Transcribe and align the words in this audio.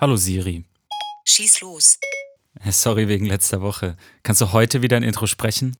Hallo 0.00 0.16
Siri. 0.16 0.64
Schieß 1.26 1.60
los. 1.60 1.98
Sorry 2.70 3.06
wegen 3.06 3.26
letzter 3.26 3.60
Woche. 3.60 3.98
Kannst 4.22 4.40
du 4.40 4.52
heute 4.52 4.80
wieder 4.80 4.96
ein 4.96 5.02
Intro 5.02 5.26
sprechen? 5.26 5.76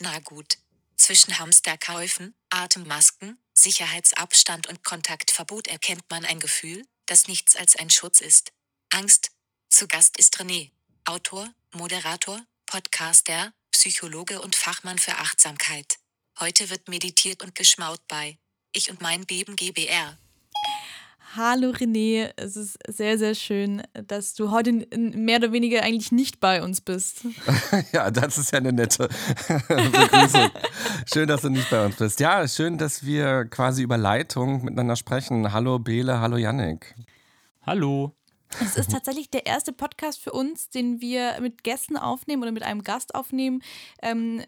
Na 0.00 0.18
gut. 0.18 0.58
Zwischen 0.96 1.38
Hamsterkäufen, 1.38 2.34
Atemmasken, 2.50 3.38
Sicherheitsabstand 3.52 4.66
und 4.66 4.82
Kontaktverbot 4.82 5.68
erkennt 5.68 6.02
man 6.10 6.24
ein 6.24 6.40
Gefühl, 6.40 6.84
das 7.06 7.28
nichts 7.28 7.54
als 7.54 7.76
ein 7.76 7.90
Schutz 7.90 8.20
ist. 8.20 8.50
Angst. 8.90 9.30
Zu 9.68 9.86
Gast 9.86 10.18
ist 10.18 10.36
René. 10.40 10.72
Autor, 11.04 11.48
Moderator, 11.74 12.40
Podcaster, 12.66 13.52
Psychologe 13.70 14.42
und 14.42 14.56
Fachmann 14.56 14.98
für 14.98 15.16
Achtsamkeit. 15.18 15.98
Heute 16.40 16.70
wird 16.70 16.88
meditiert 16.88 17.44
und 17.44 17.54
geschmaut 17.54 18.00
bei 18.08 18.36
Ich 18.72 18.90
und 18.90 19.00
mein 19.00 19.26
Beben 19.26 19.54
GBR. 19.54 20.18
Hallo 21.36 21.70
René, 21.70 22.30
es 22.36 22.54
ist 22.54 22.78
sehr, 22.86 23.18
sehr 23.18 23.34
schön, 23.34 23.82
dass 24.06 24.34
du 24.34 24.52
heute 24.52 24.86
mehr 24.94 25.38
oder 25.38 25.50
weniger 25.50 25.82
eigentlich 25.82 26.12
nicht 26.12 26.38
bei 26.38 26.62
uns 26.62 26.80
bist. 26.80 27.26
ja, 27.92 28.12
das 28.12 28.38
ist 28.38 28.52
ja 28.52 28.58
eine 28.58 28.72
nette 28.72 29.08
Begrüßung. 29.68 30.50
schön, 31.12 31.26
dass 31.26 31.42
du 31.42 31.48
nicht 31.48 31.68
bei 31.70 31.84
uns 31.84 31.96
bist. 31.96 32.20
Ja, 32.20 32.46
schön, 32.46 32.78
dass 32.78 33.04
wir 33.04 33.46
quasi 33.46 33.82
über 33.82 33.98
Leitung 33.98 34.64
miteinander 34.64 34.94
sprechen. 34.94 35.52
Hallo 35.52 35.80
Bele, 35.80 36.20
hallo 36.20 36.36
Yannick. 36.36 36.94
Hallo. 37.66 38.14
Es 38.62 38.76
ist 38.76 38.92
tatsächlich 38.92 39.28
der 39.28 39.46
erste 39.46 39.72
Podcast 39.72 40.20
für 40.20 40.30
uns, 40.30 40.70
den 40.70 41.00
wir 41.00 41.40
mit 41.40 41.64
Gästen 41.64 41.96
aufnehmen 41.96 42.42
oder 42.42 42.52
mit 42.52 42.62
einem 42.62 42.84
Gast 42.84 43.14
aufnehmen, 43.14 43.60
ähm, 44.02 44.42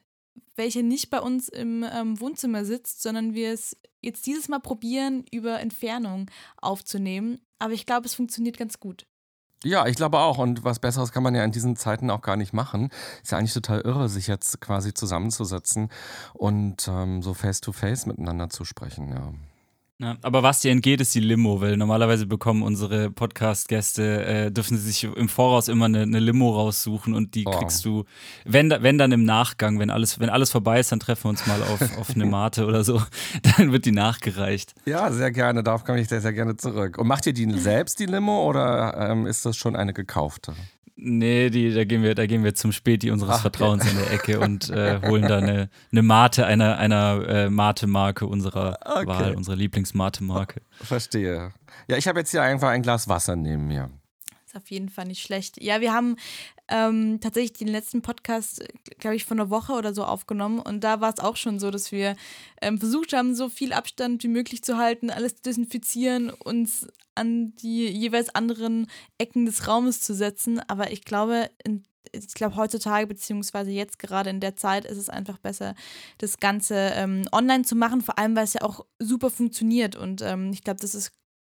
welcher 0.57 0.83
nicht 0.83 1.11
bei 1.11 1.21
uns 1.21 1.49
im 1.49 1.85
ähm, 1.91 2.21
Wohnzimmer 2.21 2.65
sitzt, 2.65 3.03
sondern 3.03 3.35
wir 3.35 3.53
es 3.53 3.77
jetzt 4.01 4.27
dieses 4.27 4.49
Mal 4.49 4.61
probieren, 4.61 5.25
über 5.31 5.61
Entfernung 5.61 6.31
aufzunehmen. 6.61 7.41
Aber 7.59 7.73
ich 7.73 7.87
glaube, 7.87 8.07
es 8.07 8.15
funktioniert 8.15 8.59
ganz 8.59 8.81
gut. 8.81 9.07
Ja, 9.65 9.87
ich 9.87 9.97
glaube 9.97 10.19
auch. 10.19 10.39
Und 10.39 10.65
was 10.65 10.79
Besseres 10.79 11.13
kann 11.13 11.23
man 11.23 11.35
ja 11.35 11.45
in 11.45 11.51
diesen 11.51 11.77
Zeiten 11.77 12.11
auch 12.11 12.21
gar 12.21 12.37
nicht 12.37 12.53
machen. 12.53 12.91
Ist 13.23 13.33
ja 13.33 13.39
eigentlich 13.39 13.55
total 13.55 13.81
irre, 13.81 14.09
sich 14.09 14.27
jetzt 14.27 14.61
quasi 14.61 14.95
zusammenzusetzen 14.95 15.91
und 16.35 16.87
ähm, 16.89 17.23
so 17.23 17.35
face-to-face 17.35 18.05
-face 18.05 18.09
miteinander 18.09 18.49
zu 18.49 18.65
sprechen. 18.65 19.09
Ja. 19.09 19.33
Ja, 19.99 20.17
aber 20.21 20.43
was 20.43 20.61
dir 20.61 20.73
entgeht, 20.73 21.01
ist 21.01 21.15
die 21.15 21.21
Limo, 21.21 21.63
weil 21.63 21.79
normalerweise 21.79 22.27
bekommen 22.27 22.63
unsere 22.63 23.11
Podcast-Gäste, 23.11 24.25
äh, 24.27 24.53
dürfen 24.53 24.77
sie 24.77 24.93
sich 24.93 25.05
im 25.05 25.31
Voraus 25.31 25.69
immer 25.69 25.87
eine, 25.87 26.03
eine 26.03 26.19
Limo 26.21 26.51
raussuchen 26.51 27.15
und 27.15 27.35
die 27.35 27.45
oh. 27.47 27.51
kriegst 27.51 27.83
du, 27.87 28.05
wenn, 28.45 28.71
wenn 28.71 28.99
dann 28.99 29.11
im 29.13 29.25
Nachgang, 29.25 29.79
wenn 29.79 29.89
alles, 29.89 30.21
wenn 30.21 30.29
alles 30.29 30.51
vorbei 30.51 30.81
ist, 30.81 30.93
dann 30.93 31.01
treffen 31.01 31.25
wir 31.25 31.31
uns 31.31 31.47
mal 31.47 31.63
auf, 31.63 31.99
auf 31.99 32.11
eine 32.11 32.27
Mate 32.37 32.67
oder 32.67 32.85
so, 32.85 33.01
dann 33.57 33.73
wird 33.73 33.87
die 33.87 33.93
nachgereicht. 33.93 34.75
Ja, 34.85 35.11
sehr 35.11 35.33
gerne, 35.33 35.63
darauf 35.63 35.85
komme 35.85 35.99
ich 35.99 36.09
sehr, 36.09 36.21
sehr 36.21 36.35
gerne 36.35 36.59
zurück. 36.59 36.99
Und 36.99 37.07
macht 37.07 37.27
ihr 37.27 37.33
die 37.33 37.51
selbst, 37.59 37.99
die 37.99 38.07
Limo, 38.07 38.47
oder 38.47 39.11
ähm, 39.11 39.27
ist 39.27 39.47
das 39.47 39.57
schon 39.57 39.77
eine 39.77 39.95
gekaufte? 39.95 40.53
Nee, 40.99 41.51
die, 41.51 41.75
da, 41.75 41.85
gehen 41.85 42.03
wir, 42.03 42.15
da 42.15 42.27
gehen 42.27 42.43
wir 42.43 42.55
zum 42.55 42.73
Späti 42.73 43.11
unseres 43.11 43.37
Ach, 43.37 43.43
Vertrauens 43.43 43.83
okay. 43.83 43.91
in 43.93 43.99
der 43.99 44.13
Ecke 44.13 44.41
und 44.41 44.71
äh, 44.71 45.01
holen 45.07 45.23
da 45.29 45.39
eine, 45.39 45.69
eine 45.93 46.03
Mate 46.03 46.47
einer, 46.47 46.79
einer 46.79 47.29
äh, 47.29 47.51
Mate-Marke 47.51 48.27
unserer 48.27 48.79
okay. 48.83 49.07
Wahl, 49.07 49.35
unserer 49.35 49.57
Lieblings-Mate-Marke. 49.57 50.63
Verstehe. 50.81 51.53
Ja, 51.87 51.99
ich 51.99 52.09
habe 52.09 52.21
jetzt 52.21 52.31
hier 52.31 52.43
einfach 52.43 52.71
ein 52.71 52.81
Glas 52.81 53.09
Wasser 53.09 53.37
neben 53.37 53.67
mir. 53.67 53.91
Ist 54.47 54.57
auf 54.57 54.71
jeden 54.71 54.89
Fall 54.89 55.05
nicht 55.05 55.23
schlecht. 55.23 55.63
Ja, 55.63 55.83
wir 55.83 55.93
haben 55.93 56.17
ähm, 56.69 57.21
tatsächlich 57.21 57.53
den 57.55 57.69
letzten 57.69 58.03
Podcast, 58.03 58.65
glaube 58.99 59.17
ich, 59.17 59.25
vor 59.25 59.37
einer 59.37 59.51
Woche 59.51 59.73
oder 59.73 59.95
so 59.95 60.05
aufgenommen. 60.05 60.59
Und 60.59 60.83
da 60.83 61.01
war 61.01 61.13
es 61.13 61.21
auch 61.21 61.37
schon 61.37 61.59
so, 61.59 61.71
dass 61.71 61.93
wir 61.93 62.17
ähm, 62.61 62.79
versucht 62.79 63.13
haben, 63.13 63.35
so 63.35 63.49
viel 63.49 63.73
Abstand 63.73 64.23
wie 64.23 64.29
möglich 64.29 64.63
zu 64.63 64.77
halten, 64.77 65.11
alles 65.11 65.37
zu 65.37 65.43
desinfizieren, 65.43 66.31
uns 66.31 66.87
an 67.15 67.55
die 67.57 67.87
jeweils 67.89 68.35
anderen 68.35 68.89
Ecken 69.19 69.47
des 69.47 69.69
Raumes 69.69 70.01
zu 70.03 70.15
setzen. 70.15 70.61
Aber 70.69 70.93
ich 70.93 71.05
glaube, 71.05 71.51
in 71.65 71.85
ich 72.13 72.35
glaube, 72.35 72.57
heutzutage, 72.57 73.07
beziehungsweise 73.07 73.71
jetzt 73.71 73.99
gerade 73.99 74.31
in 74.31 74.41
der 74.41 74.57
Zeit, 74.57 74.85
ist 74.85 74.99
es 74.99 75.09
einfach 75.09 75.39
besser, 75.39 75.75
das 76.19 76.39
Ganze 76.39 76.75
ähm, 76.95 77.23
online 77.33 77.65
zu 77.65 77.75
machen, 77.75 78.01
vor 78.01 78.19
allem, 78.19 78.37
weil 78.37 78.45
es 78.45 78.55
ja 78.55 78.63
auch 78.63 78.87
super 78.99 79.31
funktioniert. 79.31 79.97
Und 79.97 80.23
ähm, 80.23 80.53
ich 80.53 80.63
glaube, 80.63 80.81
das 80.81 80.95
ist, 80.95 81.13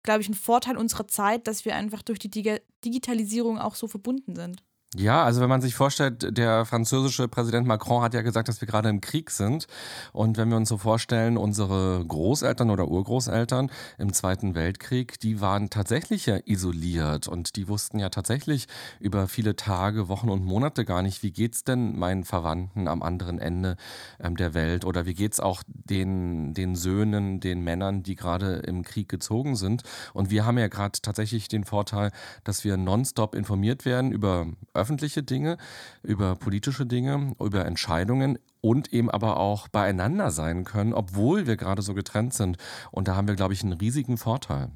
glaube 0.03 0.21
ich, 0.21 0.29
ein 0.29 0.33
Vorteil 0.33 0.77
unserer 0.77 1.07
Zeit, 1.07 1.47
dass 1.47 1.65
wir 1.65 1.75
einfach 1.75 2.01
durch 2.01 2.19
die 2.19 2.29
Dig 2.29 2.61
Digitalisierung 2.85 3.59
auch 3.59 3.75
so 3.75 3.87
verbunden 3.87 4.35
sind. 4.35 4.63
Ja, 4.95 5.25
also 5.25 5.41
wenn 5.41 5.49
man 5.49 5.59
sich 5.59 5.75
vorstellt, 5.75 6.37
der 6.37 6.63
französische 6.63 7.27
Präsident 7.27 7.67
Macron 7.67 8.01
hat 8.01 8.13
ja 8.13 8.21
gesagt, 8.21 8.47
dass 8.47 8.61
wir 8.61 8.69
gerade 8.69 8.87
im 8.87 9.01
Krieg 9.01 9.31
sind. 9.31 9.67
Und 10.13 10.37
wenn 10.37 10.49
wir 10.49 10.55
uns 10.55 10.69
so 10.69 10.77
vorstellen, 10.77 11.35
unsere 11.35 12.05
Großeltern 12.07 12.69
oder 12.69 12.87
Urgroßeltern 12.87 13.69
im 13.97 14.13
Zweiten 14.13 14.55
Weltkrieg, 14.55 15.19
die 15.19 15.41
waren 15.41 15.69
tatsächlich 15.69 16.25
ja 16.25 16.37
isoliert 16.45 17.27
und 17.27 17.57
die 17.57 17.67
wussten 17.67 17.99
ja 17.99 18.07
tatsächlich 18.07 18.67
über 19.01 19.27
viele 19.27 19.57
Tage, 19.57 20.07
Wochen 20.07 20.29
und 20.29 20.45
Monate 20.45 20.85
gar 20.85 21.01
nicht, 21.01 21.21
wie 21.21 21.31
geht's 21.31 21.65
denn 21.65 21.99
meinen 21.99 22.23
Verwandten 22.23 22.87
am 22.87 23.03
anderen 23.03 23.39
Ende 23.39 23.75
ähm, 24.21 24.37
der 24.37 24.53
Welt 24.53 24.85
oder 24.85 25.05
wie 25.05 25.15
geht's 25.15 25.41
auch 25.41 25.63
den, 25.67 26.53
den 26.53 26.77
Söhnen, 26.77 27.41
den 27.41 27.61
Männern, 27.61 28.03
die 28.03 28.15
gerade 28.15 28.59
im 28.59 28.83
Krieg 28.83 29.09
gezogen 29.09 29.57
sind. 29.57 29.83
Und 30.13 30.31
wir 30.31 30.45
haben 30.45 30.57
ja 30.57 30.69
gerade 30.69 30.97
tatsächlich 31.01 31.49
den 31.49 31.65
Vorteil, 31.65 32.11
dass 32.45 32.63
wir 32.63 32.77
nonstop 32.77 33.35
informiert 33.35 33.83
werden 33.83 34.13
über 34.13 34.47
öffentliche 34.77 35.23
Dinge, 35.23 35.57
über 36.03 36.35
politische 36.35 36.85
Dinge, 36.85 37.33
über 37.39 37.65
Entscheidungen 37.65 38.39
und 38.61 38.93
eben 38.93 39.09
aber 39.09 39.37
auch 39.37 39.67
beieinander 39.67 40.31
sein 40.31 40.63
können, 40.63 40.93
obwohl 40.93 41.47
wir 41.47 41.57
gerade 41.57 41.81
so 41.81 41.93
getrennt 41.93 42.33
sind. 42.33 42.57
Und 42.91 43.07
da 43.07 43.15
haben 43.15 43.27
wir, 43.27 43.35
glaube 43.35 43.53
ich, 43.53 43.63
einen 43.63 43.73
riesigen 43.73 44.17
Vorteil. 44.17 44.69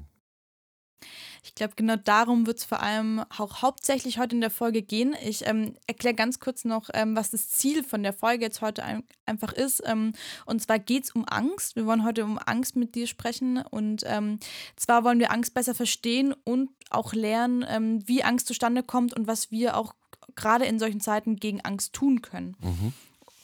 Ich 1.44 1.56
glaube, 1.56 1.74
genau 1.74 1.96
darum 1.96 2.46
wird 2.46 2.58
es 2.58 2.64
vor 2.64 2.82
allem 2.82 3.24
auch 3.36 3.62
hauptsächlich 3.62 4.18
heute 4.18 4.36
in 4.36 4.40
der 4.40 4.50
Folge 4.50 4.80
gehen. 4.80 5.16
Ich 5.24 5.46
ähm, 5.46 5.74
erkläre 5.88 6.14
ganz 6.14 6.38
kurz 6.38 6.64
noch, 6.64 6.88
ähm, 6.94 7.16
was 7.16 7.30
das 7.30 7.48
Ziel 7.48 7.82
von 7.82 8.04
der 8.04 8.12
Folge 8.12 8.44
jetzt 8.44 8.60
heute 8.60 8.84
ein 8.84 9.02
einfach 9.26 9.52
ist. 9.52 9.82
Ähm, 9.84 10.12
und 10.46 10.62
zwar 10.62 10.78
geht 10.78 11.04
es 11.04 11.10
um 11.10 11.24
Angst. 11.28 11.74
Wir 11.74 11.84
wollen 11.84 12.04
heute 12.04 12.24
um 12.24 12.38
Angst 12.38 12.76
mit 12.76 12.94
dir 12.94 13.08
sprechen. 13.08 13.58
Und 13.58 14.04
ähm, 14.06 14.38
zwar 14.76 15.02
wollen 15.02 15.18
wir 15.18 15.32
Angst 15.32 15.52
besser 15.52 15.74
verstehen 15.74 16.32
und 16.44 16.70
auch 16.90 17.12
lernen, 17.12 17.64
ähm, 17.68 18.06
wie 18.06 18.22
Angst 18.22 18.46
zustande 18.46 18.84
kommt 18.84 19.12
und 19.12 19.26
was 19.26 19.50
wir 19.50 19.76
auch 19.76 19.94
gerade 20.36 20.64
in 20.66 20.78
solchen 20.78 21.00
Zeiten 21.00 21.36
gegen 21.36 21.60
Angst 21.60 21.92
tun 21.92 22.22
können. 22.22 22.56
Mhm. 22.60 22.92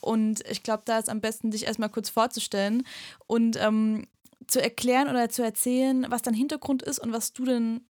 Und 0.01 0.49
ich 0.49 0.63
glaube, 0.63 0.85
da 0.87 0.99
ist 0.99 1.09
am 1.09 1.21
besten, 1.21 1.51
dich 1.51 1.67
erstmal 1.67 1.89
kurz 1.89 2.09
vorzustellen 2.09 2.87
und 3.27 3.57
ähm, 3.61 4.07
zu 4.47 4.63
erklären 4.63 5.09
oder 5.09 5.29
zu 5.29 5.43
erzählen, 5.43 6.07
was 6.09 6.23
dein 6.23 6.35
Hintergrund 6.35 6.83
ist 6.83 6.99
und 6.99 7.13
was 7.13 7.33
du 7.33 7.45
denn 7.45 7.81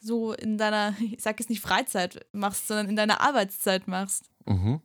so 0.00 0.32
in 0.32 0.58
deiner, 0.58 0.94
ich 1.00 1.22
sag 1.22 1.38
jetzt 1.40 1.50
nicht 1.50 1.60
Freizeit 1.60 2.26
machst, 2.32 2.68
sondern 2.68 2.88
in 2.88 2.96
deiner 2.96 3.20
Arbeitszeit 3.20 3.88
machst. 3.88 4.24
Mhm. 4.46 4.80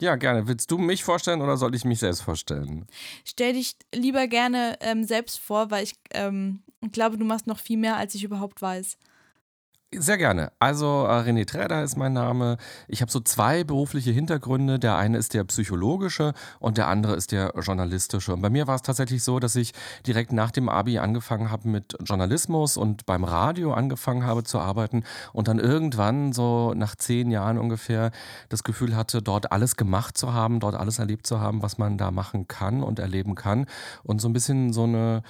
Ja, 0.00 0.14
gerne. 0.14 0.46
Willst 0.46 0.70
du 0.70 0.78
mich 0.78 1.02
vorstellen 1.02 1.42
oder 1.42 1.56
soll 1.56 1.74
ich 1.74 1.84
mich 1.84 1.98
selbst 1.98 2.22
vorstellen? 2.22 2.86
Stell 3.24 3.54
dich 3.54 3.76
lieber 3.92 4.28
gerne 4.28 4.76
ähm, 4.80 5.02
selbst 5.02 5.40
vor, 5.40 5.72
weil 5.72 5.82
ich 5.82 5.94
ähm, 6.12 6.62
glaube, 6.92 7.18
du 7.18 7.24
machst 7.24 7.48
noch 7.48 7.58
viel 7.58 7.78
mehr, 7.78 7.96
als 7.96 8.14
ich 8.14 8.22
überhaupt 8.22 8.62
weiß. 8.62 8.96
Sehr 9.94 10.18
gerne. 10.18 10.52
Also 10.58 11.06
äh, 11.06 11.22
René 11.22 11.46
Träder 11.46 11.82
ist 11.82 11.96
mein 11.96 12.12
Name. 12.12 12.58
Ich 12.88 13.00
habe 13.00 13.10
so 13.10 13.20
zwei 13.20 13.64
berufliche 13.64 14.10
Hintergründe. 14.10 14.78
Der 14.78 14.96
eine 14.96 15.16
ist 15.16 15.32
der 15.32 15.44
psychologische 15.44 16.34
und 16.60 16.76
der 16.76 16.88
andere 16.88 17.14
ist 17.16 17.32
der 17.32 17.54
journalistische. 17.58 18.34
Und 18.34 18.42
bei 18.42 18.50
mir 18.50 18.66
war 18.66 18.74
es 18.74 18.82
tatsächlich 18.82 19.22
so, 19.22 19.38
dass 19.40 19.56
ich 19.56 19.72
direkt 20.06 20.30
nach 20.30 20.50
dem 20.50 20.68
Abi 20.68 20.98
angefangen 20.98 21.50
habe 21.50 21.68
mit 21.68 21.96
Journalismus 22.04 22.76
und 22.76 23.06
beim 23.06 23.24
Radio 23.24 23.72
angefangen 23.72 24.26
habe 24.26 24.44
zu 24.44 24.58
arbeiten 24.58 25.04
und 25.32 25.48
dann 25.48 25.58
irgendwann 25.58 26.34
so 26.34 26.74
nach 26.74 26.94
zehn 26.94 27.30
Jahren 27.30 27.56
ungefähr 27.56 28.10
das 28.50 28.64
Gefühl 28.64 28.94
hatte, 28.94 29.22
dort 29.22 29.52
alles 29.52 29.76
gemacht 29.76 30.18
zu 30.18 30.34
haben, 30.34 30.60
dort 30.60 30.74
alles 30.74 30.98
erlebt 30.98 31.26
zu 31.26 31.40
haben, 31.40 31.62
was 31.62 31.78
man 31.78 31.96
da 31.96 32.10
machen 32.10 32.46
kann 32.46 32.82
und 32.82 32.98
erleben 32.98 33.34
kann 33.34 33.64
und 34.02 34.20
so 34.20 34.28
ein 34.28 34.34
bisschen 34.34 34.70
so 34.74 34.82
eine 34.82 35.22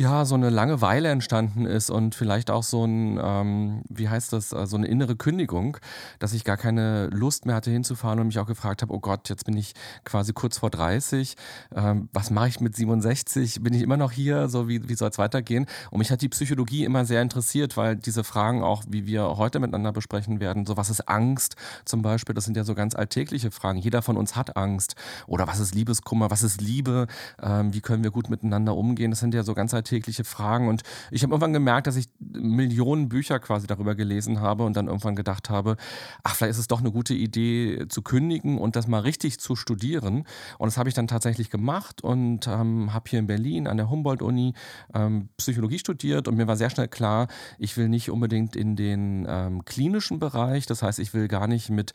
ja, 0.00 0.24
so 0.24 0.34
eine 0.34 0.48
Langeweile 0.48 1.10
entstanden 1.10 1.66
ist 1.66 1.90
und 1.90 2.14
vielleicht 2.14 2.50
auch 2.50 2.62
so 2.62 2.86
ein, 2.86 3.20
ähm, 3.22 3.82
wie 3.90 4.08
heißt 4.08 4.32
das, 4.32 4.50
äh, 4.50 4.66
so 4.66 4.78
eine 4.78 4.86
innere 4.86 5.14
Kündigung, 5.14 5.76
dass 6.18 6.32
ich 6.32 6.44
gar 6.44 6.56
keine 6.56 7.08
Lust 7.08 7.44
mehr 7.44 7.54
hatte 7.54 7.70
hinzufahren 7.70 8.18
und 8.18 8.28
mich 8.28 8.38
auch 8.38 8.46
gefragt 8.46 8.80
habe, 8.80 8.94
oh 8.94 8.98
Gott, 8.98 9.28
jetzt 9.28 9.44
bin 9.44 9.58
ich 9.58 9.74
quasi 10.04 10.32
kurz 10.32 10.56
vor 10.56 10.70
30, 10.70 11.36
ähm, 11.76 12.08
was 12.14 12.30
mache 12.30 12.48
ich 12.48 12.60
mit 12.60 12.74
67, 12.74 13.62
bin 13.62 13.74
ich 13.74 13.82
immer 13.82 13.98
noch 13.98 14.10
hier, 14.10 14.48
so 14.48 14.68
wie, 14.68 14.88
wie 14.88 14.94
soll 14.94 15.10
es 15.10 15.18
weitergehen? 15.18 15.66
Und 15.90 15.98
mich 15.98 16.10
hat 16.10 16.22
die 16.22 16.30
Psychologie 16.30 16.86
immer 16.86 17.04
sehr 17.04 17.20
interessiert, 17.20 17.76
weil 17.76 17.94
diese 17.94 18.24
Fragen 18.24 18.62
auch, 18.62 18.84
wie 18.88 19.04
wir 19.04 19.36
heute 19.36 19.60
miteinander 19.60 19.92
besprechen 19.92 20.40
werden, 20.40 20.64
so 20.64 20.78
was 20.78 20.88
ist 20.88 21.10
Angst 21.10 21.56
zum 21.84 22.00
Beispiel, 22.00 22.34
das 22.34 22.46
sind 22.46 22.56
ja 22.56 22.64
so 22.64 22.74
ganz 22.74 22.94
alltägliche 22.94 23.50
Fragen. 23.50 23.78
Jeder 23.78 24.00
von 24.00 24.16
uns 24.16 24.34
hat 24.34 24.56
Angst. 24.56 24.94
Oder 25.26 25.46
was 25.46 25.60
ist 25.60 25.74
Liebeskummer, 25.74 26.30
was 26.30 26.42
ist 26.42 26.62
Liebe, 26.62 27.06
ähm, 27.42 27.74
wie 27.74 27.82
können 27.82 28.02
wir 28.02 28.10
gut 28.10 28.30
miteinander 28.30 28.74
umgehen, 28.74 29.10
das 29.10 29.20
sind 29.20 29.34
ja 29.34 29.42
so 29.42 29.52
ganz 29.52 29.74
alltägliche 29.74 29.89
alltägliche 29.90 30.24
Fragen. 30.24 30.68
Und 30.68 30.82
ich 31.10 31.22
habe 31.22 31.32
irgendwann 31.32 31.52
gemerkt, 31.52 31.86
dass 31.86 31.96
ich 31.96 32.08
Millionen 32.18 33.08
Bücher 33.08 33.38
quasi 33.40 33.66
darüber 33.66 33.94
gelesen 33.94 34.40
habe 34.40 34.64
und 34.64 34.76
dann 34.76 34.86
irgendwann 34.86 35.16
gedacht 35.16 35.50
habe, 35.50 35.76
ach, 36.22 36.36
vielleicht 36.36 36.52
ist 36.52 36.58
es 36.58 36.68
doch 36.68 36.80
eine 36.80 36.92
gute 36.92 37.14
Idee 37.14 37.86
zu 37.88 38.02
kündigen 38.02 38.58
und 38.58 38.76
das 38.76 38.86
mal 38.86 39.00
richtig 39.00 39.40
zu 39.40 39.56
studieren. 39.56 40.26
Und 40.58 40.66
das 40.68 40.78
habe 40.78 40.88
ich 40.88 40.94
dann 40.94 41.08
tatsächlich 41.08 41.50
gemacht 41.50 42.02
und 42.02 42.46
ähm, 42.46 42.92
habe 42.92 43.10
hier 43.10 43.18
in 43.18 43.26
Berlin 43.26 43.66
an 43.66 43.76
der 43.76 43.90
Humboldt-Uni 43.90 44.54
ähm, 44.94 45.28
Psychologie 45.36 45.78
studiert 45.78 46.28
und 46.28 46.36
mir 46.36 46.46
war 46.46 46.56
sehr 46.56 46.70
schnell 46.70 46.88
klar, 46.88 47.28
ich 47.58 47.76
will 47.76 47.88
nicht 47.88 48.10
unbedingt 48.10 48.54
in 48.54 48.76
den 48.76 49.26
ähm, 49.28 49.64
klinischen 49.64 50.18
Bereich, 50.18 50.66
das 50.66 50.82
heißt, 50.82 50.98
ich 50.98 51.14
will 51.14 51.28
gar 51.28 51.46
nicht 51.46 51.70
mit 51.70 51.92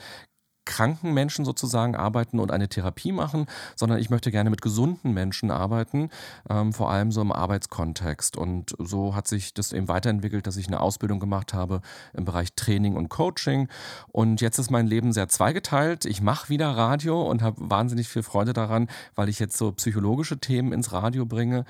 kranken 0.65 1.13
Menschen 1.13 1.45
sozusagen 1.45 1.95
arbeiten 1.95 2.39
und 2.39 2.51
eine 2.51 2.67
Therapie 2.67 3.11
machen, 3.11 3.45
sondern 3.75 3.99
ich 3.99 4.09
möchte 4.09 4.31
gerne 4.31 4.49
mit 4.49 4.61
gesunden 4.61 5.13
Menschen 5.13 5.51
arbeiten, 5.51 6.09
ähm, 6.49 6.73
vor 6.73 6.91
allem 6.91 7.11
so 7.11 7.21
im 7.21 7.31
Arbeitskontext. 7.31 8.35
Und 8.35 8.75
so 8.79 9.15
hat 9.15 9.27
sich 9.27 9.53
das 9.53 9.71
eben 9.71 9.87
weiterentwickelt, 9.87 10.47
dass 10.47 10.57
ich 10.57 10.67
eine 10.67 10.81
Ausbildung 10.81 11.19
gemacht 11.19 11.53
habe 11.53 11.81
im 12.13 12.25
Bereich 12.25 12.53
Training 12.55 12.95
und 12.95 13.09
Coaching. 13.09 13.69
Und 14.11 14.41
jetzt 14.41 14.57
ist 14.57 14.71
mein 14.71 14.87
Leben 14.87 15.13
sehr 15.13 15.27
zweigeteilt. 15.29 16.05
Ich 16.05 16.21
mache 16.21 16.49
wieder 16.49 16.69
Radio 16.71 17.21
und 17.21 17.41
habe 17.41 17.57
wahnsinnig 17.59 18.09
viel 18.09 18.23
Freude 18.23 18.53
daran, 18.53 18.87
weil 19.13 19.29
ich 19.29 19.39
jetzt 19.39 19.57
so 19.57 19.71
psychologische 19.71 20.39
Themen 20.39 20.73
ins 20.73 20.91
Radio 20.91 21.25
bringe. 21.25 21.65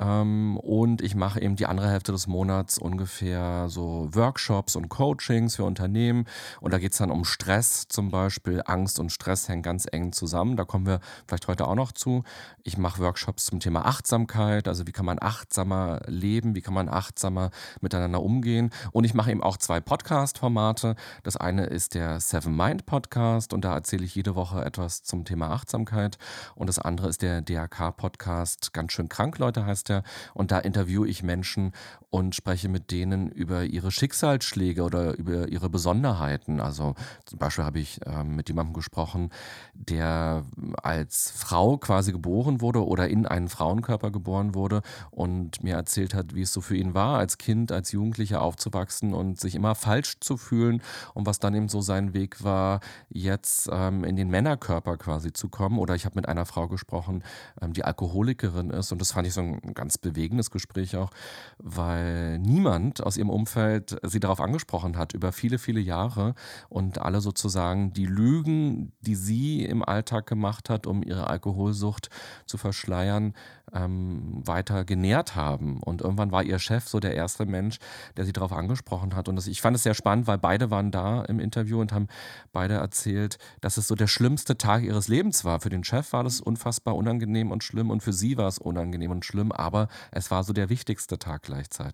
Ähm, 0.00 0.56
und 0.56 1.02
ich 1.02 1.14
mache 1.14 1.40
eben 1.40 1.56
die 1.56 1.66
andere 1.66 1.90
Hälfte 1.90 2.12
des 2.12 2.26
Monats 2.26 2.78
ungefähr 2.78 3.68
so 3.68 4.08
Workshops 4.12 4.74
und 4.74 4.88
Coachings 4.88 5.56
für 5.56 5.64
Unternehmen. 5.64 6.24
Und 6.60 6.72
da 6.72 6.78
geht 6.78 6.92
es 6.92 6.98
dann 6.98 7.10
um 7.10 7.24
Stress 7.24 7.88
zum 7.88 8.10
Beispiel 8.10 8.37
Beispiel 8.38 8.62
Angst 8.66 9.00
und 9.00 9.10
Stress 9.10 9.48
hängen 9.48 9.62
ganz 9.62 9.86
eng 9.90 10.12
zusammen. 10.12 10.56
Da 10.56 10.64
kommen 10.64 10.86
wir 10.86 11.00
vielleicht 11.26 11.48
heute 11.48 11.66
auch 11.66 11.74
noch 11.74 11.90
zu. 11.90 12.22
Ich 12.62 12.78
mache 12.78 13.02
Workshops 13.02 13.46
zum 13.46 13.58
Thema 13.58 13.84
Achtsamkeit, 13.84 14.68
also 14.68 14.86
wie 14.86 14.92
kann 14.92 15.04
man 15.04 15.18
achtsamer 15.20 16.00
leben, 16.06 16.54
wie 16.54 16.60
kann 16.60 16.74
man 16.74 16.88
achtsamer 16.88 17.50
miteinander 17.80 18.22
umgehen. 18.22 18.70
Und 18.92 19.02
ich 19.02 19.12
mache 19.12 19.32
eben 19.32 19.42
auch 19.42 19.56
zwei 19.56 19.80
Podcast-Formate. 19.80 20.94
Das 21.24 21.36
eine 21.36 21.66
ist 21.66 21.94
der 21.94 22.20
Seven 22.20 22.56
Mind 22.56 22.86
Podcast 22.86 23.52
und 23.52 23.64
da 23.64 23.74
erzähle 23.74 24.04
ich 24.04 24.14
jede 24.14 24.36
Woche 24.36 24.64
etwas 24.64 25.02
zum 25.02 25.24
Thema 25.24 25.50
Achtsamkeit. 25.50 26.16
Und 26.54 26.68
das 26.68 26.78
andere 26.78 27.08
ist 27.08 27.22
der 27.22 27.42
DRK-Podcast, 27.42 28.72
ganz 28.72 28.92
schön 28.92 29.08
krank, 29.08 29.38
Leute 29.38 29.66
heißt 29.66 29.88
der. 29.88 30.04
Und 30.32 30.52
da 30.52 30.60
interviewe 30.60 31.08
ich 31.08 31.24
Menschen 31.24 31.72
und 32.10 32.34
spreche 32.34 32.68
mit 32.68 32.90
denen 32.90 33.28
über 33.28 33.64
ihre 33.64 33.90
Schicksalsschläge 33.90 34.82
oder 34.82 35.16
über 35.18 35.48
ihre 35.48 35.68
Besonderheiten. 35.68 36.58
Also 36.60 36.94
zum 37.26 37.38
Beispiel 37.38 37.64
habe 37.64 37.80
ich 37.80 38.00
ähm, 38.06 38.34
mit 38.34 38.48
jemandem 38.48 38.72
gesprochen, 38.72 39.30
der 39.74 40.44
als 40.82 41.30
Frau 41.30 41.76
quasi 41.76 42.12
geboren 42.12 42.62
wurde 42.62 42.86
oder 42.86 43.08
in 43.08 43.26
einen 43.26 43.48
Frauenkörper 43.48 44.10
geboren 44.10 44.54
wurde 44.54 44.80
und 45.10 45.62
mir 45.62 45.74
erzählt 45.74 46.14
hat, 46.14 46.34
wie 46.34 46.42
es 46.42 46.52
so 46.52 46.62
für 46.62 46.76
ihn 46.76 46.94
war, 46.94 47.18
als 47.18 47.36
Kind, 47.36 47.72
als 47.72 47.92
Jugendlicher 47.92 48.40
aufzuwachsen 48.40 49.12
und 49.12 49.38
sich 49.38 49.54
immer 49.54 49.74
falsch 49.74 50.18
zu 50.20 50.38
fühlen 50.38 50.80
und 51.12 51.26
was 51.26 51.40
dann 51.40 51.54
eben 51.54 51.68
so 51.68 51.82
sein 51.82 52.14
Weg 52.14 52.42
war, 52.42 52.80
jetzt 53.10 53.68
ähm, 53.70 54.04
in 54.04 54.16
den 54.16 54.30
Männerkörper 54.30 54.96
quasi 54.96 55.34
zu 55.34 55.50
kommen. 55.50 55.78
Oder 55.78 55.94
ich 55.94 56.06
habe 56.06 56.16
mit 56.16 56.26
einer 56.26 56.46
Frau 56.46 56.68
gesprochen, 56.68 57.22
ähm, 57.60 57.74
die 57.74 57.84
Alkoholikerin 57.84 58.70
ist 58.70 58.92
und 58.92 59.00
das 59.00 59.12
fand 59.12 59.26
ich 59.26 59.34
so 59.34 59.42
ein 59.42 59.74
ganz 59.74 59.98
bewegendes 59.98 60.50
Gespräch 60.50 60.96
auch, 60.96 61.10
weil 61.58 61.97
weil 61.98 62.38
niemand 62.38 63.02
aus 63.02 63.16
ihrem 63.16 63.30
Umfeld 63.30 63.98
sie 64.02 64.20
darauf 64.20 64.40
angesprochen 64.40 64.96
hat 64.96 65.14
über 65.14 65.32
viele, 65.32 65.58
viele 65.58 65.80
Jahre 65.80 66.34
und 66.68 67.00
alle 67.00 67.20
sozusagen 67.20 67.92
die 67.92 68.06
Lügen, 68.06 68.92
die 69.00 69.14
sie 69.14 69.64
im 69.64 69.84
Alltag 69.84 70.26
gemacht 70.26 70.70
hat, 70.70 70.86
um 70.86 71.02
ihre 71.02 71.28
Alkoholsucht 71.28 72.08
zu 72.46 72.56
verschleiern, 72.56 73.34
ähm, 73.72 74.42
weiter 74.46 74.84
genährt 74.84 75.36
haben. 75.36 75.82
Und 75.82 76.00
irgendwann 76.00 76.32
war 76.32 76.42
ihr 76.42 76.58
Chef 76.58 76.88
so 76.88 77.00
der 77.00 77.14
erste 77.14 77.46
Mensch, 77.46 77.78
der 78.16 78.24
sie 78.24 78.32
darauf 78.32 78.52
angesprochen 78.52 79.14
hat. 79.14 79.28
Und 79.28 79.36
das, 79.36 79.46
ich 79.46 79.60
fand 79.60 79.76
es 79.76 79.82
sehr 79.82 79.94
spannend, 79.94 80.26
weil 80.26 80.38
beide 80.38 80.70
waren 80.70 80.90
da 80.90 81.22
im 81.22 81.40
Interview 81.40 81.80
und 81.80 81.92
haben 81.92 82.08
beide 82.52 82.74
erzählt, 82.74 83.38
dass 83.60 83.76
es 83.76 83.88
so 83.88 83.94
der 83.94 84.06
schlimmste 84.06 84.56
Tag 84.56 84.82
ihres 84.82 85.08
Lebens 85.08 85.44
war. 85.44 85.60
Für 85.60 85.70
den 85.70 85.84
Chef 85.84 86.12
war 86.12 86.24
das 86.24 86.40
unfassbar 86.40 86.96
unangenehm 86.96 87.50
und 87.50 87.64
schlimm 87.64 87.90
und 87.90 88.02
für 88.02 88.12
sie 88.12 88.36
war 88.36 88.48
es 88.48 88.58
unangenehm 88.58 89.10
und 89.10 89.24
schlimm, 89.24 89.52
aber 89.52 89.88
es 90.10 90.30
war 90.30 90.44
so 90.44 90.52
der 90.52 90.68
wichtigste 90.70 91.18
Tag 91.18 91.42
gleichzeitig. 91.42 91.87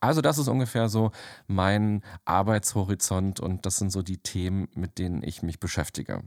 Also 0.00 0.20
das 0.20 0.38
ist 0.38 0.48
ungefähr 0.48 0.88
so 0.88 1.12
mein 1.46 2.02
Arbeitshorizont 2.24 3.40
und 3.40 3.66
das 3.66 3.76
sind 3.76 3.90
so 3.90 4.02
die 4.02 4.18
Themen, 4.18 4.68
mit 4.74 4.98
denen 4.98 5.22
ich 5.22 5.42
mich 5.42 5.60
beschäftige 5.60 6.22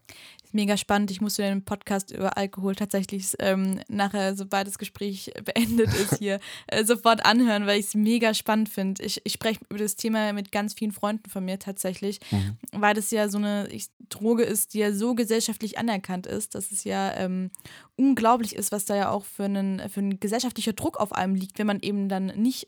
mega 0.54 0.77
spannend. 0.77 1.12
Ich 1.12 1.21
musste 1.21 1.42
den 1.42 1.65
Podcast 1.65 2.12
über 2.12 2.38
Alkohol 2.38 2.75
tatsächlich 2.75 3.33
ähm, 3.39 3.80
nachher, 3.88 4.36
sobald 4.36 4.68
das 4.68 4.77
Gespräch 4.77 5.31
beendet 5.45 5.94
ist, 5.94 6.18
hier 6.19 6.39
äh, 6.68 6.86
sofort 6.86 7.25
anhören, 7.25 7.65
weil 7.65 7.80
ich 7.80 7.88
es 7.88 7.95
mega 7.95 8.33
spannend 8.33 8.69
finde. 8.69 9.04
Ich, 9.04 9.21
ich 9.24 9.33
spreche 9.33 9.62
über 9.69 9.80
das 9.80 9.95
Thema 9.95 10.31
mit 10.33 10.51
ganz 10.51 10.74
vielen 10.74 10.92
Freunden 10.92 11.30
von 11.30 11.44
mir 11.44 11.60
tatsächlich, 11.60 12.19
mhm. 12.31 12.57
weil 12.71 12.94
das 12.94 13.12
ja 13.12 13.27
so 13.27 13.38
eine 13.38 13.68
ich, 13.69 13.88
Droge 14.10 14.44
ist, 14.44 14.74
die 14.74 14.80
ja 14.80 14.94
so 14.94 15.15
gesellschaftlich 15.15 15.77
anerkannt 15.77 16.27
ist, 16.27 16.56
dass 16.56 16.71
es 16.71 16.83
ja 16.83 17.13
ähm, 17.15 17.50
unglaublich 17.95 18.56
ist, 18.56 18.71
was 18.71 18.86
da 18.86 18.95
ja 18.95 19.10
auch 19.10 19.25
für 19.25 19.45
einen, 19.45 19.89
für 19.89 20.00
einen 20.00 20.19
gesellschaftlicher 20.19 20.74
Druck 20.74 20.98
auf 20.98 21.13
einem 21.13 21.36
liegt, 21.36 21.57
wenn 21.57 21.68
man 21.68 21.80
eben 21.80 22.10
dann 22.10 22.27
nicht 22.27 22.68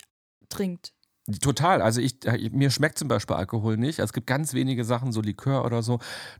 trinkt. 0.49 0.93
Total. 1.41 1.81
Also 1.81 2.01
ich, 2.01 2.23
äh, 2.27 2.51
mir 2.51 2.69
schmeckt 2.69 2.99
zum 2.99 3.07
Beispiel 3.07 3.35
Alkohol 3.35 3.77
nicht. 3.77 3.97
Es 3.97 4.13
gibt 4.13 4.27
ganz 4.27 4.53
wenige 4.53 4.85
Sachen, 4.85 5.11
so 5.11 5.21
Likör 5.21 5.65
oder 5.65 5.81
so. 5.81 5.97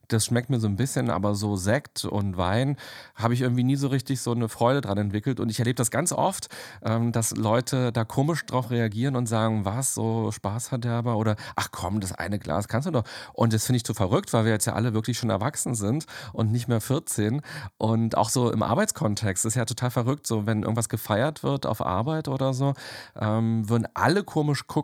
Das 0.10 0.26
schmeckt 0.26 0.52
mir 0.52 0.60
so 0.60 0.68
ein 0.68 0.76
bisschen, 0.76 1.10
aber 1.10 1.34
so 1.34 1.56
Sekt 1.56 2.06
und 2.06 2.38
Wein 2.38 2.78
habe 3.16 3.34
ich 3.34 3.42
irgendwie 3.42 3.64
nie 3.64 3.78
so 3.78 3.88
richtig 3.88 4.22
so 4.22 4.32
eine 4.32 4.48
Freude 4.48 4.82
dran 4.82 5.00
entwickelt. 5.00 5.40
Und 5.40 5.50
ich 5.50 5.58
erlebe 5.58 5.74
das 5.74 5.90
ganz 5.90 6.12
oft, 6.12 6.50
ähm, 6.84 7.12
dass 7.12 7.32
Leute 7.36 7.92
da 7.92 8.06
komisch 8.06 8.46
drauf 8.46 8.70
reagieren 8.70 9.16
und 9.16 9.26
sagen, 9.26 9.66
was, 9.66 9.96
so 9.96 10.32
Spaßverderber 10.32 11.18
oder 11.18 11.36
ach 11.56 11.70
komm, 11.72 12.00
das 12.00 12.12
eine 12.12 12.38
Glas 12.38 12.68
kannst 12.68 12.88
du 12.88 12.92
doch. 12.92 13.06
Und 13.34 13.54
das 13.54 13.66
finde 13.66 13.78
ich 13.78 13.86
zu 13.86 13.96
verrückt, 13.96 14.34
weil 14.34 14.46
wir 14.46 14.52
jetzt 14.52 14.68
ja 14.68 14.74
alle 14.74 14.94
wirklich 14.94 15.18
schon 15.18 15.32
erwachsen 15.32 15.74
sind 15.74 16.06
und 16.32 16.52
nicht 16.52 16.68
mehr 16.68 16.80
14. 16.80 17.42
Und 17.80 18.18
auch 18.18 18.30
so 18.30 18.52
im 18.52 18.62
Arbeitskontext 18.62 19.46
ist 19.46 19.56
ja 19.56 19.66
total 19.66 19.90
verrückt, 19.90 20.28
so 20.28 20.46
wenn 20.46 20.62
irgendwas 20.62 20.90
gefeiert 20.90 21.42
wird 21.42 21.66
auf 21.66 21.84
Arbeit 21.84 22.28
oder 22.28 22.54
so, 22.54 22.76
ähm, 23.20 23.68
würden 23.68 23.88
alle 23.96 24.24
komisch 24.24 24.68
gucken, 24.68 24.75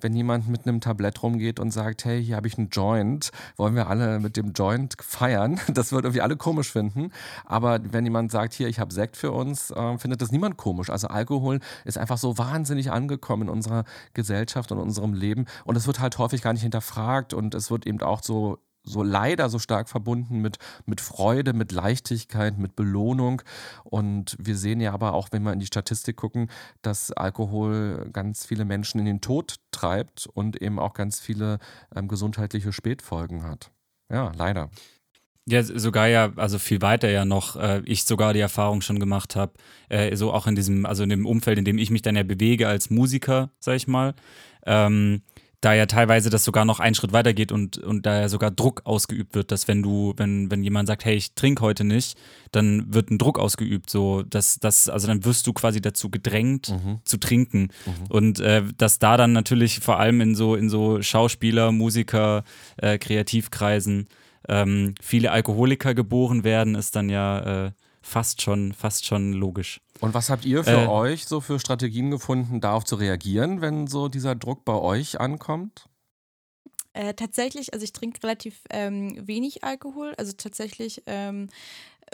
wenn 0.00 0.14
jemand 0.14 0.48
mit 0.48 0.66
einem 0.66 0.80
Tablett 0.80 1.22
rumgeht 1.22 1.60
und 1.60 1.70
sagt, 1.70 2.04
hey, 2.04 2.24
hier 2.24 2.36
habe 2.36 2.46
ich 2.46 2.58
einen 2.58 2.68
Joint, 2.68 3.30
wollen 3.56 3.74
wir 3.74 3.88
alle 3.88 4.20
mit 4.20 4.36
dem 4.36 4.52
Joint 4.52 4.94
feiern? 5.00 5.60
Das 5.74 5.92
wird 5.92 6.04
irgendwie 6.04 6.20
alle 6.20 6.36
komisch 6.36 6.70
finden. 6.70 7.10
Aber 7.44 7.80
wenn 7.82 8.04
jemand 8.04 8.30
sagt, 8.30 8.54
hier, 8.54 8.68
ich 8.68 8.78
habe 8.78 8.94
Sekt 8.94 9.16
für 9.16 9.32
uns, 9.32 9.70
äh, 9.70 9.98
findet 9.98 10.22
das 10.22 10.30
niemand 10.30 10.56
komisch. 10.56 10.88
Also 10.88 11.08
Alkohol 11.08 11.58
ist 11.84 11.98
einfach 11.98 12.18
so 12.18 12.38
wahnsinnig 12.38 12.92
angekommen 12.92 13.44
in 13.44 13.48
unserer 13.48 13.84
Gesellschaft 14.12 14.70
und 14.70 14.78
in 14.78 14.84
unserem 14.84 15.14
Leben. 15.14 15.46
Und 15.64 15.76
es 15.76 15.86
wird 15.86 16.00
halt 16.00 16.16
häufig 16.18 16.42
gar 16.42 16.52
nicht 16.52 16.62
hinterfragt 16.62 17.34
und 17.34 17.54
es 17.54 17.70
wird 17.70 17.86
eben 17.86 18.00
auch 18.02 18.22
so 18.22 18.58
so 18.84 19.02
leider 19.02 19.48
so 19.48 19.58
stark 19.58 19.88
verbunden 19.88 20.40
mit, 20.40 20.58
mit 20.86 21.00
Freude, 21.00 21.52
mit 21.52 21.72
Leichtigkeit, 21.72 22.58
mit 22.58 22.76
Belohnung. 22.76 23.42
Und 23.82 24.36
wir 24.38 24.56
sehen 24.56 24.80
ja 24.80 24.92
aber 24.92 25.14
auch, 25.14 25.28
wenn 25.32 25.42
wir 25.42 25.52
in 25.52 25.60
die 25.60 25.66
Statistik 25.66 26.16
gucken, 26.16 26.50
dass 26.82 27.10
Alkohol 27.10 28.08
ganz 28.12 28.46
viele 28.46 28.64
Menschen 28.64 29.00
in 29.00 29.06
den 29.06 29.20
Tod 29.20 29.56
treibt 29.70 30.26
und 30.32 30.60
eben 30.60 30.78
auch 30.78 30.92
ganz 30.92 31.18
viele 31.18 31.58
ähm, 31.94 32.08
gesundheitliche 32.08 32.72
Spätfolgen 32.72 33.42
hat. 33.42 33.70
Ja, 34.10 34.32
leider. 34.36 34.70
Ja, 35.46 35.62
sogar 35.62 36.08
ja, 36.08 36.32
also 36.36 36.58
viel 36.58 36.80
weiter 36.80 37.10
ja 37.10 37.26
noch, 37.26 37.56
äh, 37.56 37.82
ich 37.84 38.04
sogar 38.04 38.32
die 38.32 38.40
Erfahrung 38.40 38.80
schon 38.80 38.98
gemacht 38.98 39.36
habe, 39.36 39.52
äh, 39.90 40.16
so 40.16 40.32
auch 40.32 40.46
in 40.46 40.54
diesem, 40.54 40.86
also 40.86 41.02
in 41.02 41.10
dem 41.10 41.26
Umfeld, 41.26 41.58
in 41.58 41.66
dem 41.66 41.76
ich 41.76 41.90
mich 41.90 42.00
dann 42.00 42.16
ja 42.16 42.22
bewege 42.22 42.66
als 42.66 42.88
Musiker, 42.88 43.50
sag 43.60 43.76
ich 43.76 43.86
mal, 43.86 44.14
ähm, 44.64 45.20
da 45.64 45.72
ja 45.72 45.86
teilweise 45.86 46.28
das 46.30 46.44
sogar 46.44 46.64
noch 46.64 46.78
einen 46.78 46.94
Schritt 46.94 47.12
weiter 47.12 47.32
geht 47.32 47.50
und, 47.50 47.78
und 47.78 48.04
da 48.04 48.20
ja 48.20 48.28
sogar 48.28 48.50
Druck 48.50 48.82
ausgeübt 48.84 49.34
wird, 49.34 49.50
dass 49.50 49.66
wenn 49.66 49.82
du, 49.82 50.12
wenn, 50.16 50.50
wenn 50.50 50.62
jemand 50.62 50.88
sagt, 50.88 51.04
hey, 51.04 51.14
ich 51.14 51.34
trinke 51.34 51.62
heute 51.62 51.84
nicht, 51.84 52.18
dann 52.52 52.92
wird 52.92 53.10
ein 53.10 53.18
Druck 53.18 53.38
ausgeübt, 53.38 53.88
so 53.88 54.22
dass 54.22 54.58
das, 54.60 54.88
also 54.88 55.06
dann 55.06 55.24
wirst 55.24 55.46
du 55.46 55.52
quasi 55.52 55.80
dazu 55.80 56.10
gedrängt 56.10 56.68
mhm. 56.68 57.00
zu 57.04 57.16
trinken. 57.16 57.70
Mhm. 57.86 58.06
Und 58.10 58.40
äh, 58.40 58.62
dass 58.76 58.98
da 58.98 59.16
dann 59.16 59.32
natürlich 59.32 59.80
vor 59.80 59.98
allem 59.98 60.20
in 60.20 60.34
so, 60.34 60.54
in 60.54 60.68
so 60.68 61.00
Schauspieler, 61.00 61.72
Musiker, 61.72 62.44
äh, 62.76 62.98
Kreativkreisen 62.98 64.08
ähm, 64.48 64.94
viele 65.00 65.30
Alkoholiker 65.30 65.94
geboren 65.94 66.44
werden, 66.44 66.74
ist 66.74 66.94
dann 66.94 67.08
ja 67.08 67.66
äh, 67.66 67.70
fast 68.04 68.42
schon, 68.42 68.72
fast 68.74 69.06
schon 69.06 69.32
logisch. 69.32 69.80
Und 70.00 70.14
was 70.14 70.28
habt 70.28 70.44
ihr 70.44 70.62
für 70.62 70.82
äh, 70.82 70.86
euch 70.86 71.24
so 71.24 71.40
für 71.40 71.58
Strategien 71.58 72.10
gefunden, 72.10 72.60
darauf 72.60 72.84
zu 72.84 72.96
reagieren, 72.96 73.60
wenn 73.60 73.86
so 73.86 74.08
dieser 74.08 74.34
Druck 74.34 74.64
bei 74.64 74.74
euch 74.74 75.20
ankommt? 75.20 75.88
Äh, 76.92 77.14
tatsächlich, 77.14 77.72
also 77.72 77.82
ich 77.82 77.92
trinke 77.92 78.22
relativ 78.22 78.60
ähm, 78.70 79.26
wenig 79.26 79.64
Alkohol. 79.64 80.14
Also 80.18 80.32
tatsächlich, 80.36 81.02
ähm, 81.06 81.48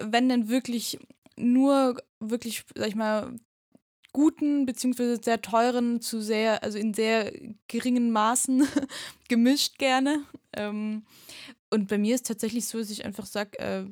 wenn 0.01 0.29
dann 0.29 0.49
wirklich 0.49 0.99
nur 1.37 1.97
wirklich, 2.21 2.65
sag 2.75 2.89
ich 2.89 2.95
mal, 2.95 3.35
guten 4.13 4.67
beziehungsweise 4.67 5.21
sehr 5.23 5.43
teuren 5.43 6.01
zu 6.01 6.21
sehr, 6.21 6.63
also 6.63 6.79
in 6.79 6.95
sehr 6.95 7.33
geringen 7.69 8.11
Maßen 8.13 8.67
gemischt 9.29 9.79
gerne. 9.79 10.25
Ähm, 10.53 11.05
und 11.69 11.89
bei 11.89 11.99
mir 11.99 12.15
ist 12.15 12.27
tatsächlich 12.27 12.67
so, 12.67 12.79
dass 12.79 12.91
ich 12.91 13.05
einfach 13.05 13.27
sage, 13.27 13.59
äh, 13.59 13.85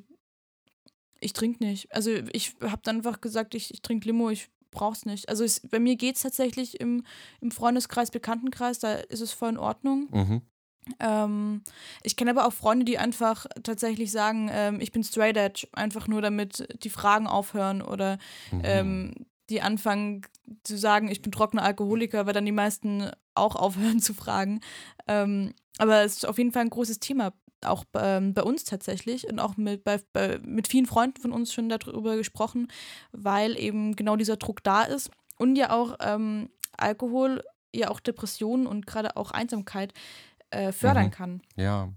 ich 1.20 1.32
trinke 1.32 1.64
nicht. 1.64 1.92
Also 1.94 2.10
ich 2.32 2.54
habe 2.62 2.82
dann 2.82 2.96
einfach 2.96 3.20
gesagt, 3.20 3.54
ich, 3.54 3.72
ich 3.72 3.82
trinke 3.82 4.06
Limo, 4.06 4.30
ich 4.30 4.48
brauche 4.70 4.94
es 4.94 5.06
nicht. 5.06 5.28
Also 5.28 5.44
es, 5.44 5.60
bei 5.60 5.78
mir 5.78 5.96
geht 5.96 6.16
es 6.16 6.22
tatsächlich 6.22 6.80
im, 6.80 7.04
im 7.40 7.50
Freundeskreis, 7.50 8.10
Bekanntenkreis, 8.10 8.78
da 8.78 8.94
ist 8.94 9.20
es 9.20 9.32
voll 9.32 9.50
in 9.50 9.58
Ordnung. 9.58 10.08
Mhm. 10.10 10.42
Ähm, 11.00 11.62
ich 12.02 12.16
kenne 12.16 12.30
aber 12.30 12.46
auch 12.46 12.52
Freunde, 12.52 12.84
die 12.84 12.98
einfach 12.98 13.46
tatsächlich 13.62 14.10
sagen, 14.10 14.48
ähm, 14.50 14.80
ich 14.80 14.92
bin 14.92 15.04
straight 15.04 15.36
edge, 15.36 15.68
einfach 15.72 16.08
nur 16.08 16.22
damit 16.22 16.66
die 16.82 16.90
Fragen 16.90 17.26
aufhören 17.26 17.82
oder 17.82 18.18
mhm. 18.50 18.60
ähm, 18.64 19.14
die 19.50 19.60
anfangen 19.62 20.22
zu 20.62 20.76
sagen, 20.76 21.08
ich 21.08 21.22
bin 21.22 21.32
trockener 21.32 21.62
Alkoholiker, 21.62 22.26
weil 22.26 22.32
dann 22.32 22.46
die 22.46 22.52
meisten 22.52 23.10
auch 23.34 23.56
aufhören 23.56 24.00
zu 24.00 24.14
fragen. 24.14 24.60
Ähm, 25.06 25.54
aber 25.78 26.02
es 26.02 26.18
ist 26.18 26.26
auf 26.26 26.38
jeden 26.38 26.52
Fall 26.52 26.62
ein 26.62 26.70
großes 26.70 27.00
Thema, 27.00 27.32
auch 27.64 27.84
ähm, 27.94 28.34
bei 28.34 28.42
uns 28.42 28.64
tatsächlich 28.64 29.26
und 29.28 29.38
auch 29.38 29.56
mit, 29.56 29.84
bei, 29.84 30.00
bei, 30.12 30.38
mit 30.44 30.68
vielen 30.68 30.86
Freunden 30.86 31.20
von 31.20 31.32
uns 31.32 31.52
schon 31.52 31.68
darüber 31.68 32.16
gesprochen, 32.16 32.68
weil 33.12 33.58
eben 33.58 33.96
genau 33.96 34.16
dieser 34.16 34.36
Druck 34.36 34.62
da 34.62 34.82
ist 34.82 35.10
und 35.36 35.56
ja 35.56 35.70
auch 35.70 35.96
ähm, 36.00 36.50
Alkohol, 36.76 37.42
ja 37.74 37.90
auch 37.90 38.00
Depressionen 38.00 38.66
und 38.66 38.86
gerade 38.86 39.16
auch 39.16 39.30
Einsamkeit 39.30 39.92
äh, 40.50 40.72
fördern 40.72 41.06
mhm. 41.06 41.10
kann. 41.10 41.42
Ja. 41.56 41.88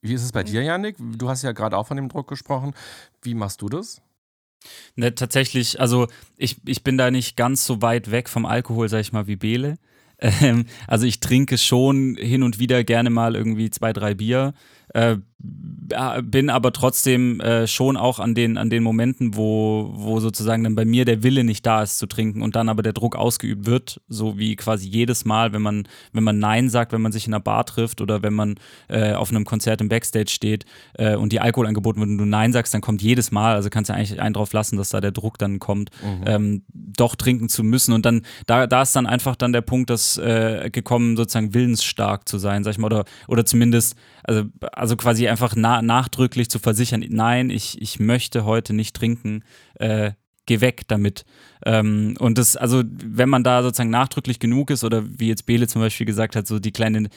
Wie 0.00 0.14
ist 0.14 0.22
es 0.22 0.32
bei 0.32 0.44
dir, 0.44 0.62
Janik? 0.62 0.96
Du 0.98 1.28
hast 1.28 1.42
ja 1.42 1.52
gerade 1.52 1.76
auch 1.76 1.86
von 1.86 1.96
dem 1.96 2.08
Druck 2.08 2.28
gesprochen. 2.28 2.74
Wie 3.22 3.34
machst 3.34 3.60
du 3.60 3.68
das? 3.68 4.00
Ne, 4.94 5.14
tatsächlich, 5.14 5.80
also 5.80 6.06
ich, 6.36 6.56
ich 6.66 6.84
bin 6.84 6.98
da 6.98 7.10
nicht 7.10 7.36
ganz 7.36 7.64
so 7.64 7.82
weit 7.82 8.10
weg 8.10 8.28
vom 8.28 8.44
Alkohol, 8.44 8.88
sag 8.88 9.00
ich 9.00 9.12
mal, 9.12 9.26
wie 9.26 9.36
Bele. 9.36 9.76
Ähm, 10.22 10.66
also 10.86 11.06
ich 11.06 11.20
trinke 11.20 11.56
schon 11.56 12.14
hin 12.14 12.42
und 12.42 12.58
wieder 12.58 12.84
gerne 12.84 13.08
mal 13.08 13.34
irgendwie 13.34 13.70
zwei, 13.70 13.94
drei 13.94 14.12
Bier. 14.12 14.52
Äh, 14.94 15.16
bin 16.22 16.50
aber 16.50 16.72
trotzdem 16.72 17.40
äh, 17.40 17.66
schon 17.66 17.96
auch 17.96 18.18
an 18.18 18.34
den, 18.34 18.56
an 18.56 18.70
den 18.70 18.82
Momenten, 18.82 19.36
wo, 19.36 19.90
wo 19.94 20.20
sozusagen 20.20 20.64
dann 20.64 20.74
bei 20.74 20.84
mir 20.84 21.04
der 21.04 21.22
Wille 21.22 21.44
nicht 21.44 21.66
da 21.66 21.82
ist 21.82 21.98
zu 21.98 22.06
trinken 22.06 22.42
und 22.42 22.56
dann 22.56 22.68
aber 22.68 22.82
der 22.82 22.92
Druck 22.92 23.16
ausgeübt 23.16 23.66
wird, 23.66 24.00
so 24.08 24.38
wie 24.38 24.56
quasi 24.56 24.88
jedes 24.88 25.24
Mal, 25.24 25.52
wenn 25.52 25.62
man, 25.62 25.88
wenn 26.12 26.24
man 26.24 26.38
Nein 26.38 26.68
sagt, 26.68 26.92
wenn 26.92 27.02
man 27.02 27.12
sich 27.12 27.26
in 27.26 27.34
einer 27.34 27.40
Bar 27.40 27.66
trifft 27.66 28.00
oder 28.00 28.22
wenn 28.22 28.34
man 28.34 28.56
äh, 28.88 29.12
auf 29.12 29.30
einem 29.30 29.44
Konzert 29.44 29.80
im 29.80 29.88
Backstage 29.88 30.30
steht 30.30 30.64
äh, 30.94 31.16
und 31.16 31.32
die 31.32 31.40
Alkohol 31.40 31.66
angeboten 31.66 32.00
wird 32.00 32.10
und 32.10 32.18
du 32.18 32.24
Nein 32.24 32.52
sagst, 32.52 32.72
dann 32.72 32.80
kommt 32.80 33.02
jedes 33.02 33.30
Mal, 33.30 33.54
also 33.54 33.70
kannst 33.70 33.90
du 33.90 33.94
eigentlich 33.94 34.20
einen 34.20 34.34
drauf 34.34 34.52
lassen, 34.52 34.76
dass 34.76 34.90
da 34.90 35.00
der 35.00 35.12
Druck 35.12 35.38
dann 35.38 35.58
kommt, 35.58 35.90
mhm. 36.02 36.24
ähm, 36.26 36.62
doch 36.72 37.16
trinken 37.16 37.48
zu 37.48 37.64
müssen 37.64 37.92
und 37.92 38.06
dann, 38.06 38.22
da, 38.46 38.66
da 38.66 38.82
ist 38.82 38.94
dann 38.94 39.06
einfach 39.06 39.36
dann 39.36 39.52
der 39.52 39.62
Punkt, 39.62 39.90
dass 39.90 40.18
äh, 40.18 40.70
gekommen, 40.70 41.16
sozusagen 41.16 41.54
willensstark 41.54 42.28
zu 42.28 42.38
sein, 42.38 42.62
sag 42.62 42.72
ich 42.72 42.78
mal, 42.78 42.86
oder, 42.86 43.04
oder 43.26 43.44
zumindest, 43.44 43.96
also, 44.22 44.44
also 44.72 44.96
quasi 44.96 45.26
einfach 45.30 45.54
na 45.56 45.82
nachdrücklich 45.82 46.50
zu 46.50 46.58
versichern, 46.58 47.04
nein, 47.08 47.50
ich, 47.50 47.80
ich 47.80 47.98
möchte 47.98 48.44
heute 48.44 48.72
nicht 48.72 48.94
trinken, 48.96 49.42
äh, 49.74 50.12
geh 50.46 50.60
weg 50.60 50.82
damit. 50.88 51.24
Ähm, 51.64 52.16
und 52.18 52.38
das, 52.38 52.56
also, 52.56 52.82
wenn 52.84 53.28
man 53.28 53.44
da 53.44 53.62
sozusagen 53.62 53.90
nachdrücklich 53.90 54.40
genug 54.40 54.70
ist 54.70 54.82
oder 54.82 55.04
wie 55.06 55.28
jetzt 55.28 55.46
Bele 55.46 55.68
zum 55.68 55.80
Beispiel 55.80 56.06
gesagt 56.06 56.34
hat, 56.34 56.46
so 56.46 56.58
die 56.58 56.72
kleine 56.72 57.08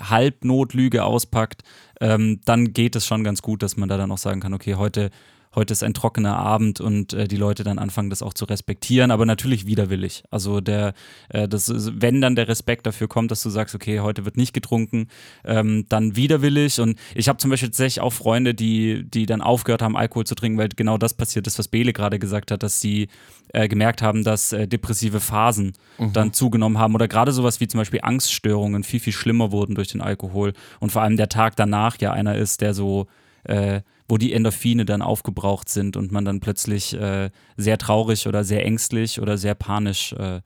Halbnotlüge 0.00 1.04
auspackt, 1.04 1.62
ähm, 2.00 2.40
dann 2.44 2.72
geht 2.72 2.96
es 2.96 3.06
schon 3.06 3.24
ganz 3.24 3.42
gut, 3.42 3.62
dass 3.62 3.76
man 3.76 3.88
da 3.88 3.96
dann 3.96 4.12
auch 4.12 4.18
sagen 4.18 4.40
kann, 4.40 4.54
okay, 4.54 4.76
heute 4.76 5.10
heute 5.54 5.72
ist 5.72 5.82
ein 5.82 5.94
trockener 5.94 6.36
Abend 6.36 6.80
und 6.80 7.12
äh, 7.12 7.26
die 7.26 7.36
Leute 7.36 7.64
dann 7.64 7.78
anfangen, 7.78 8.08
das 8.08 8.22
auch 8.22 8.34
zu 8.34 8.44
respektieren, 8.44 9.10
aber 9.10 9.26
natürlich 9.26 9.66
widerwillig. 9.66 10.22
Also 10.30 10.60
der, 10.60 10.94
äh, 11.28 11.48
das 11.48 11.68
ist, 11.68 12.00
wenn 12.00 12.20
dann 12.20 12.36
der 12.36 12.46
Respekt 12.46 12.86
dafür 12.86 13.08
kommt, 13.08 13.32
dass 13.32 13.42
du 13.42 13.50
sagst, 13.50 13.74
okay, 13.74 14.00
heute 14.00 14.24
wird 14.24 14.36
nicht 14.36 14.52
getrunken, 14.52 15.08
ähm, 15.44 15.86
dann 15.88 16.14
widerwillig. 16.14 16.80
Und 16.80 16.98
ich 17.14 17.28
habe 17.28 17.38
zum 17.38 17.50
Beispiel 17.50 17.70
tatsächlich 17.70 18.00
auch 18.00 18.12
Freunde, 18.12 18.54
die, 18.54 19.04
die 19.04 19.26
dann 19.26 19.40
aufgehört 19.40 19.82
haben, 19.82 19.96
Alkohol 19.96 20.24
zu 20.24 20.36
trinken, 20.36 20.58
weil 20.58 20.68
genau 20.68 20.98
das 20.98 21.14
passiert 21.14 21.48
ist, 21.48 21.58
was 21.58 21.66
Bele 21.66 21.92
gerade 21.92 22.20
gesagt 22.20 22.52
hat, 22.52 22.62
dass 22.62 22.80
sie 22.80 23.08
äh, 23.52 23.66
gemerkt 23.66 24.02
haben, 24.02 24.22
dass 24.22 24.52
äh, 24.52 24.68
depressive 24.68 25.18
Phasen 25.18 25.72
mhm. 25.98 26.12
dann 26.12 26.32
zugenommen 26.32 26.78
haben 26.78 26.94
oder 26.94 27.08
gerade 27.08 27.32
sowas 27.32 27.58
wie 27.58 27.66
zum 27.66 27.78
Beispiel 27.78 28.00
Angststörungen 28.02 28.84
viel, 28.84 29.00
viel 29.00 29.12
schlimmer 29.12 29.50
wurden 29.50 29.74
durch 29.74 29.88
den 29.88 30.00
Alkohol. 30.00 30.52
Und 30.78 30.92
vor 30.92 31.02
allem 31.02 31.16
der 31.16 31.28
Tag 31.28 31.56
danach 31.56 31.98
ja 32.00 32.12
einer 32.12 32.36
ist, 32.36 32.60
der 32.60 32.72
so 32.72 33.08
äh, 33.44 33.82
wo 34.08 34.18
die 34.18 34.32
Endorphine 34.32 34.84
dann 34.84 35.02
aufgebraucht 35.02 35.68
sind 35.68 35.96
und 35.96 36.12
man 36.12 36.24
dann 36.24 36.40
plötzlich 36.40 36.94
äh, 36.94 37.30
sehr 37.56 37.78
traurig 37.78 38.26
oder 38.26 38.44
sehr 38.44 38.64
ängstlich 38.64 39.20
oder 39.20 39.38
sehr 39.38 39.54
panisch 39.54 40.12
äh, 40.14 40.40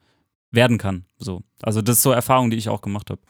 werden 0.51 0.77
kann. 0.77 1.05
So. 1.17 1.41
Also 1.61 1.81
das 1.81 1.97
ist 1.97 2.03
so 2.03 2.11
Erfahrung, 2.11 2.49
die 2.49 2.57
ich 2.57 2.69
auch 2.69 2.81
gemacht 2.81 3.09
habe. 3.09 3.21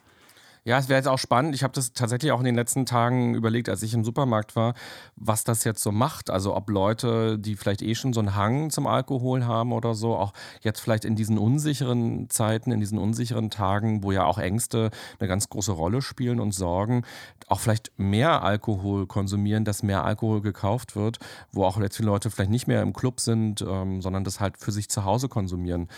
Ja, 0.68 0.80
es 0.80 0.90
wäre 0.90 0.98
jetzt 0.98 1.08
auch 1.08 1.20
spannend. 1.20 1.54
Ich 1.54 1.62
habe 1.62 1.74
das 1.74 1.94
tatsächlich 1.94 2.32
auch 2.32 2.40
in 2.40 2.46
den 2.46 2.56
letzten 2.56 2.88
Tagen 2.88 3.36
überlegt, 3.36 3.70
als 3.70 3.84
ich 3.84 3.94
im 3.94 4.04
Supermarkt 4.04 4.56
war, 4.56 4.74
was 5.16 5.44
das 5.44 5.64
jetzt 5.64 5.84
so 5.84 5.92
macht. 5.92 6.32
Also 6.32 6.56
ob 6.56 6.72
Leute, 6.72 7.38
die 7.38 7.56
vielleicht 7.56 7.84
eh 7.84 7.94
schon 7.94 8.14
so 8.14 8.20
einen 8.20 8.36
Hang 8.36 8.72
zum 8.72 8.88
Alkohol 8.88 9.46
haben 9.46 9.72
oder 9.74 9.94
so, 9.94 10.16
auch 10.16 10.34
jetzt 10.62 10.80
vielleicht 10.80 11.06
in 11.06 11.16
diesen 11.16 11.38
unsicheren 11.38 12.32
Zeiten, 12.32 12.72
in 12.72 12.80
diesen 12.80 12.98
unsicheren 12.98 13.52
Tagen, 13.52 14.02
wo 14.02 14.12
ja 14.12 14.26
auch 14.26 14.40
Ängste 14.40 14.90
eine 15.20 15.28
ganz 15.30 15.50
große 15.50 15.72
Rolle 15.72 16.02
spielen 16.02 16.40
und 16.40 16.52
Sorgen, 16.52 17.04
auch 17.48 17.60
vielleicht 17.60 17.92
mehr 17.98 18.42
Alkohol 18.42 19.06
konsumieren, 19.06 19.66
dass 19.66 19.84
mehr 19.84 20.04
Alkohol 20.04 20.42
gekauft 20.42 20.96
wird, 20.96 21.20
wo 21.52 21.64
auch 21.64 21.80
jetzt 21.80 21.98
viele 21.98 22.08
Leute 22.10 22.32
vielleicht 22.32 22.50
nicht 22.50 22.66
mehr 22.68 22.82
im 22.82 22.94
Club 22.94 23.20
sind, 23.20 23.62
ähm, 23.62 24.02
sondern 24.02 24.24
das 24.24 24.40
halt 24.40 24.58
für 24.58 24.72
sich 24.72 24.90
zu 24.90 25.06
Hause 25.06 25.30
konsumieren. 25.30 25.90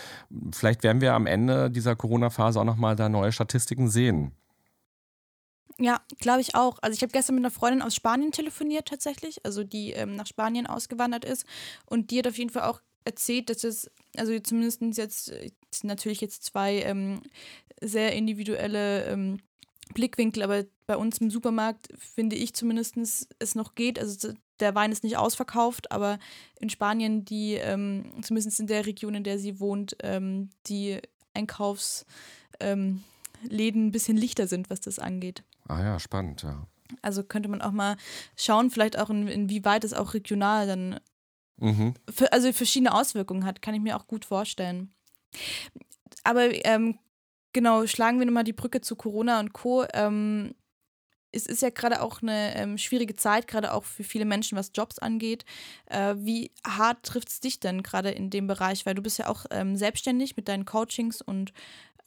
Vielleicht 0.52 0.82
werden 0.82 1.00
wir 1.00 1.14
am 1.14 1.24
Ende 1.24 1.70
dieser 1.70 1.96
Corona-Phase 1.96 2.60
auch 2.60 2.64
nochmal 2.64 2.96
da 2.96 3.08
neue 3.08 3.32
Statistiken 3.32 3.88
sehen. 3.88 4.32
Ja, 5.80 6.00
glaube 6.18 6.40
ich 6.40 6.54
auch. 6.56 6.78
Also 6.82 6.96
ich 6.96 7.02
habe 7.02 7.12
gestern 7.12 7.36
mit 7.36 7.42
einer 7.44 7.52
Freundin 7.52 7.82
aus 7.82 7.94
Spanien 7.94 8.32
telefoniert 8.32 8.88
tatsächlich, 8.88 9.44
also 9.44 9.62
die 9.62 9.92
ähm, 9.92 10.16
nach 10.16 10.26
Spanien 10.26 10.66
ausgewandert 10.66 11.24
ist 11.24 11.46
und 11.86 12.10
die 12.10 12.18
hat 12.18 12.26
auf 12.26 12.36
jeden 12.38 12.50
Fall 12.50 12.64
auch 12.64 12.80
erzählt, 13.04 13.48
dass 13.48 13.62
es, 13.62 13.88
also 14.16 14.36
zumindest 14.40 14.82
jetzt, 14.98 15.28
jetzt 15.28 15.84
natürlich 15.84 16.20
jetzt 16.20 16.42
zwei 16.44 16.82
ähm, 16.82 17.22
sehr 17.80 18.12
individuelle 18.14 19.04
ähm, 19.04 19.38
Blickwinkel, 19.94 20.42
aber 20.42 20.64
bei 20.86 20.96
uns 20.96 21.18
im 21.18 21.30
Supermarkt 21.30 21.88
finde 21.96 22.34
ich 22.36 22.54
zumindest 22.54 23.28
es 23.38 23.54
noch 23.54 23.74
geht. 23.76 24.00
Also 24.00 24.32
der 24.58 24.74
Wein 24.74 24.90
ist 24.90 25.04
nicht 25.04 25.16
ausverkauft, 25.16 25.92
aber 25.92 26.18
in 26.60 26.70
Spanien, 26.70 27.24
die, 27.24 27.54
ähm, 27.54 28.12
zumindest 28.22 28.58
in 28.58 28.66
der 28.66 28.84
Region, 28.84 29.14
in 29.14 29.24
der 29.24 29.38
sie 29.38 29.60
wohnt, 29.60 29.96
ähm, 30.02 30.50
die 30.66 30.98
Einkaufsläden 31.34 32.06
ähm, 32.60 33.04
ein 33.50 33.92
bisschen 33.92 34.16
lichter 34.16 34.48
sind, 34.48 34.70
was 34.70 34.80
das 34.80 34.98
angeht. 34.98 35.44
Ah 35.68 35.82
ja, 35.82 35.98
spannend, 35.98 36.42
ja. 36.42 36.66
Also 37.02 37.22
könnte 37.22 37.48
man 37.48 37.60
auch 37.60 37.70
mal 37.70 37.96
schauen, 38.36 38.70
vielleicht 38.70 38.98
auch 38.98 39.10
in, 39.10 39.28
inwieweit 39.28 39.84
es 39.84 39.92
auch 39.92 40.14
regional 40.14 40.66
dann 40.66 41.00
mhm. 41.58 41.94
für, 42.10 42.32
also 42.32 42.52
verschiedene 42.52 42.94
Auswirkungen 42.94 43.44
hat, 43.44 43.62
kann 43.62 43.74
ich 43.74 43.80
mir 43.80 43.96
auch 43.96 44.06
gut 44.06 44.24
vorstellen. 44.24 44.92
Aber 46.24 46.48
ähm, 46.66 46.98
genau, 47.52 47.86
schlagen 47.86 48.18
wir 48.18 48.26
nochmal 48.26 48.44
die 48.44 48.54
Brücke 48.54 48.80
zu 48.80 48.96
Corona 48.96 49.38
und 49.40 49.52
Co. 49.52 49.84
Ähm, 49.92 50.54
es 51.30 51.46
ist 51.46 51.60
ja 51.60 51.68
gerade 51.70 52.00
auch 52.00 52.22
eine 52.22 52.56
ähm, 52.56 52.78
schwierige 52.78 53.14
Zeit, 53.14 53.46
gerade 53.46 53.74
auch 53.74 53.84
für 53.84 54.04
viele 54.04 54.24
Menschen, 54.24 54.56
was 54.56 54.72
Jobs 54.74 54.98
angeht. 54.98 55.44
Äh, 55.86 56.14
wie 56.16 56.52
hart 56.66 57.02
trifft 57.02 57.28
es 57.28 57.40
dich 57.40 57.60
denn 57.60 57.82
gerade 57.82 58.10
in 58.10 58.30
dem 58.30 58.46
Bereich? 58.46 58.86
Weil 58.86 58.94
du 58.94 59.02
bist 59.02 59.18
ja 59.18 59.28
auch 59.28 59.44
ähm, 59.50 59.76
selbstständig 59.76 60.36
mit 60.36 60.48
deinen 60.48 60.64
Coachings 60.64 61.20
und 61.20 61.52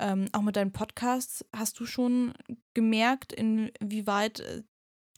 ähm, 0.01 0.25
auch 0.33 0.41
mit 0.41 0.55
deinen 0.55 0.71
Podcasts, 0.71 1.45
hast 1.55 1.79
du 1.79 1.85
schon 1.85 2.33
gemerkt, 2.73 3.31
inwieweit 3.31 4.41
äh, 4.41 4.63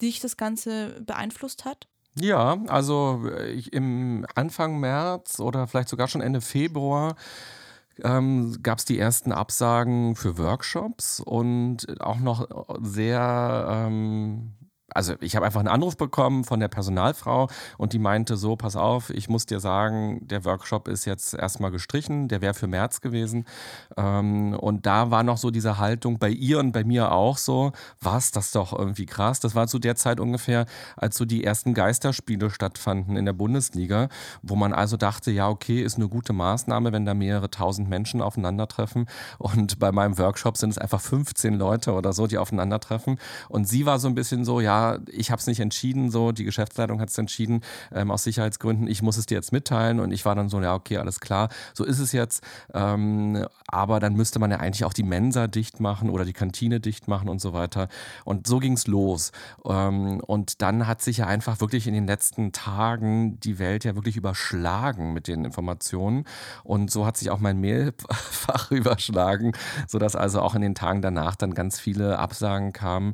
dich 0.02 0.20
das 0.20 0.38
Ganze 0.38 1.02
beeinflusst 1.02 1.66
hat? 1.66 1.88
Ja, 2.16 2.62
also 2.68 3.28
äh, 3.28 3.52
ich, 3.52 3.74
im 3.74 4.26
Anfang 4.36 4.80
März 4.80 5.40
oder 5.40 5.68
vielleicht 5.68 5.90
sogar 5.90 6.08
schon 6.08 6.22
Ende 6.22 6.42
Februar 6.42 7.16
ähm, 8.02 8.58
gab 8.64 8.80
es 8.80 8.86
die 8.86 9.00
ersten 9.00 9.32
Absagen 9.32 10.16
für 10.16 10.38
Workshops 10.38 11.20
und 11.20 12.02
auch 12.02 12.20
noch 12.20 12.48
sehr 12.82 13.68
ähm, 13.70 14.54
also 14.94 15.16
ich 15.20 15.36
habe 15.36 15.46
einfach 15.46 15.60
einen 15.60 15.70
Anruf 15.70 15.98
bekommen 15.98 16.44
von 16.44 16.60
der 16.60 16.68
Personalfrau 16.68 17.48
und 17.78 17.94
die 17.94 18.00
meinte 18.00 18.38
so, 18.38 18.56
pass 18.56 18.76
auf, 18.76 19.10
ich 19.10 19.30
muss 19.30 19.46
dir 19.46 19.60
sagen, 19.60 20.28
der 20.28 20.46
Workshop 20.46 20.88
ist 20.88 21.06
jetzt 21.06 21.34
erstmal 21.34 21.72
gestrichen, 21.72 22.28
der 22.28 22.42
wäre 22.42 22.54
für 22.54 22.68
März 22.68 23.02
gewesen. 23.02 23.46
Ähm, 23.98 24.54
und 24.54 24.86
da 24.86 25.12
war 25.12 25.24
noch 25.24 25.38
so 25.38 25.52
diese 25.52 25.78
Haltung 25.78 26.20
bei 26.20 26.30
ihr 26.30 26.60
und 26.60 26.72
bei 26.72 26.84
mir 26.84 27.12
auch 27.12 27.38
so, 27.38 27.72
was, 28.02 28.32
das 28.32 28.48
ist 28.48 28.56
doch 28.56 28.78
irgendwie 28.78 29.06
krass. 29.06 29.40
Das 29.40 29.56
war 29.56 29.68
zu 29.68 29.80
der 29.80 29.96
Zeit 29.96 30.20
ungefähr, 30.20 30.66
als 30.96 31.18
so 31.18 31.26
die 31.26 31.44
ersten 31.44 31.74
Geisterspiele 31.74 32.50
stattfanden 32.50 33.18
in 33.18 33.26
der 33.26 33.34
Bundesliga, 33.34 34.10
wo 34.42 34.56
man 34.56 34.74
also 34.74 34.98
dachte, 34.98 35.32
ja, 35.32 35.50
okay, 35.50 35.82
ist 35.82 35.98
eine 35.98 36.08
gute 36.08 36.34
Maßnahme, 36.34 36.92
wenn 36.92 37.06
da 37.06 37.14
mehrere 37.14 37.50
tausend 37.50 37.90
Menschen 37.90 38.22
aufeinandertreffen. 38.22 39.08
Und 39.38 39.80
bei 39.80 39.92
meinem 39.92 40.18
Workshop 40.18 40.58
sind 40.58 40.72
es 40.72 40.78
einfach 40.78 41.02
15 41.02 41.56
Leute 41.56 41.94
oder 41.94 42.14
so, 42.14 42.28
die 42.28 42.38
aufeinandertreffen. 42.38 43.20
Und 43.50 43.68
sie 43.68 43.86
war 43.86 44.00
so 44.00 44.08
ein 44.08 44.16
bisschen 44.16 44.46
so, 44.46 44.60
ja, 44.60 44.83
ich 45.10 45.32
habe 45.32 45.40
es 45.40 45.48
nicht 45.48 45.60
entschieden, 45.60 46.12
so, 46.12 46.32
die 46.32 46.44
Geschäftsleitung 46.44 47.00
hat 47.00 47.10
es 47.10 47.18
entschieden, 47.18 47.62
ähm, 47.94 48.12
aus 48.12 48.24
Sicherheitsgründen, 48.24 48.88
ich 48.88 49.02
muss 49.02 49.18
es 49.18 49.26
dir 49.26 49.36
jetzt 49.36 49.52
mitteilen. 49.52 50.00
Und 50.00 50.12
ich 50.12 50.26
war 50.26 50.36
dann 50.36 50.50
so, 50.50 50.62
ja, 50.62 50.74
okay, 50.74 50.98
alles 50.98 51.20
klar, 51.20 51.50
so 51.74 51.84
ist 51.84 52.00
es 52.00 52.12
jetzt. 52.12 52.44
Ähm, 52.74 53.46
aber 53.68 54.00
dann 54.00 54.14
müsste 54.14 54.40
man 54.40 54.52
ja 54.52 54.58
eigentlich 54.58 54.86
auch 54.86 54.94
die 54.94 55.04
Mensa 55.04 55.48
dicht 55.48 55.80
machen 55.80 56.10
oder 56.10 56.26
die 56.26 56.34
Kantine 56.34 56.80
dicht 56.80 57.08
machen 57.08 57.30
und 57.30 57.42
so 57.42 57.54
weiter. 57.54 57.88
Und 58.26 58.48
so 58.48 58.60
ging 58.60 58.74
es 58.74 58.88
los. 58.88 59.32
Ähm, 59.66 60.22
und 60.26 60.62
dann 60.62 60.88
hat 60.88 61.02
sich 61.02 61.18
ja 61.18 61.28
einfach 61.28 61.60
wirklich 61.60 61.88
in 61.88 61.94
den 61.94 62.08
letzten 62.08 62.52
Tagen 62.52 63.40
die 63.40 63.60
Welt 63.60 63.84
ja 63.84 63.96
wirklich 63.96 64.18
überschlagen 64.18 65.14
mit 65.14 65.28
den 65.28 65.46
Informationen. 65.46 66.26
Und 66.64 66.92
so 66.92 67.06
hat 67.06 67.18
sich 67.18 67.30
auch 67.30 67.40
mein 67.40 67.60
Mailfach 67.60 68.72
überschlagen, 68.72 69.54
sodass 69.88 70.16
also 70.16 70.42
auch 70.42 70.56
in 70.56 70.62
den 70.62 70.76
Tagen 70.76 71.02
danach 71.02 71.36
dann 71.36 71.54
ganz 71.54 71.80
viele 71.80 72.20
Absagen 72.20 72.74
kamen. 72.74 73.14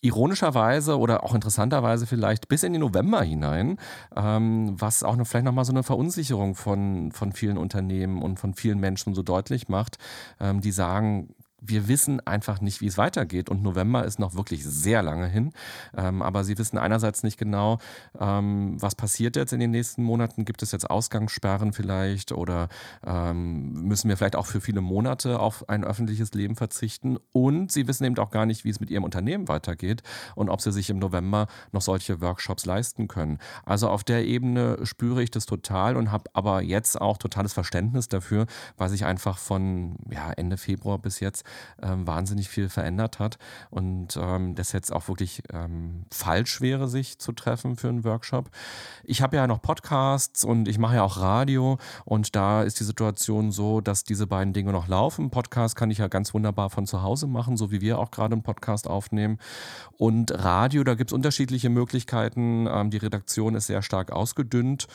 Ironischerweise 0.00 0.98
oder 0.98 1.07
auch 1.16 1.34
interessanterweise 1.34 2.06
vielleicht 2.06 2.48
bis 2.48 2.62
in 2.62 2.72
den 2.72 2.80
November 2.80 3.22
hinein, 3.22 3.78
ähm, 4.16 4.74
was 4.78 5.02
auch 5.02 5.16
noch, 5.16 5.26
vielleicht 5.26 5.44
nochmal 5.44 5.64
so 5.64 5.72
eine 5.72 5.82
Verunsicherung 5.82 6.54
von, 6.54 7.12
von 7.12 7.32
vielen 7.32 7.58
Unternehmen 7.58 8.22
und 8.22 8.38
von 8.38 8.54
vielen 8.54 8.78
Menschen 8.78 9.14
so 9.14 9.22
deutlich 9.22 9.68
macht, 9.68 9.98
ähm, 10.40 10.60
die 10.60 10.72
sagen, 10.72 11.34
wir 11.60 11.88
wissen 11.88 12.20
einfach 12.26 12.60
nicht, 12.60 12.80
wie 12.80 12.86
es 12.86 12.98
weitergeht. 12.98 13.50
Und 13.50 13.62
November 13.62 14.04
ist 14.04 14.18
noch 14.18 14.34
wirklich 14.34 14.64
sehr 14.64 15.02
lange 15.02 15.26
hin. 15.26 15.52
Ähm, 15.96 16.22
aber 16.22 16.44
sie 16.44 16.56
wissen 16.58 16.78
einerseits 16.78 17.22
nicht 17.22 17.38
genau, 17.38 17.78
ähm, 18.18 18.80
was 18.80 18.94
passiert 18.94 19.36
jetzt 19.36 19.52
in 19.52 19.60
den 19.60 19.70
nächsten 19.70 20.02
Monaten. 20.02 20.44
Gibt 20.44 20.62
es 20.62 20.72
jetzt 20.72 20.88
Ausgangssperren 20.88 21.72
vielleicht 21.72 22.32
oder 22.32 22.68
ähm, 23.04 23.72
müssen 23.72 24.08
wir 24.08 24.16
vielleicht 24.16 24.36
auch 24.36 24.46
für 24.46 24.60
viele 24.60 24.80
Monate 24.80 25.40
auf 25.40 25.68
ein 25.68 25.84
öffentliches 25.84 26.32
Leben 26.34 26.54
verzichten? 26.54 27.18
Und 27.32 27.72
sie 27.72 27.88
wissen 27.88 28.04
eben 28.04 28.18
auch 28.18 28.30
gar 28.30 28.46
nicht, 28.46 28.64
wie 28.64 28.70
es 28.70 28.80
mit 28.80 28.90
ihrem 28.90 29.04
Unternehmen 29.04 29.48
weitergeht 29.48 30.02
und 30.36 30.48
ob 30.50 30.60
sie 30.60 30.72
sich 30.72 30.90
im 30.90 30.98
November 30.98 31.48
noch 31.72 31.82
solche 31.82 32.20
Workshops 32.20 32.66
leisten 32.66 33.08
können. 33.08 33.38
Also 33.64 33.88
auf 33.88 34.04
der 34.04 34.24
Ebene 34.24 34.78
spüre 34.84 35.22
ich 35.22 35.30
das 35.30 35.46
total 35.46 35.96
und 35.96 36.12
habe 36.12 36.30
aber 36.34 36.62
jetzt 36.62 37.00
auch 37.00 37.18
totales 37.18 37.52
Verständnis 37.52 38.08
dafür, 38.08 38.46
weil 38.76 38.88
sich 38.88 39.04
einfach 39.04 39.38
von 39.38 39.96
ja, 40.10 40.30
Ende 40.32 40.56
Februar 40.56 40.98
bis 40.98 41.20
jetzt 41.20 41.47
ähm, 41.82 42.06
wahnsinnig 42.06 42.48
viel 42.48 42.68
verändert 42.68 43.18
hat 43.18 43.38
und 43.70 44.18
ähm, 44.20 44.54
das 44.54 44.72
jetzt 44.72 44.92
auch 44.92 45.08
wirklich 45.08 45.42
ähm, 45.52 46.04
falsch 46.10 46.60
wäre, 46.60 46.88
sich 46.88 47.18
zu 47.18 47.32
treffen 47.32 47.76
für 47.76 47.88
einen 47.88 48.04
Workshop. 48.04 48.50
Ich 49.04 49.22
habe 49.22 49.36
ja 49.36 49.46
noch 49.46 49.62
Podcasts 49.62 50.44
und 50.44 50.68
ich 50.68 50.78
mache 50.78 50.96
ja 50.96 51.02
auch 51.02 51.18
Radio 51.18 51.78
und 52.04 52.34
da 52.36 52.62
ist 52.62 52.80
die 52.80 52.84
Situation 52.84 53.50
so, 53.50 53.80
dass 53.80 54.04
diese 54.04 54.26
beiden 54.26 54.52
Dinge 54.52 54.72
noch 54.72 54.88
laufen. 54.88 55.30
Podcast 55.30 55.76
kann 55.76 55.90
ich 55.90 55.98
ja 55.98 56.08
ganz 56.08 56.34
wunderbar 56.34 56.70
von 56.70 56.86
zu 56.86 57.02
Hause 57.02 57.26
machen, 57.26 57.56
so 57.56 57.70
wie 57.70 57.80
wir 57.80 57.98
auch 57.98 58.10
gerade 58.10 58.32
einen 58.32 58.42
Podcast 58.42 58.88
aufnehmen. 58.88 59.38
Und 59.96 60.32
Radio, 60.32 60.84
da 60.84 60.94
gibt 60.94 61.10
es 61.10 61.14
unterschiedliche 61.14 61.70
Möglichkeiten. 61.70 62.66
Ähm, 62.70 62.90
die 62.90 62.98
Redaktion 62.98 63.54
ist 63.54 63.66
sehr 63.66 63.82
stark 63.82 64.12
ausgedünnt 64.12 64.86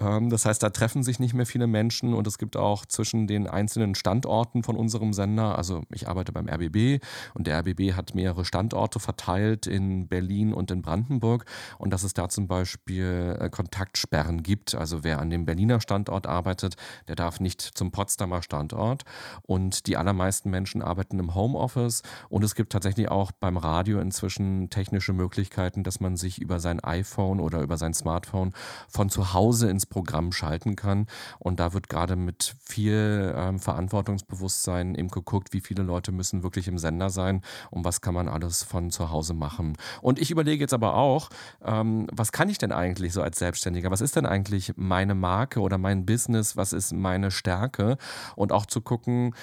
das 0.00 0.46
heißt, 0.46 0.62
da 0.62 0.70
treffen 0.70 1.02
sich 1.02 1.20
nicht 1.20 1.34
mehr 1.34 1.44
viele 1.44 1.66
Menschen 1.66 2.14
und 2.14 2.26
es 2.26 2.38
gibt 2.38 2.56
auch 2.56 2.86
zwischen 2.86 3.26
den 3.26 3.46
einzelnen 3.46 3.94
Standorten 3.94 4.62
von 4.62 4.76
unserem 4.76 5.12
Sender, 5.12 5.58
also 5.58 5.82
ich 5.92 6.08
arbeite 6.08 6.32
beim 6.32 6.48
RBB 6.48 7.04
und 7.34 7.46
der 7.46 7.58
RBB 7.58 7.92
hat 7.94 8.14
mehrere 8.14 8.46
Standorte 8.46 8.98
verteilt 8.98 9.66
in 9.66 10.08
Berlin 10.08 10.54
und 10.54 10.70
in 10.70 10.80
Brandenburg 10.80 11.44
und 11.76 11.92
dass 11.92 12.02
es 12.02 12.14
da 12.14 12.30
zum 12.30 12.48
Beispiel 12.48 13.36
äh, 13.38 13.50
Kontaktsperren 13.50 14.42
gibt. 14.42 14.74
Also 14.74 15.04
wer 15.04 15.18
an 15.18 15.28
dem 15.28 15.44
Berliner 15.44 15.82
Standort 15.82 16.26
arbeitet, 16.26 16.76
der 17.06 17.16
darf 17.16 17.38
nicht 17.38 17.60
zum 17.60 17.90
Potsdamer 17.90 18.42
Standort 18.42 19.02
und 19.42 19.86
die 19.86 19.98
allermeisten 19.98 20.48
Menschen 20.48 20.80
arbeiten 20.80 21.18
im 21.18 21.34
Homeoffice 21.34 22.02
und 22.30 22.42
es 22.42 22.54
gibt 22.54 22.72
tatsächlich 22.72 23.10
auch 23.10 23.32
beim 23.32 23.58
Radio 23.58 24.00
inzwischen 24.00 24.70
technische 24.70 25.12
Möglichkeiten, 25.12 25.84
dass 25.84 26.00
man 26.00 26.16
sich 26.16 26.40
über 26.40 26.58
sein 26.58 26.80
iPhone 26.80 27.38
oder 27.38 27.60
über 27.60 27.76
sein 27.76 27.92
Smartphone 27.92 28.54
von 28.88 29.10
zu 29.10 29.34
Hause 29.34 29.68
ins 29.68 29.89
Programm 29.90 30.32
schalten 30.32 30.76
kann. 30.76 31.06
Und 31.38 31.60
da 31.60 31.74
wird 31.74 31.90
gerade 31.90 32.16
mit 32.16 32.56
viel 32.62 33.34
ähm, 33.36 33.58
Verantwortungsbewusstsein 33.58 34.94
eben 34.94 35.08
geguckt, 35.08 35.52
wie 35.52 35.60
viele 35.60 35.82
Leute 35.82 36.12
müssen 36.12 36.42
wirklich 36.42 36.68
im 36.68 36.78
Sender 36.78 37.10
sein 37.10 37.42
und 37.70 37.84
was 37.84 38.00
kann 38.00 38.14
man 38.14 38.28
alles 38.28 38.62
von 38.62 38.90
zu 38.90 39.10
Hause 39.10 39.34
machen. 39.34 39.76
Und 40.00 40.18
ich 40.18 40.30
überlege 40.30 40.62
jetzt 40.62 40.72
aber 40.72 40.94
auch, 40.94 41.28
ähm, 41.62 42.06
was 42.12 42.32
kann 42.32 42.48
ich 42.48 42.56
denn 42.56 42.72
eigentlich 42.72 43.12
so 43.12 43.20
als 43.20 43.38
Selbstständiger? 43.38 43.90
Was 43.90 44.00
ist 44.00 44.16
denn 44.16 44.24
eigentlich 44.24 44.72
meine 44.76 45.14
Marke 45.14 45.60
oder 45.60 45.76
mein 45.76 46.06
Business? 46.06 46.56
Was 46.56 46.72
ist 46.72 46.92
meine 46.92 47.30
Stärke? 47.30 47.98
Und 48.36 48.52
auch 48.52 48.66
zu 48.66 48.80
gucken, 48.80 49.34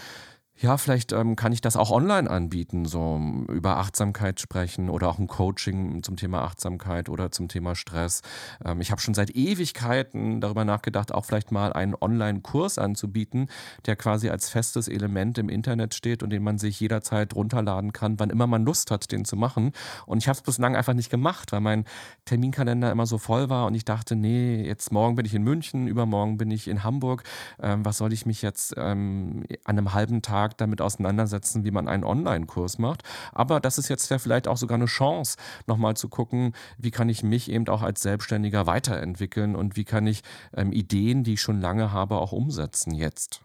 ja, 0.59 0.77
vielleicht 0.77 1.11
ähm, 1.11 1.35
kann 1.35 1.51
ich 1.51 1.61
das 1.61 1.77
auch 1.77 1.91
online 1.91 2.29
anbieten, 2.29 2.85
so 2.85 3.21
über 3.47 3.77
Achtsamkeit 3.77 4.39
sprechen 4.39 4.89
oder 4.89 5.07
auch 5.07 5.19
ein 5.19 5.27
Coaching 5.27 6.01
zum 6.01 6.15
Thema 6.15 6.41
Achtsamkeit 6.41 7.09
oder 7.09 7.31
zum 7.31 7.47
Thema 7.47 7.75
Stress. 7.75 8.21
Ähm, 8.65 8.81
ich 8.81 8.89
habe 8.89 8.99
schon 8.99 9.13
seit 9.13 9.35
Ewigkeiten 9.35 10.41
darüber 10.41 10.65
nachgedacht, 10.65 11.13
auch 11.13 11.25
vielleicht 11.25 11.51
mal 11.51 11.73
einen 11.73 11.93
Online-Kurs 11.99 12.79
anzubieten, 12.79 13.49
der 13.85 13.95
quasi 13.95 14.29
als 14.29 14.49
festes 14.49 14.87
Element 14.87 15.37
im 15.37 15.49
Internet 15.49 15.93
steht 15.93 16.23
und 16.23 16.31
den 16.31 16.41
man 16.41 16.57
sich 16.57 16.79
jederzeit 16.79 17.35
runterladen 17.35 17.93
kann, 17.93 18.19
wann 18.19 18.31
immer 18.31 18.47
man 18.47 18.65
Lust 18.65 18.89
hat, 18.89 19.11
den 19.11 19.25
zu 19.25 19.35
machen. 19.35 19.73
Und 20.07 20.17
ich 20.17 20.27
habe 20.27 20.37
es 20.37 20.41
bislang 20.41 20.75
einfach 20.75 20.93
nicht 20.93 21.11
gemacht, 21.11 21.51
weil 21.51 21.61
mein 21.61 21.85
Terminkalender 22.25 22.91
immer 22.91 23.05
so 23.05 23.19
voll 23.19 23.49
war 23.49 23.67
und 23.67 23.75
ich 23.75 23.85
dachte, 23.85 24.15
nee, 24.15 24.63
jetzt 24.65 24.91
morgen 24.91 25.15
bin 25.15 25.25
ich 25.25 25.36
in 25.36 25.43
München, 25.43 25.88
übermorgen 25.88 26.38
bin 26.38 26.49
ich 26.49 26.67
in 26.67 26.84
Hamburg. 26.84 27.23
Ähm, 27.62 27.86
was 27.86 27.97
soll 27.97 28.12
ich 28.12 28.25
mich 28.25 28.41
jetzt 28.41 28.73
ähm, 28.75 29.43
an 29.63 29.77
einem 29.77 29.93
halben 29.93 30.23
Tag 30.23 30.46
Tag 30.47 30.57
damit 30.57 30.81
auseinandersetzen, 30.81 31.63
wie 31.63 31.71
man 31.71 31.88
einen 31.88 32.03
Online-Kurs 32.03 32.77
macht. 32.77 33.03
Aber 33.33 33.60
das 33.60 33.77
ist 33.77 33.89
jetzt 33.89 34.10
ja 34.10 34.19
vielleicht 34.19 34.47
auch 34.47 34.57
sogar 34.57 34.75
eine 34.75 34.86
Chance, 34.86 35.38
nochmal 35.67 35.95
zu 35.95 36.10
gucken, 36.10 36.53
wie 36.77 36.91
kann 36.91 37.10
ich 37.10 37.23
mich 37.23 37.51
eben 37.51 37.67
auch 37.67 37.81
als 37.81 38.01
Selbstständiger 38.01 38.65
weiterentwickeln 38.65 39.55
und 39.55 39.75
wie 39.75 39.86
kann 39.86 40.07
ich 40.07 40.21
ähm, 40.55 40.71
Ideen, 40.71 41.23
die 41.23 41.33
ich 41.33 41.41
schon 41.41 41.60
lange 41.60 41.91
habe, 41.91 42.17
auch 42.17 42.31
umsetzen 42.31 42.93
jetzt. 42.93 43.41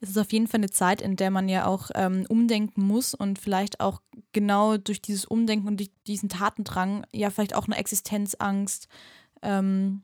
Es 0.00 0.10
ist 0.10 0.18
auf 0.18 0.32
jeden 0.32 0.46
Fall 0.46 0.60
eine 0.60 0.70
Zeit, 0.70 1.02
in 1.02 1.16
der 1.16 1.30
man 1.30 1.48
ja 1.48 1.66
auch 1.66 1.90
ähm, 1.94 2.24
umdenken 2.28 2.82
muss 2.86 3.14
und 3.14 3.38
vielleicht 3.38 3.80
auch 3.80 4.00
genau 4.32 4.76
durch 4.76 5.02
dieses 5.02 5.24
Umdenken 5.24 5.66
und 5.66 5.78
durch 5.78 5.90
diesen 6.06 6.28
Tatendrang 6.28 7.04
ja 7.12 7.30
vielleicht 7.30 7.54
auch 7.54 7.66
eine 7.66 7.76
Existenzangst 7.76 8.86
ähm, 9.42 10.02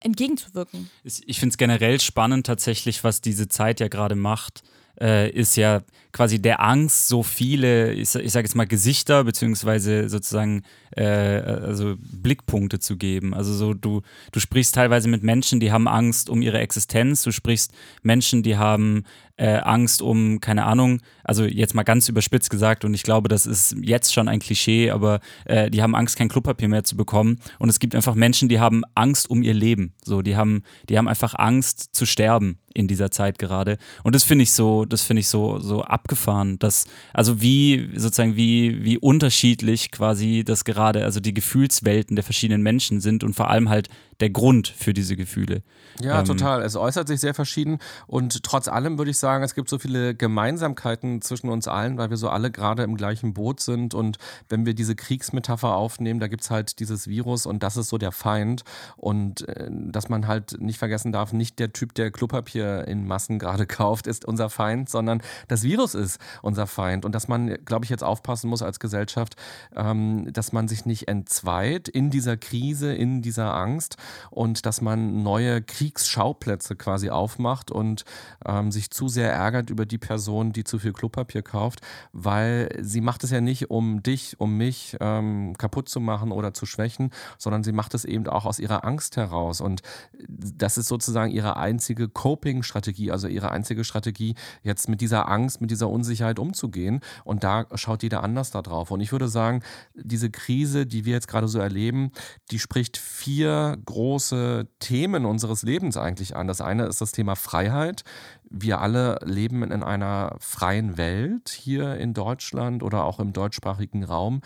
entgegenzuwirken. 0.00 0.90
Ich 1.02 1.40
finde 1.40 1.52
es 1.52 1.56
generell 1.56 1.98
spannend 2.00 2.46
tatsächlich, 2.46 3.02
was 3.02 3.20
diese 3.20 3.48
Zeit 3.48 3.80
ja 3.80 3.88
gerade 3.88 4.14
macht 4.14 4.62
äh, 5.00 5.30
ist 5.30 5.56
ja 5.56 5.82
quasi 6.12 6.40
der 6.40 6.62
Angst, 6.62 7.08
so 7.08 7.22
viele, 7.22 7.92
ich, 7.92 8.14
ich 8.14 8.32
sage 8.32 8.46
jetzt 8.46 8.54
mal 8.54 8.66
Gesichter, 8.66 9.24
beziehungsweise 9.24 10.08
sozusagen 10.08 10.62
äh, 10.96 11.04
also 11.04 11.96
Blickpunkte 11.98 12.78
zu 12.78 12.96
geben. 12.96 13.34
Also 13.34 13.52
so, 13.54 13.74
du, 13.74 14.02
du 14.32 14.40
sprichst 14.40 14.74
teilweise 14.74 15.08
mit 15.08 15.22
Menschen, 15.22 15.60
die 15.60 15.72
haben 15.72 15.86
Angst 15.86 16.30
um 16.30 16.42
ihre 16.42 16.58
Existenz, 16.58 17.22
du 17.22 17.32
sprichst 17.32 17.72
Menschen, 18.02 18.42
die 18.42 18.56
haben 18.56 19.04
äh, 19.38 19.58
Angst 19.58 20.02
um, 20.02 20.40
keine 20.40 20.64
Ahnung, 20.64 21.00
also 21.22 21.44
jetzt 21.44 21.74
mal 21.74 21.84
ganz 21.84 22.08
überspitzt 22.08 22.50
gesagt, 22.50 22.84
und 22.84 22.92
ich 22.92 23.04
glaube, 23.04 23.28
das 23.28 23.46
ist 23.46 23.76
jetzt 23.80 24.12
schon 24.12 24.28
ein 24.28 24.40
Klischee, 24.40 24.90
aber 24.90 25.20
äh, 25.44 25.70
die 25.70 25.80
haben 25.80 25.94
Angst, 25.94 26.16
kein 26.16 26.28
Klopapier 26.28 26.68
mehr 26.68 26.84
zu 26.84 26.96
bekommen. 26.96 27.38
Und 27.58 27.68
es 27.68 27.78
gibt 27.78 27.94
einfach 27.94 28.14
Menschen, 28.16 28.48
die 28.48 28.58
haben 28.58 28.82
Angst 28.94 29.30
um 29.30 29.42
ihr 29.42 29.54
Leben. 29.54 29.94
So, 30.04 30.22
die 30.22 30.36
haben, 30.36 30.64
die 30.88 30.98
haben 30.98 31.06
einfach 31.06 31.34
Angst 31.36 31.94
zu 31.94 32.04
sterben 32.04 32.58
in 32.74 32.88
dieser 32.88 33.10
Zeit 33.10 33.38
gerade. 33.38 33.78
Und 34.02 34.14
das 34.14 34.24
finde 34.24 34.42
ich 34.42 34.52
so, 34.52 34.84
das 34.84 35.02
finde 35.02 35.20
ich 35.20 35.28
so, 35.28 35.58
so 35.60 35.84
abgefahren, 35.98 36.58
dass, 36.58 36.86
also 37.12 37.40
wie, 37.40 37.90
sozusagen, 37.96 38.36
wie, 38.36 38.84
wie 38.84 38.98
unterschiedlich 38.98 39.90
quasi 39.90 40.44
das 40.44 40.64
gerade, 40.64 41.04
also 41.04 41.18
die 41.20 41.34
Gefühlswelten 41.34 42.14
der 42.14 42.24
verschiedenen 42.24 42.62
Menschen 42.62 43.00
sind 43.00 43.24
und 43.24 43.34
vor 43.34 43.50
allem 43.50 43.68
halt 43.68 43.88
der 44.20 44.30
Grund 44.30 44.68
für 44.68 44.92
diese 44.92 45.16
Gefühle. 45.16 45.62
Ja, 46.00 46.20
ähm, 46.20 46.24
total. 46.24 46.62
Es 46.62 46.76
äußert 46.76 47.08
sich 47.08 47.20
sehr 47.20 47.34
verschieden 47.34 47.78
und 48.06 48.42
trotz 48.42 48.68
allem 48.68 48.98
würde 48.98 49.10
ich 49.10 49.18
sagen, 49.18 49.44
es 49.44 49.54
gibt 49.54 49.68
so 49.68 49.78
viele 49.78 50.14
Gemeinsamkeiten 50.14 51.22
zwischen 51.22 51.48
uns 51.48 51.68
allen, 51.68 51.98
weil 51.98 52.10
wir 52.10 52.16
so 52.16 52.28
alle 52.28 52.50
gerade 52.50 52.82
im 52.82 52.96
gleichen 52.96 53.34
Boot 53.34 53.60
sind 53.60 53.94
und 53.94 54.18
wenn 54.48 54.66
wir 54.66 54.74
diese 54.74 54.96
Kriegsmetapher 54.96 55.74
aufnehmen, 55.74 56.20
da 56.20 56.28
gibt 56.28 56.42
es 56.42 56.50
halt 56.50 56.80
dieses 56.80 57.08
Virus 57.08 57.46
und 57.46 57.62
das 57.62 57.76
ist 57.76 57.88
so 57.88 57.98
der 57.98 58.12
Feind 58.12 58.64
und 58.96 59.48
äh, 59.48 59.68
dass 59.70 60.08
man 60.08 60.26
halt 60.26 60.60
nicht 60.60 60.78
vergessen 60.78 61.12
darf, 61.12 61.32
nicht 61.32 61.58
der 61.58 61.72
Typ, 61.72 61.94
der 61.94 62.10
Klopapier 62.10 62.86
in 62.88 63.06
Massen 63.06 63.38
gerade 63.38 63.66
kauft, 63.78 64.06
ist 64.06 64.24
unser 64.24 64.50
Feind, 64.50 64.88
sondern 64.88 65.22
das 65.46 65.62
Virus 65.62 65.87
ist 65.94 66.18
unser 66.42 66.66
Feind 66.66 67.04
und 67.04 67.14
dass 67.14 67.28
man, 67.28 67.56
glaube 67.64 67.84
ich, 67.84 67.90
jetzt 67.90 68.04
aufpassen 68.04 68.48
muss 68.50 68.62
als 68.62 68.80
Gesellschaft, 68.80 69.36
ähm, 69.76 70.32
dass 70.32 70.52
man 70.52 70.68
sich 70.68 70.86
nicht 70.86 71.08
entzweit 71.08 71.88
in 71.88 72.10
dieser 72.10 72.36
Krise, 72.36 72.94
in 72.94 73.22
dieser 73.22 73.54
Angst, 73.54 73.96
und 74.30 74.66
dass 74.66 74.80
man 74.80 75.22
neue 75.22 75.62
Kriegsschauplätze 75.62 76.76
quasi 76.76 77.10
aufmacht 77.10 77.70
und 77.70 78.04
ähm, 78.44 78.72
sich 78.72 78.90
zu 78.90 79.08
sehr 79.08 79.28
sehr 79.28 79.32
ärgert 79.32 79.68
über 79.68 79.84
die 79.84 79.98
Person, 79.98 80.52
die 80.52 80.64
zu 80.64 80.78
viel 80.78 80.92
Klopapier 80.92 81.42
kauft, 81.42 81.80
weil 82.12 82.68
sie 82.80 83.02
macht 83.02 83.24
es 83.24 83.30
ja 83.30 83.40
nicht, 83.40 83.68
um 83.68 84.02
dich, 84.02 84.40
um 84.40 84.56
mich 84.56 84.96
ähm, 85.00 85.54
kaputt 85.58 85.88
zu 85.88 86.00
machen 86.00 86.32
oder 86.32 86.54
zu 86.54 86.64
schwächen, 86.64 87.10
sondern 87.36 87.62
sie 87.62 87.72
macht 87.72 87.94
es 87.94 88.04
eben 88.04 88.26
auch 88.26 88.46
aus 88.46 88.58
ihrer 88.58 88.84
Angst 88.84 89.16
heraus. 89.16 89.60
Und 89.60 89.82
das 90.28 90.78
ist 90.78 90.88
sozusagen 90.88 91.30
ihre 91.30 91.56
einzige 91.56 92.08
Coping-Strategie, 92.08 93.10
also 93.10 93.28
ihre 93.28 93.50
einzige 93.50 93.84
Strategie, 93.84 94.34
jetzt 94.62 94.88
mit 94.88 95.00
dieser 95.00 95.28
Angst, 95.28 95.60
mit 95.60 95.70
dieser 95.70 95.77
Unsicherheit 95.86 96.38
umzugehen. 96.38 97.00
Und 97.24 97.44
da 97.44 97.66
schaut 97.74 98.02
jeder 98.02 98.22
anders 98.24 98.50
da 98.50 98.62
drauf. 98.62 98.90
Und 98.90 99.00
ich 99.00 99.12
würde 99.12 99.28
sagen, 99.28 99.62
diese 99.94 100.30
Krise, 100.30 100.86
die 100.86 101.04
wir 101.04 101.12
jetzt 101.12 101.28
gerade 101.28 101.48
so 101.48 101.60
erleben, 101.60 102.10
die 102.50 102.58
spricht 102.58 102.96
vier 102.96 103.78
große 103.84 104.68
Themen 104.80 105.24
unseres 105.24 105.62
Lebens 105.62 105.96
eigentlich 105.96 106.34
an. 106.34 106.48
Das 106.48 106.60
eine 106.60 106.86
ist 106.86 107.00
das 107.00 107.12
Thema 107.12 107.36
Freiheit. 107.36 108.02
Wir 108.50 108.80
alle 108.80 109.18
leben 109.24 109.62
in 109.62 109.82
einer 109.82 110.36
freien 110.40 110.96
Welt 110.96 111.50
hier 111.50 111.96
in 111.96 112.14
Deutschland 112.14 112.82
oder 112.82 113.04
auch 113.04 113.20
im 113.20 113.32
deutschsprachigen 113.32 114.04
Raum 114.04 114.40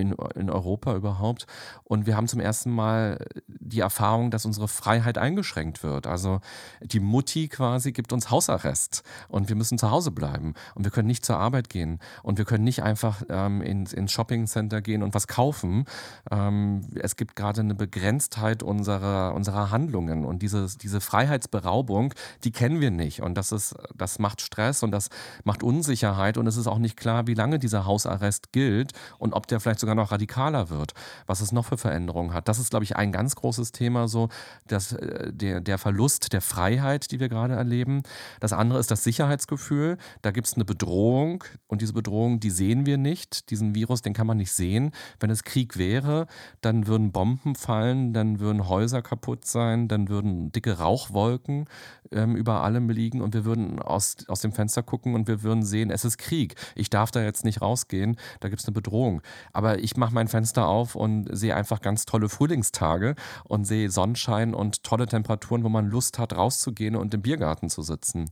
in, 0.00 0.14
in 0.34 0.50
Europa 0.50 0.94
überhaupt. 0.94 1.46
Und 1.84 2.06
wir 2.06 2.16
haben 2.16 2.28
zum 2.28 2.40
ersten 2.40 2.70
Mal 2.70 3.18
die 3.46 3.80
Erfahrung, 3.80 4.30
dass 4.30 4.46
unsere 4.46 4.68
Freiheit 4.68 5.18
eingeschränkt 5.18 5.82
wird. 5.82 6.06
Also 6.06 6.40
die 6.82 7.00
Mutti 7.00 7.48
quasi 7.48 7.92
gibt 7.92 8.12
uns 8.12 8.30
Hausarrest 8.30 9.02
und 9.28 9.48
wir 9.48 9.56
müssen 9.56 9.78
zu 9.78 9.90
Hause 9.90 10.10
bleiben 10.10 10.54
und 10.74 10.84
wir 10.84 10.90
können 10.90 11.08
nicht 11.08 11.24
zur 11.24 11.38
Arbeit 11.38 11.68
gehen 11.68 12.00
und 12.22 12.38
wir 12.38 12.44
können 12.44 12.64
nicht 12.64 12.82
einfach 12.82 13.22
ähm, 13.28 13.62
ins, 13.62 13.92
ins 13.92 14.12
Shoppingcenter 14.12 14.80
gehen 14.82 15.02
und 15.02 15.14
was 15.14 15.26
kaufen. 15.26 15.84
Ähm, 16.30 16.82
es 16.94 17.16
gibt 17.16 17.36
gerade 17.36 17.60
eine 17.60 17.74
Begrenztheit 17.74 18.62
unserer, 18.62 19.34
unserer 19.34 19.70
Handlungen 19.70 20.24
und 20.24 20.42
dieses, 20.42 20.78
diese 20.78 21.00
Freiheitsberaubung, 21.00 22.14
die 22.44 22.52
kennen 22.52 22.80
wir 22.80 22.90
nicht 22.90 23.22
und 23.22 23.34
das, 23.36 23.52
ist, 23.52 23.74
das 23.94 24.18
macht 24.18 24.40
Stress 24.40 24.82
und 24.82 24.90
das 24.90 25.08
macht 25.44 25.62
Unsicherheit 25.62 26.38
und 26.38 26.46
es 26.46 26.56
ist 26.56 26.66
auch 26.66 26.78
nicht 26.78 26.96
klar, 26.96 27.26
wie 27.26 27.34
lange 27.34 27.58
dieser 27.58 27.86
Hausarrest 27.86 28.52
gilt 28.52 28.92
und 29.18 29.34
ob 29.34 29.46
der 29.46 29.60
vielleicht 29.60 29.80
sogar 29.80 29.89
noch 29.94 30.12
radikaler 30.12 30.70
wird, 30.70 30.92
was 31.26 31.40
es 31.40 31.52
noch 31.52 31.66
für 31.66 31.76
Veränderungen 31.78 32.32
hat. 32.32 32.48
Das 32.48 32.58
ist, 32.58 32.70
glaube 32.70 32.84
ich, 32.84 32.96
ein 32.96 33.12
ganz 33.12 33.36
großes 33.36 33.72
Thema, 33.72 34.08
so 34.08 34.28
dass 34.66 34.92
äh, 34.92 35.32
der, 35.32 35.60
der 35.60 35.78
Verlust 35.78 36.32
der 36.32 36.40
Freiheit, 36.40 37.10
die 37.10 37.20
wir 37.20 37.28
gerade 37.28 37.54
erleben. 37.54 38.02
Das 38.40 38.52
andere 38.52 38.78
ist 38.78 38.90
das 38.90 39.04
Sicherheitsgefühl. 39.04 39.98
Da 40.22 40.30
gibt 40.30 40.46
es 40.46 40.54
eine 40.54 40.64
Bedrohung 40.64 41.44
und 41.66 41.82
diese 41.82 41.92
Bedrohung, 41.92 42.40
die 42.40 42.50
sehen 42.50 42.86
wir 42.86 42.98
nicht. 42.98 43.50
Diesen 43.50 43.74
Virus, 43.74 44.02
den 44.02 44.12
kann 44.12 44.26
man 44.26 44.36
nicht 44.36 44.52
sehen. 44.52 44.92
Wenn 45.18 45.30
es 45.30 45.44
Krieg 45.44 45.76
wäre, 45.76 46.26
dann 46.60 46.86
würden 46.86 47.12
Bomben 47.12 47.54
fallen, 47.54 48.12
dann 48.12 48.40
würden 48.40 48.68
Häuser 48.68 49.02
kaputt 49.02 49.44
sein, 49.44 49.88
dann 49.88 50.08
würden 50.08 50.52
dicke 50.52 50.78
Rauchwolken 50.78 51.66
ähm, 52.12 52.36
über 52.36 52.62
allem 52.62 52.88
liegen 52.90 53.20
und 53.20 53.34
wir 53.34 53.44
würden 53.44 53.80
aus, 53.80 54.16
aus 54.28 54.40
dem 54.40 54.52
Fenster 54.52 54.82
gucken 54.82 55.14
und 55.14 55.28
wir 55.28 55.42
würden 55.42 55.62
sehen, 55.62 55.90
es 55.90 56.04
ist 56.04 56.18
Krieg. 56.18 56.54
Ich 56.74 56.90
darf 56.90 57.10
da 57.10 57.22
jetzt 57.22 57.44
nicht 57.44 57.62
rausgehen, 57.62 58.16
da 58.40 58.48
gibt 58.48 58.60
es 58.60 58.68
eine 58.68 58.74
Bedrohung. 58.74 59.22
Aber 59.52 59.79
ich 59.80 59.96
mache 59.96 60.14
mein 60.14 60.28
Fenster 60.28 60.66
auf 60.66 60.94
und 60.94 61.28
sehe 61.30 61.56
einfach 61.56 61.80
ganz 61.80 62.04
tolle 62.04 62.28
Frühlingstage 62.28 63.14
und 63.44 63.64
sehe 63.64 63.90
Sonnenschein 63.90 64.54
und 64.54 64.84
tolle 64.84 65.06
Temperaturen, 65.06 65.64
wo 65.64 65.68
man 65.68 65.88
Lust 65.88 66.18
hat, 66.18 66.36
rauszugehen 66.36 66.96
und 66.96 67.12
im 67.14 67.22
Biergarten 67.22 67.68
zu 67.68 67.82
sitzen. 67.82 68.30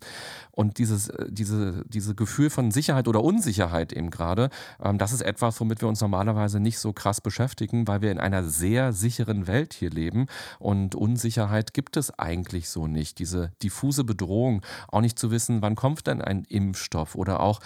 Und 0.52 0.78
dieses, 0.78 1.08
äh, 1.08 1.26
diese, 1.28 1.84
diese 1.87 2.14
Gefühl 2.14 2.50
von 2.50 2.70
Sicherheit 2.70 3.08
oder 3.08 3.22
Unsicherheit 3.22 3.92
eben 3.92 4.11
gerade, 4.11 4.50
ähm, 4.82 4.98
das 4.98 5.12
ist 5.12 5.22
etwas, 5.22 5.61
womit 5.61 5.80
wir 5.80 5.88
uns 5.88 6.00
normalerweise 6.00 6.61
nicht 6.61 6.78
so 6.78 6.92
krass 6.92 7.20
beschäftigen, 7.20 7.88
weil 7.88 8.02
wir 8.02 8.12
in 8.12 8.18
einer 8.18 8.44
sehr 8.44 8.92
sicheren 8.92 9.46
Welt 9.46 9.74
hier 9.74 9.90
leben. 9.90 10.26
Und 10.58 10.94
Unsicherheit 10.94 11.74
gibt 11.74 11.96
es 11.96 12.16
eigentlich 12.18 12.68
so 12.68 12.87
nicht. 12.87 13.18
Diese 13.18 13.52
diffuse 13.62 14.04
Bedrohung, 14.04 14.62
auch 14.88 15.00
nicht 15.00 15.18
zu 15.18 15.30
wissen, 15.30 15.62
wann 15.62 15.74
kommt 15.74 16.06
denn 16.06 16.22
ein 16.22 16.44
Impfstoff 16.44 17.14
oder 17.14 17.40
auch, 17.40 17.61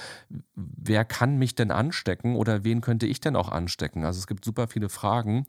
wer 0.55 1.05
kann 1.05 1.38
mich 1.38 1.55
denn 1.55 1.71
anstecken 1.71 2.37
oder 2.37 2.64
wen 2.64 2.81
könnte 2.81 3.07
ich 3.07 3.21
denn 3.21 3.37
auch 3.37 3.51
anstecken 3.51 3.72
anstecken? 3.73 4.05
Also 4.05 4.19
es 4.19 4.27
gibt 4.27 4.45
super 4.45 4.69
viele 4.69 4.89
Fragen. 4.89 5.47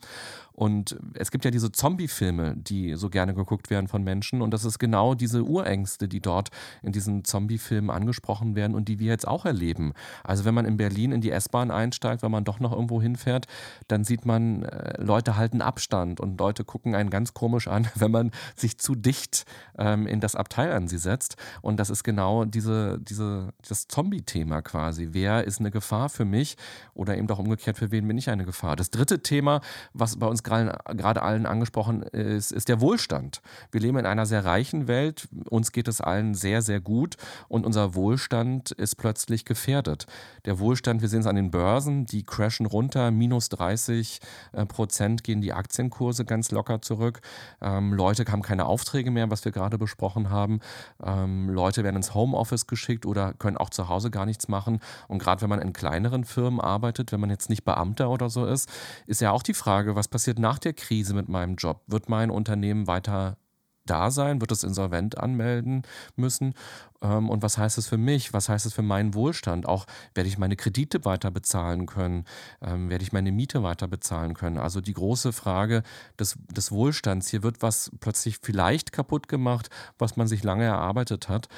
Und 0.54 0.98
es 1.16 1.32
gibt 1.32 1.46
ja 1.46 1.52
diese 1.52 1.72
Zombie-Filme, 1.72 2.56
die 2.56 2.96
so 2.96 3.10
gerne 3.10 3.34
geguckt 3.34 3.70
werden 3.70 3.88
von 3.88 4.04
Menschen. 4.04 4.42
Und 4.42 4.52
das 4.52 4.66
ist 4.66 4.78
genau 4.78 5.16
diese 5.16 5.44
Urängste, 5.44 6.08
die 6.08 6.22
dort 6.22 6.50
in 6.84 6.92
diesen 6.92 7.26
Zombie-Filmen 7.26 7.90
angesprochen 7.90 8.56
werden 8.56 8.76
und 8.76 8.88
die 8.88 9.00
wir 9.00 9.08
jetzt 9.08 9.28
auch 9.28 9.46
erleben. 9.46 9.94
Also 10.24 10.46
wenn 10.46 10.54
man 10.54 10.66
in 10.66 10.78
Berlin 10.78 11.12
in 11.12 11.22
die 11.22 11.32
S-Bahn 11.32 11.72
einsteigt, 11.72 12.22
wenn 12.22 12.32
man 12.32 12.44
doch 12.44 12.60
noch 12.60 12.72
irgendwo 12.72 13.02
hinfährt, 13.02 13.48
dann 13.88 14.04
sieht 14.04 14.26
man, 14.26 14.64
äh, 14.64 15.02
Leute 15.02 15.38
halten 15.38 15.62
Abstand 15.62 16.20
und 16.20 16.40
Leute 16.40 16.64
gucken 16.64 16.94
einen 16.94 17.10
ganz 17.10 17.34
komisch 17.34 17.68
an, 17.68 17.88
wenn 17.96 18.12
man 18.12 18.32
sich 18.56 18.78
zu 18.78 18.96
dicht 18.96 19.46
ähm, 19.78 20.06
in 20.06 20.20
das 20.20 20.36
Abteil 20.36 20.72
an 20.72 20.88
sie 20.88 21.00
setzt. 21.00 21.36
Und 21.62 21.78
das 21.78 21.90
ist 21.90 22.04
genau 22.04 22.46
diese, 22.46 23.00
diese, 23.00 23.54
das 23.68 23.88
Zombie-Thema 23.88 24.62
quasi. 24.62 25.10
Wer 25.12 25.46
ist 25.46 25.60
eine 25.60 25.72
Gefahr 25.72 26.10
für 26.10 26.26
mich 26.26 26.58
oder 26.94 27.18
eben 27.18 27.28
doch 27.28 27.40
umgekehrt, 27.40 27.78
für 27.78 27.92
wen 27.92 28.08
bin 28.08 28.18
ich 28.18 28.30
eine 28.30 28.46
Gefahr? 28.46 28.76
Das 28.76 28.92
dritte 28.92 29.24
Thema, 29.24 29.62
was 29.94 30.18
bei 30.18 30.28
uns 30.28 30.43
gerade 30.44 31.22
allen 31.22 31.46
angesprochen 31.46 32.04
ist, 32.04 32.52
ist 32.52 32.70
der 32.70 32.82
Wohlstand. 32.82 33.42
Wir 33.72 33.82
leben 33.82 33.98
in 33.98 34.06
einer 34.06 34.26
sehr 34.26 34.46
reichen 34.46 34.88
Welt, 34.88 35.28
uns 35.50 35.72
geht 35.72 35.88
es 35.88 36.02
allen 36.02 36.34
sehr, 36.34 36.62
sehr 36.62 36.80
gut 36.80 37.16
und 37.48 37.66
unser 37.66 37.96
Wohlstand 37.96 38.72
ist 38.72 38.96
plötzlich 38.96 39.46
gefährdet. 39.46 40.06
Der 40.46 40.60
Wohlstand, 40.60 41.02
wir 41.02 41.10
sehen 41.10 41.22
es 41.22 41.28
an 41.28 41.36
den 41.36 41.52
Börsen, 41.52 42.06
die 42.06 42.24
crashen 42.24 42.66
runter, 42.66 43.12
minus 43.12 43.50
30 43.50 44.20
äh, 44.52 44.66
Prozent 44.66 45.24
gehen 45.24 45.42
die 45.42 45.54
Aktienkurse 45.54 46.26
ganz 46.26 46.52
locker 46.52 46.82
zurück. 46.82 47.22
Ähm, 47.62 47.94
Leute 47.94 48.26
haben 48.32 48.42
keine 48.42 48.66
Aufträge 48.66 49.12
mehr, 49.12 49.30
was 49.30 49.46
wir 49.46 49.52
gerade 49.52 49.78
besprochen 49.78 50.30
haben. 50.30 50.60
Ähm, 51.04 51.50
Leute 51.50 51.84
werden 51.84 51.98
ins 51.98 52.14
Homeoffice 52.14 52.68
geschickt 52.68 53.06
oder 53.06 53.34
können 53.34 53.58
auch 53.58 53.70
zu 53.70 53.90
Hause 53.90 54.12
gar 54.12 54.26
nichts 54.26 54.48
machen. 54.48 54.80
Und 55.08 55.20
gerade 55.20 55.42
wenn 55.42 55.50
man 55.50 55.62
in 55.62 55.74
kleineren 55.74 56.26
Firmen 56.26 56.60
arbeitet, 56.60 57.12
wenn 57.12 57.20
man 57.20 57.30
jetzt 57.30 57.50
nicht 57.50 57.64
Beamter 57.64 58.10
oder 58.10 58.30
so 58.30 58.46
ist, 58.46 58.70
ist 59.08 59.22
ja 59.22 59.32
auch 59.32 59.44
die 59.44 59.54
Frage, 59.54 59.96
was 59.96 60.08
passiert 60.08 60.33
passiert 60.34 60.40
nach 60.40 60.60
der 60.60 60.74
Krise 60.74 61.14
mit 61.14 61.30
meinem 61.30 61.56
Job? 61.56 61.82
Wird 61.88 62.10
mein 62.10 62.32
Unternehmen 62.32 62.88
weiter 62.88 63.38
da 63.86 64.12
sein? 64.12 64.40
Wird 64.40 64.52
es 64.52 64.64
insolvent 64.64 65.18
anmelden 65.18 65.84
müssen? 66.16 66.54
Ähm, 67.02 67.30
und 67.30 67.44
was 67.44 67.58
heißt 67.58 67.78
es 67.78 67.88
für 67.88 67.98
mich? 67.98 68.34
Was 68.34 68.48
heißt 68.48 68.66
es 68.66 68.74
für 68.74 68.82
meinen 68.82 69.14
Wohlstand? 69.14 69.68
Auch 69.68 69.86
werde 70.16 70.30
ich 70.30 70.38
meine 70.38 70.56
Kredite 70.56 71.04
weiter 71.04 71.32
bezahlen 71.32 71.86
können? 71.86 72.24
Ähm, 72.62 72.90
werde 72.90 73.04
ich 73.04 73.12
meine 73.12 73.32
Miete 73.32 73.62
weiter 73.62 73.88
bezahlen 73.88 74.34
können? 74.34 74.58
Also 74.58 74.80
die 74.80 74.94
große 74.94 75.34
Frage 75.34 75.84
des, 76.18 76.38
des 76.50 76.72
Wohlstands. 76.72 77.28
Hier 77.28 77.44
wird 77.44 77.62
was 77.62 77.92
plötzlich 78.00 78.38
vielleicht 78.42 78.94
kaputt 78.94 79.28
gemacht, 79.28 79.70
was 79.98 80.16
man 80.16 80.28
sich 80.28 80.44
lange 80.44 80.64
erarbeitet 80.64 81.28
hat 81.28 81.50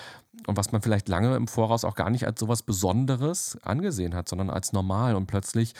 und 0.48 0.58
was 0.58 0.72
man 0.72 0.82
vielleicht 0.82 1.08
lange 1.08 1.36
im 1.36 1.48
Voraus 1.48 1.86
auch 1.86 1.96
gar 1.96 2.10
nicht 2.10 2.26
als 2.26 2.40
sowas 2.40 2.64
Besonderes 2.64 3.58
angesehen 3.62 4.16
hat, 4.16 4.28
sondern 4.28 4.50
als 4.50 4.74
normal. 4.74 5.16
Und 5.16 5.28
plötzlich 5.28 5.76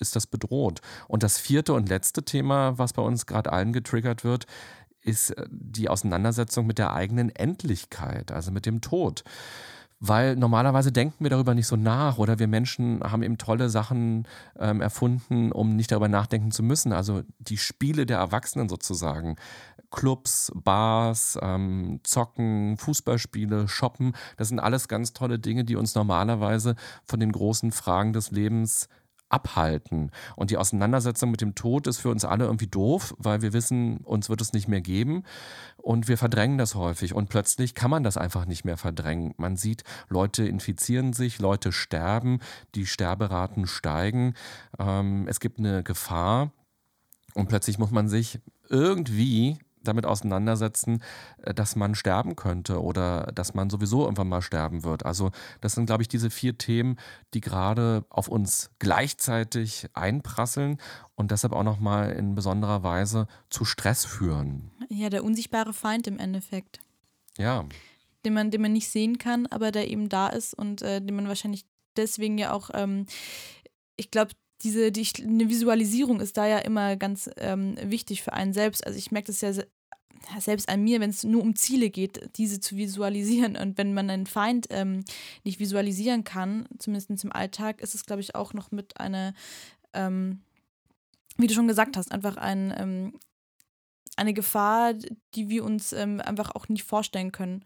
ist 0.00 0.16
das 0.16 0.26
bedroht. 0.26 0.80
Und 1.06 1.22
das 1.22 1.38
vierte 1.38 1.72
und 1.74 1.88
letzte 1.88 2.24
Thema, 2.24 2.78
was 2.78 2.92
bei 2.92 3.02
uns 3.02 3.26
gerade 3.26 3.52
allen 3.52 3.72
getriggert 3.72 4.24
wird, 4.24 4.46
ist 5.02 5.30
äh, 5.30 5.46
die 5.50 5.88
Auseinandersetzung 5.88 6.66
mit 6.66 6.78
der 6.78 6.92
eigenen 6.92 7.30
Endlichkeit, 7.30 8.32
also 8.32 8.50
mit 8.50 8.66
dem 8.66 8.80
Tod. 8.80 9.24
Weil 10.00 10.36
normalerweise 10.36 10.92
denken 10.92 11.24
wir 11.24 11.30
darüber 11.30 11.54
nicht 11.54 11.66
so 11.66 11.74
nach 11.74 12.18
oder 12.18 12.38
wir 12.38 12.46
Menschen 12.46 13.00
haben 13.02 13.24
eben 13.24 13.36
tolle 13.36 13.68
Sachen 13.68 14.28
ähm, 14.56 14.80
erfunden, 14.80 15.50
um 15.50 15.74
nicht 15.74 15.90
darüber 15.90 16.08
nachdenken 16.08 16.52
zu 16.52 16.62
müssen. 16.62 16.92
Also 16.92 17.22
die 17.40 17.58
Spiele 17.58 18.06
der 18.06 18.18
Erwachsenen 18.18 18.68
sozusagen. 18.68 19.34
Clubs, 19.90 20.52
Bars, 20.54 21.36
ähm, 21.42 21.98
Zocken, 22.04 22.76
Fußballspiele, 22.76 23.66
Shoppen, 23.68 24.14
das 24.36 24.48
sind 24.48 24.60
alles 24.60 24.86
ganz 24.86 25.14
tolle 25.14 25.38
Dinge, 25.38 25.64
die 25.64 25.76
uns 25.76 25.94
normalerweise 25.94 26.76
von 27.04 27.18
den 27.18 27.32
großen 27.32 27.72
Fragen 27.72 28.12
des 28.12 28.30
Lebens 28.30 28.88
abhalten. 29.28 30.10
Und 30.36 30.50
die 30.50 30.56
Auseinandersetzung 30.56 31.30
mit 31.30 31.40
dem 31.40 31.54
Tod 31.54 31.86
ist 31.86 31.98
für 31.98 32.10
uns 32.10 32.24
alle 32.24 32.44
irgendwie 32.44 32.66
doof, 32.66 33.14
weil 33.18 33.42
wir 33.42 33.52
wissen, 33.52 33.98
uns 33.98 34.28
wird 34.28 34.40
es 34.40 34.52
nicht 34.52 34.68
mehr 34.68 34.80
geben. 34.80 35.24
Und 35.76 36.08
wir 36.08 36.18
verdrängen 36.18 36.58
das 36.58 36.74
häufig. 36.74 37.14
Und 37.14 37.28
plötzlich 37.28 37.74
kann 37.74 37.90
man 37.90 38.02
das 38.02 38.16
einfach 38.16 38.46
nicht 38.46 38.64
mehr 38.64 38.76
verdrängen. 38.76 39.34
Man 39.36 39.56
sieht, 39.56 39.84
Leute 40.08 40.46
infizieren 40.46 41.12
sich, 41.12 41.38
Leute 41.38 41.72
sterben, 41.72 42.40
die 42.74 42.86
Sterberaten 42.86 43.66
steigen. 43.66 44.34
Ähm, 44.78 45.26
es 45.28 45.40
gibt 45.40 45.58
eine 45.58 45.82
Gefahr. 45.82 46.52
Und 47.34 47.48
plötzlich 47.48 47.78
muss 47.78 47.90
man 47.90 48.08
sich 48.08 48.40
irgendwie 48.68 49.58
damit 49.88 50.06
auseinandersetzen, 50.06 51.02
äh, 51.42 51.52
dass 51.54 51.76
man 51.76 51.94
sterben 51.94 52.36
könnte 52.36 52.82
oder 52.82 53.32
dass 53.34 53.54
man 53.54 53.70
sowieso 53.70 54.04
irgendwann 54.04 54.28
mal 54.28 54.42
sterben 54.42 54.84
wird. 54.84 55.04
Also 55.04 55.30
das 55.60 55.72
sind, 55.72 55.86
glaube 55.86 56.02
ich, 56.02 56.08
diese 56.08 56.30
vier 56.30 56.56
Themen, 56.58 56.96
die 57.34 57.40
gerade 57.40 58.04
auf 58.10 58.28
uns 58.28 58.70
gleichzeitig 58.78 59.88
einprasseln 59.94 60.78
und 61.14 61.30
deshalb 61.30 61.52
auch 61.52 61.64
nochmal 61.64 62.12
in 62.12 62.34
besonderer 62.34 62.82
Weise 62.82 63.26
zu 63.50 63.64
Stress 63.64 64.04
führen. 64.04 64.70
Ja, 64.88 65.10
der 65.10 65.24
unsichtbare 65.24 65.72
Feind 65.72 66.06
im 66.06 66.18
Endeffekt. 66.18 66.80
Ja. 67.36 67.64
Den 68.24 68.34
man, 68.34 68.50
den 68.50 68.62
man 68.62 68.72
nicht 68.72 68.88
sehen 68.88 69.18
kann, 69.18 69.46
aber 69.46 69.70
der 69.70 69.90
eben 69.90 70.08
da 70.08 70.28
ist 70.28 70.54
und 70.54 70.82
äh, 70.82 71.00
den 71.00 71.16
man 71.16 71.28
wahrscheinlich 71.28 71.64
deswegen 71.96 72.38
ja 72.38 72.52
auch, 72.52 72.70
ähm, 72.74 73.06
ich 73.96 74.10
glaube, 74.10 74.32
diese, 74.62 74.90
die, 74.90 75.06
eine 75.22 75.48
Visualisierung 75.48 76.20
ist 76.20 76.36
da 76.36 76.46
ja 76.46 76.58
immer 76.58 76.96
ganz 76.96 77.30
ähm, 77.36 77.76
wichtig 77.82 78.22
für 78.22 78.32
einen 78.32 78.52
selbst. 78.52 78.84
Also 78.86 78.98
ich 78.98 79.10
merke 79.12 79.28
das 79.28 79.40
ja 79.40 79.52
selbst 80.38 80.68
an 80.68 80.82
mir, 80.82 81.00
wenn 81.00 81.10
es 81.10 81.24
nur 81.24 81.42
um 81.42 81.56
Ziele 81.56 81.90
geht, 81.90 82.30
diese 82.36 82.60
zu 82.60 82.76
visualisieren. 82.76 83.56
Und 83.56 83.78
wenn 83.78 83.94
man 83.94 84.10
einen 84.10 84.26
Feind 84.26 84.66
ähm, 84.70 85.04
nicht 85.44 85.60
visualisieren 85.60 86.24
kann, 86.24 86.66
zumindest 86.78 87.24
im 87.24 87.32
Alltag, 87.32 87.80
ist 87.80 87.94
es, 87.94 88.06
glaube 88.06 88.20
ich, 88.20 88.34
auch 88.34 88.52
noch 88.52 88.70
mit 88.70 89.00
einer, 89.00 89.34
ähm, 89.92 90.40
wie 91.36 91.46
du 91.46 91.54
schon 91.54 91.68
gesagt 91.68 91.96
hast, 91.96 92.12
einfach 92.12 92.36
ein, 92.36 92.74
ähm, 92.76 93.18
eine 94.16 94.34
Gefahr, 94.34 94.94
die 95.34 95.48
wir 95.48 95.64
uns 95.64 95.92
ähm, 95.92 96.20
einfach 96.20 96.54
auch 96.54 96.68
nicht 96.68 96.84
vorstellen 96.84 97.32
können. 97.32 97.64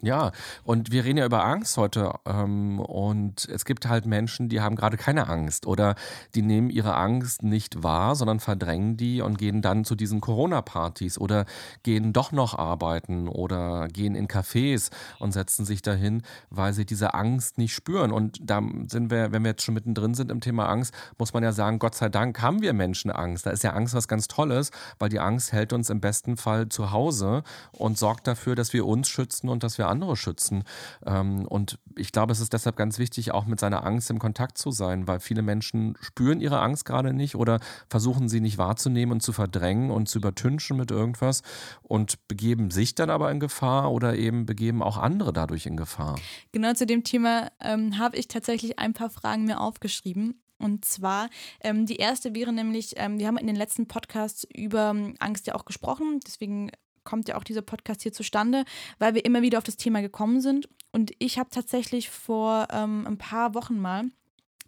Ja, 0.00 0.30
und 0.62 0.92
wir 0.92 1.04
reden 1.04 1.18
ja 1.18 1.26
über 1.26 1.44
Angst 1.44 1.76
heute. 1.76 2.12
Ähm, 2.24 2.78
und 2.78 3.48
es 3.52 3.64
gibt 3.64 3.88
halt 3.88 4.06
Menschen, 4.06 4.48
die 4.48 4.60
haben 4.60 4.76
gerade 4.76 4.96
keine 4.96 5.28
Angst 5.28 5.66
oder 5.66 5.96
die 6.36 6.42
nehmen 6.42 6.70
ihre 6.70 6.94
Angst 6.94 7.42
nicht 7.42 7.82
wahr, 7.82 8.14
sondern 8.14 8.38
verdrängen 8.38 8.96
die 8.96 9.22
und 9.22 9.38
gehen 9.38 9.60
dann 9.60 9.84
zu 9.84 9.96
diesen 9.96 10.20
Corona-Partys 10.20 11.18
oder 11.18 11.46
gehen 11.82 12.12
doch 12.12 12.30
noch 12.30 12.56
arbeiten 12.56 13.26
oder 13.26 13.88
gehen 13.88 14.14
in 14.14 14.28
Cafés 14.28 14.90
und 15.18 15.32
setzen 15.32 15.64
sich 15.64 15.82
dahin, 15.82 16.22
weil 16.48 16.74
sie 16.74 16.86
diese 16.86 17.14
Angst 17.14 17.58
nicht 17.58 17.74
spüren. 17.74 18.12
Und 18.12 18.38
da 18.40 18.62
sind 18.86 19.10
wir, 19.10 19.32
wenn 19.32 19.42
wir 19.42 19.50
jetzt 19.50 19.64
schon 19.64 19.74
mittendrin 19.74 20.14
sind 20.14 20.30
im 20.30 20.40
Thema 20.40 20.68
Angst, 20.68 20.94
muss 21.18 21.32
man 21.32 21.42
ja 21.42 21.50
sagen, 21.50 21.80
Gott 21.80 21.96
sei 21.96 22.08
Dank 22.08 22.40
haben 22.40 22.62
wir 22.62 22.72
Menschen 22.72 23.10
Angst. 23.10 23.46
Da 23.46 23.50
ist 23.50 23.64
ja 23.64 23.72
Angst 23.72 23.94
was 23.94 24.06
ganz 24.06 24.28
Tolles, 24.28 24.70
weil 25.00 25.08
die 25.08 25.18
Angst 25.18 25.50
hält 25.50 25.72
uns 25.72 25.90
im 25.90 26.00
besten 26.00 26.36
Fall 26.36 26.68
zu 26.68 26.92
Hause 26.92 27.42
und 27.72 27.98
sorgt 27.98 28.28
dafür, 28.28 28.54
dass 28.54 28.72
wir 28.72 28.86
uns 28.86 29.08
schützen 29.08 29.48
und 29.48 29.64
dass 29.64 29.76
wir 29.76 29.87
andere 29.88 30.16
schützen. 30.16 30.64
Ähm, 31.04 31.46
und 31.46 31.78
ich 31.96 32.12
glaube, 32.12 32.32
es 32.32 32.40
ist 32.40 32.52
deshalb 32.52 32.76
ganz 32.76 32.98
wichtig, 32.98 33.32
auch 33.32 33.46
mit 33.46 33.60
seiner 33.60 33.84
Angst 33.84 34.10
im 34.10 34.18
Kontakt 34.18 34.58
zu 34.58 34.70
sein, 34.70 35.06
weil 35.06 35.20
viele 35.20 35.42
Menschen 35.42 35.96
spüren 36.00 36.40
ihre 36.40 36.60
Angst 36.60 36.84
gerade 36.84 37.12
nicht 37.12 37.34
oder 37.34 37.60
versuchen 37.88 38.28
sie 38.28 38.40
nicht 38.40 38.58
wahrzunehmen 38.58 39.12
und 39.12 39.22
zu 39.22 39.32
verdrängen 39.32 39.90
und 39.90 40.08
zu 40.08 40.18
übertünchen 40.18 40.76
mit 40.76 40.90
irgendwas 40.90 41.42
und 41.82 42.28
begeben 42.28 42.70
sich 42.70 42.94
dann 42.94 43.10
aber 43.10 43.30
in 43.30 43.40
Gefahr 43.40 43.90
oder 43.92 44.16
eben 44.16 44.46
begeben 44.46 44.82
auch 44.82 44.96
andere 44.96 45.32
dadurch 45.32 45.66
in 45.66 45.76
Gefahr. 45.76 46.18
Genau 46.52 46.72
zu 46.72 46.86
dem 46.86 47.04
Thema 47.04 47.50
ähm, 47.60 47.98
habe 47.98 48.16
ich 48.16 48.28
tatsächlich 48.28 48.78
ein 48.78 48.92
paar 48.92 49.10
Fragen 49.10 49.44
mir 49.44 49.60
aufgeschrieben. 49.60 50.40
Und 50.58 50.84
zwar, 50.84 51.30
ähm, 51.60 51.86
die 51.86 51.96
erste 51.96 52.34
wäre 52.34 52.52
nämlich, 52.52 52.94
ähm, 52.96 53.18
wir 53.18 53.28
haben 53.28 53.38
in 53.38 53.46
den 53.46 53.56
letzten 53.56 53.86
Podcasts 53.86 54.46
über 54.52 54.90
ähm, 54.90 55.14
Angst 55.20 55.46
ja 55.46 55.54
auch 55.54 55.64
gesprochen, 55.64 56.20
deswegen 56.26 56.70
kommt 57.08 57.26
ja 57.28 57.36
auch 57.36 57.44
dieser 57.44 57.62
Podcast 57.62 58.02
hier 58.02 58.12
zustande, 58.12 58.66
weil 58.98 59.14
wir 59.14 59.24
immer 59.24 59.40
wieder 59.40 59.56
auf 59.56 59.64
das 59.64 59.78
Thema 59.78 60.02
gekommen 60.02 60.42
sind. 60.42 60.68
Und 60.92 61.12
ich 61.18 61.38
habe 61.38 61.48
tatsächlich 61.48 62.10
vor 62.10 62.68
ähm, 62.70 63.06
ein 63.06 63.16
paar 63.16 63.54
Wochen 63.54 63.78
mal 63.78 64.04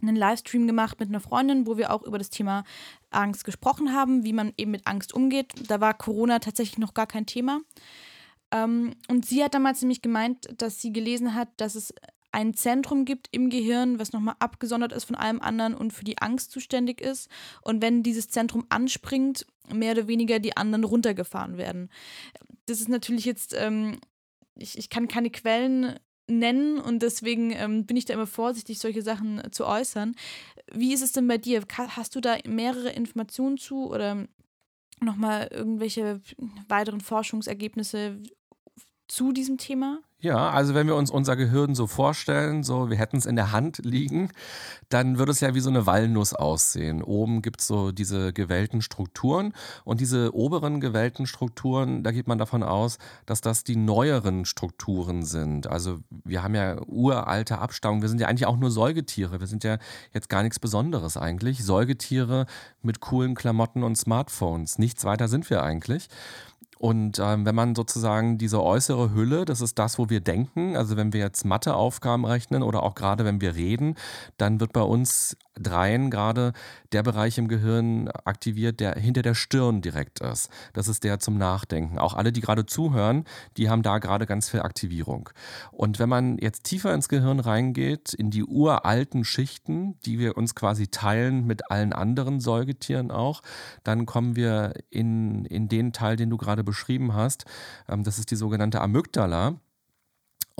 einen 0.01 0.17
Livestream 0.17 0.67
gemacht 0.67 0.99
mit 0.99 1.11
einer 1.11 1.21
Freundin, 1.21 1.67
wo 1.67 1.77
wir 1.77 1.93
auch 1.93 2.03
über 2.03 2.17
das 2.17 2.31
Thema 2.31 2.65
Angst 3.11 3.45
gesprochen 3.45 3.93
haben, 3.93 4.25
wie 4.25 4.33
man 4.33 4.55
eben 4.57 4.71
mit 4.71 4.87
Angst 4.87 5.13
umgeht. 5.13 5.53
Da 5.69 5.83
war 5.83 5.93
Corona 5.93 6.39
tatsächlich 6.39 6.79
noch 6.79 6.95
gar 6.95 7.07
kein 7.07 7.27
Thema. 7.27 7.61
Ähm, 8.51 8.95
und 9.09 9.27
sie 9.27 9.45
hat 9.45 9.53
damals 9.53 9.83
nämlich 9.83 10.01
gemeint, 10.01 10.49
dass 10.57 10.81
sie 10.81 10.95
gelesen 10.95 11.35
hat, 11.35 11.49
dass 11.59 11.75
es 11.75 11.93
ein 12.33 12.55
Zentrum 12.55 13.05
gibt 13.05 13.29
im 13.33 13.51
Gehirn, 13.51 13.99
was 13.99 14.13
nochmal 14.13 14.37
abgesondert 14.39 14.93
ist 14.93 15.05
von 15.05 15.17
allem 15.17 15.41
anderen 15.41 15.75
und 15.75 15.93
für 15.93 16.05
die 16.05 16.19
Angst 16.19 16.51
zuständig 16.51 17.01
ist. 17.01 17.29
Und 17.63 17.83
wenn 17.83 18.03
dieses 18.03 18.29
Zentrum 18.29 18.67
anspringt, 18.69 19.47
mehr 19.73 19.93
oder 19.93 20.09
weniger 20.09 20.39
die 20.39 20.57
anderen 20.57 20.85
runtergefahren 20.85 21.57
werden. 21.57 21.91
Das 22.67 22.81
ist 22.81 22.89
natürlich 22.89 23.25
jetzt, 23.25 23.55
ähm, 23.57 24.01
ich, 24.57 24.79
ich 24.79 24.91
kann 24.91 25.09
keine 25.09 25.31
Quellen 25.31 25.99
nennen 26.29 26.79
und 26.79 27.03
deswegen 27.03 27.51
ähm, 27.51 27.87
bin 27.87 27.97
ich 27.97 28.05
da 28.05 28.15
immer 28.15 28.27
vorsichtig, 28.27 28.79
solche 28.79 29.03
Sachen 29.03 29.43
zu 29.51 29.67
äußern. 29.67 30.15
Wie 30.73 30.93
ist 30.93 31.03
es 31.03 31.13
denn 31.13 31.27
bei 31.27 31.39
dir? 31.39 31.65
Hast 31.77 32.15
du 32.15 32.21
da 32.21 32.37
mehrere 32.47 32.91
Informationen 32.91 33.59
zu 33.59 33.91
oder 33.91 34.27
nochmal 35.01 35.49
irgendwelche 35.51 36.21
weiteren 36.69 37.01
Forschungsergebnisse 37.01 38.23
zu 39.09 39.33
diesem 39.33 39.59
Thema? 39.59 40.01
Ja, 40.23 40.51
also 40.51 40.75
wenn 40.75 40.87
wir 40.87 40.97
uns 40.97 41.11
unser 41.11 41.35
Gehirn 41.35 41.75
so 41.75 41.87
vorstellen, 41.87 42.63
so 42.63 42.91
wir 42.91 42.99
hätten 42.99 43.17
es 43.17 43.25
in 43.25 43.37
der 43.37 43.53
Hand 43.53 43.79
liegen, 43.79 44.29
dann 44.91 45.17
würde 45.17 45.33
es 45.33 45.41
ja 45.41 45.55
wie 45.55 45.61
so 45.61 45.71
eine 45.71 45.87
Walnuss 45.87 46.35
aussehen. 46.35 47.03
Oben 47.03 47.41
gibt 47.41 47.63
es 47.63 47.67
so 47.67 47.91
diese 47.91 48.35
gewellten 48.35 48.83
Strukturen 48.83 49.55
und 49.83 49.99
diese 49.99 50.35
oberen 50.35 50.81
gewellten 50.81 51.27
Strukturen, 51.27 52.03
da 52.03 52.11
geht 52.11 52.29
man 52.29 52.37
davon 52.37 52.63
aus, 52.63 52.99
dass 53.25 53.41
das 53.41 53.65
die 53.65 53.77
neueren 53.77 54.45
Strukturen 54.45 55.25
sind. 55.25 55.69
Also 55.69 56.01
wir 56.25 56.43
haben 56.43 56.55
ja 56.55 56.77
uralte 56.87 57.59
Abstammung, 57.59 58.03
wir 58.03 58.11
sind 58.11 58.21
ja 58.21 58.27
eigentlich 58.29 58.47
auch 58.47 58.59
nur 58.59 58.71
Säugetiere, 58.71 59.41
wir 59.41 59.47
sind 59.47 59.65
ja 59.65 59.79
jetzt 60.13 60.29
gar 60.29 60.43
nichts 60.43 60.59
Besonderes 60.59 61.17
eigentlich. 61.17 61.65
Säugetiere 61.65 62.45
mit 62.83 63.01
coolen 63.01 63.35
Klamotten 63.35 63.83
und 63.83 63.97
Smartphones, 63.97 64.79
nichts 64.79 65.07
weiter 65.07 65.29
sind 65.29 65.49
wir 65.49 65.63
eigentlich. 65.63 66.09
Und 66.81 67.19
ähm, 67.19 67.45
wenn 67.45 67.55
man 67.55 67.75
sozusagen 67.75 68.39
diese 68.39 68.63
äußere 68.63 69.13
Hülle, 69.13 69.45
das 69.45 69.61
ist 69.61 69.79
das, 69.79 69.99
wo 69.99 70.09
wir 70.09 70.23
denken, 70.23 70.79
also 70.79 70.97
wenn 70.97 71.13
wir 71.13 71.21
jetzt 71.21 71.45
Matheaufgaben 71.45 72.25
rechnen 72.25 72.63
oder 72.63 72.83
auch 72.83 72.95
gerade 72.95 73.27
wenn 73.27 73.43
wir 73.43 73.55
reden, 73.55 73.97
dann 74.39 74.61
wird 74.61 74.73
bei 74.73 74.81
uns 74.81 75.37
dreien 75.61 76.11
gerade 76.11 76.55
der 76.93 77.03
Bereich 77.03 77.39
im 77.39 77.49
Gehirn 77.49 78.09
aktiviert, 78.25 78.81
der 78.81 78.95
hinter 78.95 79.23
der 79.23 79.35
Stirn 79.35 79.81
direkt 79.81 80.21
ist. 80.21 80.51
Das 80.73 80.89
ist 80.89 81.05
der 81.05 81.19
zum 81.19 81.39
Nachdenken. 81.39 81.99
Auch 81.99 82.15
alle, 82.15 82.33
die 82.33 82.41
gerade 82.41 82.67
zuhören, 82.67 83.25
die 83.57 83.69
haben 83.69 83.83
da 83.83 83.99
gerade 83.99 84.27
ganz 84.27 84.49
viel 84.49 84.61
Aktivierung. 84.61 85.31
Und 85.71 85.99
wenn 85.99 86.09
man 86.09 86.39
jetzt 86.39 86.65
tiefer 86.65 86.93
ins 86.95 87.09
Gehirn 87.09 87.41
reingeht, 87.41 88.15
in 88.15 88.31
die 88.31 88.45
uralten 88.45 89.25
Schichten, 89.25 89.99
die 90.05 90.19
wir 90.19 90.37
uns 90.37 90.55
quasi 90.55 90.89
teilen 90.89 91.47
mit 91.47 91.71
allen 91.71 91.93
anderen 91.93 92.41
Säugetieren 92.41 93.11
auch, 93.11 93.43
dann 93.85 94.07
kommen 94.07 94.37
wir 94.37 94.75
in, 94.91 95.45
in 95.45 95.69
den 95.69 95.93
Teil, 95.93 96.17
den 96.17 96.31
du 96.31 96.37
gerade 96.37 96.65
beschrieben 96.65 97.15
hast. 97.15 97.45
Ähm, 97.89 98.05
das 98.05 98.19
ist 98.19 98.31
die 98.31 98.37
sogenannte 98.37 98.81
Amygdala. 98.81 99.61